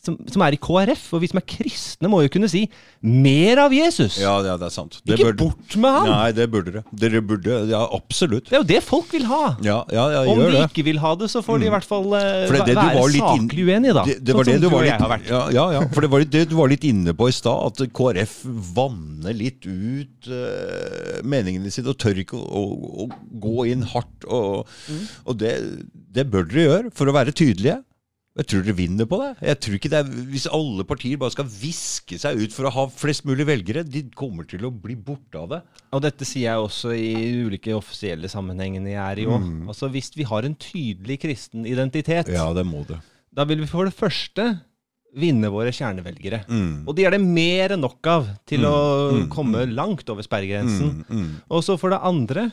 som, 0.00 0.16
som 0.32 0.42
er 0.46 0.54
i 0.56 0.58
KrF, 0.60 1.02
og 1.12 1.20
vi 1.20 1.28
som 1.28 1.38
er 1.40 1.44
kristne, 1.44 2.08
må 2.08 2.22
jo 2.24 2.30
kunne 2.32 2.48
si 2.48 2.62
'mer 3.02 3.58
av 3.66 3.72
Jesus'. 3.72 4.18
Ja, 4.20 4.38
ja, 4.44 4.56
det 4.56 4.66
er 4.70 4.72
sant. 4.72 5.00
Det 5.04 5.18
ikke 5.18 5.30
burde- 5.34 5.38
bort 5.44 5.76
med 5.76 5.90
han! 5.92 6.06
Nei, 6.08 6.32
det 6.32 6.46
burde 6.50 6.72
dere. 6.72 6.84
Dere 7.02 7.20
burde, 7.22 7.58
ja, 7.68 7.82
absolutt. 7.92 8.48
Det 8.48 8.56
er 8.56 8.62
jo 8.62 8.68
det 8.70 8.82
folk 8.82 9.12
vil 9.12 9.24
ha. 9.28 9.56
Ja, 9.62 9.84
ja, 9.92 10.04
ja 10.14 10.22
Om 10.32 10.38
de 10.40 10.50
det. 10.56 10.62
ikke 10.70 10.84
vil 10.88 10.98
ha 11.04 11.14
det, 11.20 11.28
så 11.30 11.42
får 11.44 11.60
de 11.60 11.66
i 11.66 11.72
hvert 11.74 11.84
fall 11.84 12.06
uh, 12.06 12.48
det 12.48 12.64
det 12.70 12.76
være 12.76 13.12
saklig 13.18 13.66
uenige, 13.68 13.94
da. 13.94 14.04
Det, 14.08 14.16
det 14.24 14.34
var 14.34 14.44
Sånn 14.44 14.52
det 14.52 14.60
som 14.60 14.62
du 14.62 14.66
og 14.66 14.72
var 14.78 14.84
jeg 14.84 14.92
litt, 14.92 15.00
har 15.04 15.12
vært. 15.18 15.28
ja, 15.28 15.42
ja, 15.58 15.66
ja, 15.76 15.80
for 15.92 16.00
det 16.00 16.10
var 16.10 16.24
det 16.24 16.44
du 16.48 16.56
var 16.56 16.68
litt 16.72 16.84
inne 16.88 17.12
på 17.14 17.28
i 17.28 17.32
stad, 17.36 17.66
at 17.66 17.92
KrF 17.92 18.38
vanner 18.74 19.36
litt 19.36 19.66
ut 19.68 20.30
uh, 20.32 21.20
meningene 21.22 21.70
sine 21.70 21.92
og 21.92 21.98
tør 22.00 22.16
ikke 22.24 22.38
å, 22.40 22.64
å, 22.64 23.04
å 23.04 23.08
gå 23.40 23.66
inn 23.72 23.82
hardt. 23.92 24.24
Og, 24.28 24.66
Mm. 24.88 25.04
og 25.26 25.36
det, 25.38 25.52
det 26.14 26.24
bør 26.30 26.44
dere 26.48 26.64
gjøre, 26.66 26.90
for 26.96 27.06
å 27.10 27.12
være 27.14 27.32
tydelige. 27.36 27.82
Jeg 28.40 28.46
tror 28.48 28.62
dere 28.64 28.76
vinner 28.78 29.06
på 29.10 29.18
det. 29.20 29.30
Jeg 29.50 29.58
tror 29.60 29.74
ikke 29.76 29.90
det 29.92 29.98
er, 30.00 30.10
Hvis 30.32 30.46
alle 30.48 30.84
partier 30.88 31.18
bare 31.20 31.34
skal 31.34 31.48
viske 31.50 32.16
seg 32.22 32.40
ut 32.40 32.54
for 32.56 32.68
å 32.70 32.72
ha 32.72 32.84
flest 32.88 33.26
mulig 33.28 33.44
velgere, 33.48 33.82
de 33.84 34.02
kommer 34.16 34.48
til 34.48 34.64
å 34.64 34.70
bli 34.72 34.96
borte 34.96 35.36
av 35.42 35.50
det. 35.52 35.60
Og 35.92 36.00
dette 36.06 36.24
sier 36.28 36.46
jeg 36.48 36.64
også 36.64 36.94
i 36.96 37.10
ulike 37.44 37.74
offisielle 37.76 38.30
sammenhengene 38.32 38.94
jeg 38.94 39.02
er 39.04 39.20
i 39.22 39.28
òg. 39.28 39.44
Mm. 39.44 39.68
Altså, 39.68 39.90
hvis 39.92 40.08
vi 40.16 40.24
har 40.30 40.48
en 40.48 40.56
tydelig 40.56 41.18
kristen 41.20 41.68
identitet, 41.68 42.32
Ja, 42.32 42.48
det 42.56 42.64
må 42.66 42.86
det. 42.88 42.98
da 43.32 43.44
vil 43.44 43.60
vi 43.60 43.68
for 43.70 43.84
det 43.84 43.94
første 43.94 44.48
vinne 45.20 45.50
våre 45.50 45.72
kjernevelgere. 45.74 46.44
Mm. 46.48 46.86
Og 46.88 46.94
de 46.96 47.04
er 47.04 47.10
det 47.16 47.20
mer 47.20 47.72
enn 47.74 47.80
nok 47.82 48.06
av 48.06 48.28
til 48.46 48.60
Mm, 48.62 48.70
å 48.70 48.80
mm, 49.20 49.28
komme 49.28 49.66
langt 49.74 50.08
over 50.08 50.22
sperregrensen. 50.22 51.04
Mm, 51.04 51.16
mm. 51.18 51.30
Og 51.50 51.64
så 51.66 51.74
for 51.76 51.90
det 51.90 51.98
andre, 52.06 52.52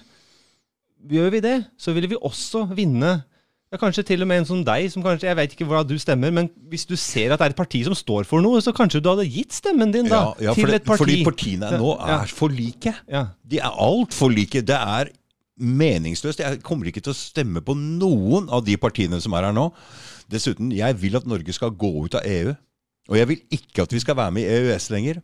gjør 1.07 1.29
vi 1.35 1.41
det, 1.45 1.57
så 1.77 1.93
vil 1.95 2.07
vi 2.09 2.17
også 2.17 2.65
vinne 2.75 3.19
Ja, 3.67 3.75
kanskje 3.81 4.03
til 4.07 4.21
og 4.23 4.29
med 4.29 4.39
en 4.39 4.45
som 4.47 4.59
deg, 4.63 4.85
som 4.93 5.03
kanskje, 5.03 5.27
jeg 5.27 5.35
vet 5.35 5.53
ikke 5.57 5.65
hva 5.67 5.81
du 5.83 5.97
stemmer, 5.99 6.31
men 6.31 6.47
hvis 6.71 6.85
du 6.87 6.93
ser 6.95 7.33
at 7.35 7.41
det 7.41 7.49
er 7.49 7.53
et 7.55 7.57
parti 7.59 7.81
som 7.83 7.95
står 7.97 8.23
for 8.29 8.39
noe, 8.43 8.61
så 8.63 8.71
kanskje 8.75 9.01
du 9.03 9.09
hadde 9.11 9.25
gitt 9.27 9.51
stemmen 9.57 9.91
din 9.91 10.07
da, 10.07 10.21
Ja, 10.39 10.49
ja, 10.49 10.53
til 10.55 10.71
et 10.71 10.85
parti. 10.87 11.01
fordi 11.03 11.17
partiene 11.27 11.71
nå 11.81 11.89
er 11.99 12.31
for 12.31 12.53
like. 12.53 12.93
Ja. 13.11 13.25
De 13.43 13.59
er 13.59 13.67
altfor 13.83 14.31
like. 14.31 14.61
Det 14.63 14.77
er 14.77 15.11
meningsløst. 15.59 16.39
Jeg 16.39 16.61
kommer 16.63 16.87
ikke 16.87 17.03
til 17.03 17.11
å 17.11 17.17
stemme 17.17 17.59
på 17.65 17.75
noen 17.75 18.47
av 18.53 18.63
de 18.63 18.77
partiene 18.79 19.19
som 19.19 19.35
er 19.35 19.49
her 19.49 19.57
nå. 19.57 19.67
Dessuten, 20.31 20.71
jeg 20.71 20.95
vil 21.01 21.19
at 21.19 21.27
Norge 21.27 21.51
skal 21.55 21.75
gå 21.75 21.91
ut 22.05 22.15
av 22.15 22.23
EU. 22.23 22.55
Og 23.11 23.19
jeg 23.19 23.27
vil 23.33 23.43
ikke 23.59 23.83
at 23.83 23.91
vi 23.95 23.99
skal 24.03 24.15
være 24.19 24.31
med 24.35 24.47
i 24.47 24.61
EØS 24.61 24.89
lenger. 24.95 25.19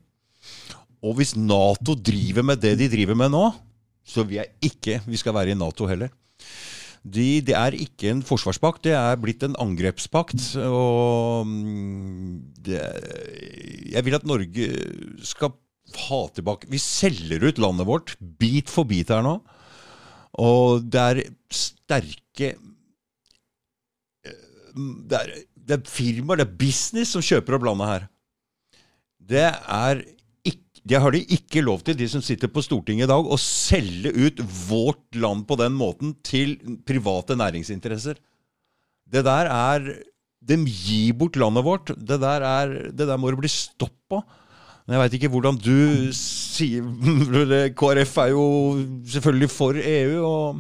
Og 1.04 1.16
hvis 1.20 1.36
Nato 1.40 1.96
driver 1.96 2.44
med 2.44 2.60
det 2.64 2.76
de 2.80 2.92
driver 2.92 3.16
med 3.20 3.32
nå, 3.32 3.48
så 4.04 4.24
vil 4.28 4.42
jeg 4.42 4.52
ikke 4.72 5.00
vi 5.08 5.20
skal 5.20 5.36
være 5.36 5.52
i 5.56 5.60
Nato 5.60 5.88
heller. 5.88 6.12
De, 7.04 7.42
det 7.44 7.56
er 7.60 7.76
ikke 7.76 8.14
en 8.14 8.22
forsvarspakt, 8.24 8.86
det 8.88 8.94
er 8.96 9.20
blitt 9.20 9.44
en 9.44 9.58
angrepspakt. 9.60 10.40
Og 10.64 11.44
mm, 11.50 12.38
det, 12.64 12.80
jeg 13.92 14.06
vil 14.08 14.16
at 14.16 14.28
Norge 14.28 14.70
skal 15.28 15.52
ha 16.08 16.20
tilbake 16.34 16.70
Vi 16.72 16.80
selger 16.82 17.44
ut 17.44 17.60
landet 17.62 17.86
vårt 17.86 18.16
bit 18.40 18.72
for 18.72 18.88
bit 18.88 19.12
her 19.14 19.26
nå. 19.26 19.36
Og 20.42 20.88
det 20.90 21.02
er 21.02 21.20
sterke 21.54 22.56
det 24.74 25.20
er, 25.20 25.34
det 25.54 25.76
er 25.78 25.90
firmaer, 25.90 26.42
det 26.42 26.48
er 26.48 26.58
business, 26.58 27.14
som 27.14 27.24
kjøper 27.24 27.58
opp 27.58 27.68
landet 27.68 27.92
her. 27.92 28.08
Det 29.24 29.46
er 29.46 30.02
det 30.84 31.00
har 31.00 31.16
de 31.16 31.22
ikke 31.32 31.64
lov 31.64 31.84
til, 31.88 31.96
de 31.96 32.08
som 32.12 32.24
sitter 32.24 32.52
på 32.52 32.64
Stortinget 32.64 33.08
i 33.08 33.12
dag, 33.12 33.24
å 33.24 33.40
selge 33.40 34.12
ut 34.12 34.42
vårt 34.68 35.16
land 35.16 35.46
på 35.48 35.56
den 35.60 35.76
måten 35.80 36.12
til 36.28 36.58
private 36.88 37.38
næringsinteresser. 37.40 38.20
Det 39.14 39.24
der 39.24 39.52
er 39.52 39.94
De 40.44 40.58
gir 40.68 41.14
bort 41.16 41.38
landet 41.40 41.64
vårt. 41.64 41.92
Det 41.96 42.18
der, 42.20 42.44
er, 42.44 42.72
det 42.92 43.06
der 43.08 43.16
må 43.16 43.30
det 43.32 43.40
bli 43.40 43.48
stopp. 43.48 44.12
Men 44.84 44.98
jeg 44.98 45.00
veit 45.00 45.14
ikke 45.16 45.32
hvordan 45.32 45.56
du 45.56 46.12
sier 46.12 46.84
KrF 47.80 48.18
er 48.26 48.34
jo 48.34 48.44
selvfølgelig 49.08 49.50
for 49.54 49.80
EU, 49.80 50.18
og 50.28 50.60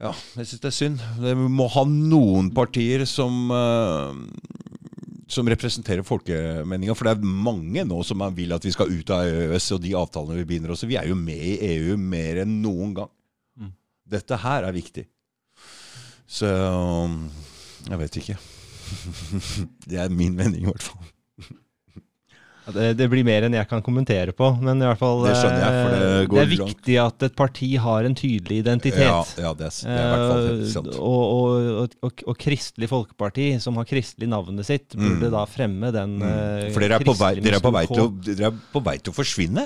ja, 0.00 0.14
jeg 0.38 0.46
syns 0.46 0.62
det 0.62 0.70
er 0.70 0.76
synd. 0.78 1.04
Vi 1.20 1.34
må 1.36 1.66
ha 1.74 1.82
noen 1.84 2.48
partier 2.56 3.04
som 3.10 3.52
eh, 3.52 4.20
som 5.28 5.48
representerer 5.48 6.06
folkemeninga. 6.06 6.96
For 6.96 7.08
det 7.08 7.14
er 7.16 7.36
mange 7.48 7.84
nå 7.86 8.00
som 8.06 8.24
vil 8.36 8.54
at 8.56 8.64
vi 8.64 8.72
skal 8.74 8.92
ut 8.92 9.12
av 9.14 9.28
EØS 9.28 9.70
og 9.76 9.82
de 9.84 9.94
avtalene 9.98 10.40
vi 10.40 10.48
binder 10.54 10.72
oss 10.72 10.82
til. 10.84 10.92
Vi 10.92 10.98
er 11.00 11.10
jo 11.10 11.18
med 11.18 11.38
i 11.38 11.58
EU 11.74 11.98
mer 12.00 12.42
enn 12.44 12.58
noen 12.64 12.94
gang. 12.96 13.12
Mm. 13.60 13.74
Dette 14.16 14.40
her 14.42 14.68
er 14.68 14.76
viktig. 14.76 15.04
Så 16.28 16.48
jeg 16.48 18.00
vet 18.02 18.20
ikke. 18.22 18.38
Det 19.88 20.00
er 20.00 20.12
min 20.12 20.36
mening, 20.36 20.64
i 20.64 20.68
hvert 20.68 20.88
fall. 20.90 21.04
Det, 22.74 22.88
det 22.98 23.06
blir 23.08 23.24
mer 23.24 23.46
enn 23.46 23.54
jeg 23.56 23.68
kan 23.70 23.80
kommentere 23.80 24.34
på, 24.36 24.50
men 24.60 24.82
i 24.82 24.84
hvert 24.84 25.00
fall 25.00 25.22
Det 25.24 25.32
skjønner 25.38 25.62
jeg, 25.64 25.76
for 25.78 25.94
det 25.94 26.00
eh, 26.08 26.26
går 26.28 26.36
det 26.36 26.42
er 26.42 26.50
langt. 26.52 26.72
viktig 26.74 26.96
at 27.04 27.24
et 27.28 27.36
parti 27.38 27.68
har 27.80 28.04
en 28.04 28.16
tydelig 28.18 28.58
identitet. 28.60 29.00
Ja, 29.06 29.22
ja 29.40 29.52
det, 29.56 29.70
er, 29.70 29.78
det 29.88 29.94
er 29.94 30.04
i 30.04 30.12
hvert 30.12 30.26
fall 30.28 30.44
helt 30.48 30.66
Eh, 30.66 30.72
sant. 30.74 30.90
og, 30.98 31.22
og, 31.38 31.96
og, 32.04 32.22
og, 32.28 32.36
Kristelig 32.44 32.90
Folkeparti, 32.92 33.46
som 33.64 33.80
har 33.80 33.88
kristelig 33.88 34.28
navnet 34.28 34.68
sitt, 34.68 34.92
burde 34.94 35.30
Mm. 35.30 35.34
da 35.38 35.46
fremme 35.48 35.92
den 35.96 36.18
mm. 36.20 36.70
For 36.76 36.84
dere 36.84 36.98
er, 37.00 37.04
på 37.08 37.16
vei, 37.16 37.32
dere, 37.40 37.56
er 37.56 37.64
på 37.64 37.72
vei 37.72 37.84
til 37.88 38.04
å, 38.04 38.08
dere 38.28 38.50
er 38.52 38.60
på 38.76 38.84
vei 38.84 38.96
til 39.00 39.12
å 39.14 39.16
forsvinne 39.16 39.64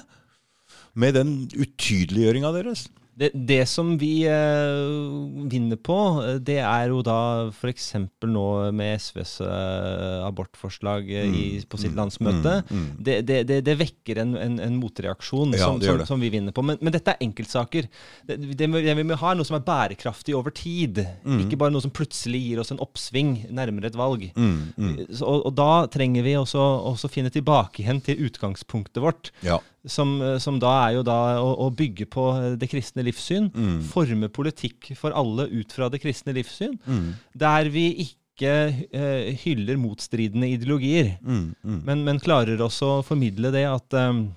med 0.94 1.14
den 1.18 1.30
utydeliggjøringa 1.56 2.50
deres. 2.54 2.86
Det, 3.14 3.28
det 3.34 3.66
som 3.68 3.90
vi 4.00 4.22
eh, 4.24 5.48
vinner 5.52 5.76
på, 5.76 5.96
eh, 6.24 6.38
det 6.40 6.56
er 6.64 6.88
jo 6.88 7.02
da 7.04 7.50
f.eks. 7.50 7.90
nå 8.24 8.44
med 8.72 8.96
SVs 8.96 9.34
eh, 9.44 10.22
abortforslag 10.24 11.10
eh, 11.12 11.28
i, 11.28 11.42
på 11.68 11.80
sitt 11.80 11.92
landsmøte. 11.98 12.54
Mm, 12.70 12.78
mm. 12.78 12.86
Det, 12.96 13.18
det, 13.28 13.38
det, 13.50 13.58
det 13.66 13.74
vekker 13.82 14.22
en, 14.24 14.32
en, 14.40 14.56
en 14.64 14.78
motreaksjon 14.80 15.52
Ja, 15.58 15.66
som, 15.66 15.82
som, 15.84 16.00
som 16.08 16.24
vi 16.24 16.30
vinner 16.32 16.56
på. 16.56 16.64
Men, 16.64 16.80
men 16.80 16.94
dette 16.94 17.12
er 17.12 17.20
enkeltsaker. 17.26 17.90
Det, 18.24 18.38
vi 18.40 18.70
må 19.04 19.20
ha 19.20 19.34
er 19.34 19.40
noe 19.40 19.48
som 19.48 19.58
er 19.58 19.66
bærekraftig 19.66 20.36
over 20.38 20.54
tid. 20.56 21.02
Mm. 21.26 21.44
Ikke 21.44 21.60
bare 21.60 21.74
noe 21.74 21.84
som 21.84 21.92
plutselig 21.92 22.40
gir 22.46 22.64
oss 22.64 22.72
en 22.72 22.80
oppsving 22.80 23.42
nærmere 23.52 23.92
et 23.92 23.98
valg. 24.00 24.24
Mm, 24.32 24.56
mm. 24.72 24.96
Så, 25.10 25.26
og, 25.26 25.50
og 25.50 25.56
da 25.60 25.84
trenger 25.92 26.24
vi 26.24 26.38
også, 26.40 26.64
å 26.88 27.12
finne 27.12 27.32
tilbake 27.34 27.84
igjen 27.84 28.00
til 28.04 28.24
utgangspunktet 28.24 29.04
vårt. 29.04 29.34
Ja. 29.44 29.60
Som, 29.82 30.14
som 30.38 30.60
da 30.62 30.70
er 30.84 30.92
jo 30.94 31.00
da 31.02 31.42
å, 31.42 31.48
å 31.64 31.70
bygge 31.74 32.06
på 32.06 32.24
det 32.54 32.68
kristne 32.70 33.02
livssyn. 33.02 33.48
Mm. 33.50 33.80
Forme 33.90 34.28
politikk 34.30 34.92
for 34.94 35.10
alle 35.10 35.48
ut 35.50 35.74
fra 35.74 35.88
det 35.90 35.98
kristne 36.04 36.34
livssyn. 36.36 36.76
Mm. 36.86 37.08
Der 37.42 37.70
vi 37.74 37.88
ikke 38.04 38.52
uh, 38.94 39.32
hyller 39.42 39.80
motstridende 39.82 40.52
ideologier, 40.54 41.16
Mm, 41.18 41.50
mm. 41.64 41.82
men, 41.88 42.06
men 42.06 42.22
klarer 42.22 42.62
også 42.62 42.92
å 43.00 43.02
formidle 43.06 43.50
det 43.54 43.66
at 43.70 43.98
um, 43.98 44.28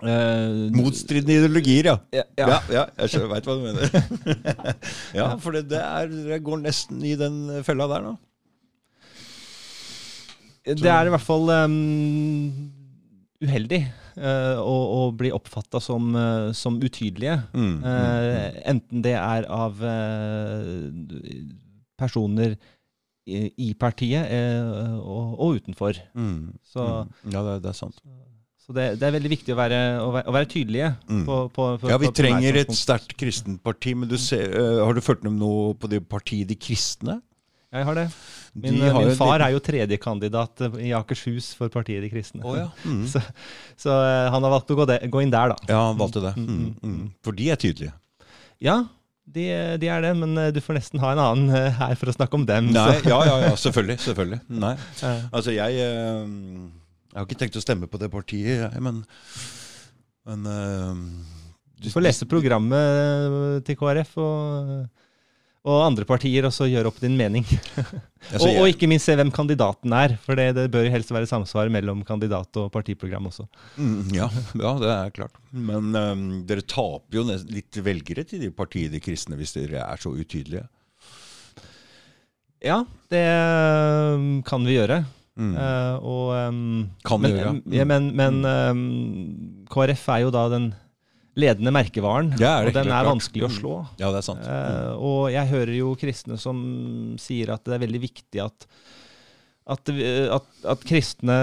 Uh, 0.00 0.70
Motstridende 0.72 1.34
ideologier, 1.36 1.90
ja. 1.90 1.96
ja, 2.14 2.22
Ja, 2.38 2.46
ja. 2.48 2.84
ja, 2.96 3.04
jeg 3.04 3.28
veit 3.28 3.44
hva 3.44 3.56
du 3.58 3.66
mener. 3.66 3.90
ja, 5.18 5.26
for 5.36 5.52
det, 5.52 5.66
det, 5.68 5.80
er, 5.80 6.08
det 6.08 6.38
går 6.46 6.62
nesten 6.62 7.02
i 7.04 7.12
den 7.20 7.60
fella 7.66 7.84
der 7.90 8.06
nå. 8.06 8.14
Det 10.64 10.88
er 10.88 11.08
i 11.08 11.12
hvert 11.12 11.24
fall 11.24 11.52
um, 11.66 12.70
uheldig 13.40 13.80
eh, 14.20 14.58
å, 14.60 14.74
å 14.96 15.00
bli 15.16 15.30
oppfatta 15.32 15.80
som, 15.82 16.10
uh, 16.16 16.50
som 16.56 16.76
utydelige. 16.82 17.38
Mm, 17.56 17.76
Eh, 17.90 18.58
enten 18.72 19.02
det 19.04 19.14
er 19.16 19.46
av 19.48 19.80
eh, 19.86 20.90
personer 22.00 22.56
i, 23.26 23.46
i 23.68 23.70
partiet 23.78 24.26
eh, 24.32 24.96
og, 24.98 25.36
og 25.40 25.60
utenfor. 25.60 26.00
mm, 26.14 26.58
Så, 26.64 26.84
mm. 26.84 27.32
Ja, 27.32 27.44
det, 27.46 27.56
det 27.64 27.72
er 27.72 27.78
sant. 27.78 28.00
så 28.60 28.76
det, 28.76 28.86
det 29.00 29.08
er 29.08 29.16
veldig 29.16 29.32
viktig 29.32 29.54
å 29.54 29.58
være, 29.58 29.80
å 30.04 30.10
være, 30.14 30.28
å 30.28 30.36
være 30.36 30.50
tydelige. 30.52 30.92
Mm. 31.08 31.24
På, 31.28 31.40
på, 31.54 31.70
på, 31.80 31.90
Ja, 31.92 31.98
vi 32.00 32.12
trenger 32.16 32.60
et 32.62 32.76
sterkt 32.76 33.16
kristent 33.20 33.62
parti, 33.64 33.96
men 33.96 34.10
du 34.10 34.18
ser, 34.20 34.52
har 34.84 34.96
du 34.96 35.02
fulgt 35.04 35.24
med 35.26 35.38
noe 35.40 35.74
på 35.78 35.90
det 35.90 36.04
partiet 36.08 36.48
De 36.50 36.58
kristne? 36.60 37.20
Jeg 37.70 37.86
har 37.86 37.94
det. 37.94 38.08
Min, 38.52 38.80
har 38.82 39.04
min 39.06 39.14
far 39.14 39.40
er 39.44 39.52
jo 39.54 39.60
tredjekandidat 39.62 40.62
i 40.82 40.88
Akershus 40.96 41.52
for 41.54 41.70
partiet 41.70 42.02
De 42.02 42.08
kristne. 42.10 42.42
Oh, 42.42 42.56
ja. 42.58 42.68
Mm. 42.84 43.04
Så, 43.06 43.20
så 43.78 43.92
eh, 43.94 44.30
han 44.34 44.42
har 44.42 44.50
valgt 44.56 44.72
å 44.74 44.78
gå, 44.80 44.86
de, 44.90 44.96
gå 45.12 45.22
inn 45.22 45.30
der, 45.30 45.52
da. 45.54 45.58
Ja, 45.70 45.82
han 45.92 46.00
valgte 46.00 46.22
det. 46.24 46.32
Mm, 46.36 46.48
Mm, 46.50 46.64
mm, 46.82 46.96
mm. 46.96 47.04
For 47.22 47.36
de 47.38 47.46
er 47.54 47.60
tydelige. 47.62 47.92
Ja, 48.60 48.80
de, 49.30 49.44
de 49.78 49.86
er 49.94 50.02
det, 50.02 50.10
men 50.18 50.34
eh, 50.42 50.50
du 50.50 50.58
får 50.64 50.80
nesten 50.80 50.98
ha 51.04 51.12
en 51.14 51.22
annen 51.22 51.54
eh, 51.54 51.70
her 51.78 51.94
for 52.00 52.10
å 52.10 52.16
snakke 52.16 52.34
om 52.40 52.44
dem. 52.48 52.72
Nei, 52.74 52.88
så. 52.98 53.06
ja, 53.12 53.20
ja, 53.28 53.36
ja, 53.46 53.52
selvfølgelig. 53.62 53.98
selvfølgelig. 54.08 54.40
Nei. 54.66 54.74
Eh, 55.06 55.22
Altså, 55.30 55.54
jeg 55.54 55.78
Jeg 55.78 57.18
har 57.18 57.26
ikke 57.28 57.38
tenkt 57.44 57.56
å 57.58 57.62
stemme 57.62 57.86
på 57.90 57.98
det 58.02 58.10
partiet, 58.10 58.64
jeg, 58.66 58.82
men 58.82 59.04
Men 60.26 60.44
Du 61.80 61.88
får 61.94 62.02
lese 62.04 62.26
programmet 62.28 63.62
til 63.66 63.78
KrF 63.80 64.16
og, 64.20 64.74
og 65.68 65.82
andre 65.84 66.06
partier, 66.08 66.46
og 66.48 66.54
så 66.56 66.64
gjøre 66.70 66.88
opp 66.88 67.00
din 67.02 67.18
mening. 67.18 67.44
altså, 68.32 68.48
og, 68.48 68.62
og 68.62 68.70
ikke 68.70 68.88
minst 68.88 69.10
se 69.10 69.16
hvem 69.18 69.32
kandidaten 69.34 69.92
er, 69.92 70.14
for 70.24 70.38
det, 70.38 70.54
det 70.56 70.66
bør 70.72 70.86
jo 70.86 70.94
helst 70.94 71.12
være 71.12 71.28
samsvar 71.28 71.68
mellom 71.72 72.00
kandidat 72.08 72.56
og 72.62 72.70
partiprogram 72.72 73.28
også. 73.28 73.44
Mm, 73.76 74.08
ja, 74.16 74.30
ja, 74.56 74.72
det 74.80 74.90
er 74.94 75.14
klart. 75.18 75.36
Men 75.52 75.92
um, 75.92 76.26
dere 76.48 76.64
taper 76.64 77.20
jo 77.20 77.26
litt 77.28 77.80
velgere 77.84 78.24
til 78.24 78.40
de 78.46 78.52
partiene 78.54 78.94
De 78.94 79.02
kristne 79.04 79.36
hvis 79.36 79.52
dere 79.58 79.84
er 79.84 80.00
så 80.00 80.14
utydelige. 80.16 80.64
Ja, 82.64 82.82
det 83.12 83.24
um, 84.16 84.40
kan 84.44 84.64
vi 84.64 84.78
gjøre. 84.78 85.02
Mm. 85.40 85.54
Uh, 85.56 85.96
og, 86.04 86.24
um, 86.36 86.64
Kan 87.04 87.20
men, 87.20 87.32
vi 87.32 87.38
gjøre, 87.38 87.52
ja. 87.52 87.60
ja. 87.60 87.78
ja, 87.80 87.88
men, 87.88 88.10
men 88.16 88.40
um, 88.44 89.66
KrF 89.72 90.08
er 90.16 90.24
jo 90.24 90.32
da 90.34 90.48
den 90.52 90.72
ledende 91.38 91.70
merkevaren, 91.72 92.32
Ja, 92.40 92.56
og 92.66 92.72
den 92.74 92.88
er 92.90 93.04
vanskelig 93.06 93.44
å 93.46 93.50
Mm. 93.50 93.56
slå. 93.60 93.74
Ja, 93.98 94.10
det 94.10 94.18
er 94.18 94.26
sant. 94.26 94.42
Uh, 94.44 94.94
og 94.98 95.30
jeg 95.32 95.46
hører 95.48 95.74
jo 95.78 95.94
kristne 95.96 96.38
som 96.38 97.16
sier 97.18 97.52
at 97.54 97.64
det 97.64 97.74
er 97.78 97.86
veldig 97.86 98.00
viktig 98.02 98.42
at, 98.44 98.66
at, 99.70 99.88
at, 99.88 100.46
at 100.64 100.80
kristne 100.88 101.36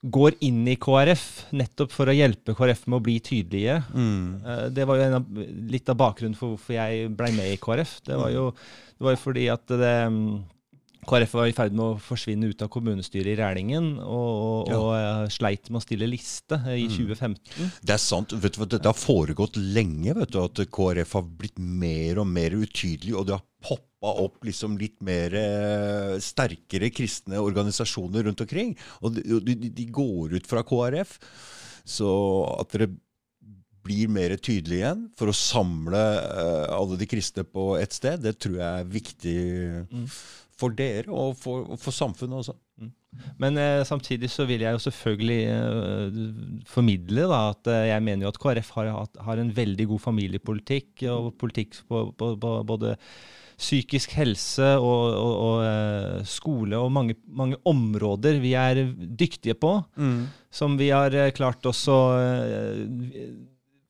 går 0.00 0.32
inn 0.46 0.62
i 0.70 0.76
KrF 0.80 1.24
nettopp 1.52 1.92
for 1.92 2.08
å 2.08 2.14
hjelpe 2.16 2.54
KrF 2.56 2.86
med 2.88 3.00
å 3.00 3.04
bli 3.04 3.18
tydelige. 3.20 3.82
Mm. 3.92 4.40
Eh, 4.46 4.68
Det 4.72 4.86
var 4.88 4.96
jo 4.96 5.02
en 5.10 5.18
av, 5.18 5.26
litt 5.68 5.88
av 5.92 5.98
bakgrunnen 6.00 6.36
for 6.38 6.54
hvorfor 6.54 6.72
jeg 6.78 7.10
ble 7.18 7.32
med 7.36 7.52
i 7.52 7.58
KrF. 7.60 7.98
Det 8.06 8.16
var 8.16 8.30
jo, 8.32 8.46
det 8.96 9.04
var 9.04 9.12
jo 9.16 9.20
fordi 9.20 9.48
at 9.52 9.66
det, 9.66 9.92
KrF 11.08 11.32
var 11.34 11.48
i 11.48 11.54
ferd 11.56 11.72
med 11.72 11.84
å 11.84 12.00
forsvinne 12.02 12.50
ut 12.52 12.60
av 12.62 12.68
kommunestyret 12.68 13.32
i 13.32 13.36
Rælingen, 13.40 13.86
og, 14.04 14.68
og, 14.68 14.72
og 14.76 14.90
eh, 14.98 15.28
sleit 15.32 15.70
med 15.72 15.80
å 15.80 15.84
stille 15.84 16.08
liste 16.10 16.58
eh, 16.66 16.76
i 16.82 16.88
Mm. 16.90 16.96
2015. 16.96 17.70
Det 17.88 17.94
er 17.96 18.02
sant. 18.02 18.32
vet 18.36 18.58
du 18.58 18.66
Dette 18.66 18.90
har 18.92 18.98
foregått 18.98 19.56
lenge. 19.56 20.12
vet 20.14 20.30
du, 20.34 20.38
At 20.44 20.60
KrF 20.70 21.12
har 21.16 21.22
blitt 21.40 21.58
mer 21.58 22.20
og 22.20 22.26
mer 22.28 22.50
utydelig, 22.58 23.14
og 23.16 23.26
det 23.30 23.38
har 23.38 23.46
poppa 23.64 24.12
opp 24.26 24.44
liksom 24.44 24.76
litt 24.80 25.00
mer 25.04 25.34
eh, 25.36 26.18
sterkere 26.20 26.90
kristne 26.92 27.40
organisasjoner 27.40 28.24
rundt 28.28 28.40
omkring. 28.44 28.76
Og 29.02 29.14
de- 29.16 29.54
de 29.80 29.84
går 29.86 30.36
ut 30.36 30.46
fra 30.46 30.62
KrF. 30.62 31.18
Så 31.84 32.06
at 32.60 32.68
dere 32.76 32.92
blir 33.84 34.10
mer 34.12 34.36
tydelig 34.36 34.80
igjen, 34.80 35.06
for 35.18 35.30
å 35.30 35.36
samle 35.36 36.02
eh, 36.20 36.66
alle 36.76 36.98
de 37.00 37.08
kristne 37.10 37.46
på 37.46 37.72
ett 37.80 37.96
sted, 37.96 38.20
det 38.24 38.36
tror 38.42 38.58
jeg 38.60 38.84
er 38.84 38.92
viktig 38.98 39.38
for 40.60 40.76
dere 40.76 41.08
og 41.08 41.36
for, 41.40 41.64
og 41.72 41.80
for 41.80 41.96
samfunnet 41.96 42.42
også. 42.42 42.56
Men 43.42 43.58
eh, 43.58 43.82
samtidig 43.84 44.30
så 44.30 44.46
vil 44.46 44.62
jeg 44.62 44.76
jo 44.76 44.82
selvfølgelig 44.84 45.40
eh, 45.50 46.20
formidle 46.70 47.26
da, 47.26 47.40
at 47.50 47.70
eh, 47.72 47.88
jeg 47.90 48.04
mener 48.06 48.26
jo 48.26 48.30
at 48.30 48.40
KrF 48.40 48.70
har, 48.76 48.90
har 49.26 49.42
en 49.42 49.52
veldig 49.56 49.88
god 49.90 50.04
familiepolitikk, 50.06 51.06
og 51.10 51.34
politikk 51.40 51.80
på, 51.88 52.04
på, 52.16 52.32
på 52.40 52.54
både 52.68 52.94
psykisk 53.60 54.14
helse 54.16 54.68
og, 54.80 55.02
og, 55.12 55.32
og 55.46 55.64
eh, 55.66 56.20
skole 56.28 56.78
og 56.80 56.92
mange, 56.94 57.18
mange 57.26 57.58
områder 57.68 58.38
vi 58.40 58.54
er 58.56 58.86
dyktige 58.96 59.58
på, 59.58 59.74
som 60.54 60.78
vi 60.80 60.92
har 60.94 61.12
eh, 61.12 61.32
klart 61.36 61.66
også 61.68 61.98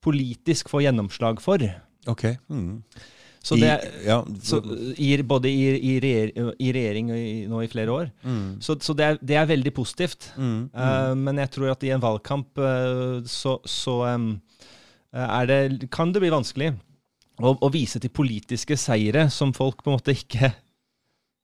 politisk 0.04 0.70
få 0.72 0.82
gjennomslag 0.84 1.40
for. 1.44 1.64
Ok. 2.10 2.26
Mm. 2.48 2.82
Så 3.40 3.56
I, 3.56 3.64
ja, 4.04 4.18
så, 4.44 4.58
i, 5.00 5.14
både 5.24 5.48
i, 5.48 5.62
i, 5.72 5.94
regjer, 6.02 6.32
i 6.60 6.72
regjering 6.76 7.08
og 7.12 7.16
i, 7.16 7.30
nå 7.48 7.62
i 7.64 7.70
flere 7.72 7.94
år. 7.94 8.10
mm. 8.22 8.60
Så, 8.60 8.76
så 8.84 8.92
det, 8.96 9.06
er, 9.06 9.20
det 9.24 9.38
er 9.40 9.48
veldig 9.48 9.72
positivt. 9.76 10.28
Mm. 10.36 10.68
Uh, 10.76 11.14
men 11.16 11.40
jeg 11.40 11.52
tror 11.56 11.72
at 11.72 11.86
i 11.88 11.92
en 11.94 12.02
valgkamp 12.04 12.60
uh, 12.60 13.24
så, 13.24 13.56
så 13.64 13.96
um, 14.12 14.34
det, 15.48 15.88
kan 15.92 16.12
det 16.12 16.20
bli 16.20 16.32
vanskelig 16.32 16.74
å, 17.40 17.54
å 17.56 17.72
vise 17.72 18.00
til 18.02 18.12
politiske 18.12 18.76
seire 18.76 19.30
som 19.32 19.54
folk 19.56 19.80
på 19.80 19.90
en 19.90 19.96
måte 19.96 20.14
ikke 20.16 20.52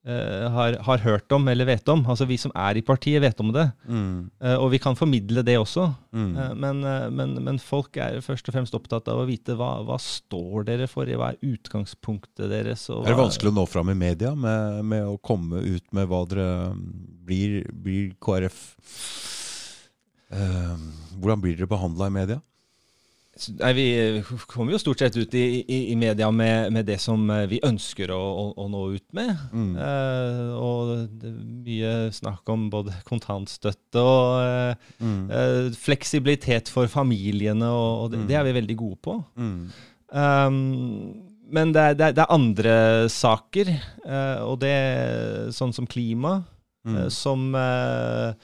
har, 0.06 0.76
har 0.86 1.02
hørt 1.02 1.32
om 1.34 1.48
eller 1.50 1.66
vet 1.66 1.88
om. 1.90 2.04
Altså 2.06 2.26
Vi 2.28 2.36
som 2.38 2.52
er 2.54 2.78
i 2.78 2.84
partiet, 2.86 3.20
vet 3.22 3.40
om 3.42 3.52
det. 3.54 3.64
Mm. 3.88 4.30
Eh, 4.40 4.54
og 4.54 4.70
vi 4.74 4.80
kan 4.82 4.98
formidle 4.98 5.42
det 5.46 5.56
også. 5.58 5.88
Mm. 6.14 6.30
Eh, 6.36 6.52
men, 6.62 6.82
eh, 6.86 7.06
men, 7.10 7.34
men 7.42 7.58
folk 7.62 7.98
er 7.98 8.20
først 8.24 8.46
og 8.48 8.56
fremst 8.56 8.76
opptatt 8.78 9.10
av 9.12 9.22
å 9.22 9.26
vite 9.28 9.56
hva, 9.58 9.72
hva 9.86 9.98
står 10.02 10.68
dere 10.68 10.86
for, 10.90 11.10
hva 11.10 11.32
er 11.32 11.40
utgangspunktet 11.42 12.50
deres. 12.52 12.86
Og 12.94 13.02
Er 13.04 13.16
det 13.16 13.22
vanskelig 13.24 13.50
å 13.50 13.58
nå 13.58 13.66
fram 13.70 13.90
i 13.90 13.98
media 13.98 14.34
med, 14.38 14.82
med 14.86 15.06
å 15.10 15.18
komme 15.18 15.64
ut 15.64 15.86
med 15.96 16.10
hva 16.10 16.22
dere 16.30 16.50
blir, 17.26 17.64
blir 17.72 18.12
KrF 18.22 18.62
Uh, 20.26 20.74
Hvordan 21.22 21.38
blir 21.38 21.54
dere 21.54 21.68
behandla 21.70 22.08
i 22.10 22.14
media? 22.16 22.40
Nei, 23.60 23.72
Vi 23.76 23.86
kommer 24.48 24.72
jo 24.72 24.78
stort 24.80 25.02
sett 25.02 25.16
ut 25.20 25.34
i, 25.36 25.42
i, 25.68 25.78
i 25.92 25.96
media 26.00 26.30
med, 26.32 26.70
med 26.72 26.86
det 26.88 26.96
som 27.02 27.26
eh, 27.30 27.42
vi 27.50 27.58
ønsker 27.68 28.08
å, 28.14 28.16
å, 28.16 28.44
å 28.64 28.68
nå 28.72 28.80
ut 28.94 29.04
med. 29.16 29.32
Mm. 29.52 29.74
Eh, 29.76 30.54
og 30.56 30.92
det 31.20 31.28
er 31.28 31.36
mye 31.66 31.90
snakk 32.16 32.48
om 32.54 32.68
både 32.72 32.94
kontantstøtte 33.08 34.00
og 34.02 34.40
eh, 34.40 34.90
Mm. 35.04 35.28
eh, 35.28 35.68
fleksibilitet 35.76 36.70
for 36.72 36.88
familiene, 36.88 37.68
og, 37.68 38.06
og 38.06 38.10
det, 38.14 38.22
det 38.30 38.38
er 38.40 38.46
vi 38.48 38.54
veldig 38.56 38.76
gode 38.80 38.96
på. 39.04 39.18
Mm. 39.36 39.58
Um, 40.16 40.56
men 41.52 41.72
det 41.76 41.82
er, 41.82 41.94
det, 41.98 42.06
er, 42.08 42.14
det 42.16 42.24
er 42.24 42.34
andre 42.34 42.76
saker, 43.12 43.68
eh, 44.08 44.40
og 44.48 44.56
det 44.64 44.70
er 44.72 45.50
sånn 45.56 45.76
som 45.76 45.86
klima, 45.88 46.38
Mm. 46.86 46.96
eh, 47.02 47.06
som 47.10 47.40
eh, 47.58 48.28
eh, 48.30 48.34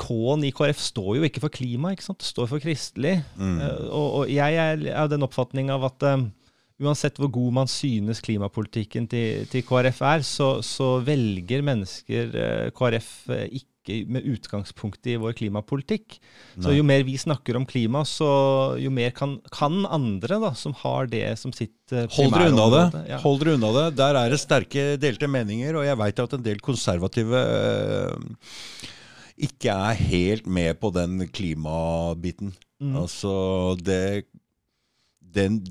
K-en 0.00 0.46
i 0.46 0.52
KrF 0.54 0.80
står 0.82 1.10
jo 1.18 1.26
ikke 1.28 1.42
for 1.44 1.54
klima, 1.54 1.92
ikke 1.94 2.06
sant? 2.08 2.22
det 2.22 2.30
står 2.30 2.48
for 2.50 2.62
kristelig. 2.62 3.18
Mm. 3.38 3.58
Eh, 3.60 3.84
og, 3.88 4.08
og 4.20 4.32
jeg 4.32 4.62
er 4.64 4.88
av 5.04 5.12
den 5.12 5.26
oppfatning 5.26 5.70
av 5.74 5.86
at 5.90 6.06
eh, 6.08 6.24
uansett 6.82 7.20
hvor 7.20 7.30
god 7.32 7.60
man 7.60 7.70
synes 7.70 8.22
klimapolitikken 8.24 9.06
til, 9.10 9.44
til 9.50 9.62
KrF 9.66 10.02
er, 10.10 10.26
så, 10.26 10.48
så 10.66 10.96
velger 11.06 11.62
mennesker 11.66 12.34
uh, 12.34 12.66
KrF 12.74 13.14
eh, 13.30 13.46
ikke 13.60 13.70
med 14.08 14.24
utgangspunkt 14.24 15.04
i 15.12 15.18
vår 15.20 15.34
klimapolitikk. 15.36 16.16
Så 16.56 16.72
jo 16.72 16.86
mer 16.88 17.02
vi 17.04 17.18
snakker 17.20 17.58
om 17.58 17.66
klima, 17.68 18.00
så 18.08 18.28
jo 18.80 18.88
mer 18.88 19.12
kan, 19.12 19.36
kan 19.52 19.82
andre 19.84 20.38
da, 20.40 20.54
som 20.56 20.72
har 20.80 21.10
det 21.12 21.26
som 21.36 21.52
sitt 21.52 21.92
eh, 21.92 22.08
Hold 22.16 22.32
dere 22.32 22.54
unna 22.54 22.64
det. 22.72 23.02
ja. 23.12 23.20
Hold 23.20 23.42
dere 23.42 23.58
unna 23.58 23.74
det. 23.76 23.84
Der 24.00 24.18
er 24.22 24.32
det 24.32 24.40
sterke 24.40 24.86
delte 25.00 25.28
meninger, 25.28 25.76
og 25.76 25.84
jeg 25.84 26.00
veit 26.00 26.24
at 26.24 26.38
en 26.38 26.48
del 26.48 26.64
konservative 26.64 27.44
eh, 27.44 28.90
ikke 29.34 29.72
er 29.72 29.98
helt 29.98 30.46
med 30.46 30.78
på 30.80 30.90
den 30.94 31.26
klimabiten. 31.28 32.54
Mm. 32.80 32.96
Altså 32.96 33.76
det 33.80 34.26
Den 35.34 35.64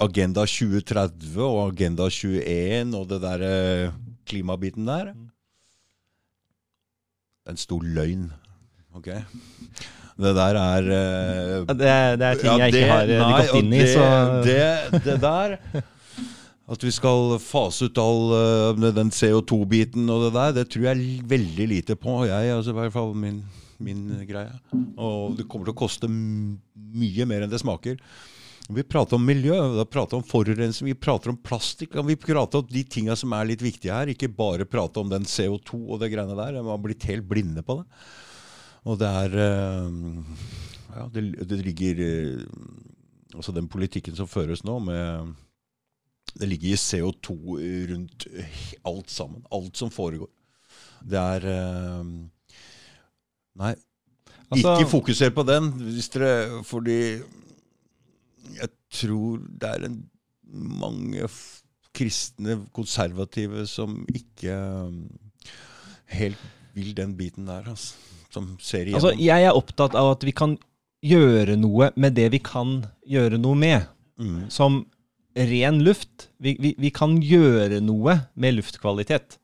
Agenda 0.00 0.46
2030 0.48 1.42
og 1.44 1.72
Agenda 1.72 2.08
21 2.08 2.96
og 2.96 3.08
det 3.08 3.20
der 3.22 3.44
eh, 3.44 3.92
klimabiten 4.26 4.86
der 4.86 5.12
Mm. 5.12 5.30
Det 7.44 7.50
er 7.50 7.52
en 7.52 7.60
stor 7.60 7.82
løgn. 7.82 8.32
Ok? 8.94 9.06
Det 10.16 10.30
der 10.36 10.56
er 10.56 10.82
uh, 10.82 11.66
Det, 11.66 11.76
det 11.76 12.26
er 12.26 12.34
ting 12.40 12.52
ja, 12.52 12.58
jeg 12.58 12.74
ikke 12.74 12.86
har 12.88 13.10
eh, 13.10 13.18
nei, 13.20 13.40
gått 13.42 13.58
inn 13.58 13.72
i, 13.74 13.80
så 13.90 14.04
det, 14.46 15.00
det 15.04 15.16
der 15.20 15.56
At 16.64 16.80
vi 16.80 16.92
skal 16.96 17.34
fase 17.44 17.90
ut 17.90 17.98
all 18.00 18.30
eh, 18.38 18.92
den 18.96 19.10
CO2-biten 19.12 20.08
og 20.08 20.26
det 20.26 20.30
der, 20.36 20.54
det 20.60 20.68
tror 20.72 20.86
jeg 20.88 21.18
veldig 21.28 21.66
lite 21.68 21.96
på. 22.00 22.22
Jeg, 22.30 22.54
altså, 22.54 22.72
I 22.72 22.78
hvert 22.78 22.94
fall 22.94 23.12
min, 23.18 23.42
min 23.84 24.06
greie. 24.28 24.54
Og 24.96 25.36
det 25.36 25.44
kommer 25.44 25.68
til 25.68 25.74
å 25.74 25.82
koste 25.82 26.08
mye 26.08 27.28
mer 27.28 27.44
enn 27.44 27.52
det 27.52 27.60
smaker. 27.60 28.00
Vi 28.72 28.80
prater 28.88 29.18
om 29.18 29.26
miljø, 29.28 29.58
vi 29.74 29.84
prater 29.92 30.16
om 30.16 30.24
forurensning, 30.24 30.94
vi 30.94 30.96
prater 30.96 31.34
om 31.34 31.36
plastikk. 31.36 31.98
Vi 32.08 32.16
prater 32.16 32.62
om 32.62 32.70
de 32.70 32.84
tinga 32.88 33.12
som 33.20 33.34
er 33.36 33.50
litt 33.50 33.64
viktige 33.64 33.92
her. 33.92 34.08
Ikke 34.08 34.32
bare 34.32 34.64
prate 34.64 35.02
om 35.02 35.12
den 35.12 35.28
CO2 35.28 35.82
og 35.82 36.00
det 36.00 36.14
greiene 36.14 36.38
der. 36.38 36.62
Man 36.62 36.72
har 36.72 36.80
blitt 36.80 37.04
helt 37.10 37.28
blinde 37.28 37.60
på 37.66 37.82
det. 37.82 37.84
Og 38.88 39.00
det 39.00 39.08
er 39.08 39.36
eh, 39.40 39.94
Ja, 40.94 41.06
det, 41.12 41.22
det 41.48 41.56
ligger 41.64 42.00
eh, 42.04 42.42
Altså 43.34 43.50
den 43.50 43.66
politikken 43.66 44.14
som 44.14 44.28
føres 44.30 44.60
nå, 44.62 44.76
med 44.84 45.32
Det 46.34 46.48
ligger 46.50 46.74
i 46.74 46.80
CO2 46.80 47.34
rundt 47.92 48.26
alt 48.84 49.10
sammen. 49.10 49.44
Alt 49.54 49.76
som 49.78 49.90
foregår. 49.94 50.30
Det 51.04 51.20
er 51.20 51.46
eh, 51.50 52.04
Nei, 53.54 53.74
Altså- 54.50 54.76
ikke 54.78 54.90
fokuser 54.90 55.30
på 55.30 55.42
den, 55.46 55.70
hvis 55.94 56.08
dere 56.10 56.62
Fordi 56.64 57.22
jeg 58.54 58.68
tror 58.92 59.38
det 59.60 59.68
er 59.68 59.84
en, 59.86 60.10
mange 60.52 61.28
kristne 61.94 62.58
konservative 62.74 63.66
som 63.66 64.04
ikke 64.14 64.54
um, 64.86 65.08
helt 66.06 66.38
vil 66.74 66.92
den 66.96 67.16
biten 67.16 67.46
der, 67.46 67.62
altså. 67.70 67.94
Som 68.30 68.56
ser 68.60 68.78
igjennom. 68.82 68.98
Altså, 68.98 69.22
jeg 69.22 69.46
er 69.46 69.54
opptatt 69.54 69.94
av 69.94 70.10
at 70.16 70.24
vi 70.26 70.34
kan 70.34 70.56
gjøre 71.04 71.56
noe 71.56 71.92
med 71.96 72.16
det 72.16 72.32
vi 72.34 72.40
kan 72.42 72.80
gjøre 73.06 73.38
noe 73.38 73.58
med. 73.58 73.86
mm. 74.18 74.50
Som 74.50 74.84
ren 75.34 75.80
luft. 75.84 76.28
Vi, 76.38 76.56
vi, 76.60 76.74
vi 76.78 76.90
kan 76.94 77.16
gjøre 77.22 77.80
noe 77.82 78.18
med 78.34 78.54
luftkvalitet. 78.58 79.38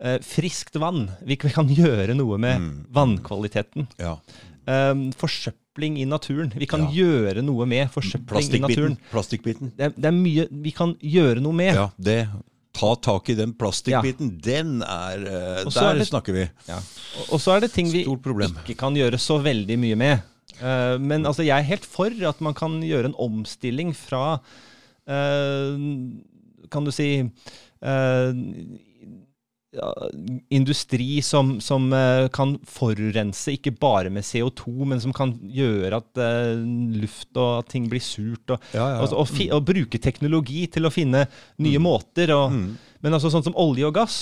Eh, 0.00 0.18
friskt 0.20 0.76
vann. 0.76 1.06
Vi, 1.24 1.38
vi 1.40 1.52
kan 1.54 1.68
gjøre 1.72 2.14
noe 2.18 2.36
med 2.38 2.58
Mm. 2.60 2.86
vannkvaliteten. 2.92 3.86
Ja. 3.98 4.18
Eh, 4.66 4.94
forsøpling 5.16 5.96
i 6.00 6.04
naturen. 6.04 6.52
Vi 6.56 6.66
kan 6.66 6.84
Ja. 6.84 6.90
gjøre 6.92 7.42
noe 7.42 7.64
med 7.66 7.88
forsøpling 7.94 8.54
i 8.54 8.58
naturen. 8.60 8.98
Plastikkbiten. 9.10 9.72
Det 9.76 9.94
det 9.96 10.04
er 10.04 10.12
mye 10.12 10.48
vi 10.50 10.70
kan 10.72 10.96
gjøre 11.00 11.40
noe 11.40 11.52
med. 11.52 11.74
Ja, 11.74 11.88
det. 11.98 12.28
Ta 12.76 12.94
tak 13.00 13.30
i 13.30 13.34
den 13.34 13.54
plastikkbiten. 13.54 14.34
Den 14.42 14.82
er 14.82 15.16
uh, 15.16 15.70
Der 15.70 15.94
er 15.94 15.94
det- 15.96 16.08
snakker 16.10 16.32
vi. 16.34 16.50
Ja. 16.68 16.76
Og, 16.76 17.32
og 17.32 17.40
så 17.40 17.56
er 17.56 17.60
det 17.60 17.72
ting 17.72 17.88
vi 17.90 18.04
ikke 18.04 18.76
kan 18.76 18.92
gjøre 18.94 19.16
så 19.16 19.40
veldig 19.42 19.78
mye 19.78 19.96
med. 19.96 20.20
Uh, 20.60 20.98
men 21.00 21.24
altså, 21.24 21.42
jeg 21.44 21.56
er 21.58 21.62
helt 21.64 21.84
for 21.86 22.12
at 22.28 22.38
man 22.40 22.52
kan 22.52 22.82
gjøre 22.82 23.06
en 23.06 23.14
omstilling 23.18 23.94
fra 23.96 24.40
Kan 26.70 26.84
du 26.86 26.90
si 26.94 27.08
eh, 27.22 28.30
ja, 29.76 30.08
industri 30.48 31.22
som, 31.22 31.60
som 31.60 31.92
eh, 31.92 32.28
kan 32.32 32.56
forurense, 32.66 33.56
ikke 33.56 33.74
bare 33.76 34.10
med 34.12 34.24
CO2, 34.26 34.72
men 34.88 35.02
som 35.02 35.14
kan 35.16 35.34
gjøre 35.52 36.00
at 36.00 36.20
uh, 36.22 36.62
luft 36.96 37.36
og 37.36 37.60
at 37.60 37.70
ting 37.74 37.88
blir 37.90 38.02
surt. 38.04 38.54
Og, 38.54 38.70
Ja, 38.72 38.86
ja. 38.94 39.02
altså, 39.02 39.20
og, 39.20 39.28
fi, 39.30 39.50
og 39.54 39.66
bruke 39.68 40.00
teknologi 40.02 40.66
til 40.72 40.88
å 40.88 40.92
finne 40.94 41.26
nye 41.62 41.82
måter. 41.82 42.34
Og, 42.36 42.56
Mm. 42.56 42.76
Men 43.04 43.14
altså 43.16 43.28
sånn 43.30 43.44
som 43.44 43.56
olje 43.60 43.84
og 43.86 43.92
gass, 43.94 44.16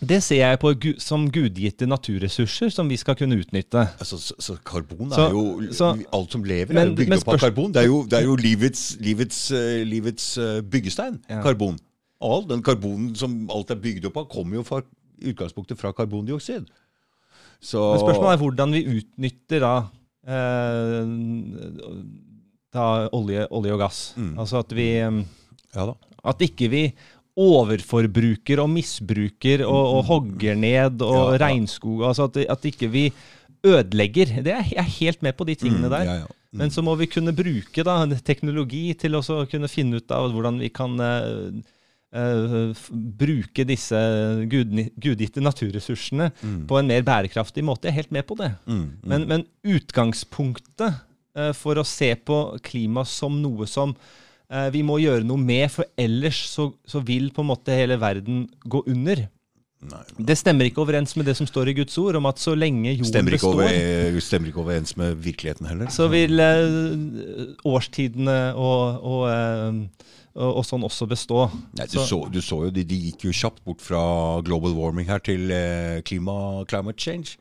det 0.00 0.18
ser 0.22 0.36
jeg 0.42 0.58
på 0.60 0.72
som 1.00 1.24
gudgitte 1.32 1.86
naturressurser 1.88 2.68
som 2.70 2.88
vi 2.88 2.96
skal 3.00 3.16
kunne 3.16 3.38
utnytte. 3.40 3.86
Altså, 3.98 4.18
så, 4.20 4.34
så 4.38 4.56
karbon 4.64 5.10
Så- 5.10 5.26
er 5.28 5.30
jo 5.32 5.72
så- 5.72 6.04
Alt 6.12 6.32
som 6.32 6.44
lever, 6.44 6.74
Men- 6.74 6.82
er 6.82 6.90
jo 6.90 6.96
bygd 6.96 7.12
opp 7.16 7.28
av 7.28 7.38
karbon. 7.38 7.72
Det 7.72 7.82
er 7.82 7.86
jo, 7.86 8.02
det 8.04 8.18
er 8.18 8.24
jo 8.24 8.36
livets, 8.36 8.96
livets, 9.00 9.50
eh, 9.52 9.84
livets 9.84 10.36
eh, 10.38 10.60
byggestein. 10.60 11.20
Ja. 11.30 11.42
Karbon. 11.42 11.78
All 12.20 12.42
den 12.46 12.62
karbonen 12.62 13.14
som 13.16 13.48
alt 13.50 13.70
er 13.70 13.76
bygd 13.76 14.04
opp 14.06 14.16
av, 14.16 14.28
kommer 14.28 14.56
jo 14.56 14.62
fra 14.62 14.82
utgangspunktet 15.22 15.78
fra 15.78 15.92
karbondioksid. 15.92 16.66
Så 17.62 17.80
Men 17.80 18.00
spørsmålet 18.04 18.34
er 18.34 18.42
hvordan 18.44 18.72
vi 18.72 18.84
utnytter 19.00 19.60
da, 19.60 19.88
eh, 20.28 21.06
da 22.76 23.08
olje, 23.16 23.46
olje 23.50 23.72
og 23.72 23.80
gass. 23.80 24.00
Mm. 24.16 24.34
Altså 24.38 24.58
at 24.58 24.72
vi 24.76 24.88
eh, 25.00 25.22
Ja. 25.74 25.92
At 26.26 26.38
ikke 26.42 26.68
vi 26.70 26.80
overforbruker 27.36 28.60
og 28.62 28.70
misbruker 28.72 29.64
og, 29.66 29.84
og 29.98 30.04
hogger 30.10 30.56
ned 30.56 31.02
og 31.04 31.34
Ja, 31.34 31.40
regnskog. 31.46 32.02
Altså 32.08 32.30
at, 32.30 32.38
at 32.56 32.64
ikke 32.72 32.88
vi 32.92 33.06
ødelegger. 33.66 34.38
Det 34.42 34.52
er, 34.54 34.64
jeg 34.72 34.80
er 34.82 34.94
helt 35.00 35.22
med 35.22 35.36
på 35.36 35.44
de 35.44 35.54
tingene 35.54 35.86
Mm, 35.88 35.90
der. 35.92 36.04
ja, 36.04 36.14
ja. 36.24 36.26
Mm. 36.52 36.58
Men 36.62 36.70
så 36.70 36.82
må 36.82 36.94
vi 36.96 37.06
kunne 37.10 37.34
bruke 37.36 37.82
da, 37.84 37.96
teknologi 38.24 38.94
til 38.94 39.14
også 39.18 39.42
å 39.42 39.48
kunne 39.50 39.68
finne 39.68 39.98
ut 40.00 40.10
av 40.14 40.30
hvordan 40.32 40.60
vi 40.62 40.68
kan 40.72 41.00
uh, 41.00 41.50
Uh, 42.16 42.70
bruke 43.18 43.64
disse 43.66 43.98
gudgitte 44.48 45.42
naturressursene 45.42 46.30
på 46.70 46.78
en 46.78 46.86
mer 46.88 47.02
bærekraftig 47.04 47.64
måte. 47.66 47.90
Jeg 47.90 47.92
er 47.92 47.96
helt 47.98 48.12
med 48.14 48.24
på 48.28 48.36
det. 48.38 48.52
Mm, 48.64 48.78
mm. 48.78 48.92
Men, 49.10 49.26
men 49.28 49.44
utgangspunktet 49.66 50.94
uh, 51.36 51.50
for 51.52 51.76
å 51.76 51.84
se 51.84 52.12
på 52.16 52.38
klima 52.64 53.04
som 53.04 53.36
noe 53.42 53.66
som 53.68 53.92
vi 54.70 54.82
må 54.86 55.00
gjøre 55.02 55.26
noe 55.26 55.42
med, 55.42 55.64
for 55.74 55.88
ellers 55.98 56.44
så, 56.52 56.68
så 56.86 57.00
vil 57.02 57.32
på 57.34 57.42
en 57.42 57.48
måte 57.48 57.74
hele 57.74 57.96
verden 57.98 58.44
gå 58.62 58.84
under. 58.86 59.24
Nei. 59.86 60.02
Det 60.28 60.36
stemmer 60.40 60.66
ikke 60.70 60.80
overens 60.82 61.12
med 61.18 61.28
det 61.28 61.34
som 61.36 61.46
står 61.48 61.70
i 61.70 61.74
Guds 61.76 61.96
ord, 62.00 62.16
om 62.16 62.26
at 62.30 62.40
så 62.40 62.54
lenge 62.56 62.94
jorden 62.94 63.10
Stemmer 63.10 63.36
består, 63.36 63.60
over, 63.60 64.20
stemmer 64.24 64.50
ikke 64.50 64.62
overens 64.62 64.96
med 64.96 65.18
virkeligheten 65.20 65.68
heller. 65.68 65.90
så 65.92 66.08
vil 66.08 66.40
eh, 66.40 67.52
årstidene 67.68 68.38
og, 68.56 69.04
og, 69.04 69.26
eh, 69.30 70.06
og, 70.34 70.62
og 70.62 70.64
sånn 70.66 70.86
også 70.88 71.08
bestå. 71.10 71.44
Nei, 71.76 71.88
du, 71.92 71.98
så, 72.00 72.22
du 72.32 72.40
så 72.44 72.62
jo, 72.66 72.72
de, 72.72 72.86
de 72.88 73.02
gikk 73.10 73.28
jo 73.28 73.34
kjapt 73.36 73.62
bort 73.68 73.84
fra 73.84 74.00
global 74.46 74.74
warming 74.78 75.10
her 75.10 75.20
til 75.22 75.52
eh, 75.54 76.00
klima, 76.08 76.64
climate 76.70 77.02
change. 77.02 77.36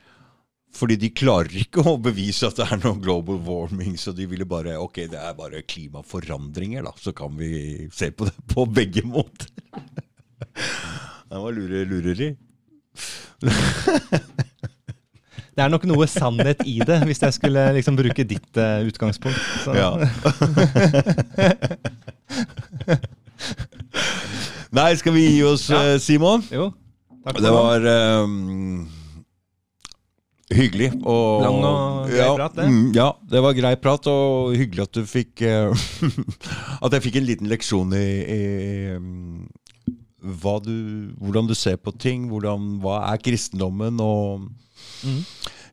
Fordi 0.75 0.97
de 0.99 1.09
klarer 1.15 1.53
ikke 1.61 1.83
å 1.87 1.93
bevise 2.03 2.49
at 2.49 2.57
det 2.59 2.65
er 2.67 2.81
noe 2.83 2.97
global 2.99 3.37
warming, 3.45 3.93
så 3.99 4.11
de 4.15 4.25
ville 4.27 4.43
bare 4.49 4.73
Ok, 4.81 5.05
det 5.11 5.19
er 5.21 5.33
bare 5.37 5.61
klimaforandringer, 5.63 6.83
da. 6.83 6.91
Så 6.99 7.13
kan 7.15 7.31
vi 7.39 7.87
se 7.95 8.09
på 8.11 8.27
det 8.27 8.35
på 8.51 8.65
begge 8.67 9.05
måter. 9.07 9.47
Det 11.25 11.39
var 11.41 11.55
lure, 11.55 11.85
lureri. 11.87 12.29
Det 15.55 15.63
er 15.63 15.71
nok 15.71 15.85
noe 15.87 16.03
sannhet 16.11 16.59
i 16.67 16.77
det, 16.83 16.97
hvis 17.07 17.21
jeg 17.23 17.33
skulle 17.37 17.61
liksom 17.77 17.95
bruke 17.95 18.25
ditt 18.27 18.57
uh, 18.59 18.83
utgangspunkt. 18.83 19.39
Så. 19.63 19.71
Ja. 19.79 19.95
Nei, 24.75 24.89
skal 24.99 25.15
vi 25.15 25.23
gi 25.37 25.43
oss, 25.47 25.69
Ja. 25.71 25.79
eh, 25.93 25.99
Simon? 26.03 26.43
Jo, 26.51 26.69
takk 27.23 27.37
for 27.37 27.41
Det 27.45 27.51
var 27.55 27.85
ehm, 27.91 28.87
hyggelig. 30.53 30.91
Og, 31.01 31.41
Lang 31.41 31.59
og 31.65 32.09
grei 32.09 32.21
ja, 32.21 32.31
prat, 32.37 32.57
det. 32.57 32.65
mm, 32.69 32.87
Ja, 32.95 33.09
det 33.31 33.41
var 33.45 33.57
grei 33.57 33.75
prat, 33.81 34.09
og 34.11 34.55
hyggelig 34.57 34.85
at 34.85 34.97
du 34.97 35.05
fikk 35.09 35.41
eh, 35.45 35.85
At 36.85 36.93
jeg 36.93 37.05
fikk 37.07 37.19
en 37.21 37.29
liten 37.29 37.49
leksjon 37.51 37.95
i, 37.97 38.07
i 38.25 38.41
du, 40.65 40.75
hvordan 41.21 41.47
du 41.47 41.55
ser 41.57 41.77
på 41.77 41.93
ting. 42.01 42.29
Hvordan, 42.29 42.79
hva 42.83 43.01
er 43.11 43.21
kristendommen? 43.21 43.99
Og 44.01 44.45
mm. 45.05 45.21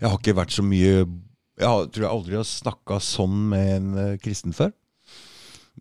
jeg 0.01 0.09
har 0.09 0.19
ikke 0.19 0.37
vært 0.37 0.53
så 0.53 0.65
mye 0.65 0.93
Jeg 0.93 1.69
har, 1.69 1.89
tror 1.89 2.05
jeg 2.05 2.13
aldri 2.13 2.39
har 2.41 2.49
snakka 2.49 3.01
sånn 3.01 3.49
med 3.53 3.75
en 3.77 3.99
eh, 3.99 4.21
kristen 4.23 4.57
før. 4.57 4.73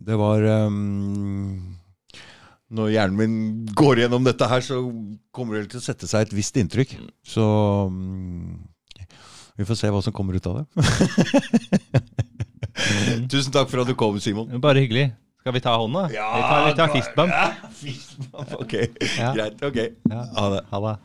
Det 0.01 0.15
var 0.17 0.43
um, 0.67 1.77
Når 2.71 2.93
hjernen 2.93 3.17
min 3.19 3.73
går 3.75 4.03
gjennom 4.03 4.23
dette 4.25 4.47
her, 4.47 4.63
så 4.63 4.81
kommer 5.35 5.59
det 5.59 5.71
til 5.73 5.81
å 5.81 5.85
sette 5.85 6.07
seg 6.07 6.27
et 6.27 6.35
visst 6.35 6.57
inntrykk. 6.59 6.95
Så 7.27 7.43
mm, 7.91 8.71
vi 9.61 9.67
får 9.69 9.77
se 9.79 9.89
hva 9.93 10.01
som 10.03 10.13
kommer 10.17 10.37
ut 10.39 10.47
av 10.49 10.59
det. 10.61 10.65
Tusen 13.31 13.53
takk 13.53 13.69
for 13.69 13.83
at 13.83 13.89
du 13.91 13.95
kom, 13.99 14.17
Simon. 14.23 14.49
Bare 14.63 14.81
hyggelig. 14.81 15.11
Skal 15.41 15.53
vi 15.55 15.61
ta 15.63 15.73
hånda? 15.77 16.03
vi 16.11 16.17
tar, 16.17 16.65
vi 16.67 16.73
tar 16.77 16.91
fistbump. 16.93 17.31
Ja, 17.33 17.69
fistbump. 17.77 18.51
Ok, 18.61 18.73
Ja. 19.17 19.31
greit. 19.37 19.61
Ok. 19.65 19.79
Ja. 20.09 20.25
Ha 20.37 20.49
det. 20.55 20.61
Ha 20.71 20.81
det. 20.87 20.97